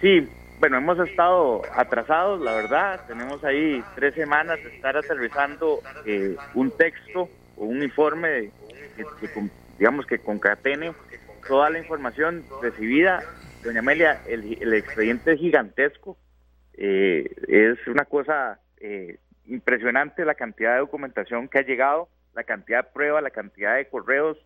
Sí, 0.00 0.28
bueno, 0.60 0.76
hemos 0.76 0.98
estado 0.98 1.62
atrasados, 1.74 2.40
la 2.40 2.52
verdad. 2.52 3.00
Tenemos 3.06 3.42
ahí 3.44 3.82
tres 3.94 4.14
semanas 4.14 4.62
de 4.62 4.74
estar 4.74 4.96
aterrizando 4.96 5.80
eh, 6.04 6.36
un 6.54 6.70
texto 6.70 7.28
o 7.56 7.64
un 7.64 7.82
informe 7.82 8.50
que, 8.96 9.04
digamos, 9.78 10.06
que 10.06 10.18
concatene 10.18 10.92
toda 11.48 11.70
la 11.70 11.78
información 11.78 12.44
recibida. 12.62 13.22
Doña 13.64 13.80
Amelia, 13.80 14.22
el, 14.28 14.74
expediente 14.74 15.32
es 15.32 15.40
gigantesco. 15.40 16.16
Eh, 16.74 17.28
es 17.48 17.86
una 17.88 18.04
cosa 18.04 18.60
eh, 18.80 19.18
impresionante 19.46 20.24
la 20.24 20.34
cantidad 20.34 20.74
de 20.74 20.80
documentación 20.80 21.48
que 21.48 21.58
ha 21.58 21.62
llegado, 21.62 22.08
la 22.34 22.44
cantidad 22.44 22.84
de 22.84 22.90
pruebas, 22.92 23.22
la 23.22 23.30
cantidad 23.30 23.76
de 23.76 23.88
correos, 23.88 24.38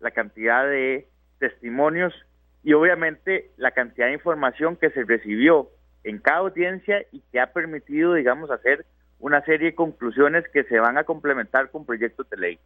la 0.00 0.10
cantidad 0.10 0.64
de 0.64 1.06
testimonios 1.38 2.12
y 2.62 2.72
obviamente 2.72 3.50
la 3.56 3.70
cantidad 3.70 4.06
de 4.06 4.14
información 4.14 4.76
que 4.76 4.90
se 4.90 5.04
recibió 5.04 5.68
en 6.04 6.18
cada 6.18 6.38
audiencia 6.38 7.04
y 7.12 7.22
que 7.32 7.40
ha 7.40 7.52
permitido, 7.52 8.14
digamos, 8.14 8.50
hacer 8.50 8.86
una 9.18 9.42
serie 9.44 9.68
de 9.68 9.74
conclusiones 9.74 10.44
que 10.52 10.64
se 10.64 10.78
van 10.78 10.98
a 10.98 11.04
complementar 11.04 11.70
con 11.70 11.84
proyectos 11.84 12.28
de 12.30 12.36
ley. 12.36 12.58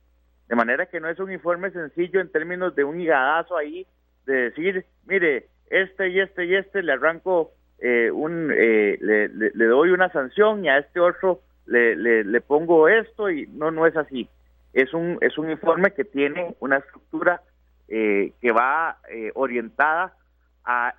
De 0.49 0.57
manera 0.57 0.87
que 0.87 1.01
no 1.01 1.09
es 1.09 1.19
un 1.19 1.33
informe 1.33 1.71
sencillo 1.71 2.21
en 2.21 2.31
términos 2.31 2.75
de 2.75 2.85
un 2.85 3.01
higadazo 3.01 3.57
ahí, 3.57 3.87
de 4.27 4.51
decir, 4.51 4.85
mire, 5.07 5.49
este 5.71 6.09
y 6.11 6.21
este 6.21 6.47
y 6.47 6.55
este 6.55 6.83
le 6.83 6.93
arranco 6.93 7.53
eh, 7.81 8.11
un, 8.11 8.51
eh, 8.53 8.99
le, 9.01 9.29
le, 9.29 9.65
doy 9.67 9.91
una 9.91 10.11
sanción 10.11 10.65
y 10.65 10.69
a 10.69 10.79
este 10.79 11.01
otro 11.01 11.41
le, 11.67 11.97
le, 11.97 12.41
pongo 12.41 12.89
esto 12.89 13.31
y 13.31 13.47
no, 13.49 13.71
no 13.71 13.87
es 13.87 13.97
así 13.97 14.29
es 14.75 14.93
un, 14.93 15.19
es 15.21 15.39
un 15.39 15.51
informe 15.51 15.93
que 15.93 16.05
tiene 16.05 16.55
una 16.61 16.79
estructura 16.79 17.43
eh, 17.89 18.33
que 18.41 18.53
va 18.53 18.99
eh, 19.11 19.31
orientada 19.35 20.17
a, 20.65 20.95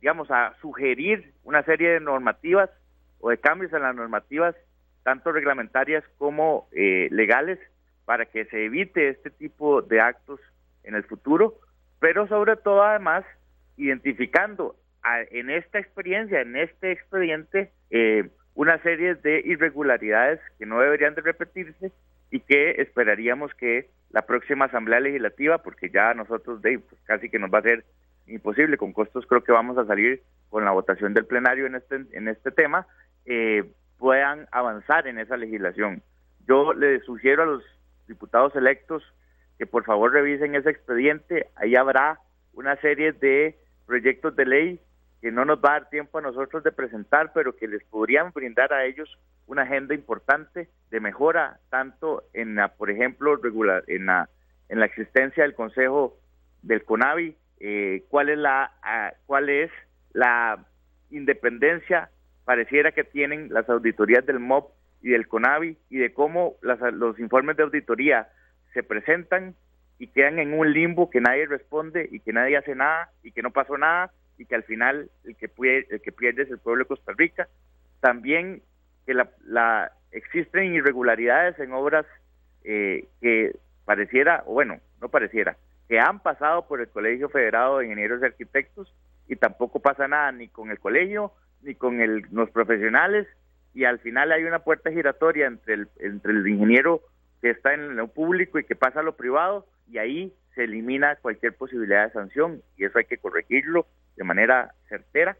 digamos, 0.00 0.30
a 0.30 0.54
sugerir 0.60 1.32
una 1.42 1.62
serie 1.62 1.90
de 1.90 2.00
normativas 2.00 2.70
o 3.20 3.30
de 3.30 3.38
cambios 3.38 3.72
en 3.72 3.82
las 3.82 3.94
normativas, 3.94 4.54
tanto 5.02 5.32
reglamentarias 5.32 6.04
como 6.18 6.68
eh, 6.72 7.08
legales, 7.10 7.58
para 8.04 8.26
que 8.26 8.44
se 8.46 8.66
evite 8.66 9.08
este 9.08 9.30
tipo 9.30 9.80
de 9.80 10.00
actos 10.00 10.40
en 10.82 10.94
el 10.94 11.04
futuro, 11.04 11.54
pero 12.00 12.28
sobre 12.28 12.56
todo 12.56 12.82
además 12.82 13.24
identificando 13.76 14.76
en 15.30 15.50
esta 15.50 15.78
experiencia, 15.78 16.40
en 16.40 16.56
este 16.56 16.92
expediente, 16.92 17.70
eh, 17.90 18.28
una 18.54 18.80
serie 18.82 19.14
de 19.16 19.40
irregularidades 19.44 20.40
que 20.58 20.66
no 20.66 20.80
deberían 20.80 21.14
de 21.14 21.22
repetirse 21.22 21.92
y 22.30 22.40
que 22.40 22.72
esperaríamos 22.82 23.52
que 23.54 23.90
la 24.10 24.22
próxima 24.22 24.66
Asamblea 24.66 25.00
Legislativa, 25.00 25.58
porque 25.58 25.90
ya 25.90 26.14
nosotros 26.14 26.62
de, 26.62 26.78
pues, 26.78 27.00
casi 27.04 27.28
que 27.28 27.38
nos 27.38 27.52
va 27.52 27.58
a 27.58 27.62
ser 27.62 27.84
imposible, 28.26 28.76
con 28.76 28.92
costos 28.92 29.26
creo 29.26 29.42
que 29.42 29.52
vamos 29.52 29.76
a 29.76 29.86
salir 29.86 30.22
con 30.48 30.64
la 30.64 30.70
votación 30.70 31.14
del 31.14 31.26
plenario 31.26 31.66
en 31.66 31.74
este, 31.74 32.04
en 32.12 32.28
este 32.28 32.50
tema, 32.50 32.86
eh, 33.26 33.64
puedan 33.98 34.46
avanzar 34.52 35.06
en 35.06 35.18
esa 35.18 35.36
legislación. 35.36 36.02
Yo 36.46 36.72
le 36.74 37.00
sugiero 37.00 37.42
a 37.42 37.46
los 37.46 37.64
diputados 38.06 38.54
electos 38.54 39.02
que 39.58 39.66
por 39.66 39.84
favor 39.84 40.12
revisen 40.12 40.54
ese 40.54 40.70
expediente, 40.70 41.48
ahí 41.56 41.74
habrá 41.74 42.18
una 42.52 42.76
serie 42.76 43.12
de 43.12 43.58
proyectos 43.86 44.34
de 44.36 44.46
ley 44.46 44.80
que 45.24 45.32
no 45.32 45.46
nos 45.46 45.56
va 45.56 45.70
a 45.70 45.80
dar 45.80 45.88
tiempo 45.88 46.18
a 46.18 46.20
nosotros 46.20 46.62
de 46.64 46.70
presentar, 46.70 47.32
pero 47.32 47.56
que 47.56 47.66
les 47.66 47.82
podrían 47.84 48.30
brindar 48.30 48.74
a 48.74 48.84
ellos 48.84 49.08
una 49.46 49.62
agenda 49.62 49.94
importante 49.94 50.68
de 50.90 51.00
mejora, 51.00 51.60
tanto 51.70 52.24
en 52.34 52.56
la, 52.56 52.68
por 52.68 52.90
ejemplo, 52.90 53.34
regular, 53.36 53.84
en 53.86 54.04
la, 54.04 54.28
en 54.68 54.80
la 54.80 54.84
existencia 54.84 55.42
del 55.42 55.54
Consejo 55.54 56.18
del 56.60 56.84
CONAVI, 56.84 57.34
eh, 57.60 58.04
cuál 58.10 58.28
es 58.28 58.36
la 58.36 58.70
cuál 59.24 59.48
es 59.48 59.70
la 60.12 60.62
independencia 61.10 62.10
pareciera 62.44 62.92
que 62.92 63.04
tienen 63.04 63.50
las 63.50 63.66
auditorías 63.70 64.26
del 64.26 64.40
MOB 64.40 64.66
y 65.00 65.08
del 65.08 65.26
CONAVI 65.26 65.78
y 65.88 65.96
de 65.96 66.12
cómo 66.12 66.56
los 66.60 67.18
informes 67.18 67.56
de 67.56 67.62
auditoría 67.62 68.28
se 68.74 68.82
presentan 68.82 69.54
y 69.98 70.08
quedan 70.08 70.38
en 70.38 70.52
un 70.52 70.70
limbo 70.70 71.08
que 71.08 71.22
nadie 71.22 71.46
responde 71.46 72.10
y 72.12 72.20
que 72.20 72.34
nadie 72.34 72.58
hace 72.58 72.74
nada 72.74 73.08
y 73.22 73.32
que 73.32 73.40
no 73.40 73.52
pasó 73.52 73.78
nada 73.78 74.12
y 74.38 74.46
que 74.46 74.54
al 74.54 74.64
final 74.64 75.10
el 75.24 75.36
que, 75.36 75.50
el 75.90 76.00
que 76.00 76.12
pierde 76.12 76.42
es 76.42 76.50
el 76.50 76.58
pueblo 76.58 76.84
de 76.84 76.88
Costa 76.88 77.12
Rica. 77.16 77.48
También 78.00 78.62
que 79.06 79.14
la, 79.14 79.92
existen 80.12 80.74
irregularidades 80.74 81.58
en 81.58 81.72
obras 81.72 82.06
eh, 82.64 83.08
que 83.20 83.56
pareciera, 83.84 84.42
o 84.46 84.54
bueno, 84.54 84.80
no 85.00 85.08
pareciera, 85.08 85.56
que 85.88 85.98
han 85.98 86.20
pasado 86.20 86.66
por 86.66 86.80
el 86.80 86.88
Colegio 86.88 87.28
Federado 87.28 87.78
de 87.78 87.84
Ingenieros 87.86 88.22
y 88.22 88.26
Arquitectos 88.26 88.94
y 89.28 89.36
tampoco 89.36 89.80
pasa 89.80 90.08
nada 90.08 90.32
ni 90.32 90.48
con 90.48 90.70
el 90.70 90.78
colegio 90.78 91.32
ni 91.62 91.74
con 91.74 92.00
el, 92.00 92.26
los 92.30 92.50
profesionales 92.50 93.26
y 93.74 93.84
al 93.84 93.98
final 93.98 94.32
hay 94.32 94.44
una 94.44 94.60
puerta 94.60 94.90
giratoria 94.90 95.46
entre 95.46 95.74
el, 95.74 95.88
entre 95.98 96.32
el 96.32 96.46
ingeniero 96.46 97.02
que 97.40 97.50
está 97.50 97.74
en 97.74 97.96
lo 97.96 98.08
público 98.08 98.58
y 98.58 98.64
que 98.64 98.76
pasa 98.76 99.00
a 99.00 99.02
lo 99.02 99.16
privado 99.16 99.66
y 99.90 99.98
ahí 99.98 100.32
se 100.54 100.64
elimina 100.64 101.16
cualquier 101.16 101.54
posibilidad 101.54 102.06
de 102.06 102.12
sanción 102.12 102.62
y 102.76 102.84
eso 102.84 102.98
hay 102.98 103.04
que 103.04 103.18
corregirlo 103.18 103.86
de 104.16 104.24
manera 104.24 104.74
certera. 104.88 105.36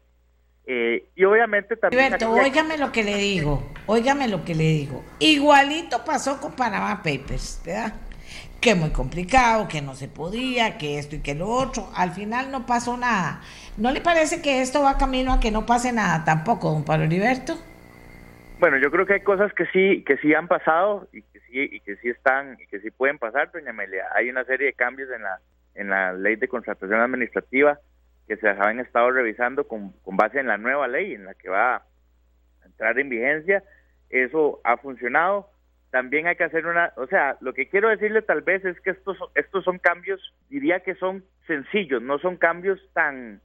Eh, 0.67 1.09
y 1.15 1.23
obviamente 1.25 1.77
también... 1.77 2.05
Alberto, 2.05 2.31
óigame 2.31 2.77
lo 2.77 2.91
que 2.91 3.03
le 3.03 3.17
digo, 3.17 3.71
óigame 3.85 4.27
lo 4.27 4.43
que 4.43 4.55
le 4.55 4.63
digo. 4.63 5.03
Igualito 5.19 6.03
pasó 6.03 6.39
con 6.41 6.55
Panama 6.55 7.03
Papers, 7.03 7.61
¿verdad? 7.65 7.93
Que 8.59 8.73
muy 8.73 8.89
complicado, 8.89 9.67
que 9.67 9.81
no 9.81 9.93
se 9.93 10.07
podía, 10.07 10.77
que 10.79 10.97
esto 10.97 11.15
y 11.15 11.21
que 11.21 11.35
lo 11.35 11.47
otro. 11.47 11.87
Al 11.95 12.11
final 12.11 12.51
no 12.51 12.65
pasó 12.65 12.97
nada. 12.97 13.41
¿No 13.77 13.91
le 13.91 14.01
parece 14.01 14.41
que 14.41 14.61
esto 14.61 14.81
va 14.81 14.97
camino 14.97 15.33
a 15.33 15.39
que 15.39 15.51
no 15.51 15.67
pase 15.67 15.91
nada 15.91 16.23
tampoco, 16.25 16.71
don 16.71 16.83
Pablo 16.83 17.05
Heriberto? 17.05 17.53
Bueno, 18.59 18.77
yo 18.77 18.89
creo 18.89 19.05
que 19.05 19.13
hay 19.13 19.21
cosas 19.21 19.53
que 19.53 19.65
sí, 19.67 20.03
que 20.03 20.17
sí 20.17 20.33
han 20.33 20.47
pasado 20.47 21.07
y 21.13 21.23
y 21.55 21.79
que 21.79 21.95
sí 21.97 22.09
están 22.09 22.57
y 22.59 22.67
que 22.67 22.79
sí 22.79 22.91
pueden 22.91 23.17
pasar, 23.17 23.51
doña 23.51 23.69
Amelia. 23.69 24.05
Hay 24.13 24.29
una 24.29 24.43
serie 24.43 24.67
de 24.67 24.73
cambios 24.73 25.09
en 25.09 25.21
la 25.21 25.39
en 25.75 25.89
la 25.89 26.13
ley 26.13 26.35
de 26.35 26.47
contratación 26.47 26.99
administrativa 26.99 27.79
que 28.27 28.37
se 28.37 28.49
han 28.49 28.79
estado 28.79 29.11
revisando 29.11 29.67
con, 29.67 29.91
con 30.03 30.17
base 30.17 30.39
en 30.39 30.47
la 30.47 30.57
nueva 30.57 30.87
ley 30.87 31.13
en 31.13 31.25
la 31.25 31.33
que 31.35 31.49
va 31.49 31.75
a 31.75 31.85
entrar 32.65 32.97
en 32.99 33.09
vigencia. 33.09 33.63
Eso 34.09 34.61
ha 34.63 34.77
funcionado. 34.77 35.49
También 35.91 36.27
hay 36.27 36.35
que 36.35 36.43
hacer 36.43 36.65
una, 36.65 36.91
o 36.97 37.07
sea, 37.07 37.37
lo 37.39 37.53
que 37.53 37.69
quiero 37.69 37.89
decirle 37.89 38.21
tal 38.21 38.41
vez 38.41 38.65
es 38.65 38.79
que 38.81 38.89
estos 38.89 39.17
estos 39.35 39.63
son 39.63 39.79
cambios, 39.79 40.33
diría 40.49 40.81
que 40.81 40.95
son 40.95 41.23
sencillos, 41.47 42.01
no 42.01 42.19
son 42.19 42.37
cambios 42.37 42.79
tan 42.93 43.41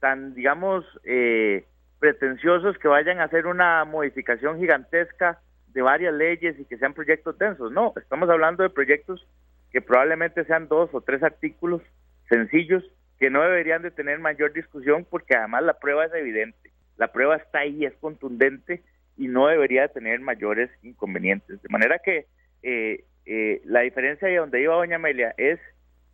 tan 0.00 0.34
digamos 0.34 0.84
eh, 1.04 1.64
pretenciosos 1.98 2.76
que 2.78 2.88
vayan 2.88 3.20
a 3.20 3.24
hacer 3.24 3.46
una 3.46 3.84
modificación 3.84 4.58
gigantesca 4.58 5.40
de 5.68 5.82
varias 5.82 6.12
leyes 6.12 6.58
y 6.58 6.64
que 6.66 6.76
sean 6.76 6.92
proyectos 6.92 7.38
densos. 7.38 7.72
No, 7.72 7.94
estamos 7.96 8.28
hablando 8.28 8.62
de 8.62 8.70
proyectos 8.70 9.26
que 9.70 9.80
probablemente 9.80 10.44
sean 10.44 10.68
dos 10.68 10.90
o 10.92 11.00
tres 11.00 11.22
artículos 11.22 11.80
sencillos 12.28 12.84
que 13.18 13.30
no 13.30 13.42
deberían 13.42 13.82
de 13.82 13.90
tener 13.90 14.18
mayor 14.18 14.52
discusión 14.52 15.06
porque 15.08 15.36
además 15.36 15.64
la 15.64 15.78
prueba 15.78 16.04
es 16.04 16.14
evidente. 16.14 16.70
La 16.96 17.12
prueba 17.12 17.36
está 17.36 17.60
ahí, 17.60 17.84
es 17.84 17.94
contundente 17.94 18.82
y 19.16 19.28
no 19.28 19.46
debería 19.46 19.82
de 19.82 19.88
tener 19.88 20.20
mayores 20.20 20.70
inconvenientes. 20.82 21.62
De 21.62 21.68
manera 21.68 21.98
que 21.98 22.26
eh, 22.62 23.04
eh, 23.24 23.60
la 23.64 23.80
diferencia 23.80 24.28
de 24.28 24.36
donde 24.36 24.62
iba 24.62 24.74
doña 24.74 24.96
Amelia 24.96 25.34
es 25.36 25.58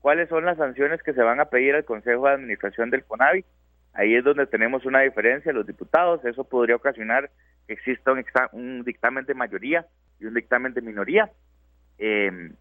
cuáles 0.00 0.28
son 0.28 0.44
las 0.44 0.58
sanciones 0.58 1.02
que 1.02 1.12
se 1.12 1.22
van 1.22 1.40
a 1.40 1.46
pedir 1.46 1.74
al 1.74 1.84
Consejo 1.84 2.26
de 2.26 2.34
Administración 2.34 2.90
del 2.90 3.04
CONAVI. 3.04 3.44
Ahí 3.94 4.14
es 4.14 4.24
donde 4.24 4.46
tenemos 4.46 4.86
una 4.86 5.00
diferencia, 5.00 5.52
los 5.52 5.66
diputados, 5.66 6.24
eso 6.24 6.44
podría 6.44 6.76
ocasionar 6.76 7.30
que 7.66 7.74
exista 7.74 8.12
un, 8.52 8.84
dictamen 8.84 9.26
de 9.26 9.34
mayoría 9.34 9.86
y 10.18 10.26
un 10.26 10.34
dictamen 10.34 10.72
de 10.72 10.80
minoría. 10.80 11.30
Em, 11.98 12.54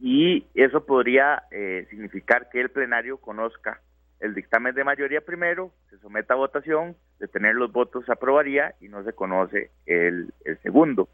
y 0.00 0.46
eso 0.54 0.84
podría 0.86 1.44
eh, 1.50 1.86
significar 1.90 2.48
que 2.50 2.60
el 2.60 2.70
plenario 2.70 3.18
conozca 3.18 3.80
el 4.20 4.34
dictamen 4.34 4.74
de 4.74 4.84
mayoría 4.84 5.20
primero, 5.20 5.72
se 5.90 5.98
someta 5.98 6.34
a 6.34 6.38
votación, 6.38 6.96
de 7.20 7.28
tener 7.28 7.54
los 7.54 7.70
votos 7.72 8.04
se 8.04 8.12
aprobaría 8.12 8.74
y 8.80 8.88
no 8.88 9.04
se 9.04 9.12
conoce 9.12 9.70
el, 9.86 10.32
el 10.44 10.58
segundo. 10.62 11.08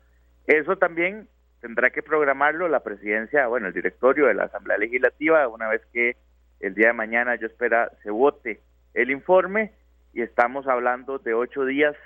Eso 0.46 0.76
también 0.76 1.28
tendrá 1.60 1.90
que 1.90 2.02
programarlo 2.02 2.68
la 2.68 2.80
presidencia, 2.80 3.46
bueno, 3.46 3.68
el 3.68 3.74
directorio 3.74 4.26
de 4.26 4.34
la 4.34 4.44
Asamblea 4.44 4.78
Legislativa, 4.78 5.48
una 5.48 5.68
vez 5.68 5.82
que 5.92 6.16
el 6.60 6.74
día 6.74 6.88
de 6.88 6.92
mañana 6.94 7.36
yo 7.36 7.46
espera 7.46 7.90
se 8.02 8.10
vote 8.10 8.60
el 8.94 9.10
informe 9.10 9.72
y 10.12 10.22
estamos 10.22 10.66
hablando 10.66 11.18
de 11.18 11.34
ocho 11.34 11.64
días 11.64 11.96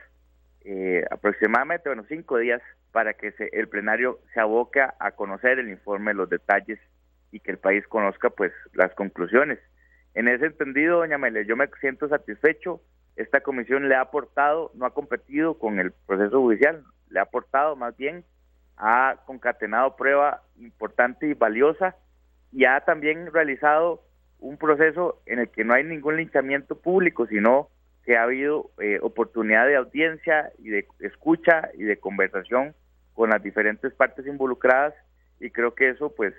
eh, 0.64 1.04
aproximadamente, 1.10 1.88
bueno, 1.88 2.04
cinco 2.08 2.38
días 2.38 2.62
para 2.92 3.14
que 3.14 3.32
se, 3.32 3.48
el 3.52 3.68
plenario 3.68 4.20
se 4.32 4.40
aboca 4.40 4.94
a 4.98 5.12
conocer 5.12 5.58
el 5.58 5.68
informe, 5.68 6.14
los 6.14 6.28
detalles 6.28 6.78
y 7.30 7.40
que 7.40 7.50
el 7.50 7.58
país 7.58 7.86
conozca 7.86 8.30
pues 8.30 8.52
las 8.72 8.94
conclusiones. 8.94 9.58
En 10.14 10.28
ese 10.28 10.46
entendido, 10.46 10.98
doña 10.98 11.18
Mele, 11.18 11.46
yo 11.46 11.56
me 11.56 11.68
siento 11.80 12.08
satisfecho. 12.08 12.80
Esta 13.16 13.40
comisión 13.40 13.88
le 13.88 13.94
ha 13.94 14.00
aportado, 14.00 14.70
no 14.74 14.86
ha 14.86 14.94
competido 14.94 15.58
con 15.58 15.78
el 15.78 15.92
proceso 16.06 16.40
judicial, 16.40 16.84
le 17.10 17.20
ha 17.20 17.24
aportado 17.24 17.76
más 17.76 17.96
bien, 17.96 18.24
ha 18.76 19.16
concatenado 19.26 19.96
prueba 19.96 20.42
importante 20.56 21.26
y 21.26 21.34
valiosa 21.34 21.96
y 22.52 22.64
ha 22.64 22.80
también 22.80 23.32
realizado 23.32 24.02
un 24.38 24.56
proceso 24.56 25.20
en 25.26 25.40
el 25.40 25.50
que 25.50 25.64
no 25.64 25.74
hay 25.74 25.84
ningún 25.84 26.16
linchamiento 26.16 26.78
público, 26.78 27.26
sino 27.26 27.68
que 28.08 28.16
ha 28.16 28.22
habido 28.22 28.70
eh, 28.80 28.98
oportunidad 29.02 29.66
de 29.66 29.76
audiencia 29.76 30.50
y 30.58 30.70
de 30.70 30.86
escucha 31.00 31.68
y 31.74 31.82
de 31.82 31.98
conversación 31.98 32.74
con 33.12 33.28
las 33.28 33.42
diferentes 33.42 33.92
partes 33.92 34.26
involucradas 34.26 34.94
y 35.40 35.50
creo 35.50 35.74
que 35.74 35.90
eso 35.90 36.14
pues 36.16 36.32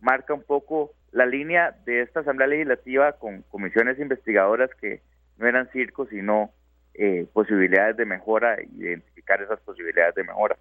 marca 0.00 0.34
un 0.34 0.42
poco 0.42 0.90
la 1.12 1.24
línea 1.24 1.76
de 1.84 2.02
esta 2.02 2.18
Asamblea 2.18 2.48
Legislativa 2.48 3.12
con 3.12 3.42
comisiones 3.42 4.00
investigadoras 4.00 4.68
que 4.80 5.00
no 5.38 5.46
eran 5.46 5.70
circos 5.70 6.08
sino 6.08 6.50
eh, 6.94 7.24
posibilidades 7.32 7.96
de 7.96 8.04
mejora 8.04 8.56
y 8.60 8.82
identificar 8.82 9.40
esas 9.40 9.60
posibilidades 9.60 10.16
de 10.16 10.24
mejora. 10.24 10.56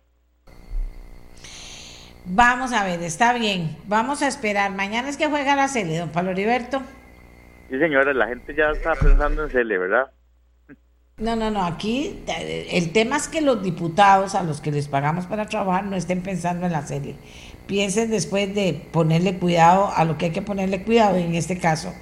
Vamos 2.26 2.72
a 2.72 2.86
ver, 2.86 3.02
está 3.02 3.34
bien, 3.34 3.78
vamos 3.88 4.22
a 4.22 4.28
esperar. 4.28 4.70
Mañana 4.70 5.10
es 5.10 5.18
que 5.18 5.26
juega 5.26 5.56
la 5.56 5.68
Cele, 5.68 5.98
don 5.98 6.12
Pablo 6.12 6.30
Heriberto. 6.30 6.84
Sí, 7.68 7.80
señora, 7.80 8.14
la 8.14 8.28
gente 8.28 8.54
ya 8.54 8.70
está 8.70 8.94
pensando 8.94 9.46
en 9.46 9.50
Cele, 9.50 9.80
¿verdad? 9.80 10.12
No, 11.22 11.36
no, 11.36 11.52
no, 11.52 11.64
aquí 11.64 12.20
el 12.72 12.92
tema 12.92 13.16
es 13.16 13.28
que 13.28 13.42
los 13.42 13.62
diputados 13.62 14.34
a 14.34 14.42
los 14.42 14.60
que 14.60 14.72
les 14.72 14.88
pagamos 14.88 15.28
para 15.28 15.46
trabajar 15.46 15.86
no 15.86 15.96
estén 15.96 16.22
pensando 16.22 16.66
en 16.66 16.72
la 16.72 16.86
serie. 16.86 17.16
Piensen 17.68 18.10
después 18.10 18.54
de 18.56 18.74
ponerle 18.92 19.38
cuidado 19.38 19.92
a 19.96 20.04
lo 20.04 20.18
que 20.18 20.26
hay 20.26 20.32
que 20.32 20.42
ponerle 20.42 20.82
cuidado, 20.82 21.18
en 21.18 21.36
este 21.36 21.60
caso, 21.60 21.94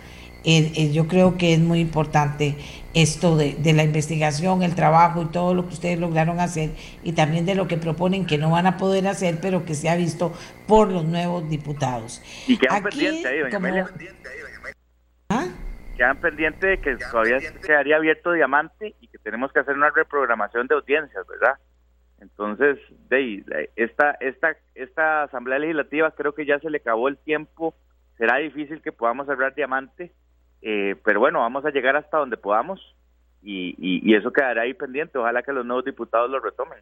eh, 0.45 0.71
eh, 0.75 0.91
yo 0.93 1.09
creo 1.09 1.37
que 1.37 1.53
es 1.53 1.59
muy 1.59 1.81
importante 1.81 2.55
esto 2.93 3.35
de, 3.35 3.57
la 3.73 3.83
investigación, 3.83 4.63
el 4.63 4.73
trabajo 4.73 5.23
y 5.23 5.25
todo 5.25 5.53
lo 5.53 5.67
que 5.67 5.73
ustedes 5.73 5.99
lograron 5.99 6.39
hacer 6.39 6.71
y 7.03 7.11
también 7.11 7.45
de 7.45 7.55
lo 7.55 7.67
que 7.67 7.75
proponen 7.75 8.25
que 8.25 8.37
no 8.37 8.49
van 8.49 8.67
a 8.67 8.77
poder 8.77 9.05
hacer, 9.07 9.39
pero 9.41 9.65
que 9.65 9.75
se 9.75 9.89
ha 9.89 9.95
visto 9.97 10.31
por 10.65 10.89
los 10.89 11.03
nuevos 11.03 11.49
diputados. 11.49 12.21
Y 12.47 12.57
quedan 12.57 12.83
pendientes 12.83 13.25
ahí, 13.25 13.39
¿Ah? 13.41 13.89
Quedan 15.99 16.21
pendientes 16.21 16.61
de 16.61 16.77
que 16.77 16.95
todavía 16.95 17.39
quedaría 17.61 17.97
abierto 17.97 18.31
diamante 18.31 18.95
y 19.01 19.07
que 19.09 19.17
tenemos 19.17 19.51
que 19.51 19.59
hacer 19.59 19.75
una 19.75 19.89
reprogramación 19.89 20.65
de 20.67 20.75
audiencias, 20.75 21.27
¿verdad? 21.27 21.59
Entonces, 22.21 22.79
de 23.09 23.43
esta, 23.75 24.11
esta, 24.21 24.55
esta 24.75 25.23
Asamblea 25.23 25.59
Legislativa 25.59 26.11
creo 26.11 26.33
que 26.33 26.45
ya 26.45 26.57
se 26.59 26.69
le 26.69 26.77
acabó 26.77 27.09
el 27.09 27.17
tiempo, 27.17 27.75
será 28.17 28.37
difícil 28.37 28.81
que 28.81 28.93
podamos 28.93 29.27
cerrar 29.27 29.53
diamante, 29.53 30.13
eh, 30.61 30.95
pero 31.03 31.19
bueno, 31.19 31.39
vamos 31.39 31.65
a 31.65 31.69
llegar 31.69 31.97
hasta 31.97 32.17
donde 32.17 32.37
podamos 32.37 32.79
y, 33.41 33.75
y, 33.77 34.15
eso 34.15 34.31
quedará 34.31 34.61
ahí 34.61 34.73
pendiente. 34.73 35.17
Ojalá 35.17 35.43
que 35.43 35.51
los 35.51 35.65
nuevos 35.65 35.83
diputados 35.83 36.29
lo 36.29 36.39
retomen. 36.39 36.79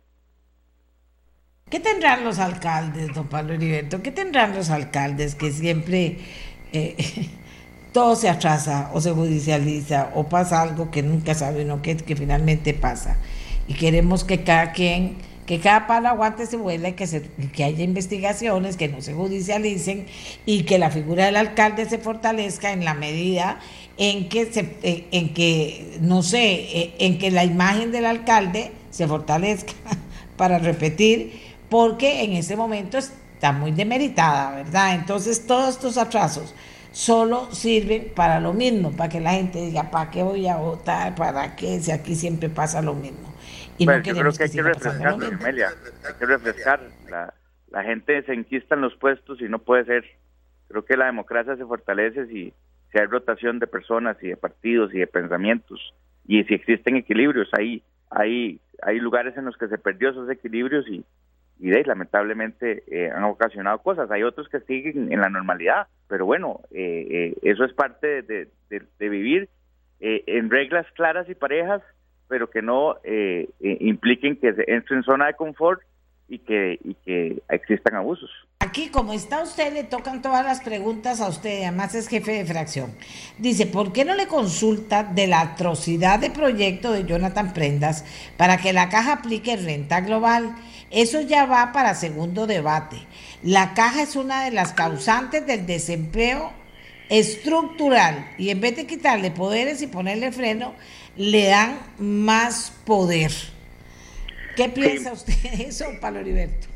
¿Qué 1.71 1.79
tendrán 1.79 2.23
los 2.23 2.37
alcaldes, 2.37 3.13
don 3.15 3.27
Pablo 3.29 3.53
Heriberto? 3.53 4.01
¿Qué 4.03 4.11
tendrán 4.11 4.55
los 4.55 4.69
alcaldes 4.69 5.33
que 5.35 5.51
siempre 5.51 6.17
eh, 6.71 6.95
todo 7.97 8.15
se 8.15 8.29
atrasa 8.29 8.91
o 8.93 9.01
se 9.01 9.09
judicializa 9.09 10.11
o 10.13 10.25
pasa 10.25 10.61
algo 10.61 10.91
que 10.91 11.01
nunca 11.01 11.33
sabe 11.33 11.63
uno 11.65 11.81
que, 11.81 11.97
que 11.97 12.15
finalmente 12.15 12.75
pasa? 12.75 13.17
Y 13.67 13.73
queremos 13.73 14.23
que 14.23 14.43
cada 14.43 14.71
quien 14.71 15.17
que 15.47 15.59
cada 15.59 15.87
palo 15.87 16.07
aguante 16.07 16.45
se 16.45 16.57
vuela 16.57 16.89
y 16.89 16.93
que, 16.93 17.07
se, 17.07 17.23
que 17.23 17.63
haya 17.63 17.83
investigaciones, 17.83 18.77
que 18.77 18.87
no 18.87 19.01
se 19.01 19.15
judicialicen 19.15 20.05
y 20.45 20.61
que 20.61 20.77
la 20.77 20.91
figura 20.91 21.25
del 21.25 21.37
alcalde 21.37 21.89
se 21.89 21.97
fortalezca 21.97 22.71
en 22.71 22.85
la 22.85 22.93
medida 22.93 23.59
en 23.97 24.29
que, 24.29 24.45
se, 24.45 24.75
eh, 24.83 25.07
en 25.09 25.33
que 25.33 25.97
no 25.99 26.21
sé, 26.21 26.53
eh, 26.53 26.93
en 26.99 27.17
que 27.17 27.31
la 27.31 27.45
imagen 27.45 27.91
del 27.91 28.05
alcalde 28.05 28.73
se 28.91 29.07
fortalezca 29.07 29.73
para 30.37 30.59
repetir, 30.59 31.33
porque 31.67 32.23
en 32.25 32.33
este 32.33 32.55
momento 32.55 32.99
está 32.99 33.53
muy 33.53 33.71
demeritada, 33.71 34.51
¿verdad? 34.51 34.93
Entonces 34.93 35.47
todos 35.47 35.69
estos 35.69 35.97
atrasos 35.97 36.53
solo 36.97 37.45
sirven 37.51 38.11
para 38.15 38.39
lo 38.39 38.53
mismo, 38.53 38.91
para 38.91 39.07
que 39.07 39.19
la 39.19 39.33
gente 39.33 39.59
diga, 39.59 39.91
¿para 39.91 40.09
qué 40.09 40.23
voy 40.23 40.47
a 40.47 40.57
votar? 40.57 41.13
¿Para 41.13 41.55
qué? 41.55 41.79
Si 41.79 41.91
aquí 41.91 42.15
siempre 42.15 42.49
pasa 42.49 42.81
lo 42.81 42.95
mismo. 42.95 43.35
Y 43.77 43.85
yo 43.85 43.91
creo 44.01 44.33
que, 44.33 44.43
hay 44.43 44.49
que 44.49 44.63
refrescar, 44.63 45.13
Amelia, 45.13 45.69
hay 46.03 46.13
que 46.17 46.25
refrescar. 46.25 46.79
La, 47.07 47.35
la 47.69 47.83
gente 47.83 48.23
se 48.23 48.33
enquista 48.33 48.73
en 48.73 48.81
los 48.81 48.95
puestos 48.95 49.39
y 49.41 49.43
no 49.43 49.59
puede 49.59 49.85
ser. 49.85 50.05
Creo 50.69 50.85
que 50.85 50.97
la 50.97 51.05
democracia 51.05 51.55
se 51.55 51.65
fortalece 51.65 52.25
si, 52.25 52.51
si 52.91 52.97
hay 52.97 53.05
rotación 53.05 53.59
de 53.59 53.67
personas 53.67 54.17
y 54.23 54.29
de 54.29 54.35
partidos 54.35 54.91
y 54.91 54.97
de 54.97 55.05
pensamientos 55.05 55.93
y 56.25 56.43
si 56.45 56.55
existen 56.55 56.95
equilibrios. 56.95 57.47
Hay, 57.55 57.83
hay, 58.09 58.59
hay 58.81 58.99
lugares 58.99 59.37
en 59.37 59.45
los 59.45 59.55
que 59.55 59.67
se 59.67 59.77
perdió 59.77 60.09
esos 60.09 60.27
equilibrios 60.31 60.87
y, 60.87 61.05
y 61.59 61.69
de, 61.69 61.83
lamentablemente 61.83 62.83
eh, 62.87 63.09
han 63.09 63.23
ocasionado 63.23 63.79
cosas. 63.79 64.09
Hay 64.11 64.23
otros 64.23 64.47
que 64.49 64.59
siguen 64.61 65.11
en 65.11 65.21
la 65.21 65.29
normalidad, 65.29 65.87
pero 66.07 66.25
bueno, 66.25 66.61
eh, 66.71 67.07
eh, 67.09 67.37
eso 67.41 67.63
es 67.65 67.73
parte 67.73 68.21
de, 68.21 68.49
de, 68.69 68.81
de 68.99 69.09
vivir 69.09 69.49
en 69.99 70.51
reglas 70.51 70.85
claras 70.93 71.27
y 71.27 71.33
parejas 71.33 71.81
pero 72.27 72.49
que 72.49 72.61
no 72.61 72.97
eh, 73.03 73.49
eh, 73.59 73.77
impliquen 73.81 74.37
que 74.37 74.53
se 74.53 74.63
entre 74.67 74.97
en 74.97 75.03
zona 75.03 75.27
de 75.27 75.33
confort 75.33 75.81
y 76.29 76.39
que, 76.39 76.77
y 76.83 76.93
que 77.05 77.41
existan 77.49 77.95
abusos. 77.95 78.29
Aquí, 78.59 78.89
como 78.89 79.13
está 79.13 79.41
usted, 79.41 79.73
le 79.73 79.85
tocan 79.85 80.21
todas 80.21 80.45
las 80.45 80.59
preguntas 80.61 81.21
a 81.21 81.29
usted, 81.29 81.63
además 81.63 81.95
es 81.95 82.09
jefe 82.09 82.31
de 82.31 82.45
fracción. 82.45 82.91
Dice, 83.37 83.65
¿por 83.65 83.93
qué 83.93 84.03
no 84.03 84.13
le 84.13 84.27
consulta 84.27 85.03
de 85.03 85.27
la 85.27 85.39
atrocidad 85.39 86.19
de 86.19 86.29
proyecto 86.29 86.91
de 86.91 87.05
Jonathan 87.05 87.53
Prendas 87.53 88.03
para 88.35 88.57
que 88.57 88.73
la 88.73 88.89
caja 88.89 89.13
aplique 89.13 89.55
renta 89.55 90.01
global? 90.01 90.53
Eso 90.91 91.21
ya 91.21 91.45
va 91.45 91.71
para 91.73 91.95
segundo 91.95 92.47
debate. 92.47 92.97
La 93.43 93.73
caja 93.73 94.01
es 94.01 94.15
una 94.15 94.43
de 94.45 94.51
las 94.51 94.73
causantes 94.73 95.45
del 95.45 95.65
desempleo 95.65 96.51
estructural 97.09 98.31
y 98.37 98.49
en 98.49 98.61
vez 98.61 98.75
de 98.75 98.87
quitarle 98.87 99.31
poderes 99.31 99.81
y 99.81 99.87
ponerle 99.87 100.31
freno, 100.31 100.75
le 101.15 101.47
dan 101.47 101.79
más 101.99 102.71
poder. 102.85 103.31
¿Qué 104.55 104.69
piensa 104.69 105.13
usted 105.13 105.33
de 105.33 105.63
eso, 105.65 105.85
Pablo 106.01 106.19
Heriberto? 106.19 106.67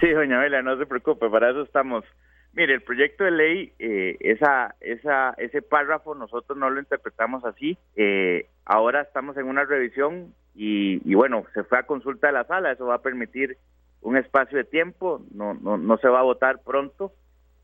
Sí, 0.00 0.08
doña 0.10 0.38
Vela, 0.38 0.62
no 0.62 0.78
se 0.78 0.86
preocupe, 0.86 1.28
para 1.28 1.50
eso 1.50 1.62
estamos. 1.62 2.04
Mire, 2.52 2.74
el 2.74 2.82
proyecto 2.82 3.24
de 3.24 3.30
ley, 3.30 3.72
eh, 3.78 4.16
esa, 4.20 4.74
esa, 4.80 5.34
ese 5.38 5.62
párrafo 5.62 6.14
nosotros 6.14 6.58
no 6.58 6.70
lo 6.70 6.80
interpretamos 6.80 7.44
así. 7.44 7.78
Eh, 7.94 8.48
ahora 8.64 9.02
estamos 9.02 9.36
en 9.36 9.46
una 9.46 9.64
revisión 9.64 10.34
y, 10.60 11.00
y, 11.08 11.14
bueno, 11.14 11.44
se 11.54 11.62
fue 11.62 11.78
a 11.78 11.84
consulta 11.84 12.26
de 12.26 12.32
la 12.32 12.44
sala, 12.44 12.72
eso 12.72 12.86
va 12.86 12.96
a 12.96 13.02
permitir 13.02 13.56
un 14.02 14.16
espacio 14.16 14.58
de 14.58 14.64
tiempo, 14.64 15.22
no, 15.32 15.54
no, 15.54 15.78
no 15.78 15.96
se 15.98 16.08
va 16.08 16.20
a 16.20 16.24
votar 16.24 16.62
pronto 16.62 17.12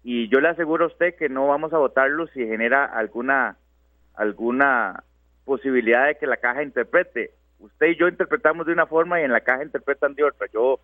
y 0.05 0.29
yo 0.29 0.41
le 0.41 0.49
aseguro 0.49 0.85
a 0.85 0.89
usted 0.89 1.17
que 1.17 1.29
no 1.31 1.49
vamos 1.49 1.73
a 1.73 1.79
votarlo 1.79 2.27
si 2.29 2.47
genera 2.47 2.85
alguna 2.85 3.57
alguna 4.15 5.03
posibilidad 5.45 6.07
de 6.07 6.17
que 6.17 6.27
la 6.27 6.37
caja 6.37 6.63
interprete. 6.63 7.33
Usted 7.59 7.87
y 7.89 7.97
yo 7.97 8.07
interpretamos 8.07 8.67
de 8.67 8.73
una 8.73 8.87
forma 8.87 9.21
y 9.21 9.25
en 9.25 9.33
la 9.33 9.41
caja 9.41 9.65
interpretan 9.65 10.15
de 10.15 10.25
otra. 10.25 10.47
Yo, 10.53 10.79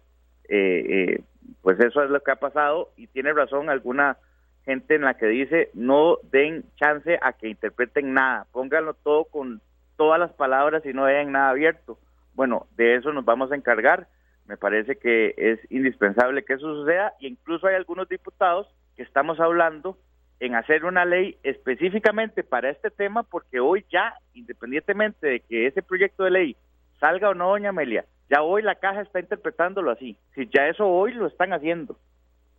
eh, 0.49 0.85
eh, 0.89 1.23
pues 1.63 1.79
eso 1.81 2.03
es 2.03 2.11
lo 2.11 2.21
que 2.21 2.31
ha 2.31 2.37
pasado 2.37 2.91
y 2.97 3.07
tiene 3.09 3.33
razón 3.33 3.69
alguna 3.69 4.17
gente 4.65 4.95
en 4.95 5.03
la 5.03 5.15
que 5.15 5.27
dice 5.27 5.71
no 5.75 6.19
den 6.33 6.65
chance 6.77 7.19
a 7.23 7.33
que 7.35 7.49
interpreten 7.49 8.13
nada, 8.13 8.47
pónganlo 8.53 8.95
todo 8.95 9.25
con 9.25 9.61
todas 10.01 10.19
las 10.19 10.33
palabras 10.33 10.83
y 10.87 10.95
no 10.95 11.05
dejen 11.05 11.33
nada 11.33 11.51
abierto. 11.51 11.99
Bueno, 12.33 12.67
de 12.75 12.95
eso 12.95 13.13
nos 13.13 13.23
vamos 13.23 13.53
a 13.53 13.55
encargar. 13.55 14.09
Me 14.47 14.57
parece 14.57 14.97
que 14.97 15.35
es 15.37 15.61
indispensable 15.71 16.43
que 16.43 16.55
eso 16.55 16.75
suceda 16.75 17.13
y 17.21 17.27
incluso 17.27 17.67
hay 17.67 17.75
algunos 17.75 18.09
diputados 18.09 18.67
que 18.97 19.03
estamos 19.03 19.39
hablando 19.41 19.99
en 20.41 20.55
hacer 20.55 20.87
una 20.87 21.05
ley 21.05 21.37
específicamente 21.43 22.43
para 22.43 22.71
este 22.71 22.91
tema, 22.91 23.25
porque 23.25 23.61
hoy 23.61 23.85
ya, 23.93 24.15
independientemente 24.33 25.27
de 25.27 25.41
que 25.41 25.67
ese 25.67 25.83
proyecto 25.83 26.25
de 26.25 26.31
ley 26.31 26.57
salga 26.99 27.29
o 27.29 27.35
no, 27.35 27.51
doña 27.51 27.69
Amelia, 27.69 28.07
ya 28.31 28.41
hoy 28.41 28.63
la 28.63 28.77
caja 28.77 29.03
está 29.03 29.21
interpretándolo 29.21 29.91
así. 29.91 30.17
Si 30.35 30.49
ya 30.49 30.67
eso 30.69 30.89
hoy 30.89 31.13
lo 31.13 31.27
están 31.27 31.53
haciendo. 31.53 31.99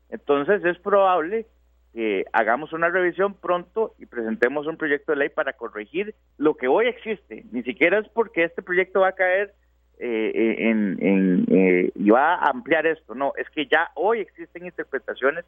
Entonces 0.09 0.63
es 0.63 0.77
probable 0.77 1.47
que 1.93 2.26
hagamos 2.31 2.73
una 2.73 2.89
revisión 2.89 3.34
pronto 3.34 3.93
y 3.99 4.05
presentemos 4.05 4.65
un 4.68 4.77
proyecto 4.77 5.11
de 5.11 5.18
ley 5.18 5.30
para 5.30 5.53
corregir 5.53 6.15
lo 6.38 6.55
que 6.55 6.68
hoy 6.68 6.88
existe. 6.88 7.45
Ni 7.51 7.63
siquiera 7.63 7.99
es 7.99 8.07
porque 8.09 8.43
este 8.43 8.61
proyecto 8.61 9.01
va 9.01 9.09
a 9.09 9.15
caer 9.15 9.53
eh, 9.99 10.31
eh, 10.34 10.69
en, 10.69 11.45
eh, 11.49 11.91
y 11.93 12.09
va 12.09 12.35
a 12.35 12.49
ampliar 12.49 12.88
esto. 12.88 13.13
No, 13.13 13.34
es 13.38 13.49
que 13.49 13.68
ya 13.68 13.91
hoy 13.95 14.19
existen 14.19 14.65
interpretaciones 14.65 15.45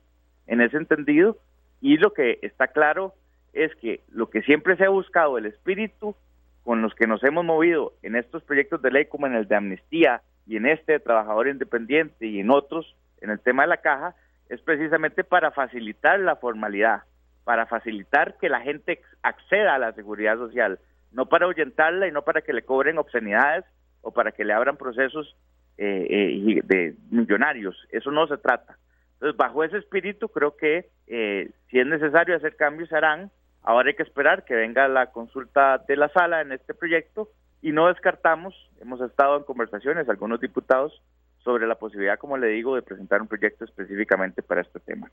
en 0.48 0.62
ese 0.62 0.78
entendido 0.78 1.38
y 1.82 1.98
lo 1.98 2.14
que 2.14 2.40
está 2.42 2.68
claro 2.68 3.14
es 3.54 3.74
que 3.76 4.02
lo 4.10 4.30
que 4.30 4.42
siempre 4.42 4.76
se 4.76 4.86
ha 4.86 4.90
buscado, 4.90 5.38
el 5.38 5.46
espíritu 5.46 6.16
con 6.64 6.82
los 6.82 6.94
que 6.96 7.08
nos 7.08 7.24
hemos 7.24 7.46
movido 7.46 7.94
en 8.04 8.16
estos 8.16 8.44
proyectos 8.44 8.82
de 8.82 8.92
ley 8.92 9.06
como 9.06 9.28
en 9.28 9.36
el 9.36 9.48
de 9.48 9.56
amnistía 9.56 10.22
y 10.46 10.58
en 10.58 10.66
este 10.66 10.94
de 10.94 11.00
trabajador 11.00 11.48
independiente 11.48 12.26
y 12.26 12.40
en 12.40 12.52
otros, 12.52 12.96
en 13.22 13.30
el 13.30 13.40
tema 13.40 13.64
de 13.64 13.70
la 13.70 13.78
caja, 13.78 14.16
es 14.54 14.62
precisamente 14.62 15.24
para 15.24 15.52
facilitar 15.52 16.20
la 16.20 16.36
formalidad, 16.36 17.04
para 17.44 17.66
facilitar 17.66 18.38
que 18.38 18.50
la 18.50 18.62
gente 18.62 19.02
acceda 19.22 19.76
a 19.76 19.80
la 19.80 19.94
seguridad 19.94 20.38
social, 20.38 20.80
no 21.12 21.28
para 21.28 21.46
ahuyentarla 21.46 22.08
y 22.08 22.12
no 22.12 22.24
para 22.24 22.42
que 22.42 22.54
le 22.54 22.64
cobren 22.64 22.98
obscenidades 22.98 23.66
o 24.02 24.12
para 24.12 24.32
que 24.32 24.46
le 24.46 24.54
abran 24.54 24.78
procesos 24.78 25.36
eh, 25.78 26.08
eh, 26.10 26.62
de 26.64 26.96
millonarios. 27.10 27.76
Eso 27.90 28.12
no 28.12 28.28
se 28.28 28.38
trata. 28.38 28.78
Entonces, 29.14 29.38
bajo 29.38 29.64
ese 29.64 29.78
espíritu, 29.78 30.30
creo 30.30 30.56
que 30.56 30.90
eh, 31.08 31.50
si 31.70 31.80
es 31.80 31.88
necesario 31.88 32.36
hacer 32.36 32.56
cambios, 32.56 32.90
se 32.90 32.98
harán. 32.98 33.32
Ahora 33.64 33.90
hay 33.90 33.96
que 33.96 34.04
esperar 34.04 34.44
que 34.44 34.56
venga 34.56 34.88
la 34.88 35.08
consulta 35.08 35.78
de 35.88 35.96
la 35.96 36.10
sala 36.10 36.42
en 36.42 36.52
este 36.52 36.74
proyecto 36.74 37.30
y 37.62 37.72
no 37.72 37.88
descartamos, 37.88 38.54
hemos 38.82 39.00
estado 39.00 39.38
en 39.38 39.44
conversaciones, 39.44 40.10
algunos 40.10 40.42
diputados, 40.42 41.02
sobre 41.44 41.68
la 41.68 41.76
posibilidad, 41.76 42.18
como 42.18 42.38
le 42.38 42.48
digo, 42.48 42.76
de 42.76 42.82
presentar 42.82 43.22
un 43.22 43.28
proyecto 43.28 43.66
específicamente 43.66 44.42
para 44.42 44.62
este 44.62 44.80
tema. 44.80 45.12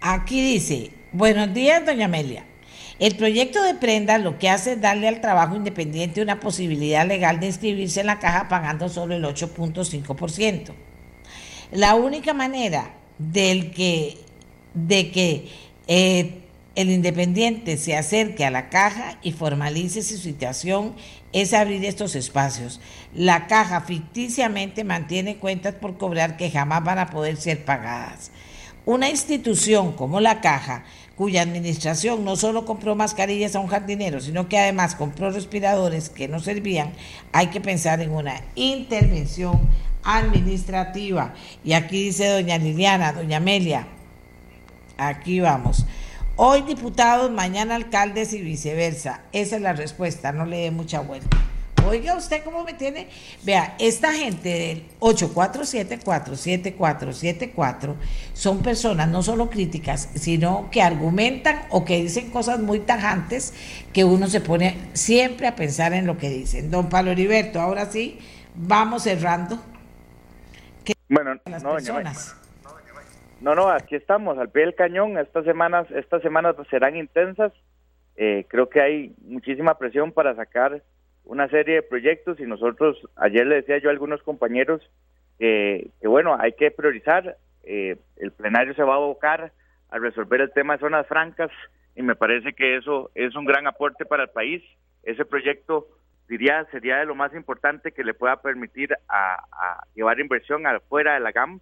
Aquí 0.00 0.42
dice, 0.42 0.90
buenos 1.12 1.52
días, 1.54 1.84
doña 1.86 2.06
Amelia. 2.06 2.44
El 2.98 3.16
proyecto 3.16 3.62
de 3.62 3.74
prenda 3.74 4.18
lo 4.18 4.38
que 4.38 4.50
hace 4.50 4.72
es 4.72 4.80
darle 4.80 5.08
al 5.08 5.20
trabajo 5.20 5.56
independiente 5.56 6.22
una 6.22 6.38
posibilidad 6.40 7.06
legal 7.06 7.40
de 7.40 7.46
inscribirse 7.46 8.00
en 8.00 8.06
la 8.06 8.18
caja 8.18 8.48
pagando 8.48 8.88
solo 8.88 9.14
el 9.14 9.24
8.5%. 9.24 10.72
La 11.72 11.94
única 11.94 12.34
manera 12.34 12.94
del 13.18 13.72
que, 13.72 14.18
de 14.74 15.10
que 15.10 15.48
eh, 15.88 16.43
el 16.74 16.90
independiente 16.90 17.76
se 17.76 17.96
acerque 17.96 18.44
a 18.44 18.50
la 18.50 18.68
caja 18.68 19.18
y 19.22 19.32
formalice 19.32 20.02
su 20.02 20.16
situación 20.16 20.94
es 21.32 21.52
abrir 21.52 21.84
estos 21.84 22.14
espacios. 22.16 22.80
La 23.14 23.46
caja 23.46 23.80
ficticiamente 23.82 24.82
mantiene 24.82 25.36
cuentas 25.36 25.74
por 25.74 25.96
cobrar 25.98 26.36
que 26.36 26.50
jamás 26.50 26.82
van 26.82 26.98
a 26.98 27.10
poder 27.10 27.36
ser 27.36 27.64
pagadas. 27.64 28.30
Una 28.86 29.08
institución 29.08 29.92
como 29.92 30.20
la 30.20 30.40
caja, 30.40 30.84
cuya 31.16 31.42
administración 31.42 32.24
no 32.24 32.36
solo 32.36 32.66
compró 32.66 32.96
mascarillas 32.96 33.54
a 33.54 33.60
un 33.60 33.68
jardinero, 33.68 34.20
sino 34.20 34.48
que 34.48 34.58
además 34.58 34.94
compró 34.94 35.30
respiradores 35.30 36.10
que 36.10 36.28
no 36.28 36.40
servían, 36.40 36.92
hay 37.32 37.46
que 37.46 37.60
pensar 37.60 38.00
en 38.00 38.10
una 38.10 38.42
intervención 38.56 39.68
administrativa. 40.02 41.34
Y 41.64 41.72
aquí 41.72 42.04
dice 42.04 42.28
doña 42.28 42.58
Liliana, 42.58 43.12
doña 43.12 43.38
Amelia, 43.38 43.86
aquí 44.98 45.40
vamos. 45.40 45.86
Hoy 46.36 46.62
diputados, 46.62 47.30
mañana 47.30 47.76
alcaldes 47.76 48.32
y 48.32 48.42
viceversa. 48.42 49.20
Esa 49.30 49.54
es 49.54 49.62
la 49.62 49.72
respuesta, 49.72 50.32
no 50.32 50.46
le 50.46 50.62
dé 50.62 50.72
mucha 50.72 50.98
vuelta. 50.98 51.36
Oiga 51.86 52.16
usted 52.16 52.42
cómo 52.42 52.64
me 52.64 52.74
tiene. 52.74 53.06
Vea, 53.44 53.76
esta 53.78 54.12
gente 54.12 54.48
del 54.48 54.84
847-47474 54.98 57.94
son 58.32 58.62
personas 58.62 59.08
no 59.08 59.22
solo 59.22 59.48
críticas, 59.48 60.08
sino 60.16 60.70
que 60.72 60.82
argumentan 60.82 61.66
o 61.70 61.84
que 61.84 62.02
dicen 62.02 62.32
cosas 62.32 62.58
muy 62.58 62.80
tajantes 62.80 63.54
que 63.92 64.02
uno 64.02 64.26
se 64.26 64.40
pone 64.40 64.76
siempre 64.92 65.46
a 65.46 65.54
pensar 65.54 65.92
en 65.92 66.04
lo 66.04 66.18
que 66.18 66.30
dicen. 66.30 66.68
Don 66.68 66.88
Pablo 66.88 67.12
Heriberto, 67.12 67.60
ahora 67.60 67.92
sí, 67.92 68.18
vamos 68.56 69.04
cerrando. 69.04 69.62
bueno, 71.08 71.36
las 71.44 71.62
no, 71.62 71.74
personas? 71.74 72.34
No, 73.44 73.54
no, 73.54 73.68
aquí 73.68 73.94
estamos, 73.94 74.38
al 74.38 74.48
pie 74.48 74.62
del 74.62 74.74
cañón. 74.74 75.18
Estas 75.18 75.44
semanas, 75.44 75.86
estas 75.90 76.22
semanas 76.22 76.56
serán 76.70 76.96
intensas. 76.96 77.52
Eh, 78.16 78.46
creo 78.48 78.70
que 78.70 78.80
hay 78.80 79.14
muchísima 79.20 79.76
presión 79.76 80.12
para 80.12 80.34
sacar 80.34 80.82
una 81.24 81.46
serie 81.50 81.74
de 81.74 81.82
proyectos 81.82 82.40
y 82.40 82.44
nosotros, 82.44 82.96
ayer 83.16 83.46
le 83.46 83.56
decía 83.56 83.76
yo 83.76 83.90
a 83.90 83.92
algunos 83.92 84.22
compañeros 84.22 84.80
que, 85.38 85.90
bueno, 86.04 86.34
hay 86.40 86.52
que 86.52 86.70
priorizar. 86.70 87.36
Eh, 87.64 87.98
el 88.16 88.32
plenario 88.32 88.72
se 88.72 88.82
va 88.82 88.94
a 88.94 88.96
abocar 88.96 89.52
a 89.90 89.98
resolver 89.98 90.40
el 90.40 90.52
tema 90.52 90.74
de 90.74 90.80
zonas 90.80 91.06
francas 91.06 91.50
y 91.94 92.00
me 92.00 92.16
parece 92.16 92.54
que 92.54 92.78
eso 92.78 93.10
es 93.14 93.36
un 93.36 93.44
gran 93.44 93.66
aporte 93.66 94.06
para 94.06 94.22
el 94.22 94.30
país. 94.30 94.62
Ese 95.02 95.26
proyecto, 95.26 95.86
diría, 96.30 96.64
sería 96.70 96.96
de 96.96 97.04
lo 97.04 97.14
más 97.14 97.34
importante 97.34 97.92
que 97.92 98.04
le 98.04 98.14
pueda 98.14 98.40
permitir 98.40 98.96
a, 99.06 99.84
llevar 99.94 100.18
inversión 100.18 100.66
afuera 100.66 101.12
de 101.12 101.20
la 101.20 101.32
GAM 101.32 101.60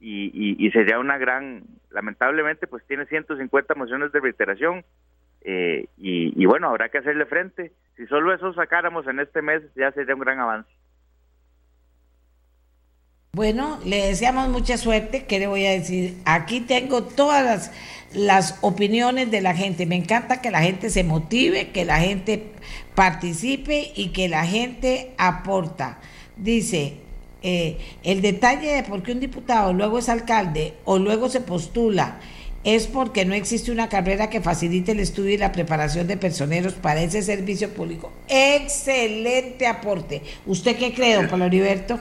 y, 0.00 0.70
sería 0.72 0.98
una 0.98 1.18
gran, 1.18 1.64
lamentablemente, 1.90 2.66
pues 2.66 2.86
tiene 2.86 3.06
150 3.06 3.74
mociones 3.74 4.12
de 4.12 4.20
reiteración 4.20 4.84
eh, 5.42 5.86
y, 5.96 6.44
bueno, 6.46 6.68
habrá 6.68 6.88
que 6.88 6.98
hacerle 6.98 7.26
frente. 7.26 7.72
Si 7.96 8.06
solo 8.06 8.34
eso 8.34 8.52
sacáramos 8.52 9.06
en 9.06 9.20
este 9.20 9.42
mes, 9.42 9.62
ya 9.74 9.92
sería 9.92 10.14
un 10.14 10.20
gran 10.20 10.40
avance. 10.40 10.70
Bueno, 13.32 13.78
le 13.84 14.06
deseamos 14.06 14.48
mucha 14.48 14.78
suerte. 14.78 15.26
¿Qué 15.26 15.38
le 15.38 15.46
voy 15.46 15.66
a 15.66 15.72
decir? 15.72 16.16
Aquí 16.24 16.60
tengo 16.60 17.04
todas 17.04 17.44
las, 17.44 17.72
las, 18.14 18.58
opiniones 18.62 19.30
de 19.30 19.42
la 19.42 19.54
gente. 19.54 19.84
Me 19.84 19.94
encanta 19.94 20.40
que 20.40 20.50
la 20.50 20.62
gente 20.62 20.88
se 20.88 21.04
motive, 21.04 21.70
que 21.70 21.84
la 21.84 22.00
gente 22.00 22.52
participe 22.94 23.92
y 23.94 24.12
que 24.12 24.28
la 24.28 24.46
gente 24.46 25.14
aporta. 25.18 26.00
Dice, 26.36 27.05
eh, 27.48 27.78
el 28.02 28.22
detalle 28.22 28.72
de 28.72 28.82
por 28.82 29.04
qué 29.04 29.12
un 29.12 29.20
diputado 29.20 29.72
luego 29.72 30.00
es 30.00 30.08
alcalde 30.08 30.74
o 30.84 30.98
luego 30.98 31.28
se 31.28 31.40
postula 31.40 32.18
es 32.64 32.88
porque 32.88 33.24
no 33.24 33.34
existe 33.34 33.70
una 33.70 33.88
carrera 33.88 34.28
que 34.28 34.40
facilite 34.40 34.90
el 34.90 34.98
estudio 34.98 35.34
y 35.34 35.38
la 35.38 35.52
preparación 35.52 36.08
de 36.08 36.16
personeros 36.16 36.74
para 36.74 37.00
ese 37.00 37.22
servicio 37.22 37.72
público. 37.72 38.12
Excelente 38.28 39.68
aporte. 39.68 40.22
¿Usted 40.44 40.76
qué 40.76 40.92
cree, 40.92 41.14
don 41.14 41.28
Pablo 41.28 41.44
Heriberto? 41.44 42.00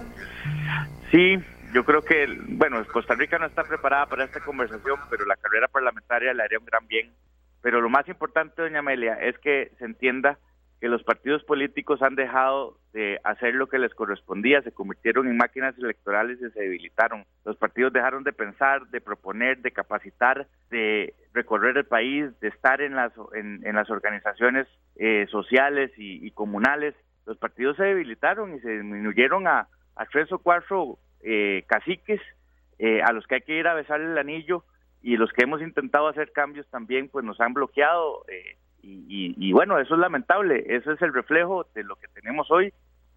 Sí, 1.11 1.38
yo 1.76 1.85
creo 1.85 2.01
que, 2.01 2.26
bueno, 2.47 2.84
Costa 2.91 3.13
Rica 3.13 3.38
no 3.38 3.45
está 3.45 3.63
preparada 3.63 4.07
para 4.07 4.26
esta 4.26 4.39
conversación, 4.39 4.97
pero 5.11 5.27
la 5.27 5.35
carrera 5.35 5.67
parlamentaria 5.67 6.34
le 6.34 6.41
haría 6.41 6.57
un 6.57 6.65
gran 6.65 6.88
bien. 6.88 7.11
Pero 7.61 7.80
lo 7.81 7.89
más 7.89 8.07
importante, 8.07 8.63
doña 8.63 8.80
Amelia, 8.80 9.13
es 9.22 9.38
que 9.38 9.72
se 9.77 9.85
entienda 9.85 10.39
que 10.85 10.89
los 10.89 11.01
partidos 11.01 11.43
políticos 11.45 12.03
han 12.03 12.13
dejado 12.13 12.77
de 12.93 13.19
hacer 13.23 13.55
lo 13.55 13.65
que 13.65 13.79
les 13.79 13.91
correspondía, 13.95 14.61
se 14.61 14.71
convirtieron 14.71 15.27
en 15.27 15.35
máquinas 15.35 15.75
electorales 15.79 16.37
y 16.39 16.51
se 16.51 16.59
debilitaron. 16.59 17.25
Los 17.43 17.57
partidos 17.57 17.91
dejaron 17.91 18.23
de 18.23 18.33
pensar, 18.33 18.85
de 18.89 19.01
proponer, 19.01 19.63
de 19.63 19.71
capacitar, 19.71 20.45
de 20.69 21.15
recorrer 21.33 21.75
el 21.75 21.85
país, 21.85 22.39
de 22.39 22.49
estar 22.49 22.81
en 22.81 22.95
las, 22.95 23.11
en, 23.33 23.63
las 23.63 23.89
organizaciones 23.89 24.67
eh, 24.97 25.25
sociales 25.31 25.91
y, 25.97 26.29
comunales. 26.29 26.93
Los 27.25 27.39
partidos 27.39 27.77
se 27.77 27.85
debilitaron 27.85 28.53
y 28.53 28.59
se 28.59 28.69
disminuyeron 28.69 29.47
a, 29.47 29.67
a 29.95 30.05
tres 30.05 30.31
o 30.31 30.37
cuatro 30.37 30.99
eh, 31.23 31.63
caciques 31.65 32.21
eh, 32.77 33.01
a 33.01 33.11
los 33.11 33.25
que 33.25 33.33
hay 33.33 33.41
que 33.41 33.57
ir 33.57 33.67
a 33.67 33.73
besar 33.73 34.01
el 34.01 34.15
anillo 34.19 34.63
y 35.01 35.17
los 35.17 35.31
que 35.33 35.45
hemos 35.45 35.63
intentado 35.63 36.07
hacer 36.09 36.31
cambios 36.31 36.69
también 36.69 37.09
pues 37.09 37.25
nos 37.25 37.41
han 37.41 37.55
bloqueado 37.55 38.23
eh, 38.27 38.57
y, 38.87 39.51
bueno, 39.51 39.79
eso 39.79 39.95
es 39.95 39.99
lamentable, 39.99 40.63
eso 40.67 40.91
es 40.91 41.01
el 41.01 41.13
reflejo 41.13 41.65
de 41.73 41.83
lo 41.83 41.95
que 41.95 42.07
tenemos 42.09 42.49
hoy 42.51 42.67
eh, 42.67 42.73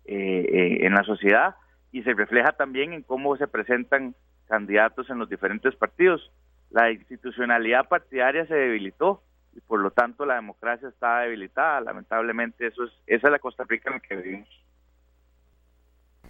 eh, 0.07 0.87
en 0.87 0.95
la 0.95 1.05
sociedad 1.05 1.57
y 1.93 2.03
se 2.03 2.15
refleja 2.15 2.53
también 2.53 2.93
en 2.93 3.03
cómo 3.03 3.37
se 3.37 3.47
presentan 3.47 4.15
candidatos 4.47 5.11
en 5.11 5.19
los 5.19 5.29
diferentes 5.29 5.75
partidos. 5.77 6.33
La 6.71 6.91
institucionalidad 6.91 7.89
partidaria 7.89 8.47
se 8.47 8.55
debilitó 8.55 9.23
y 9.55 9.61
por 9.61 9.81
lo 9.81 9.91
tanto 9.91 10.25
la 10.25 10.37
democracia 10.37 10.89
está 10.89 11.21
debilitada. 11.21 11.81
Lamentablemente 11.81 12.67
eso 12.67 12.85
es 12.85 12.93
esa 13.07 13.27
es 13.29 13.33
la 13.33 13.39
Costa 13.39 13.65
Rica 13.69 13.91
en 13.91 13.97
la 13.97 14.01
que 14.01 14.17
vivimos. 14.17 14.65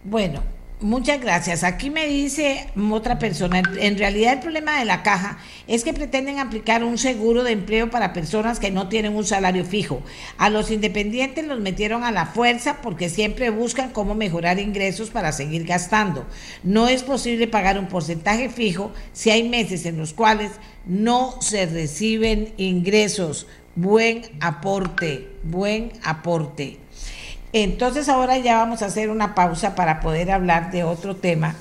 Bueno, 0.05 0.41
Muchas 0.81 1.21
gracias. 1.21 1.65
Aquí 1.65 1.91
me 1.91 2.07
dice 2.07 2.69
otra 2.93 3.19
persona, 3.19 3.65
en 3.81 3.99
realidad 3.99 4.35
el 4.35 4.39
problema 4.39 4.79
de 4.79 4.85
la 4.85 5.03
caja 5.03 5.39
es 5.67 5.83
que 5.83 5.93
pretenden 5.93 6.39
aplicar 6.39 6.85
un 6.85 6.99
seguro 6.99 7.43
de 7.43 7.51
empleo 7.51 7.91
para 7.91 8.13
personas 8.13 8.61
que 8.61 8.71
no 8.71 8.89
tienen 8.89 9.17
un 9.17 9.25
salario 9.25 9.65
fijo. 9.65 10.03
A 10.37 10.51
los 10.51 10.71
independientes 10.71 11.45
los 11.45 11.59
metieron 11.59 12.05
a 12.05 12.13
la 12.13 12.27
fuerza 12.27 12.81
porque 12.81 13.09
siempre 13.09 13.51
buscan 13.51 13.91
cómo 13.91 14.15
mejorar 14.15 14.61
ingresos 14.61 15.11
para 15.11 15.33
seguir 15.33 15.65
gastando. 15.65 16.25
No 16.63 16.87
es 16.87 17.03
posible 17.03 17.49
pagar 17.49 17.77
un 17.77 17.89
porcentaje 17.89 18.49
fijo 18.49 18.93
si 19.13 19.31
hay 19.31 19.49
meses 19.49 19.85
en 19.85 19.97
los 19.97 20.13
cuales 20.13 20.53
no 20.87 21.43
se 21.43 21.67
reciben 21.67 22.55
ingresos. 22.57 23.49
Buen 23.75 24.23
aporte, 24.41 25.29
buen 25.43 25.91
aporte. 26.05 26.79
Entonces 27.53 28.09
ahora 28.09 28.39
ya 28.39 28.59
vamos 28.59 28.83
a 28.83 28.87
hacer 28.87 29.11
una 29.11 29.35
pausa 29.35 29.75
para 29.75 30.01
poder 30.01 30.31
hablar 30.31 30.71
de 30.71 30.85
otro 30.85 31.17
tema 31.17 31.55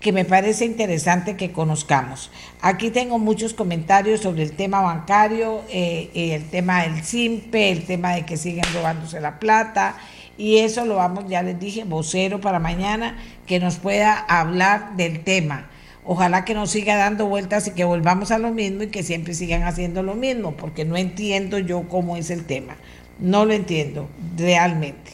que 0.00 0.12
me 0.12 0.26
parece 0.26 0.66
interesante 0.66 1.34
que 1.36 1.50
conozcamos. 1.52 2.30
Aquí 2.60 2.90
tengo 2.90 3.18
muchos 3.18 3.54
comentarios 3.54 4.20
sobre 4.20 4.42
el 4.42 4.52
tema 4.52 4.82
bancario, 4.82 5.62
eh, 5.70 6.10
eh, 6.14 6.34
el 6.34 6.44
tema 6.50 6.82
del 6.82 7.02
SIMPE, 7.02 7.72
el 7.72 7.86
tema 7.86 8.14
de 8.14 8.26
que 8.26 8.36
siguen 8.36 8.64
robándose 8.74 9.18
la 9.20 9.38
plata, 9.38 9.96
y 10.36 10.58
eso 10.58 10.84
lo 10.84 10.96
vamos, 10.96 11.24
ya 11.28 11.42
les 11.42 11.58
dije, 11.58 11.84
vocero 11.84 12.40
para 12.40 12.58
mañana, 12.58 13.16
que 13.46 13.60
nos 13.60 13.76
pueda 13.76 14.18
hablar 14.18 14.94
del 14.96 15.24
tema. 15.24 15.70
Ojalá 16.04 16.44
que 16.44 16.52
nos 16.52 16.70
siga 16.70 16.96
dando 16.96 17.26
vueltas 17.26 17.66
y 17.68 17.70
que 17.70 17.84
volvamos 17.84 18.30
a 18.30 18.38
lo 18.38 18.50
mismo 18.50 18.82
y 18.82 18.88
que 18.88 19.02
siempre 19.02 19.32
sigan 19.32 19.62
haciendo 19.62 20.02
lo 20.02 20.14
mismo, 20.14 20.52
porque 20.52 20.84
no 20.84 20.98
entiendo 20.98 21.58
yo 21.58 21.88
cómo 21.88 22.18
es 22.18 22.28
el 22.28 22.44
tema. 22.44 22.76
No 23.20 23.46
lo 23.46 23.54
entiendo 23.54 24.08
realmente. 24.36 25.12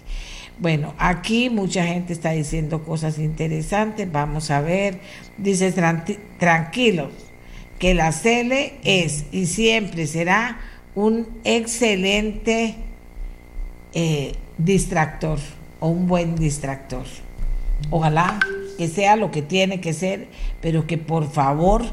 Bueno, 0.61 0.93
aquí 0.99 1.49
mucha 1.49 1.87
gente 1.87 2.13
está 2.13 2.33
diciendo 2.33 2.85
cosas 2.85 3.19
interesantes. 3.19 4.13
Vamos 4.13 4.51
a 4.51 4.61
ver. 4.61 5.01
Dice 5.39 5.73
tranquilos, 6.39 7.13
que 7.79 7.95
la 7.95 8.13
CELE 8.13 8.75
es 8.85 9.25
y 9.33 9.47
siempre 9.47 10.07
será 10.07 10.61
un 10.95 11.27
excelente 11.45 12.75
eh, 13.95 14.35
distractor 14.59 15.39
o 15.81 15.89
un 15.89 16.07
buen 16.07 16.37
distractor. 16.37 17.07
Ojalá 17.89 18.39
que 18.77 18.87
sea 18.87 19.17
lo 19.17 19.31
que 19.31 19.41
tiene 19.41 19.81
que 19.81 19.95
ser, 19.95 20.29
pero 20.61 20.87
que 20.87 20.99
por 20.99 21.31
favor 21.33 21.85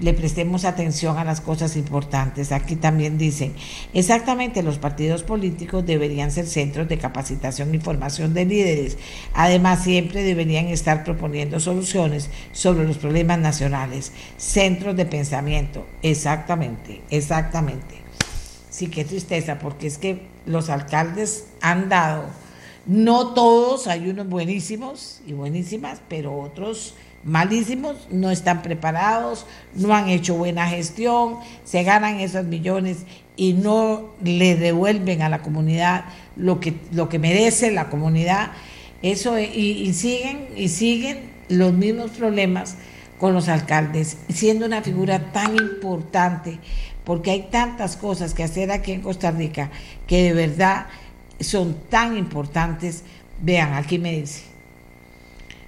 le 0.00 0.14
prestemos 0.14 0.64
atención 0.64 1.18
a 1.18 1.24
las 1.24 1.40
cosas 1.40 1.76
importantes. 1.76 2.52
Aquí 2.52 2.76
también 2.76 3.18
dicen, 3.18 3.54
exactamente 3.92 4.62
los 4.62 4.78
partidos 4.78 5.22
políticos 5.22 5.84
deberían 5.84 6.30
ser 6.30 6.46
centros 6.46 6.88
de 6.88 6.98
capacitación 6.98 7.74
y 7.74 7.78
formación 7.78 8.34
de 8.34 8.46
líderes. 8.46 8.98
Además, 9.34 9.84
siempre 9.84 10.22
deberían 10.22 10.66
estar 10.68 11.04
proponiendo 11.04 11.60
soluciones 11.60 12.30
sobre 12.52 12.86
los 12.86 12.98
problemas 12.98 13.38
nacionales, 13.38 14.12
centros 14.36 14.96
de 14.96 15.06
pensamiento. 15.06 15.86
Exactamente, 16.02 17.02
exactamente. 17.10 17.96
Sí, 18.70 18.88
qué 18.88 19.04
tristeza, 19.04 19.58
porque 19.58 19.86
es 19.86 19.98
que 19.98 20.22
los 20.46 20.70
alcaldes 20.70 21.46
han 21.60 21.88
dado, 21.88 22.24
no 22.86 23.34
todos, 23.34 23.86
hay 23.86 24.08
unos 24.08 24.28
buenísimos 24.28 25.20
y 25.26 25.32
buenísimas, 25.32 26.00
pero 26.08 26.38
otros 26.38 26.94
malísimos, 27.24 27.96
no 28.10 28.30
están 28.30 28.62
preparados, 28.62 29.46
no 29.74 29.94
han 29.94 30.08
hecho 30.08 30.34
buena 30.34 30.68
gestión, 30.68 31.36
se 31.64 31.82
ganan 31.82 32.20
esos 32.20 32.44
millones 32.44 33.04
y 33.36 33.52
no 33.52 34.10
le 34.22 34.56
devuelven 34.56 35.22
a 35.22 35.28
la 35.28 35.42
comunidad 35.42 36.04
lo 36.36 36.60
que, 36.60 36.74
lo 36.92 37.08
que 37.08 37.18
merece 37.18 37.70
la 37.70 37.88
comunidad. 37.88 38.52
Eso, 39.02 39.38
y, 39.38 39.44
y 39.44 39.92
siguen, 39.92 40.48
y 40.56 40.68
siguen 40.68 41.30
los 41.48 41.72
mismos 41.72 42.10
problemas 42.12 42.76
con 43.18 43.34
los 43.34 43.48
alcaldes, 43.48 44.16
siendo 44.28 44.64
una 44.66 44.82
figura 44.82 45.32
tan 45.32 45.56
importante, 45.56 46.58
porque 47.04 47.30
hay 47.30 47.48
tantas 47.50 47.96
cosas 47.96 48.32
que 48.34 48.42
hacer 48.42 48.70
aquí 48.70 48.92
en 48.92 49.02
Costa 49.02 49.30
Rica 49.30 49.70
que 50.06 50.22
de 50.22 50.32
verdad 50.32 50.86
son 51.38 51.76
tan 51.90 52.16
importantes. 52.16 53.04
Vean, 53.42 53.74
aquí 53.74 53.98
me 53.98 54.12
dice, 54.12 54.42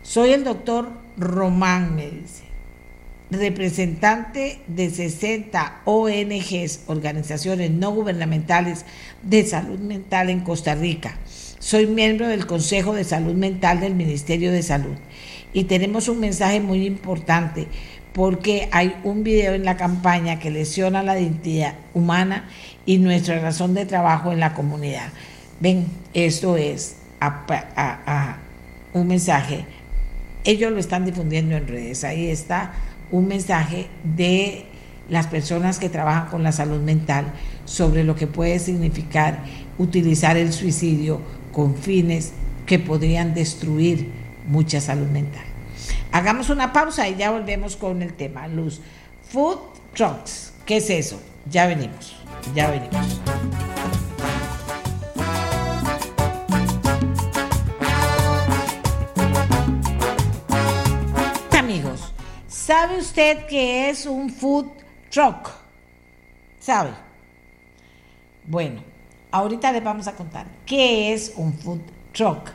soy 0.03 0.33
el 0.33 0.45
doctor 0.45 1.02
Román, 1.17 1.95
me 1.95 2.11
dice, 2.11 2.45
representante 3.31 4.61
de 4.67 4.91
60 4.91 5.83
ONGs, 5.85 6.81
organizaciones 6.87 7.71
no 7.71 7.93
gubernamentales 7.93 8.85
de 9.23 9.45
salud 9.45 9.79
mental 9.79 10.31
en 10.31 10.41
Costa 10.41 10.75
Rica. 10.75 11.17
Soy 11.59 11.87
miembro 11.87 12.29
del 12.29 12.47
Consejo 12.47 12.95
de 12.95 13.05
Salud 13.05 13.35
Mental 13.35 13.81
del 13.81 13.95
Ministerio 13.95 14.53
de 14.53 14.63
Salud 14.63 14.97
y 15.53 15.65
tenemos 15.65 16.09
un 16.09 16.21
mensaje 16.21 16.61
muy 16.61 16.87
importante 16.87 17.69
porque 18.13 18.69
hay 18.73 18.97
un 19.05 19.23
video 19.25 19.55
en 19.55 19.65
la 19.65 19.77
campaña 19.77 20.39
que 20.39 20.51
lesiona 20.51 21.03
la 21.03 21.19
identidad 21.19 21.75
humana 21.95 22.49
y 22.85 22.99
nuestra 22.99 23.39
razón 23.39 23.75
de 23.75 23.87
trabajo 23.87 24.33
en 24.33 24.41
la 24.41 24.55
comunidad. 24.55 25.09
Ven, 25.61 25.87
esto 26.13 26.57
es 26.57 26.97
un 28.93 29.07
mensaje. 29.07 29.65
Ellos 30.45 30.73
lo 30.73 30.79
están 30.79 31.05
difundiendo 31.05 31.57
en 31.57 31.69
redes. 31.69 32.05
Ahí 32.05 32.29
está 32.29 32.73
un 33.11 33.29
mensaje 33.29 33.87
de 34.03 34.67
las 35.09 35.27
personas 35.27 35.79
que 35.79 35.89
trabajan 35.89 36.31
con 36.31 36.43
la 36.43 36.53
salud 36.53 36.81
mental 36.81 37.27
sobre 37.65 38.05
lo 38.05 38.15
que 38.17 38.27
puede 38.27 38.59
significar 38.59 39.45
utilizar 39.79 40.37
el 40.37 40.53
suicidio 40.53 41.21
con 41.53 41.77
fines 41.77 42.33
que 42.67 42.79
podrían 42.79 43.35
destruir 43.35 44.11
mucha 44.49 44.81
salud 44.81 45.07
mental. 45.09 45.45
Hagamos 46.11 46.51
una 46.51 46.73
pausa 46.73 47.09
y 47.09 47.17
ya 47.17 47.31
volvemos 47.31 47.77
con 47.77 48.03
el 48.03 48.13
tema. 48.15 48.49
Luz. 48.49 48.81
Food 49.31 49.59
trucks. 49.95 50.53
¿Qué 50.67 50.79
es 50.79 50.91
eso? 50.91 51.21
Ya 51.51 51.67
venimos. 51.67 52.17
Ya 52.55 52.71
venimos. 52.71 53.21
¿Sabe 62.73 62.97
usted 62.97 63.45
qué 63.51 63.91
es 63.91 64.07
un 64.07 64.31
food 64.31 64.65
truck? 65.11 65.51
¿Sabe? 66.59 66.93
Bueno, 68.47 68.83
ahorita 69.31 69.73
les 69.73 69.85
vamos 69.85 70.09
a 70.09 70.15
contar 70.15 70.47
qué 70.65 71.13
es 71.13 71.35
un 71.37 71.53
food 71.53 71.83
truck. 72.13 72.51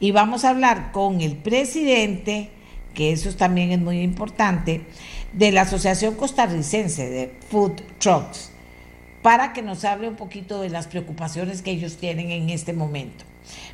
Y 0.00 0.12
vamos 0.12 0.46
a 0.46 0.48
hablar 0.48 0.92
con 0.92 1.20
el 1.20 1.36
presidente 1.36 2.48
que 2.94 3.12
eso 3.12 3.36
también 3.36 3.70
es 3.72 3.80
muy 3.80 4.00
importante, 4.00 4.86
de 5.34 5.52
la 5.52 5.60
Asociación 5.62 6.14
Costarricense 6.14 7.10
de 7.10 7.30
Food 7.50 7.82
Trucks, 7.98 8.52
para 9.20 9.52
que 9.52 9.60
nos 9.60 9.84
hable 9.84 10.08
un 10.08 10.16
poquito 10.16 10.62
de 10.62 10.70
las 10.70 10.86
preocupaciones 10.86 11.60
que 11.60 11.72
ellos 11.72 11.98
tienen 11.98 12.30
en 12.30 12.48
este 12.48 12.72
momento. 12.72 13.26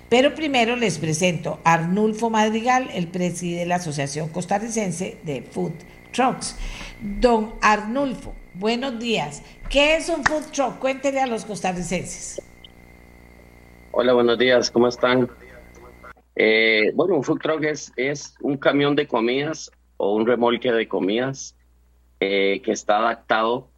Pero 0.09 0.35
primero 0.35 0.77
les 0.77 0.99
presento 0.99 1.59
a 1.65 1.75
Arnulfo 1.75 2.31
Madrigal, 2.31 2.89
el 2.95 3.09
presidente 3.09 3.61
de 3.61 3.67
la 3.67 3.77
Asociación 3.77 4.29
Costarricense 4.29 5.19
de 5.25 5.43
Food 5.43 5.73
Trucks. 6.13 6.57
Don 7.01 7.55
Arnulfo, 7.61 8.35
buenos 8.55 8.99
días. 8.99 9.43
¿Qué 9.69 9.97
es 9.97 10.09
un 10.09 10.25
food 10.25 10.45
truck? 10.53 10.79
Cuéntele 10.79 11.21
a 11.21 11.27
los 11.27 11.45
costarricenses. 11.45 12.41
Hola, 13.91 14.13
buenos 14.13 14.39
días, 14.39 14.71
¿cómo 14.71 14.89
están? 14.89 15.29
Eh, 16.37 16.93
bueno, 16.95 17.17
un 17.17 17.25
food 17.25 17.41
truck 17.41 17.65
es, 17.65 18.35
un 18.41 18.57
camión 18.59 18.95
de 18.95 19.09
comidas 19.09 19.71
o 19.97 20.15
un 20.15 20.27
remolque 20.27 20.71
de 20.71 20.87
comidas 20.87 21.57
eh, 22.21 22.61
que 22.63 22.73
está 22.73 22.99
adaptado 22.99 23.69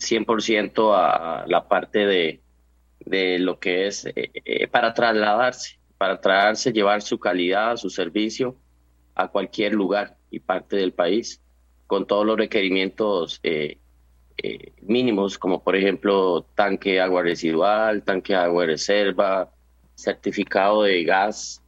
100% 0.00 0.94
a 0.94 1.44
la 1.46 1.68
parte 1.68 2.06
de, 2.06 2.40
de 3.10 3.38
lo 3.38 3.58
que 3.58 3.86
es 3.86 4.06
eh, 4.06 4.68
para 4.68 4.94
trasladarse, 4.94 5.78
para 5.98 6.20
trasladarse, 6.20 6.72
llevar 6.72 7.02
su 7.02 7.18
calidad, 7.18 7.76
su 7.76 7.90
servicio 7.90 8.56
a 9.14 9.28
cualquier 9.28 9.74
lugar 9.74 10.16
y 10.30 10.40
parte 10.40 10.76
del 10.76 10.92
país, 10.92 11.40
con 11.86 12.06
todos 12.06 12.24
los 12.24 12.38
requerimientos 12.38 13.40
mínimos, 14.80 15.36
como 15.36 15.62
por 15.62 15.76
ejemplo 15.76 16.46
tanque 16.54 16.92
de 16.92 17.00
agua 17.00 17.22
residual, 17.22 18.02
tanque 18.02 18.32
de 18.32 18.38
agua 18.38 18.64
reserva, 18.64 19.50
certificado 19.94 20.84
de 20.84 21.04
gas 21.04 21.60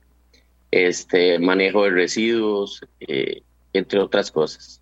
este, 0.72 1.38
manejo 1.38 1.84
de 1.84 1.90
residuos, 1.90 2.80
eh, 3.00 3.42
entre 3.74 4.00
otras 4.00 4.30
cosas. 4.30 4.80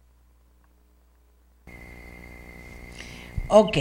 Ok. 3.49 3.77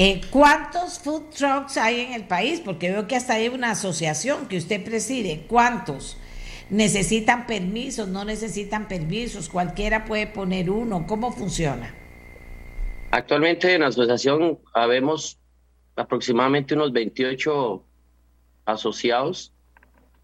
Eh, 0.00 0.20
¿Cuántos 0.30 1.00
food 1.00 1.30
trucks 1.36 1.76
hay 1.76 2.00
en 2.00 2.12
el 2.12 2.24
país? 2.24 2.62
Porque 2.64 2.88
veo 2.88 3.08
que 3.08 3.16
hasta 3.16 3.34
hay 3.34 3.48
una 3.48 3.72
asociación 3.72 4.46
que 4.46 4.56
usted 4.56 4.84
preside. 4.84 5.44
¿Cuántos? 5.48 6.16
¿Necesitan 6.70 7.48
permisos? 7.48 8.06
¿No 8.06 8.24
necesitan 8.24 8.86
permisos? 8.86 9.48
¿Cualquiera 9.48 10.04
puede 10.04 10.28
poner 10.28 10.70
uno? 10.70 11.04
¿Cómo 11.08 11.32
funciona? 11.32 11.92
Actualmente 13.10 13.74
en 13.74 13.80
la 13.80 13.88
asociación 13.88 14.60
habemos 14.72 15.36
aproximadamente 15.96 16.74
unos 16.74 16.92
28 16.92 17.82
asociados 18.66 19.52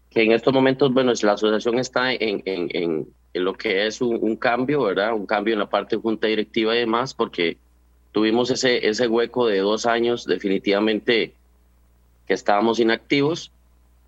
que 0.09 0.23
en 0.23 0.31
estos 0.31 0.53
momentos, 0.53 0.93
bueno, 0.93 1.11
la 1.21 1.33
asociación 1.33 1.79
está 1.79 2.13
en, 2.13 3.13
lo 3.33 3.53
que 3.55 3.85
es 3.85 3.99
un, 3.99 4.37
cambio, 4.37 4.83
¿verdad? 4.83 5.13
Un 5.13 5.25
cambio 5.25 5.53
en 5.53 5.59
la 5.59 5.69
parte 5.69 5.97
de 5.97 6.01
junta 6.01 6.27
directiva 6.27 6.73
y 6.73 6.79
demás, 6.79 7.13
porque 7.13 7.57
tuvimos 8.15 8.49
ese, 8.49 8.87
ese 8.87 9.09
hueco 9.09 9.45
de 9.45 9.59
dos 9.59 9.85
años 9.85 10.23
definitivamente 10.23 11.33
que 12.25 12.33
estábamos 12.33 12.79
inactivos. 12.79 13.51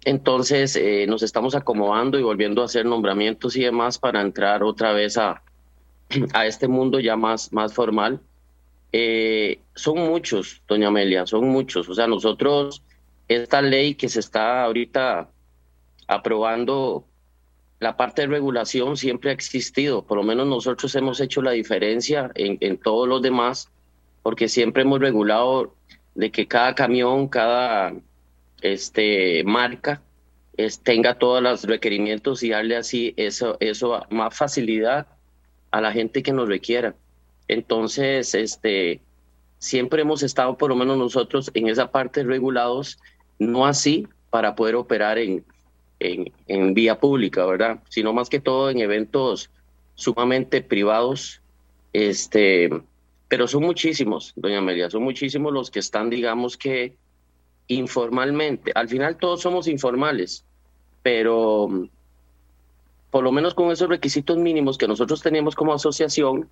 Entonces 0.05 0.77
eh, 0.77 1.05
nos 1.09 1.23
estamos 1.23 1.55
acomodando 1.55 2.17
y 2.17 2.23
volviendo 2.23 2.61
a 2.61 2.65
hacer 2.67 2.85
nombramientos 2.85 3.57
y 3.57 3.63
demás 3.63 3.99
para 3.99 4.21
entrar 4.21 4.63
otra 4.63 4.93
vez 4.93 5.17
a, 5.17 5.41
a 6.33 6.45
este 6.45 6.69
mundo 6.69 7.01
ya 7.01 7.17
más, 7.17 7.51
más 7.51 7.73
formal. 7.73 8.21
Eh, 8.93 9.59
son 9.75 9.97
muchos, 9.97 10.61
doña 10.69 10.87
Amelia, 10.87 11.27
son 11.27 11.49
muchos. 11.49 11.89
O 11.89 11.93
sea, 11.93 12.07
nosotros, 12.07 12.81
esta 13.27 13.61
ley 13.61 13.95
que 13.95 14.07
se 14.07 14.21
está 14.21 14.63
ahorita 14.63 15.27
aprobando 16.07 17.03
la 17.81 17.97
parte 17.97 18.21
de 18.21 18.29
regulación 18.29 18.95
siempre 18.95 19.31
ha 19.31 19.33
existido, 19.33 20.03
por 20.03 20.17
lo 20.17 20.23
menos 20.23 20.47
nosotros 20.47 20.95
hemos 20.95 21.19
hecho 21.19 21.41
la 21.41 21.51
diferencia 21.51 22.31
en, 22.35 22.57
en 22.61 22.77
todos 22.77 23.05
los 23.05 23.21
demás, 23.21 23.69
porque 24.27 24.49
siempre 24.49 24.83
hemos 24.83 24.99
regulado 24.99 25.73
de 26.13 26.31
que 26.31 26.49
cada 26.49 26.75
camión, 26.75 27.29
cada 27.29 27.93
este, 28.61 29.41
marca 29.45 30.01
es, 30.57 30.81
tenga 30.81 31.17
todos 31.17 31.41
los 31.41 31.63
requerimientos 31.63 32.43
y 32.43 32.49
darle 32.49 32.75
así 32.75 33.13
eso, 33.15 33.55
eso 33.61 34.05
más 34.09 34.35
facilidad 34.35 35.07
a 35.71 35.79
la 35.79 35.93
gente 35.93 36.23
que 36.23 36.33
nos 36.33 36.49
requiera. 36.49 36.93
Entonces, 37.47 38.35
este, 38.35 38.99
siempre 39.59 40.01
hemos 40.01 40.21
estado, 40.23 40.57
por 40.57 40.71
lo 40.71 40.75
menos 40.75 40.97
nosotros, 40.97 41.49
en 41.53 41.69
esa 41.69 41.89
parte 41.89 42.25
regulados, 42.25 42.99
no 43.39 43.65
así 43.65 44.09
para 44.29 44.55
poder 44.55 44.75
operar 44.75 45.19
en, 45.19 45.45
en, 46.01 46.73
vía 46.73 46.99
pública, 46.99 47.45
¿verdad? 47.45 47.79
Sino 47.87 48.11
más 48.11 48.27
que 48.27 48.41
todo 48.41 48.71
en 48.71 48.79
eventos 48.79 49.49
sumamente 49.95 50.61
privados, 50.61 51.39
este, 51.93 52.69
pero 53.27 53.47
son 53.47 53.63
muchísimos, 53.63 54.33
doña 54.35 54.59
Amelia, 54.59 54.89
son 54.89 55.03
muchísimos 55.03 55.53
los 55.53 55.69
que 55.69 55.79
están, 55.79 56.09
digamos 56.09 56.57
que 56.57 56.95
informalmente. 57.67 58.71
Al 58.73 58.87
final 58.87 59.17
todos 59.17 59.41
somos 59.41 59.67
informales, 59.67 60.45
pero 61.03 61.67
mm, 61.67 61.89
por 63.11 63.23
lo 63.23 63.31
menos 63.31 63.53
con 63.53 63.71
esos 63.71 63.89
requisitos 63.89 64.37
mínimos 64.37 64.77
que 64.77 64.87
nosotros 64.87 65.21
tenemos 65.21 65.55
como 65.55 65.73
asociación, 65.73 66.49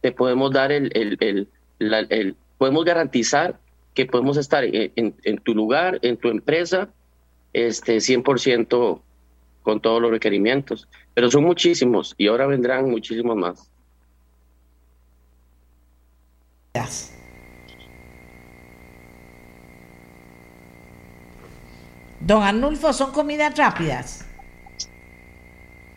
te 0.00 0.12
podemos 0.12 0.52
dar 0.52 0.72
el, 0.72 0.90
el, 0.94 1.48
el, 1.78 2.36
podemos 2.56 2.84
garantizar 2.84 3.58
que 3.94 4.06
podemos 4.06 4.36
estar 4.36 4.64
en 4.64 5.38
tu 5.42 5.54
lugar, 5.54 5.98
en 6.02 6.16
tu 6.16 6.28
empresa, 6.28 6.88
este 7.52 7.96
100% 7.96 9.02
con 9.62 9.80
todos 9.80 10.00
los 10.00 10.10
requerimientos, 10.10 10.88
pero 11.14 11.30
son 11.30 11.44
muchísimos 11.44 12.14
y 12.16 12.28
ahora 12.28 12.46
vendrán 12.46 12.90
muchísimos 12.90 13.36
más. 13.36 13.69
Don 22.20 22.42
Arnulfo, 22.42 22.92
¿son 22.92 23.12
comidas 23.12 23.56
rápidas? 23.56 24.24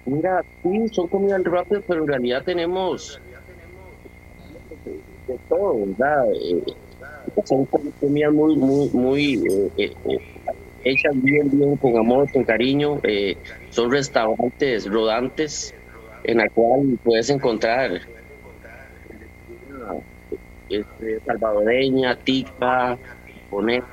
Mira, 0.06 0.44
sí, 0.64 0.88
son 0.92 1.08
comidas 1.08 1.44
rápidas, 1.44 1.84
pero 1.88 2.02
en 2.02 2.08
realidad 2.08 2.44
tenemos 2.44 3.22
de 5.28 5.38
todo, 5.48 5.86
¿verdad? 5.86 6.26
Eh, 6.34 6.64
son 7.46 7.66
comidas 8.00 8.34
muy, 8.34 8.56
muy, 8.56 8.90
muy 8.90 9.34
eh, 9.78 9.94
eh, 10.06 10.18
hechas 10.84 11.14
bien, 11.22 11.50
bien, 11.52 11.78
con 11.78 11.98
amor, 11.98 12.32
con 12.32 12.44
cariño. 12.44 13.00
Eh, 13.04 13.38
son 13.70 13.92
restaurantes 13.92 14.90
rodantes 14.90 15.74
en 16.24 16.38
la 16.38 16.50
cual 16.50 17.00
puedes 17.04 17.30
encontrar 17.30 18.02
este, 20.80 21.20
salvadoreña, 21.26 22.16
tica, 22.18 22.98
poneta, 23.50 23.88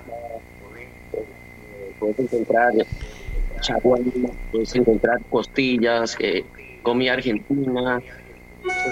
puedes 1.98 2.18
encontrar 2.18 2.72
chaguán, 3.60 4.12
puedes 4.50 4.74
encontrar 4.74 5.20
costillas, 5.28 6.16
eh, 6.20 6.44
comida 6.82 7.12
argentina, 7.12 8.00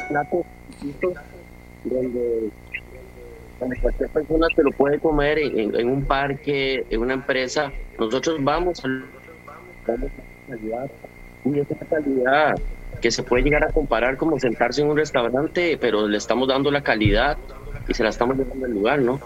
platos 0.09 0.45
donde, 1.85 2.51
cualquier 3.81 4.11
persona 4.11 4.47
se 4.55 4.63
lo 4.63 4.71
puede 4.73 4.99
comer 4.99 5.39
en, 5.39 5.89
un 5.89 6.05
parque, 6.05 6.85
en 6.91 7.01
una 7.01 7.15
empresa. 7.15 7.73
Nosotros 7.99 8.37
vamos 8.41 8.85
a, 8.85 8.89
vamos 9.87 10.11
a 10.11 10.51
calidad, 10.51 10.91
y 11.45 11.59
esa 11.59 11.77
calidad 11.87 12.55
que 13.01 13.11
se 13.11 13.23
puede 13.23 13.43
llegar 13.43 13.65
a 13.65 13.73
comparar 13.73 14.17
como 14.17 14.39
sentarse 14.39 14.83
en 14.83 14.89
un 14.89 14.97
restaurante, 14.97 15.79
pero 15.81 16.07
le 16.07 16.19
estamos 16.19 16.49
dando 16.49 16.71
la 16.71 16.83
calidad 16.83 17.37
y 17.89 17.95
se 17.95 18.03
la 18.03 18.11
estamos 18.11 18.37
dando 18.37 18.67
al 18.67 18.73
lugar, 18.73 18.99
¿no? 19.01 19.21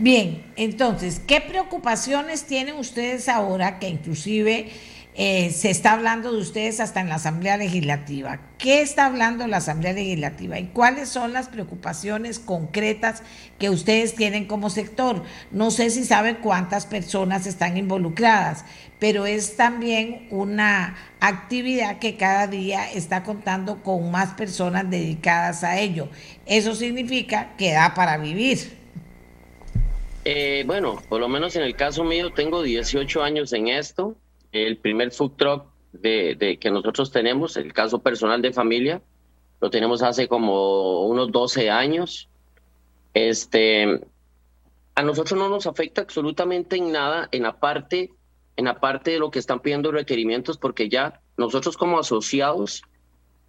Bien, 0.00 0.44
entonces, 0.56 1.20
¿qué 1.26 1.40
preocupaciones 1.40 2.44
tienen 2.44 2.76
ustedes 2.76 3.28
ahora 3.28 3.78
que 3.78 3.88
inclusive 3.88 4.70
eh, 5.20 5.50
se 5.50 5.68
está 5.68 5.94
hablando 5.94 6.30
de 6.30 6.38
ustedes 6.38 6.78
hasta 6.78 7.00
en 7.00 7.08
la 7.08 7.16
Asamblea 7.16 7.56
Legislativa? 7.56 8.38
¿Qué 8.56 8.82
está 8.82 9.06
hablando 9.06 9.48
la 9.48 9.56
Asamblea 9.56 9.92
Legislativa 9.92 10.60
y 10.60 10.68
cuáles 10.68 11.08
son 11.08 11.32
las 11.32 11.48
preocupaciones 11.48 12.38
concretas 12.38 13.24
que 13.58 13.68
ustedes 13.68 14.14
tienen 14.14 14.44
como 14.44 14.70
sector? 14.70 15.24
No 15.50 15.72
sé 15.72 15.90
si 15.90 16.04
saben 16.04 16.36
cuántas 16.36 16.86
personas 16.86 17.48
están 17.48 17.76
involucradas, 17.76 18.64
pero 19.00 19.26
es 19.26 19.56
también 19.56 20.28
una 20.30 20.96
actividad 21.18 21.98
que 21.98 22.16
cada 22.16 22.46
día 22.46 22.88
está 22.88 23.24
contando 23.24 23.82
con 23.82 24.12
más 24.12 24.34
personas 24.34 24.88
dedicadas 24.88 25.64
a 25.64 25.80
ello. 25.80 26.10
Eso 26.46 26.76
significa 26.76 27.56
que 27.58 27.72
da 27.72 27.92
para 27.92 28.18
vivir. 28.18 28.78
Eh, 30.24 30.62
bueno, 30.64 31.02
por 31.08 31.18
lo 31.18 31.28
menos 31.28 31.56
en 31.56 31.62
el 31.62 31.74
caso 31.74 32.04
mío 32.04 32.32
tengo 32.32 32.62
18 32.62 33.20
años 33.20 33.52
en 33.52 33.66
esto. 33.66 34.16
El 34.52 34.78
primer 34.78 35.12
food 35.12 35.32
truck 35.36 35.66
de, 35.92 36.58
que 36.60 36.70
nosotros 36.70 37.10
tenemos, 37.10 37.56
el 37.56 37.72
caso 37.72 38.00
personal 38.00 38.42
de 38.42 38.52
familia, 38.52 39.02
lo 39.60 39.70
tenemos 39.70 40.02
hace 40.02 40.28
como 40.28 41.06
unos 41.06 41.32
12 41.32 41.70
años. 41.70 42.28
Este, 43.14 44.00
a 44.94 45.02
nosotros 45.02 45.38
no 45.38 45.48
nos 45.48 45.66
afecta 45.66 46.02
absolutamente 46.02 46.76
en 46.76 46.92
nada 46.92 47.28
en 47.32 47.42
la 47.42 47.58
parte, 47.58 48.12
en 48.56 48.66
la 48.66 48.80
parte 48.80 49.12
de 49.12 49.18
lo 49.18 49.30
que 49.30 49.38
están 49.38 49.60
pidiendo 49.60 49.90
requerimientos, 49.90 50.58
porque 50.58 50.88
ya 50.88 51.20
nosotros 51.36 51.76
como 51.76 51.98
asociados 51.98 52.82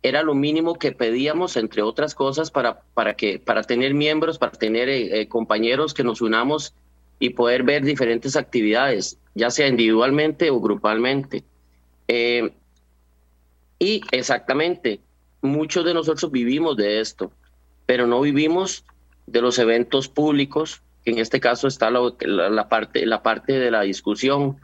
era 0.02 0.24
lo 0.24 0.34
mínimo 0.34 0.76
que 0.76 0.94
pedíamos, 0.94 1.58
entre 1.58 1.82
otras 1.82 2.16
cosas, 2.16 2.52
para, 2.52 2.82
para, 2.94 3.16
que, 3.16 3.40
para 3.40 3.64
tener 3.64 3.94
miembros, 3.94 4.38
para 4.38 4.54
tener 4.54 4.88
eh, 4.90 5.22
eh, 5.22 5.28
compañeros 5.28 5.94
que 5.94 6.04
nos 6.04 6.22
unamos 6.22 6.74
y 7.20 7.32
poder 7.32 7.64
ver 7.64 7.84
diferentes 7.84 8.36
actividades, 8.36 9.20
ya 9.36 9.52
sea 9.52 9.68
individualmente 9.68 10.50
o 10.50 10.60
grupalmente. 10.60 11.44
Eh, 12.08 12.52
y 13.78 14.02
exactamente, 14.12 15.02
muchos 15.42 15.86
de 15.86 15.94
nosotros 15.94 16.32
vivimos 16.32 16.78
de 16.78 17.02
esto, 17.02 17.32
pero 17.86 18.08
no 18.08 18.22
vivimos 18.22 18.86
de 19.28 19.42
los 19.42 19.60
eventos 19.60 20.08
públicos, 20.08 20.82
que 21.04 21.12
en 21.12 21.20
este 21.20 21.40
caso 21.40 21.68
está 21.68 21.90
la, 21.92 22.70
parte, 22.70 23.06
la 23.06 23.22
parte 23.22 23.60
de 23.60 23.72
la 23.72 23.82
discusión, 23.82 24.58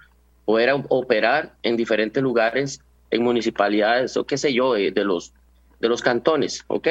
poder 0.46 0.74
operar 0.90 1.56
en 1.64 1.76
diferentes 1.76 2.22
lugares 2.22 2.82
en 3.12 3.24
municipalidades 3.24 4.18
o 4.18 4.26
qué 4.26 4.38
sé 4.38 4.54
yo, 4.54 4.74
de 4.74 4.92
los, 5.04 5.34
de 5.80 5.90
los 5.90 6.02
cantones, 6.02 6.64
¿ok? 6.68 6.88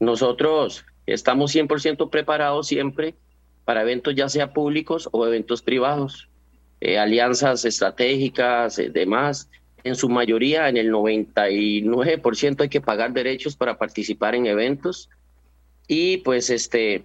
Nosotros 0.00 0.84
estamos 1.06 1.54
100% 1.54 2.10
preparados 2.10 2.66
siempre 2.66 3.14
para 3.64 3.82
eventos 3.82 4.14
ya 4.14 4.28
sea 4.28 4.52
públicos 4.52 5.08
o 5.12 5.26
eventos 5.26 5.62
privados, 5.62 6.28
eh, 6.80 6.98
alianzas 6.98 7.64
estratégicas, 7.64 8.78
eh, 8.78 8.90
demás. 8.90 9.48
En 9.84 9.96
su 9.96 10.08
mayoría, 10.08 10.68
en 10.68 10.76
el 10.76 10.90
99% 10.90 12.62
hay 12.62 12.68
que 12.68 12.80
pagar 12.80 13.12
derechos 13.12 13.56
para 13.56 13.76
participar 13.76 14.34
en 14.34 14.46
eventos 14.46 15.10
y 15.86 16.18
pues 16.18 16.50
este 16.50 17.04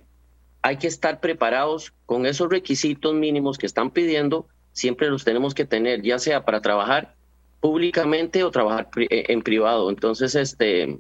hay 0.62 0.78
que 0.78 0.88
estar 0.88 1.20
preparados 1.20 1.94
con 2.06 2.26
esos 2.26 2.50
requisitos 2.50 3.14
mínimos 3.14 3.58
que 3.58 3.66
están 3.66 3.92
pidiendo, 3.92 4.48
siempre 4.74 5.10
los 5.10 5.24
tenemos 5.24 5.54
que 5.54 5.66
tener, 5.66 6.02
ya 6.02 6.20
sea 6.20 6.44
para 6.44 6.62
trabajar 6.62 7.16
públicamente 7.62 8.44
o 8.44 8.52
trabajar 8.52 8.90
eh, 8.98 9.26
en 9.30 9.42
privado. 9.42 9.90
Entonces, 9.90 10.36
este, 10.36 11.00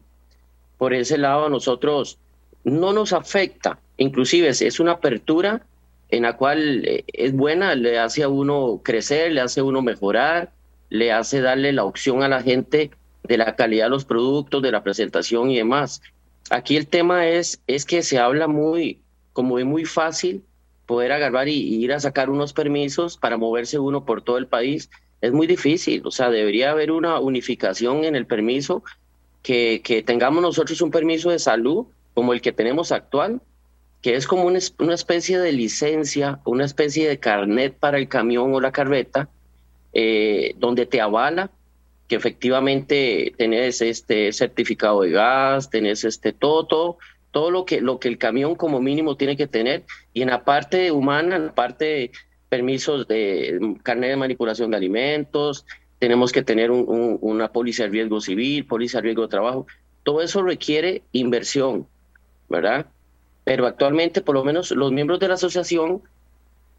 por 0.77 0.93
ese 0.93 1.17
lado 1.17 1.45
a 1.45 1.49
nosotros 1.49 2.19
no 2.63 2.93
nos 2.93 3.13
afecta, 3.13 3.79
inclusive 3.99 4.49
es 4.49 4.79
una 4.79 4.93
apertura 4.93 5.65
en 6.09 6.23
la 6.23 6.35
cual 6.35 6.85
eh, 6.85 7.03
es 7.07 7.33
buena, 7.33 7.75
le 7.75 7.99
hace 7.99 8.23
a 8.23 8.29
uno 8.29 8.81
crecer, 8.83 9.31
le 9.31 9.41
hace 9.41 9.59
a 9.59 9.63
uno 9.63 9.81
mejorar, 9.81 10.51
le 10.89 11.11
hace 11.11 11.41
darle 11.41 11.71
la 11.71 11.83
opción 11.83 12.23
a 12.23 12.27
la 12.27 12.41
gente 12.41 12.91
de 13.23 13.37
la 13.37 13.55
calidad 13.55 13.85
de 13.85 13.91
los 13.91 14.05
productos, 14.05 14.63
de 14.63 14.71
la 14.71 14.83
presentación 14.83 15.51
y 15.51 15.57
demás. 15.57 16.01
Aquí 16.49 16.77
el 16.77 16.87
tema 16.87 17.27
es, 17.27 17.61
es 17.67 17.85
que 17.85 18.01
se 18.01 18.17
habla 18.17 18.47
muy, 18.47 19.01
como 19.33 19.59
es 19.59 19.65
muy 19.65 19.85
fácil 19.85 20.43
poder 20.87 21.11
agarrar 21.11 21.47
y 21.47 21.75
ir 21.75 21.93
a 21.93 21.99
sacar 21.99 22.31
unos 22.31 22.53
permisos 22.53 23.17
para 23.17 23.37
moverse 23.37 23.77
uno 23.77 24.03
por 24.05 24.23
todo 24.23 24.39
el 24.39 24.47
país 24.47 24.89
es 25.21 25.31
muy 25.33 25.47
difícil, 25.47 26.01
o 26.05 26.11
sea, 26.11 26.29
debería 26.29 26.71
haber 26.71 26.91
una 26.91 27.19
unificación 27.19 28.05
en 28.05 28.15
el 28.15 28.25
permiso, 28.25 28.83
que, 29.41 29.81
que 29.83 30.01
tengamos 30.01 30.41
nosotros 30.41 30.81
un 30.81 30.91
permiso 30.91 31.29
de 31.29 31.39
salud 31.39 31.87
como 32.13 32.33
el 32.33 32.41
que 32.41 32.51
tenemos 32.51 32.91
actual, 32.91 33.41
que 34.01 34.15
es 34.15 34.27
como 34.27 34.43
una, 34.43 34.59
especie 34.93 35.39
de 35.39 35.51
licencia, 35.51 36.39
una 36.45 36.65
especie 36.65 37.07
de 37.07 37.19
carnet 37.19 37.75
para 37.77 37.97
el 37.97 38.07
camión 38.07 38.53
o 38.53 38.61
la 38.61 38.71
carreta, 38.71 39.29
eh, 39.93 40.53
donde 40.57 40.85
te 40.85 41.01
avala 41.01 41.51
que 42.07 42.15
efectivamente 42.15 43.33
tenés 43.37 43.81
este 43.81 44.33
certificado 44.33 45.01
de 45.01 45.11
gas, 45.11 45.69
tenés 45.69 46.03
este 46.03 46.33
todo, 46.33 46.97
todo, 47.31 47.51
lo 47.51 47.65
que 47.65 47.81
lo 47.81 47.99
que 47.99 48.07
el 48.07 48.17
camión 48.17 48.55
como 48.55 48.81
mínimo 48.81 49.15
tiene 49.15 49.37
que 49.37 49.45
tener 49.45 49.83
y 50.13 50.23
en 50.23 50.29
la 50.29 50.43
parte 50.43 50.91
humana, 50.91 51.35
en 51.35 51.45
la 51.47 51.55
parte 51.55 52.11
permisos 52.49 53.07
de 53.07 53.77
carnet 53.83 54.09
de 54.09 54.15
manipulación 54.15 54.71
de 54.71 54.77
alimentos, 54.77 55.65
tenemos 55.99 56.31
que 56.31 56.41
tener 56.41 56.71
una 56.71 57.51
póliza 57.51 57.83
de 57.83 57.89
riesgo 57.89 58.21
civil, 58.21 58.65
póliza 58.65 58.97
de 58.97 59.01
riesgo 59.03 59.23
de 59.23 59.27
trabajo. 59.27 59.67
Todo 60.03 60.21
eso 60.21 60.41
requiere 60.41 61.03
inversión, 61.11 61.87
¿verdad? 62.49 62.87
Pero 63.43 63.65
actualmente, 63.65 64.21
por 64.21 64.35
lo 64.35 64.43
menos 64.43 64.71
los 64.71 64.91
miembros 64.91 65.19
de 65.19 65.27
la 65.27 65.33
asociación, 65.35 66.01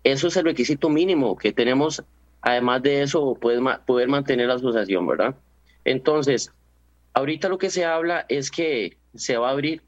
eso 0.05 0.29
es 0.29 0.37
el 0.37 0.45
requisito 0.45 0.89
mínimo 0.89 1.37
que 1.37 1.53
tenemos, 1.53 2.03
además 2.41 2.83
de 2.83 3.03
eso, 3.03 3.35
poder, 3.35 3.61
poder 3.87 4.09
mantener 4.09 4.49
la 4.49 4.55
asociación, 4.55 5.07
¿verdad? 5.07 5.35
Entonces, 5.85 6.53
ahorita 7.15 7.49
lo 7.49 7.59
que 7.59 7.71
se 7.71 7.85
habla 7.85 8.25
es 8.29 8.51
que 8.51 8.97
se 9.15 9.37
va 9.37 9.49
a 9.49 9.53
abrir 9.53 9.83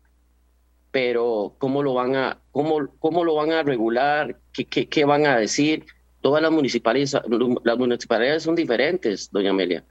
pero 0.93 1.55
cómo 1.59 1.83
lo 1.83 1.95
van 1.95 2.15
a, 2.15 2.39
cómo, 2.53 2.87
cómo 3.01 3.25
lo 3.25 3.35
van 3.35 3.51
a 3.51 3.65
regular, 3.65 4.39
¿Qué, 4.53 4.67
qué, 4.67 4.89
qué 4.89 5.05
van 5.05 5.27
a 5.27 5.39
decir. 5.39 5.87
Todas 6.21 6.41
las 6.41 6.53
municipalidades, 6.53 7.17
las 7.65 7.79
municipalidades 7.79 8.45
son 8.45 8.55
diferentes, 8.55 9.31
doña 9.33 9.51
Amelia. 9.51 9.83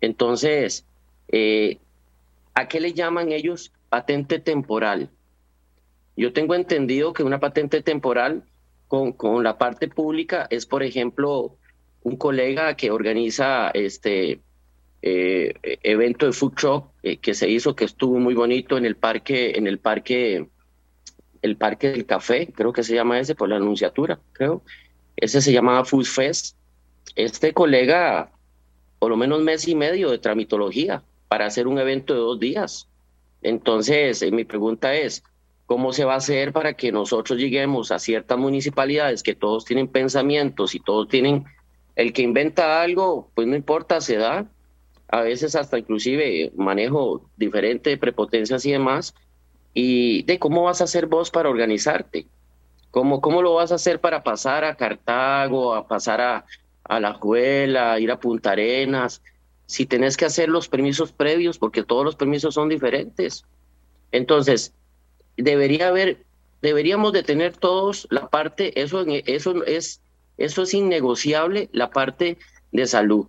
Entonces, 0.00 0.86
eh, 1.28 1.78
¿a 2.54 2.68
qué 2.68 2.78
le 2.78 2.92
llaman 2.92 3.32
ellos 3.32 3.72
patente 3.88 4.38
temporal? 4.38 5.10
Yo 6.16 6.32
tengo 6.32 6.54
entendido 6.54 7.12
que 7.12 7.22
una 7.22 7.40
patente 7.40 7.82
temporal 7.82 8.44
con, 8.88 9.12
con 9.12 9.42
la 9.42 9.58
parte 9.58 9.88
pública 9.88 10.46
es, 10.50 10.66
por 10.66 10.82
ejemplo, 10.82 11.56
un 12.02 12.16
colega 12.16 12.76
que 12.76 12.90
organiza 12.90 13.70
este 13.70 14.40
eh, 15.02 15.54
evento 15.82 16.26
de 16.26 16.32
food 16.32 16.54
truck 16.54 16.86
eh, 17.02 17.16
que 17.18 17.34
se 17.34 17.48
hizo, 17.48 17.74
que 17.74 17.84
estuvo 17.84 18.18
muy 18.18 18.34
bonito 18.34 18.76
en 18.76 18.84
el 18.84 18.96
parque, 18.96 19.52
en 19.56 19.66
el 19.66 19.78
parque, 19.78 20.46
el 21.42 21.56
parque 21.56 21.90
del 21.90 22.06
café, 22.06 22.52
creo 22.54 22.72
que 22.72 22.82
se 22.82 22.94
llama 22.94 23.18
ese 23.18 23.34
por 23.34 23.48
la 23.48 23.56
anunciatura, 23.56 24.20
creo. 24.32 24.62
Ese 25.16 25.40
se 25.40 25.52
llamaba 25.52 25.84
Food 25.84 26.04
Fest. 26.04 26.56
Este 27.16 27.52
colega, 27.52 28.30
por 28.98 29.10
lo 29.10 29.16
menos 29.16 29.40
mes 29.42 29.66
y 29.68 29.74
medio 29.74 30.10
de 30.10 30.18
tramitología 30.18 31.02
para 31.28 31.46
hacer 31.46 31.66
un 31.66 31.78
evento 31.78 32.14
de 32.14 32.20
dos 32.20 32.40
días. 32.40 32.88
Entonces, 33.42 34.22
eh, 34.22 34.30
mi 34.30 34.44
pregunta 34.44 34.94
es, 34.94 35.22
¿cómo 35.70 35.92
se 35.92 36.04
va 36.04 36.14
a 36.14 36.16
hacer 36.16 36.52
para 36.52 36.72
que 36.72 36.90
nosotros 36.90 37.38
lleguemos 37.38 37.92
a 37.92 38.00
ciertas 38.00 38.36
municipalidades 38.36 39.22
que 39.22 39.36
todos 39.36 39.64
tienen 39.64 39.86
pensamientos 39.86 40.74
y 40.74 40.80
todos 40.80 41.06
tienen, 41.06 41.44
el 41.94 42.12
que 42.12 42.22
inventa 42.22 42.82
algo, 42.82 43.30
pues 43.36 43.46
no 43.46 43.54
importa, 43.54 44.00
se 44.00 44.16
da, 44.16 44.50
a 45.06 45.20
veces 45.20 45.54
hasta 45.54 45.78
inclusive 45.78 46.50
manejo 46.56 47.24
diferente 47.36 47.90
de 47.90 47.98
prepotencias 47.98 48.66
y 48.66 48.72
demás, 48.72 49.14
y 49.72 50.24
de 50.24 50.40
cómo 50.40 50.64
vas 50.64 50.80
a 50.80 50.84
hacer 50.84 51.06
vos 51.06 51.30
para 51.30 51.48
organizarte, 51.48 52.26
cómo, 52.90 53.20
cómo 53.20 53.40
lo 53.40 53.54
vas 53.54 53.70
a 53.70 53.76
hacer 53.76 54.00
para 54.00 54.24
pasar 54.24 54.64
a 54.64 54.74
Cartago, 54.74 55.76
a 55.76 55.86
pasar 55.86 56.20
a, 56.20 56.46
a 56.82 56.98
La 56.98 57.14
Juela, 57.14 58.00
ir 58.00 58.10
a 58.10 58.18
Punta 58.18 58.50
Arenas, 58.50 59.22
si 59.66 59.86
tenés 59.86 60.16
que 60.16 60.24
hacer 60.24 60.48
los 60.48 60.68
permisos 60.68 61.12
previos, 61.12 61.58
porque 61.58 61.84
todos 61.84 62.04
los 62.04 62.16
permisos 62.16 62.54
son 62.54 62.68
diferentes. 62.68 63.44
Entonces, 64.10 64.74
debería 65.36 65.88
haber, 65.88 66.24
deberíamos 66.62 67.12
de 67.12 67.22
tener 67.22 67.56
todos 67.56 68.06
la 68.10 68.28
parte, 68.28 68.80
eso, 68.80 69.04
eso 69.06 69.64
es, 69.64 70.00
eso 70.36 70.62
es 70.62 70.74
innegociable, 70.74 71.68
la 71.72 71.90
parte 71.90 72.38
de 72.72 72.86
salud 72.86 73.26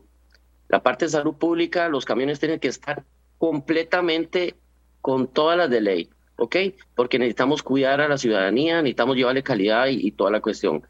la 0.72 0.82
parte 0.82 1.06
de 1.06 1.12
salud 1.12 1.36
pública, 1.36 1.90
los 1.90 2.06
camiones 2.06 2.40
tienen 2.40 2.60
que 2.60 2.70
estar 2.70 3.04
completamente 3.38 4.56
con 5.02 5.28
todas 5.28 5.58
las 5.58 5.70
de 5.70 5.82
ley, 5.82 6.10
¿ok? 6.38 6.56
Porque 6.96 7.20
necesitamos 7.20 7.62
cuidar 7.62 8.00
a 8.00 8.08
la 8.08 8.18
ciudadanía, 8.18 8.82
necesitamos 8.82 9.18
llevarle 9.18 9.44
calidad 9.44 9.88
y, 9.88 10.12
toda 10.12 10.32
la 10.32 10.40
cuestión. 10.40 10.82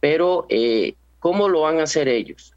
pero 0.00 0.46
eh, 0.48 0.94
¿cómo 1.18 1.48
lo 1.48 1.62
van 1.62 1.78
a 1.78 1.82
hacer 1.84 2.08
ellos? 2.08 2.54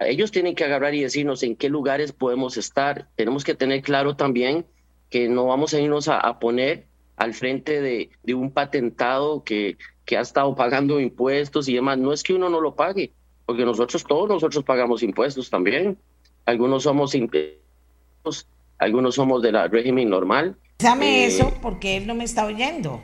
ellos 0.00 0.32
tienen 0.32 0.56
que 0.56 0.64
agarrar 0.64 0.92
y 0.92 1.02
decirnos 1.02 1.44
en 1.44 1.54
qué 1.54 1.68
lugares 1.68 2.10
podemos 2.10 2.56
estar. 2.56 3.06
Tenemos 3.14 3.44
que 3.44 3.54
tener 3.54 3.80
claro 3.80 4.16
también 4.16 4.66
que 5.10 5.28
no 5.28 5.46
vamos 5.46 5.74
a 5.74 5.80
irnos 5.80 6.08
a, 6.08 6.38
poner 6.38 6.86
al 7.16 7.34
frente 7.34 7.80
de, 7.80 8.10
de 8.22 8.34
un 8.34 8.50
patentado 8.50 9.44
que, 9.44 9.76
que 10.04 10.16
ha 10.16 10.20
estado 10.20 10.54
pagando 10.54 11.00
impuestos 11.00 11.68
y 11.68 11.74
demás. 11.74 11.98
No 11.98 12.12
es 12.12 12.22
que 12.22 12.34
uno 12.34 12.48
no 12.48 12.60
lo 12.60 12.74
pague, 12.74 13.12
porque 13.44 13.64
nosotros 13.64 14.04
todos 14.04 14.28
nosotros 14.28 14.64
pagamos 14.64 15.02
impuestos 15.02 15.50
también. 15.50 15.98
Algunos 16.46 16.84
somos 16.84 17.14
impuestos, 17.14 18.48
algunos 18.78 19.16
somos 19.16 19.42
del 19.42 19.70
régimen 19.70 20.08
normal. 20.08 20.56
Dame 20.78 21.24
eh, 21.24 21.26
eso 21.26 21.52
porque 21.60 21.96
él 21.96 22.06
no 22.06 22.14
me 22.14 22.24
está 22.24 22.46
oyendo. 22.46 23.02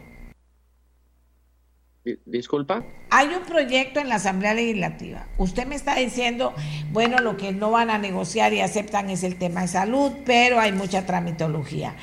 Disculpa. 2.04 2.84
Hay 3.10 3.28
un 3.28 3.44
proyecto 3.44 4.00
en 4.00 4.08
la 4.08 4.16
Asamblea 4.16 4.54
Legislativa. 4.54 5.28
Usted 5.38 5.66
me 5.66 5.76
está 5.76 5.94
diciendo, 5.94 6.52
bueno, 6.90 7.18
lo 7.18 7.36
que 7.36 7.52
no 7.52 7.70
van 7.70 7.90
a 7.90 7.98
negociar 7.98 8.52
y 8.52 8.60
aceptan 8.60 9.08
es 9.08 9.22
el 9.22 9.38
tema 9.38 9.62
de 9.62 9.68
salud, 9.68 10.10
pero 10.26 10.58
hay 10.58 10.72
mucha 10.72 11.06
tramitología. 11.06 11.94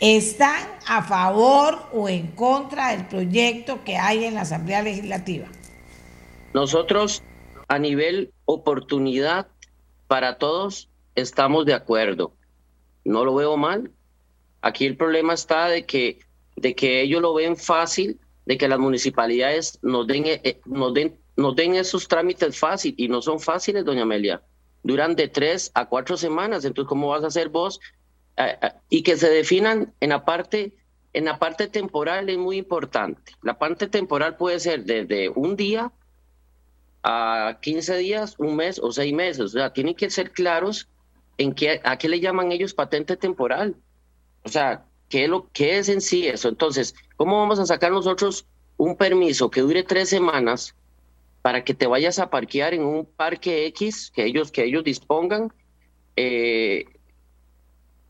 ¿Están 0.00 0.60
a 0.88 1.02
favor 1.02 1.86
o 1.92 2.08
en 2.08 2.28
contra 2.28 2.90
del 2.90 3.06
proyecto 3.06 3.84
que 3.84 3.96
hay 3.96 4.24
en 4.24 4.34
la 4.34 4.40
Asamblea 4.40 4.82
Legislativa? 4.82 5.46
Nosotros, 6.52 7.22
a 7.68 7.78
nivel 7.78 8.32
oportunidad 8.46 9.46
para 10.08 10.38
todos, 10.38 10.88
estamos 11.14 11.64
de 11.64 11.74
acuerdo. 11.74 12.34
No 13.04 13.24
lo 13.24 13.36
veo 13.36 13.56
mal. 13.56 13.92
Aquí 14.62 14.84
el 14.84 14.96
problema 14.96 15.34
está 15.34 15.68
de 15.68 15.86
que, 15.86 16.18
de 16.56 16.74
que 16.74 17.02
ellos 17.02 17.22
lo 17.22 17.34
ven 17.34 17.56
fácil 17.56 18.18
de 18.46 18.58
que 18.58 18.68
las 18.68 18.78
municipalidades 18.78 19.78
nos 19.82 20.06
den, 20.06 20.24
eh, 20.26 20.60
den 20.66 21.74
esos 21.74 22.08
trámites 22.08 22.58
fácil 22.58 22.94
y 22.96 23.08
no 23.08 23.22
son 23.22 23.40
fáciles, 23.40 23.84
doña 23.84 24.02
Amelia. 24.02 24.42
Duran 24.82 25.16
de 25.16 25.28
tres 25.28 25.70
a 25.74 25.86
cuatro 25.86 26.16
semanas. 26.16 26.64
Entonces, 26.64 26.88
¿cómo 26.88 27.08
vas 27.08 27.24
a 27.24 27.28
hacer 27.28 27.48
vos? 27.48 27.80
Eh, 28.36 28.56
eh, 28.60 28.72
y 28.90 29.02
que 29.02 29.16
se 29.16 29.30
definan 29.30 29.94
en 30.00 30.10
la 30.10 30.24
parte 30.24 30.76
en 31.14 31.26
la 31.26 31.38
parte 31.38 31.68
temporal 31.68 32.28
es 32.28 32.36
muy 32.36 32.58
importante. 32.58 33.32
La 33.40 33.56
parte 33.56 33.86
temporal 33.86 34.36
puede 34.36 34.58
ser 34.58 34.84
desde 34.84 35.28
un 35.28 35.54
día 35.54 35.92
a 37.04 37.58
15 37.62 37.96
días, 37.98 38.34
un 38.38 38.56
mes 38.56 38.80
o 38.80 38.90
seis 38.90 39.14
meses. 39.14 39.40
O 39.40 39.48
sea, 39.48 39.72
tienen 39.72 39.94
que 39.94 40.10
ser 40.10 40.32
claros 40.32 40.88
en 41.38 41.54
qué, 41.54 41.80
a 41.84 41.98
qué 41.98 42.08
le 42.08 42.18
llaman 42.18 42.50
ellos 42.50 42.74
patente 42.74 43.16
temporal. 43.16 43.76
O 44.42 44.48
sea, 44.48 44.86
¿Qué 45.08 45.78
es, 45.78 45.88
en 45.88 46.00
sí 46.00 46.26
eso? 46.26 46.48
Entonces, 46.48 46.94
¿cómo 47.16 47.38
vamos 47.38 47.58
a 47.58 47.66
sacar 47.66 47.92
nosotros 47.92 48.46
un 48.76 48.96
permiso 48.96 49.50
que 49.50 49.60
dure 49.60 49.82
tres 49.82 50.08
semanas 50.08 50.74
para 51.42 51.62
que 51.62 51.74
te 51.74 51.86
vayas 51.86 52.18
a 52.18 52.30
parquear 52.30 52.74
en 52.74 52.82
un 52.82 53.04
parque 53.04 53.66
X 53.66 54.10
que 54.14 54.24
ellos, 54.24 54.50
que 54.50 54.64
ellos 54.64 54.82
dispongan? 54.82 55.52
Eh, 56.16 56.86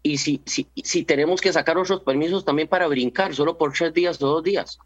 y 0.03 0.19
si, 0.19 0.43
si, 0.47 0.69
si 0.77 1.05
tenemos 1.05 1.41
que 1.41 1.53
sacar 1.53 1.79
otros 1.79 2.01
permisos 2.01 2.45
también 2.45 2.69
para 2.69 2.87
brincar, 2.87 3.35
solo 3.35 3.57
por 3.57 3.73
tres 3.73 3.93
días 3.93 4.23
o 4.23 4.27
dos 4.27 4.43
días. 4.43 4.79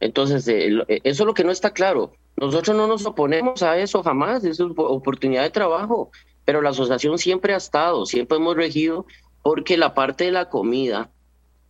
Entonces, 0.00 0.46
eh, 0.48 0.70
eh, 0.88 1.00
eso 1.04 1.22
es 1.22 1.26
lo 1.26 1.34
que 1.34 1.44
no 1.44 1.52
está 1.52 1.72
claro. 1.72 2.12
Nosotros 2.36 2.76
no 2.76 2.86
nos 2.86 3.04
oponemos 3.06 3.62
a 3.62 3.78
eso 3.78 4.02
jamás, 4.02 4.44
es 4.44 4.60
oportunidad 4.60 5.42
de 5.42 5.50
trabajo, 5.50 6.10
pero 6.44 6.62
la 6.62 6.70
asociación 6.70 7.18
siempre 7.18 7.54
ha 7.54 7.58
estado, 7.58 8.06
siempre 8.06 8.38
hemos 8.38 8.56
regido 8.56 9.06
porque 9.42 9.76
la 9.76 9.94
parte 9.94 10.24
de 10.24 10.32
la 10.32 10.48
comida 10.48 11.10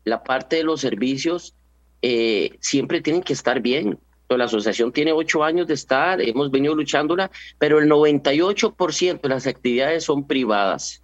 la 0.05 0.23
parte 0.23 0.57
de 0.57 0.65
los 0.65 0.81
servicios 0.81 1.55
eh, 2.03 2.57
siempre 2.61 3.01
tienen 3.01 3.23
que 3.23 3.33
estar 3.33 3.61
bien. 3.61 3.99
la 4.29 4.45
asociación 4.45 4.93
tiene 4.93 5.13
ocho 5.13 5.43
años 5.43 5.67
de 5.67 5.75
estar, 5.75 6.21
hemos 6.21 6.51
venido 6.51 6.75
luchándola, 6.75 7.31
pero 7.59 7.79
el 7.79 7.91
98% 7.91 9.21
de 9.21 9.29
las 9.29 9.47
actividades 9.47 10.05
son 10.05 10.27
privadas. 10.27 11.03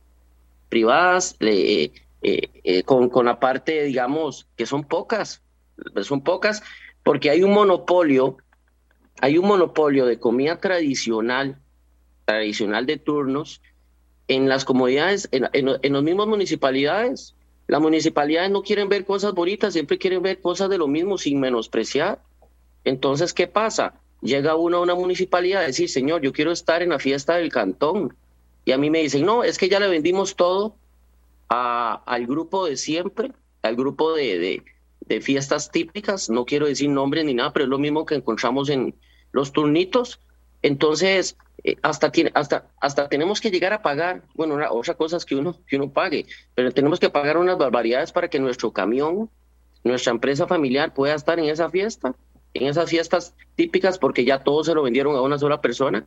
Privadas 0.68 1.36
eh, 1.40 1.93
eh, 2.23 2.82
con, 2.85 3.09
con 3.09 3.27
la 3.27 3.39
parte, 3.39 3.85
digamos, 3.85 4.47
que 4.56 4.66
son 4.66 4.85
pocas, 4.85 5.43
son 6.02 6.23
pocas, 6.23 6.62
porque 7.02 7.31
hay 7.31 7.43
un 7.43 7.52
monopolio, 7.52 8.39
hay 9.20 9.39
un 9.39 9.47
monopolio 9.47 10.06
de 10.06 10.18
comida 10.18 10.59
tradicional, 10.59 11.59
tradicional 12.24 12.86
de 12.86 12.97
turnos, 12.97 13.60
en 14.28 14.48
las 14.48 14.64
comunidades, 14.64 15.28
en, 15.31 15.48
en, 15.52 15.68
en 15.82 15.93
las 15.93 16.02
mismas 16.02 16.27
municipalidades. 16.27 17.36
Las 17.66 17.80
municipalidades 17.80 18.51
no 18.51 18.62
quieren 18.62 18.88
ver 18.88 19.05
cosas 19.05 19.32
bonitas, 19.34 19.72
siempre 19.72 19.98
quieren 19.98 20.22
ver 20.22 20.40
cosas 20.40 20.70
de 20.70 20.78
lo 20.78 20.86
mismo 20.86 21.18
sin 21.18 21.40
menospreciar. 21.40 22.22
Entonces, 22.84 23.32
¿qué 23.34 23.48
pasa? 23.48 24.01
Llega 24.22 24.55
uno 24.55 24.78
a 24.78 24.80
una 24.80 24.94
municipalidad 24.94 25.62
a 25.62 25.66
decir, 25.66 25.88
señor, 25.88 26.22
yo 26.22 26.32
quiero 26.32 26.52
estar 26.52 26.82
en 26.82 26.90
la 26.90 26.98
fiesta 26.98 27.36
del 27.36 27.51
cantón. 27.51 28.16
Y 28.64 28.72
a 28.72 28.78
mí 28.78 28.90
me 28.90 29.02
dicen, 29.02 29.26
no, 29.26 29.43
es 29.44 29.59
que 29.59 29.68
ya 29.68 29.80
le 29.80 29.88
vendimos 29.88 30.36
todo 30.36 30.76
al 31.48 32.26
grupo 32.26 32.66
de 32.66 32.76
siempre, 32.76 33.32
al 33.62 33.76
grupo 33.76 34.14
de, 34.14 34.62
de 35.01 35.20
fiestas 35.20 35.70
típicas. 35.70 36.30
No 36.30 36.44
quiero 36.44 36.66
decir 36.66 36.88
nombres 36.88 37.24
ni 37.24 37.34
nada, 37.34 37.52
pero 37.52 37.64
es 37.64 37.68
lo 37.68 37.78
mismo 37.78 38.06
que 38.06 38.14
encontramos 38.14 38.68
en 38.68 38.94
los 39.32 39.52
turnitos. 39.52 40.20
Entonces, 40.66 41.36
eh, 41.62 41.76
hasta, 41.80 42.10
tiene, 42.10 42.32
hasta, 42.34 42.66
hasta 42.80 43.09
tenemos 43.09 43.40
que 43.40 43.52
llegar 43.52 43.72
a 43.72 43.82
pagar, 43.82 44.22
bueno, 44.34 44.59
otra 44.70 44.94
cosa 44.94 45.16
es 45.16 45.24
que 45.24 45.36
uno, 45.36 45.56
que 45.64 45.76
uno 45.76 45.93
pague, 45.93 46.26
pero 46.56 46.72
tenemos 46.72 46.98
que 46.98 47.09
pagar 47.09 47.36
unas 47.36 47.56
barbaridades 47.56 48.10
para 48.10 48.28
que 48.28 48.40
nuestro 48.40 48.72
camión, 48.72 49.30
nuestra 49.84 50.10
empresa 50.10 50.48
familiar 50.48 50.93
pueda 50.93 51.14
estar 51.14 51.38
en 51.38 51.44
esa 51.44 51.70
fiesta, 51.70 52.16
en 52.52 52.66
esas 52.66 52.90
fiestas 52.90 53.32
típicas, 53.55 53.97
porque 53.97 54.24
ya 54.24 54.43
todo 54.43 54.64
se 54.64 54.74
lo 54.74 54.82
vendieron 54.82 55.14
a 55.14 55.20
una 55.20 55.38
sola 55.38 55.60
persona. 55.60 56.05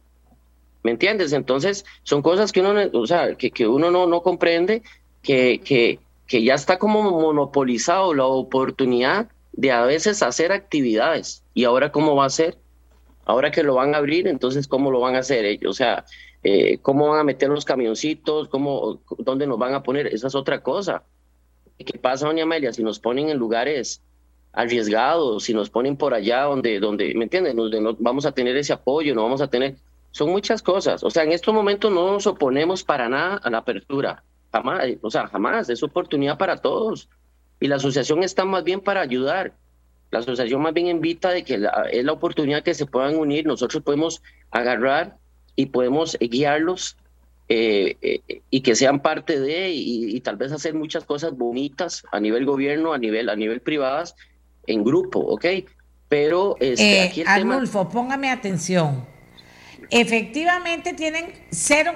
¿Me 0.83 0.91
entiendes? 0.91 1.31
Entonces, 1.31 1.85
son 2.03 2.21
cosas 2.21 2.51
que 2.51 2.59
uno, 2.59 2.73
o 2.91 3.07
sea, 3.07 3.35
que, 3.35 3.51
que 3.51 3.65
uno 3.65 3.91
no, 3.91 4.07
no 4.07 4.23
comprende, 4.23 4.83
que, 5.21 5.61
que, 5.63 5.99
que 6.27 6.43
ya 6.43 6.55
está 6.55 6.77
como 6.77 7.01
monopolizado 7.01 8.13
la 8.13 8.25
oportunidad 8.25 9.29
de 9.53 9.71
a 9.71 9.85
veces 9.85 10.21
hacer 10.21 10.51
actividades. 10.51 11.45
¿Y 11.53 11.63
ahora 11.63 11.93
cómo 11.93 12.17
va 12.17 12.25
a 12.25 12.29
ser? 12.29 12.57
Ahora 13.29 13.51
que 13.51 13.61
lo 13.61 13.75
van 13.75 13.93
a 13.93 13.99
abrir, 13.99 14.27
entonces, 14.27 14.67
¿cómo 14.67 14.89
lo 14.89 15.01
van 15.01 15.13
a 15.13 15.19
hacer 15.19 15.45
ellos? 15.45 15.69
O 15.69 15.73
sea, 15.73 16.03
eh, 16.41 16.79
¿cómo 16.81 17.09
van 17.09 17.19
a 17.19 17.23
meter 17.23 17.47
los 17.47 17.63
camioncitos? 17.63 18.47
¿Cómo, 18.47 19.03
¿Dónde 19.19 19.45
nos 19.45 19.59
van 19.59 19.75
a 19.75 19.83
poner? 19.83 20.07
Esa 20.07 20.29
es 20.29 20.33
otra 20.33 20.63
cosa. 20.63 21.03
¿Qué 21.77 21.99
pasa, 21.99 22.25
doña 22.25 22.41
Amelia? 22.41 22.73
Si 22.73 22.81
nos 22.81 22.99
ponen 22.99 23.29
en 23.29 23.37
lugares 23.37 24.01
arriesgados, 24.51 25.43
si 25.43 25.53
nos 25.53 25.69
ponen 25.69 25.95
por 25.95 26.15
allá 26.15 26.45
donde, 26.45 26.79
donde 26.79 27.13
¿me 27.13 27.25
entienden? 27.25 27.55
Donde 27.55 27.79
no 27.79 27.95
vamos 27.99 28.25
a 28.25 28.31
tener 28.31 28.57
ese 28.57 28.73
apoyo, 28.73 29.13
no 29.13 29.21
vamos 29.21 29.41
a 29.41 29.47
tener... 29.47 29.75
Son 30.09 30.31
muchas 30.31 30.63
cosas. 30.63 31.03
O 31.03 31.11
sea, 31.11 31.21
en 31.21 31.31
estos 31.31 31.53
momentos 31.53 31.91
no 31.91 32.11
nos 32.11 32.25
oponemos 32.25 32.83
para 32.83 33.09
nada 33.09 33.35
a 33.43 33.49
la 33.51 33.59
apertura. 33.59 34.23
Jamás, 34.51 34.85
o 35.03 35.11
sea, 35.11 35.27
jamás. 35.27 35.69
Es 35.69 35.83
oportunidad 35.83 36.39
para 36.39 36.57
todos. 36.57 37.09
Y 37.59 37.67
la 37.67 37.75
asociación 37.75 38.23
está 38.23 38.43
más 38.43 38.63
bien 38.63 38.81
para 38.81 39.01
ayudar. 39.01 39.53
La 40.11 40.19
asociación 40.19 40.61
más 40.61 40.73
bien 40.73 40.87
invita 40.87 41.29
de 41.29 41.43
que 41.43 41.55
es 41.91 42.03
la 42.03 42.11
oportunidad 42.11 42.63
que 42.63 42.73
se 42.73 42.85
puedan 42.85 43.15
unir, 43.15 43.45
nosotros 43.45 43.83
podemos 43.83 44.21
agarrar 44.51 45.17
y 45.55 45.67
podemos 45.67 46.17
guiarlos 46.19 46.97
eh, 47.51 47.97
eh, 48.03 48.41
y 48.51 48.61
que 48.61 48.75
sean 48.75 49.01
parte 49.01 49.39
de 49.39 49.71
y, 49.71 50.19
tal 50.21 50.37
vez 50.37 50.51
hacer 50.51 50.75
muchas 50.75 51.03
cosas 51.03 51.35
bonitas 51.35 52.03
a 52.11 52.19
nivel 52.19 52.45
gobierno, 52.45 52.93
a 52.93 52.99
nivel 52.99 53.27
a 53.27 53.35
nivel 53.35 53.59
privadas 53.59 54.15
en 54.67 54.83
grupo, 54.83 55.19
¿ok? 55.19 55.45
Pero 56.07 56.57
este, 56.59 56.97
eh, 56.97 57.01
aquí 57.01 57.23
Arnulfo, 57.25 57.89
póngame 57.89 58.29
atención. 58.29 59.03
Efectivamente 59.89 60.93
tienen 60.93 61.33
cero 61.49 61.93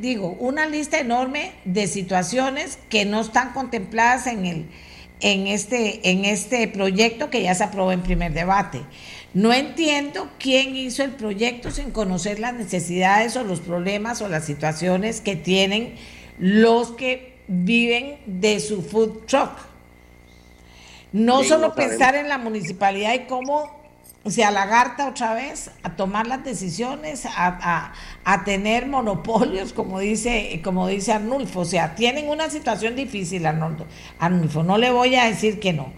digo, 0.00 0.36
una 0.40 0.66
lista 0.66 0.98
enorme 0.98 1.52
de 1.66 1.86
situaciones 1.86 2.78
que 2.88 3.04
no 3.04 3.20
están 3.20 3.52
contempladas 3.52 4.26
en 4.26 4.46
el 4.46 4.66
en 5.20 5.46
este, 5.46 6.10
en 6.10 6.24
este 6.24 6.68
proyecto 6.68 7.30
que 7.30 7.42
ya 7.42 7.54
se 7.54 7.64
aprobó 7.64 7.92
en 7.92 8.02
primer 8.02 8.32
debate. 8.32 8.82
No 9.34 9.52
entiendo 9.52 10.30
quién 10.38 10.76
hizo 10.76 11.02
el 11.02 11.10
proyecto 11.10 11.70
sin 11.70 11.90
conocer 11.90 12.38
las 12.38 12.54
necesidades 12.54 13.36
o 13.36 13.44
los 13.44 13.60
problemas 13.60 14.22
o 14.22 14.28
las 14.28 14.44
situaciones 14.44 15.20
que 15.20 15.36
tienen 15.36 15.94
los 16.38 16.92
que 16.92 17.36
viven 17.48 18.18
de 18.26 18.60
su 18.60 18.82
food 18.82 19.26
truck. 19.26 19.50
No 21.12 21.44
solo 21.44 21.74
pensar 21.74 22.14
en 22.14 22.28
la 22.28 22.38
municipalidad 22.38 23.14
y 23.14 23.20
cómo 23.26 23.85
se 24.28 24.44
alagarta 24.44 25.08
otra 25.08 25.34
vez 25.34 25.70
a 25.82 25.96
tomar 25.96 26.26
las 26.26 26.44
decisiones, 26.44 27.26
a, 27.26 27.92
tener 28.44 28.86
monopolios, 28.86 29.72
como 29.72 30.00
dice, 30.00 30.60
como 30.64 30.88
dice 30.88 31.12
Arnulfo. 31.12 31.60
O 31.60 31.64
sea, 31.64 31.94
tienen 31.94 32.28
una 32.28 32.50
situación 32.50 32.96
difícil, 32.96 33.46
Arnulfo. 33.46 34.62
No 34.62 34.78
le 34.78 34.90
voy 34.90 35.14
a 35.16 35.26
decir 35.26 35.60
que 35.60 35.72
no. 35.72 35.92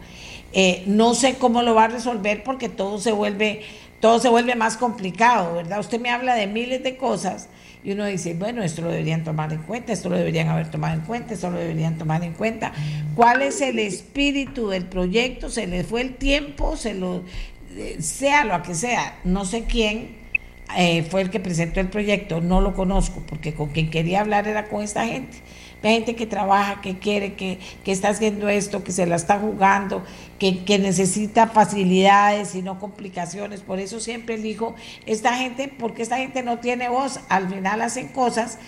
Eh, 0.52 0.84
no 0.86 1.14
sé 1.14 1.34
cómo 1.34 1.62
lo 1.62 1.74
va 1.74 1.84
a 1.84 1.88
resolver 1.88 2.42
porque 2.42 2.68
todo 2.68 2.98
se 2.98 3.12
vuelve, 3.12 3.62
todo 4.00 4.18
se 4.18 4.28
vuelve 4.28 4.54
más 4.54 4.76
complicado, 4.76 5.54
¿verdad? 5.54 5.80
Usted 5.80 6.00
me 6.00 6.10
habla 6.10 6.34
de 6.34 6.46
miles 6.46 6.82
de 6.82 6.96
cosas 6.96 7.48
y 7.84 7.92
uno 7.92 8.06
dice, 8.06 8.34
bueno, 8.34 8.62
esto 8.62 8.82
lo 8.82 8.88
deberían 8.88 9.24
tomar 9.24 9.52
en 9.52 9.62
cuenta, 9.62 9.92
esto 9.92 10.08
lo 10.08 10.16
deberían 10.16 10.48
haber 10.48 10.70
tomado 10.70 10.94
en 10.94 11.00
cuenta, 11.02 11.34
esto 11.34 11.50
lo 11.50 11.58
deberían 11.58 11.96
tomar 11.96 12.24
en 12.24 12.32
cuenta. 12.32 12.72
¿Cuál 13.14 13.42
es 13.42 13.60
el 13.60 13.78
espíritu 13.78 14.68
del 14.68 14.84
proyecto? 14.84 15.50
¿Se 15.50 15.66
les 15.66 15.86
fue 15.86 16.00
el 16.00 16.16
tiempo? 16.16 16.76
¿Se 16.76 16.94
lo 16.94 17.22
sea 18.00 18.44
lo 18.44 18.62
que 18.62 18.74
sea, 18.74 19.18
no 19.24 19.44
sé 19.44 19.64
quién 19.64 20.18
eh, 20.76 21.02
fue 21.10 21.22
el 21.22 21.30
que 21.30 21.40
presentó 21.40 21.80
el 21.80 21.88
proyecto, 21.88 22.40
no 22.40 22.60
lo 22.60 22.74
conozco, 22.74 23.22
porque 23.26 23.54
con 23.54 23.68
quien 23.70 23.90
quería 23.90 24.20
hablar 24.20 24.46
era 24.46 24.68
con 24.68 24.82
esta 24.82 25.06
gente. 25.06 25.38
gente 25.82 26.14
que 26.14 26.26
trabaja, 26.26 26.80
que 26.82 26.98
quiere, 26.98 27.34
que, 27.34 27.58
que 27.84 27.92
está 27.92 28.08
haciendo 28.08 28.48
esto, 28.48 28.84
que 28.84 28.92
se 28.92 29.06
la 29.06 29.16
está 29.16 29.38
jugando, 29.38 30.04
que, 30.38 30.64
que, 30.64 30.78
necesita 30.78 31.46
facilidades 31.46 32.54
y 32.54 32.62
no 32.62 32.78
complicaciones. 32.80 33.60
Por 33.60 33.78
eso 33.78 33.98
siempre 33.98 34.34
elijo 34.34 34.74
esta 35.06 35.34
gente, 35.36 35.68
porque 35.68 36.02
esta 36.02 36.18
gente 36.18 36.42
no 36.42 36.58
tiene 36.58 36.88
voz. 36.88 37.20
Al 37.28 37.48
final 37.48 37.80
hacen 37.80 38.08
cosas. 38.08 38.58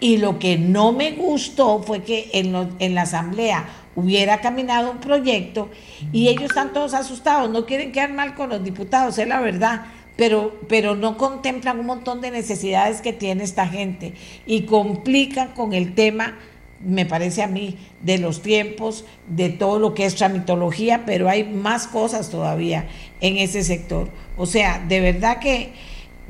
Y 0.00 0.18
lo 0.18 0.38
que 0.38 0.58
no 0.58 0.92
me 0.92 1.12
gustó 1.12 1.82
fue 1.82 2.02
que 2.02 2.30
en, 2.32 2.52
lo, 2.52 2.68
en 2.78 2.94
la 2.94 3.02
asamblea 3.02 3.68
hubiera 3.96 4.40
caminado 4.40 4.90
un 4.90 4.98
proyecto 4.98 5.70
y 6.12 6.28
ellos 6.28 6.44
están 6.44 6.72
todos 6.72 6.94
asustados, 6.94 7.50
no 7.50 7.66
quieren 7.66 7.92
quedar 7.92 8.12
mal 8.12 8.34
con 8.34 8.50
los 8.50 8.62
diputados, 8.62 9.18
es 9.18 9.28
la 9.28 9.40
verdad. 9.40 9.86
Pero, 10.16 10.60
pero 10.68 10.96
no 10.96 11.16
contemplan 11.16 11.80
un 11.80 11.86
montón 11.86 12.20
de 12.20 12.30
necesidades 12.30 13.00
que 13.00 13.14
tiene 13.14 13.42
esta 13.42 13.66
gente 13.66 14.12
y 14.44 14.62
complican 14.62 15.52
con 15.52 15.72
el 15.72 15.94
tema 15.94 16.36
me 16.84 17.04
parece 17.04 17.42
a 17.42 17.46
mí, 17.46 17.76
de 18.02 18.18
los 18.18 18.42
tiempos, 18.42 19.04
de 19.28 19.50
todo 19.50 19.78
lo 19.78 19.94
que 19.94 20.06
es 20.06 20.14
tramitología, 20.14 21.04
pero 21.04 21.28
hay 21.28 21.44
más 21.44 21.86
cosas 21.86 22.30
todavía 22.30 22.88
en 23.20 23.36
ese 23.36 23.62
sector. 23.62 24.08
O 24.36 24.46
sea, 24.46 24.82
de 24.88 25.00
verdad 25.00 25.38
que, 25.40 25.72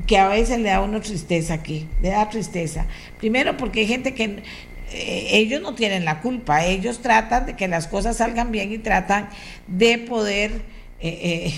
que 0.05 0.17
a 0.17 0.27
veces 0.27 0.59
le 0.59 0.69
da 0.69 0.81
uno 0.81 0.99
tristeza 0.99 1.53
aquí, 1.53 1.87
le 2.01 2.09
da 2.09 2.29
tristeza. 2.29 2.85
Primero 3.17 3.55
porque 3.55 3.81
hay 3.81 3.87
gente 3.87 4.13
que 4.13 4.43
ellos 4.93 5.61
no 5.61 5.75
tienen 5.75 6.05
la 6.05 6.21
culpa, 6.21 6.65
ellos 6.65 7.01
tratan 7.01 7.45
de 7.45 7.55
que 7.55 7.67
las 7.67 7.87
cosas 7.87 8.17
salgan 8.17 8.51
bien 8.51 8.71
y 8.71 8.77
tratan 8.77 9.29
de 9.67 9.97
poder... 9.97 10.51
Eh, 10.99 11.19
eh, 11.49 11.53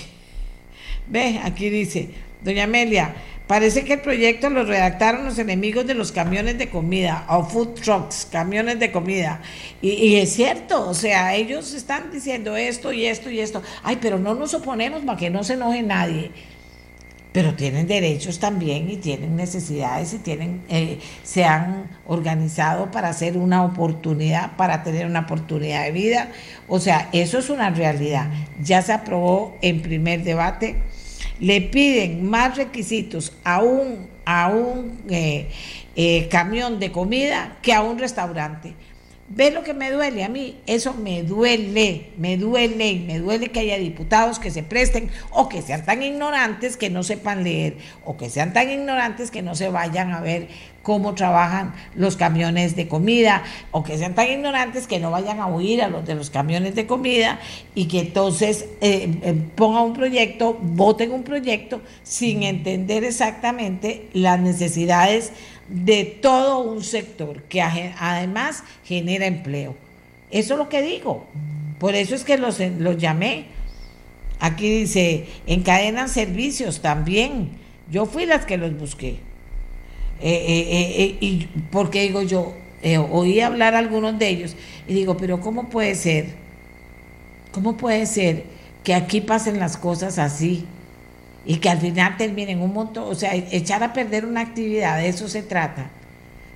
ve, 1.07 1.39
aquí 1.43 1.69
dice, 1.69 2.09
doña 2.43 2.63
Amelia, 2.63 3.13
Parece 3.47 3.83
que 3.83 3.93
el 3.93 4.01
proyecto 4.01 4.49
lo 4.49 4.63
redactaron 4.63 5.25
los 5.25 5.37
enemigos 5.37 5.85
de 5.85 5.93
los 5.93 6.13
camiones 6.13 6.57
de 6.57 6.69
comida, 6.69 7.25
o 7.27 7.43
food 7.43 7.73
trucks, 7.73 8.25
camiones 8.31 8.79
de 8.79 8.89
comida. 8.89 9.41
Y, 9.81 9.89
y, 9.89 10.15
es 10.15 10.31
cierto, 10.31 10.89
o 10.89 10.93
sea, 10.93 11.35
ellos 11.35 11.73
están 11.73 12.09
diciendo 12.09 12.55
esto 12.55 12.93
y 12.93 13.05
esto 13.05 13.29
y 13.29 13.41
esto. 13.41 13.61
Ay, 13.83 13.97
pero 14.01 14.17
no 14.17 14.33
nos 14.33 14.53
oponemos 14.53 15.03
para 15.03 15.17
que 15.17 15.29
no 15.29 15.43
se 15.43 15.53
enoje 15.53 15.83
nadie. 15.83 16.31
Pero 17.33 17.55
tienen 17.55 17.87
derechos 17.87 18.39
también 18.39 18.89
y 18.89 18.97
tienen 18.97 19.35
necesidades 19.35 20.13
y 20.13 20.19
tienen, 20.19 20.61
eh, 20.69 20.99
se 21.23 21.43
han 21.43 21.89
organizado 22.05 22.91
para 22.91 23.09
hacer 23.09 23.37
una 23.37 23.63
oportunidad, 23.63 24.55
para 24.55 24.83
tener 24.83 25.05
una 25.07 25.21
oportunidad 25.21 25.83
de 25.83 25.91
vida. 25.91 26.29
O 26.69 26.79
sea, 26.79 27.09
eso 27.11 27.39
es 27.39 27.49
una 27.49 27.71
realidad. 27.71 28.29
Ya 28.61 28.81
se 28.81 28.93
aprobó 28.93 29.57
en 29.61 29.81
primer 29.81 30.23
debate 30.23 30.77
le 31.39 31.61
piden 31.61 32.29
más 32.29 32.55
requisitos 32.57 33.33
a 33.43 33.61
un, 33.61 34.07
a 34.25 34.49
un 34.49 34.99
eh, 35.09 35.49
eh, 35.95 36.27
camión 36.29 36.79
de 36.79 36.91
comida 36.91 37.57
que 37.61 37.73
a 37.73 37.81
un 37.81 37.99
restaurante. 37.99 38.73
¿Ve 39.35 39.49
lo 39.49 39.63
que 39.63 39.73
me 39.73 39.89
duele 39.89 40.23
a 40.23 40.29
mí? 40.29 40.57
Eso 40.67 40.93
me 40.93 41.23
duele, 41.23 42.11
me 42.17 42.37
duele, 42.37 43.01
me 43.07 43.17
duele 43.17 43.47
que 43.47 43.61
haya 43.61 43.79
diputados 43.79 44.37
que 44.37 44.51
se 44.51 44.61
presten 44.61 45.09
o 45.31 45.49
que 45.49 45.63
sean 45.63 45.83
tan 45.83 46.03
ignorantes 46.03 46.77
que 46.77 46.91
no 46.91 47.01
sepan 47.01 47.43
leer 47.43 47.77
o 48.05 48.15
que 48.15 48.29
sean 48.29 48.53
tan 48.53 48.69
ignorantes 48.69 49.31
que 49.31 49.41
no 49.41 49.55
se 49.55 49.69
vayan 49.69 50.11
a 50.11 50.21
ver 50.21 50.49
cómo 50.83 51.15
trabajan 51.15 51.73
los 51.95 52.15
camiones 52.15 52.75
de 52.75 52.87
comida 52.87 53.41
o 53.71 53.83
que 53.83 53.97
sean 53.97 54.13
tan 54.13 54.29
ignorantes 54.29 54.85
que 54.85 54.99
no 54.99 55.09
vayan 55.09 55.39
a 55.39 55.47
huir 55.47 55.81
a 55.81 55.87
los 55.87 56.05
de 56.05 56.13
los 56.13 56.29
camiones 56.29 56.75
de 56.75 56.85
comida 56.85 57.39
y 57.73 57.85
que 57.87 58.01
entonces 58.01 58.65
eh, 58.81 59.09
eh, 59.23 59.33
pongan 59.55 59.83
un 59.83 59.93
proyecto, 59.93 60.59
voten 60.61 61.11
un 61.11 61.23
proyecto 61.23 61.81
sin 62.03 62.43
entender 62.43 63.03
exactamente 63.03 64.09
las 64.13 64.39
necesidades 64.39 65.31
de 65.73 66.05
todo 66.05 66.59
un 66.59 66.83
sector 66.83 67.41
que 67.43 67.61
además 67.61 68.63
genera 68.85 69.25
empleo. 69.25 69.75
Eso 70.29 70.53
es 70.53 70.57
lo 70.59 70.69
que 70.69 70.83
digo. 70.83 71.25
Por 71.79 71.95
eso 71.95 72.13
es 72.13 72.23
que 72.23 72.37
los, 72.37 72.59
los 72.59 72.97
llamé. 72.97 73.47
Aquí 74.39 74.69
dice, 74.69 75.25
encadenan 75.47 76.09
servicios 76.09 76.81
también. 76.81 77.49
Yo 77.89 78.05
fui 78.05 78.25
las 78.25 78.45
que 78.45 78.57
los 78.57 78.77
busqué. 78.77 79.17
Eh, 80.21 80.45
eh, 80.47 80.95
eh, 81.03 81.17
y 81.19 81.47
porque 81.71 82.03
digo 82.03 82.21
yo, 82.21 82.53
oí 83.09 83.39
hablar 83.39 83.73
a 83.73 83.79
algunos 83.79 84.17
de 84.19 84.29
ellos 84.29 84.55
y 84.87 84.93
digo, 84.93 85.17
pero 85.17 85.41
¿cómo 85.41 85.69
puede 85.69 85.95
ser? 85.95 86.35
¿Cómo 87.51 87.77
puede 87.77 88.05
ser 88.05 88.43
que 88.83 88.93
aquí 88.93 89.21
pasen 89.21 89.59
las 89.59 89.75
cosas 89.75 90.19
así? 90.19 90.65
Y 91.45 91.57
que 91.57 91.69
al 91.69 91.79
final 91.79 92.17
terminen 92.17 92.61
un 92.61 92.73
montón, 92.73 93.05
o 93.09 93.15
sea, 93.15 93.35
echar 93.35 93.83
a 93.83 93.93
perder 93.93 94.25
una 94.25 94.41
actividad, 94.41 94.97
de 94.97 95.09
eso 95.09 95.27
se 95.27 95.43
trata. 95.43 95.89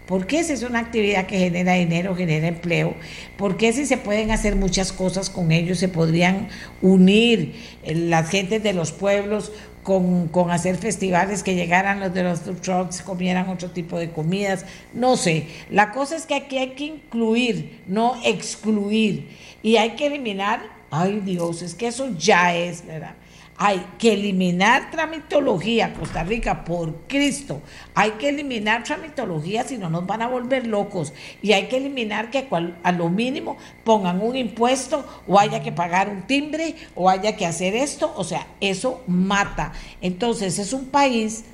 ¿Por 0.07 0.25
qué 0.25 0.41
si 0.45 0.53
es 0.53 0.63
una 0.63 0.79
actividad 0.79 1.25
que 1.25 1.37
genera 1.37 1.73
dinero, 1.73 2.15
genera 2.15 2.47
empleo? 2.47 2.95
¿Por 3.35 3.57
qué 3.57 3.73
si 3.73 3.85
se 3.85 3.97
pueden 3.97 4.31
hacer 4.31 4.55
muchas 4.55 4.93
cosas 4.93 5.29
con 5.29 5.51
ellos, 5.51 5.79
se 5.79 5.89
podrían 5.89 6.47
unir 6.81 7.55
las 7.85 8.29
gentes 8.29 8.63
de 8.63 8.71
los 8.71 8.93
pueblos 8.93 9.51
con, 9.83 10.29
con, 10.29 10.49
hacer 10.51 10.77
festivales, 10.77 11.43
que 11.43 11.55
llegaran 11.55 11.99
los 11.99 12.13
de 12.13 12.23
los 12.23 12.41
trucks, 12.61 13.01
comieran 13.01 13.49
otro 13.49 13.71
tipo 13.71 13.99
de 13.99 14.09
comidas? 14.09 14.65
No 14.93 15.17
sé. 15.17 15.47
La 15.69 15.91
cosa 15.91 16.15
es 16.15 16.25
que 16.25 16.35
aquí 16.35 16.57
hay 16.57 16.69
que 16.69 16.85
incluir, 16.85 17.81
no 17.85 18.15
excluir. 18.23 19.27
Y 19.61 19.75
hay 19.75 19.91
que 19.91 20.07
eliminar, 20.07 20.61
ay 20.89 21.21
Dios, 21.25 21.61
es 21.61 21.75
que 21.75 21.87
eso 21.87 22.15
ya 22.17 22.55
es, 22.55 22.85
¿verdad? 22.85 23.15
Hay 23.59 23.83
que 23.97 24.13
eliminar 24.13 24.91
tramitología, 24.91 25.93
Costa 25.95 26.23
Rica, 26.23 26.63
por 26.63 27.07
Cristo. 27.07 27.61
Hay 27.95 28.11
que 28.11 28.29
eliminar 28.29 28.83
tramitología 28.83 29.63
si 29.63 29.77
no 29.77 29.89
nos 29.89 30.05
van 30.05 30.21
a 30.21 30.27
volver 30.27 30.67
locos. 30.67 31.11
Y 31.41 31.53
hay 31.53 31.67
que 31.67 31.77
eliminar 31.77 32.29
que 32.29 32.47
a 32.83 32.91
lo 32.91 33.09
mínimo 33.09 33.57
pongan 33.83 34.21
un 34.21 34.35
impuesto 34.35 35.05
o 35.27 35.39
haya 35.39 35.63
que 35.63 35.71
pagar 35.71 36.09
un 36.09 36.27
timbre 36.27 36.75
o 36.93 37.09
haya 37.09 37.35
que 37.35 37.47
hacer 37.47 37.75
esto. 37.75 38.13
O 38.15 38.23
sea, 38.23 38.45
eso 38.61 39.01
mata. 39.07 39.73
Entonces 40.01 40.59
es 40.59 40.71
un 40.73 40.85
país 40.85 41.45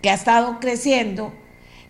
que 0.00 0.10
ha 0.10 0.14
estado 0.14 0.60
creciendo 0.60 1.32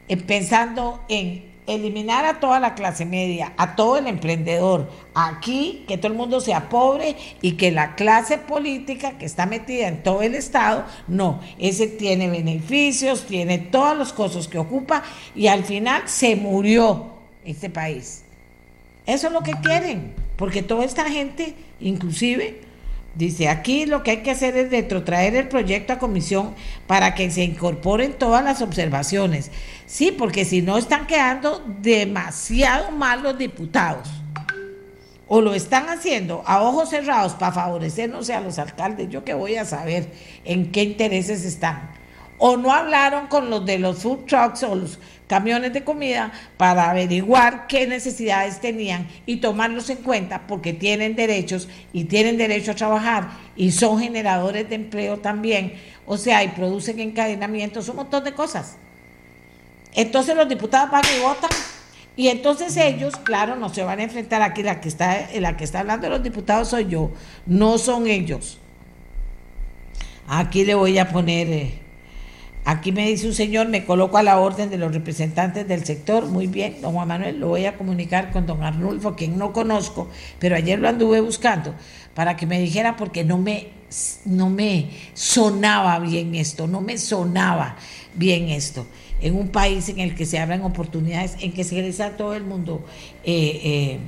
eh, 0.08 0.16
pensando 0.16 1.04
en 1.10 1.47
eliminar 1.68 2.24
a 2.24 2.40
toda 2.40 2.58
la 2.60 2.74
clase 2.74 3.04
media, 3.04 3.52
a 3.56 3.76
todo 3.76 3.98
el 3.98 4.06
emprendedor, 4.06 4.90
aquí 5.14 5.84
que 5.86 5.98
todo 5.98 6.10
el 6.10 6.18
mundo 6.18 6.40
sea 6.40 6.68
pobre 6.68 7.16
y 7.42 7.52
que 7.52 7.70
la 7.70 7.94
clase 7.94 8.38
política 8.38 9.18
que 9.18 9.26
está 9.26 9.46
metida 9.46 9.88
en 9.88 10.02
todo 10.02 10.22
el 10.22 10.34
Estado, 10.34 10.84
no, 11.06 11.40
ese 11.58 11.86
tiene 11.86 12.28
beneficios, 12.28 13.26
tiene 13.26 13.58
todas 13.58 13.96
las 13.96 14.12
cosas 14.12 14.48
que 14.48 14.58
ocupa 14.58 15.02
y 15.34 15.48
al 15.48 15.64
final 15.64 16.02
se 16.06 16.36
murió 16.36 17.06
este 17.44 17.70
país. 17.70 18.24
Eso 19.06 19.28
es 19.28 19.32
lo 19.32 19.42
que 19.42 19.52
quieren, 19.52 20.14
porque 20.36 20.62
toda 20.62 20.84
esta 20.84 21.04
gente, 21.08 21.54
inclusive 21.80 22.67
Dice, 23.14 23.48
aquí 23.48 23.86
lo 23.86 24.02
que 24.02 24.12
hay 24.12 24.16
que 24.18 24.30
hacer 24.30 24.56
es 24.56 24.70
retrotraer 24.70 25.34
el 25.34 25.48
proyecto 25.48 25.92
a 25.92 25.98
comisión 25.98 26.54
para 26.86 27.14
que 27.14 27.30
se 27.30 27.42
incorporen 27.42 28.12
todas 28.12 28.44
las 28.44 28.62
observaciones. 28.62 29.50
Sí, 29.86 30.12
porque 30.12 30.44
si 30.44 30.62
no 30.62 30.78
están 30.78 31.06
quedando 31.06 31.64
demasiado 31.80 32.92
mal 32.92 33.22
los 33.22 33.36
diputados. 33.36 34.08
O 35.26 35.40
lo 35.40 35.52
están 35.52 35.88
haciendo 35.88 36.42
a 36.46 36.62
ojos 36.62 36.90
cerrados 36.90 37.34
para 37.34 37.52
favorecernos 37.52 38.30
a 38.30 38.40
los 38.40 38.58
alcaldes. 38.58 39.10
Yo 39.10 39.24
que 39.24 39.34
voy 39.34 39.56
a 39.56 39.64
saber 39.64 40.10
en 40.44 40.70
qué 40.70 40.84
intereses 40.84 41.44
están. 41.44 41.90
O 42.38 42.56
no 42.56 42.72
hablaron 42.72 43.26
con 43.26 43.50
los 43.50 43.66
de 43.66 43.78
los 43.78 43.98
food 43.98 44.26
trucks 44.26 44.62
o 44.62 44.74
los 44.74 44.98
camiones 45.28 45.72
de 45.72 45.84
comida 45.84 46.32
para 46.56 46.90
averiguar 46.90 47.68
qué 47.68 47.86
necesidades 47.86 48.60
tenían 48.60 49.06
y 49.26 49.36
tomarlos 49.36 49.88
en 49.90 49.98
cuenta 49.98 50.46
porque 50.48 50.72
tienen 50.72 51.14
derechos 51.14 51.68
y 51.92 52.04
tienen 52.04 52.36
derecho 52.38 52.72
a 52.72 52.74
trabajar 52.74 53.30
y 53.54 53.70
son 53.70 54.00
generadores 54.00 54.68
de 54.68 54.74
empleo 54.74 55.18
también, 55.18 55.74
o 56.06 56.16
sea, 56.16 56.42
y 56.42 56.48
producen 56.48 56.98
encadenamientos, 56.98 57.88
un 57.88 57.96
montón 57.96 58.24
de 58.24 58.32
cosas. 58.32 58.76
Entonces 59.94 60.34
los 60.34 60.48
diputados 60.48 60.90
van 60.90 61.04
y 61.16 61.22
votan 61.22 61.50
y 62.16 62.28
entonces 62.28 62.76
ellos, 62.76 63.14
claro, 63.16 63.54
no 63.54 63.68
se 63.68 63.84
van 63.84 64.00
a 64.00 64.02
enfrentar 64.02 64.42
aquí, 64.42 64.62
la 64.62 64.80
que 64.80 64.88
está, 64.88 65.28
la 65.38 65.56
que 65.56 65.64
está 65.64 65.80
hablando 65.80 66.06
de 66.06 66.10
los 66.10 66.22
diputados 66.22 66.68
soy 66.68 66.86
yo, 66.88 67.12
no 67.46 67.78
son 67.78 68.06
ellos. 68.06 68.58
Aquí 70.26 70.64
le 70.64 70.74
voy 70.74 70.98
a 70.98 71.10
poner... 71.10 71.48
Eh, 71.48 71.87
Aquí 72.64 72.92
me 72.92 73.08
dice 73.08 73.26
un 73.26 73.34
señor, 73.34 73.68
me 73.68 73.84
coloco 73.84 74.18
a 74.18 74.22
la 74.22 74.38
orden 74.38 74.68
de 74.68 74.76
los 74.76 74.92
representantes 74.92 75.66
del 75.66 75.84
sector. 75.84 76.26
Muy 76.26 76.46
bien, 76.46 76.76
don 76.82 76.92
Juan 76.92 77.08
Manuel, 77.08 77.40
lo 77.40 77.48
voy 77.48 77.64
a 77.64 77.76
comunicar 77.76 78.30
con 78.30 78.46
don 78.46 78.62
Arnulfo, 78.62 79.16
quien 79.16 79.38
no 79.38 79.52
conozco, 79.52 80.08
pero 80.38 80.54
ayer 80.54 80.78
lo 80.78 80.88
anduve 80.88 81.20
buscando 81.20 81.74
para 82.14 82.36
que 82.36 82.46
me 82.46 82.60
dijera 82.60 82.96
porque 82.96 83.24
no 83.24 83.38
me, 83.38 83.68
no 84.24 84.50
me 84.50 84.90
sonaba 85.14 85.98
bien 86.00 86.34
esto, 86.34 86.66
no 86.66 86.80
me 86.80 86.98
sonaba 86.98 87.76
bien 88.14 88.48
esto. 88.48 88.86
En 89.20 89.34
un 89.34 89.48
país 89.48 89.88
en 89.88 90.00
el 90.00 90.14
que 90.14 90.26
se 90.26 90.38
abren 90.38 90.62
oportunidades, 90.62 91.36
en 91.40 91.52
que 91.52 91.64
se 91.64 91.76
regresa 91.76 92.16
todo 92.16 92.34
el 92.34 92.44
mundo. 92.44 92.84
Eh, 93.24 93.60
eh, 93.64 93.98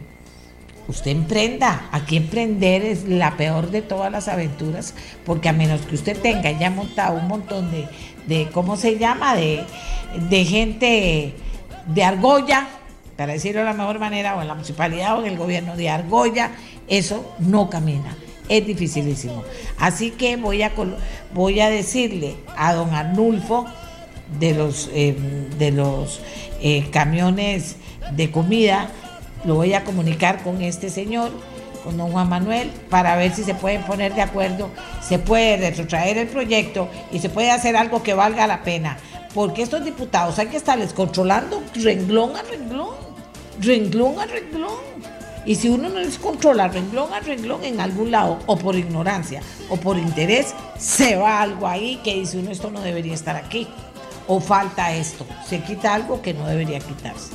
usted 0.90 1.12
emprenda. 1.12 1.88
Aquí 1.92 2.16
emprender 2.16 2.84
es 2.84 3.04
la 3.04 3.36
peor 3.36 3.70
de 3.70 3.80
todas 3.80 4.10
las 4.12 4.28
aventuras, 4.28 4.94
porque 5.24 5.48
a 5.48 5.52
menos 5.52 5.82
que 5.82 5.94
usted 5.94 6.18
tenga 6.20 6.50
ya 6.50 6.70
montado 6.70 7.18
un 7.18 7.28
montón 7.28 7.70
de, 7.70 7.86
de 8.26 8.48
¿cómo 8.52 8.76
se 8.76 8.98
llama? 8.98 9.34
De, 9.34 9.64
de 10.28 10.44
gente 10.44 11.34
de 11.86 12.04
argolla, 12.04 12.68
para 13.16 13.32
decirlo 13.32 13.60
de 13.60 13.66
la 13.66 13.74
mejor 13.74 13.98
manera, 13.98 14.36
o 14.36 14.42
en 14.42 14.48
la 14.48 14.54
municipalidad 14.54 15.18
o 15.18 15.20
en 15.20 15.32
el 15.32 15.38
gobierno 15.38 15.76
de 15.76 15.90
argolla, 15.90 16.52
eso 16.88 17.34
no 17.38 17.68
camina. 17.68 18.16
Es 18.48 18.66
dificilísimo. 18.66 19.44
Así 19.78 20.10
que 20.10 20.36
voy 20.36 20.62
a, 20.62 20.72
voy 21.32 21.60
a 21.60 21.70
decirle 21.70 22.36
a 22.56 22.74
don 22.74 22.94
Arnulfo 22.94 23.66
de 24.38 24.54
los, 24.54 24.90
eh, 24.92 25.14
de 25.58 25.70
los 25.70 26.20
eh, 26.60 26.88
camiones 26.90 27.76
de 28.12 28.30
comida, 28.30 28.90
lo 29.44 29.54
voy 29.54 29.74
a 29.74 29.84
comunicar 29.84 30.42
con 30.42 30.62
este 30.62 30.90
señor, 30.90 31.30
con 31.82 31.96
don 31.96 32.10
Juan 32.10 32.28
Manuel, 32.28 32.70
para 32.88 33.16
ver 33.16 33.34
si 33.34 33.44
se 33.44 33.54
pueden 33.54 33.82
poner 33.82 34.14
de 34.14 34.22
acuerdo, 34.22 34.70
se 35.02 35.18
puede 35.18 35.56
retrotraer 35.56 36.18
el 36.18 36.28
proyecto 36.28 36.88
y 37.12 37.18
se 37.18 37.28
puede 37.28 37.50
hacer 37.50 37.76
algo 37.76 38.02
que 38.02 38.14
valga 38.14 38.46
la 38.46 38.62
pena. 38.62 38.98
Porque 39.34 39.62
estos 39.62 39.84
diputados 39.84 40.38
hay 40.38 40.48
que 40.48 40.56
estarles 40.56 40.92
controlando 40.92 41.62
renglón 41.74 42.36
a 42.36 42.42
renglón, 42.42 42.94
renglón 43.60 44.18
a 44.18 44.26
renglón. 44.26 44.90
Y 45.46 45.54
si 45.54 45.68
uno 45.68 45.88
no 45.88 46.00
les 46.00 46.18
controla 46.18 46.68
renglón 46.68 47.12
a 47.12 47.20
renglón 47.20 47.64
en 47.64 47.80
algún 47.80 48.10
lado, 48.10 48.38
o 48.46 48.56
por 48.56 48.76
ignorancia, 48.76 49.40
o 49.68 49.76
por 49.76 49.96
interés, 49.96 50.54
se 50.78 51.16
va 51.16 51.40
algo 51.40 51.66
ahí 51.66 51.98
que 52.04 52.14
dice 52.14 52.38
uno 52.38 52.50
esto 52.50 52.70
no 52.70 52.80
debería 52.80 53.14
estar 53.14 53.36
aquí, 53.36 53.66
o 54.26 54.38
falta 54.40 54.94
esto, 54.94 55.26
se 55.48 55.62
quita 55.62 55.94
algo 55.94 56.20
que 56.20 56.34
no 56.34 56.46
debería 56.46 56.78
quitarse. 56.78 57.32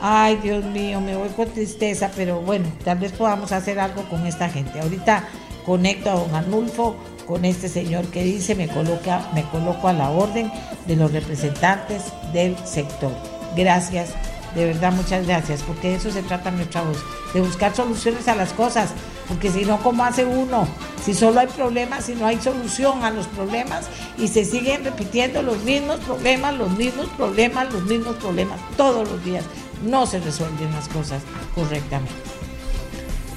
Ay, 0.00 0.36
Dios 0.36 0.64
mío, 0.64 1.00
me 1.00 1.16
voy 1.16 1.28
con 1.30 1.48
tristeza, 1.48 2.10
pero 2.14 2.40
bueno, 2.40 2.66
tal 2.84 2.98
vez 2.98 3.12
podamos 3.12 3.50
hacer 3.50 3.80
algo 3.80 4.08
con 4.08 4.26
esta 4.26 4.48
gente. 4.48 4.78
Ahorita 4.80 5.24
conecto 5.66 6.10
a 6.10 6.14
don 6.14 6.34
Arnulfo 6.34 6.96
con 7.26 7.44
este 7.44 7.68
señor 7.68 8.06
que 8.06 8.22
dice, 8.22 8.54
me, 8.54 8.68
coloca, 8.68 9.28
me 9.34 9.42
coloco 9.50 9.88
a 9.88 9.92
la 9.92 10.10
orden 10.10 10.52
de 10.86 10.94
los 10.94 11.12
representantes 11.12 12.04
del 12.32 12.56
sector. 12.64 13.10
Gracias, 13.56 14.10
de 14.54 14.66
verdad 14.66 14.92
muchas 14.92 15.26
gracias, 15.26 15.62
porque 15.64 15.88
de 15.88 15.94
eso 15.96 16.12
se 16.12 16.22
trata 16.22 16.52
nuestra 16.52 16.82
voz, 16.82 16.98
de 17.34 17.40
buscar 17.40 17.74
soluciones 17.74 18.28
a 18.28 18.36
las 18.36 18.52
cosas, 18.52 18.90
porque 19.26 19.50
si 19.50 19.64
no, 19.64 19.82
¿cómo 19.82 20.04
hace 20.04 20.24
uno? 20.24 20.68
Si 21.04 21.12
solo 21.12 21.40
hay 21.40 21.48
problemas, 21.48 22.04
si 22.04 22.14
no 22.14 22.26
hay 22.26 22.40
solución 22.40 23.04
a 23.04 23.10
los 23.10 23.26
problemas 23.26 23.86
y 24.16 24.28
se 24.28 24.44
siguen 24.44 24.84
repitiendo 24.84 25.42
los 25.42 25.58
mismos 25.64 25.96
problemas, 26.00 26.54
los 26.54 26.70
mismos 26.70 27.08
problemas, 27.16 27.72
los 27.72 27.82
mismos 27.82 28.16
problemas 28.16 28.60
todos 28.76 29.08
los 29.08 29.22
días 29.24 29.44
no 29.82 30.06
se 30.06 30.20
resuelven 30.20 30.72
las 30.72 30.88
cosas 30.88 31.22
correctamente. 31.54 32.12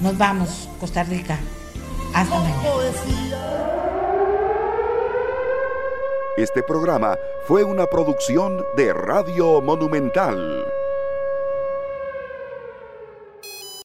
Nos 0.01 0.17
vamos, 0.17 0.69
Costa 0.79 1.03
Rica. 1.03 1.39
Hasta 2.13 2.39
mañana. 2.39 2.61
Este 6.37 6.63
programa 6.63 7.17
fue 7.45 7.63
una 7.63 7.85
producción 7.85 8.65
de 8.75 8.93
Radio 8.93 9.61
Monumental. 9.61 10.65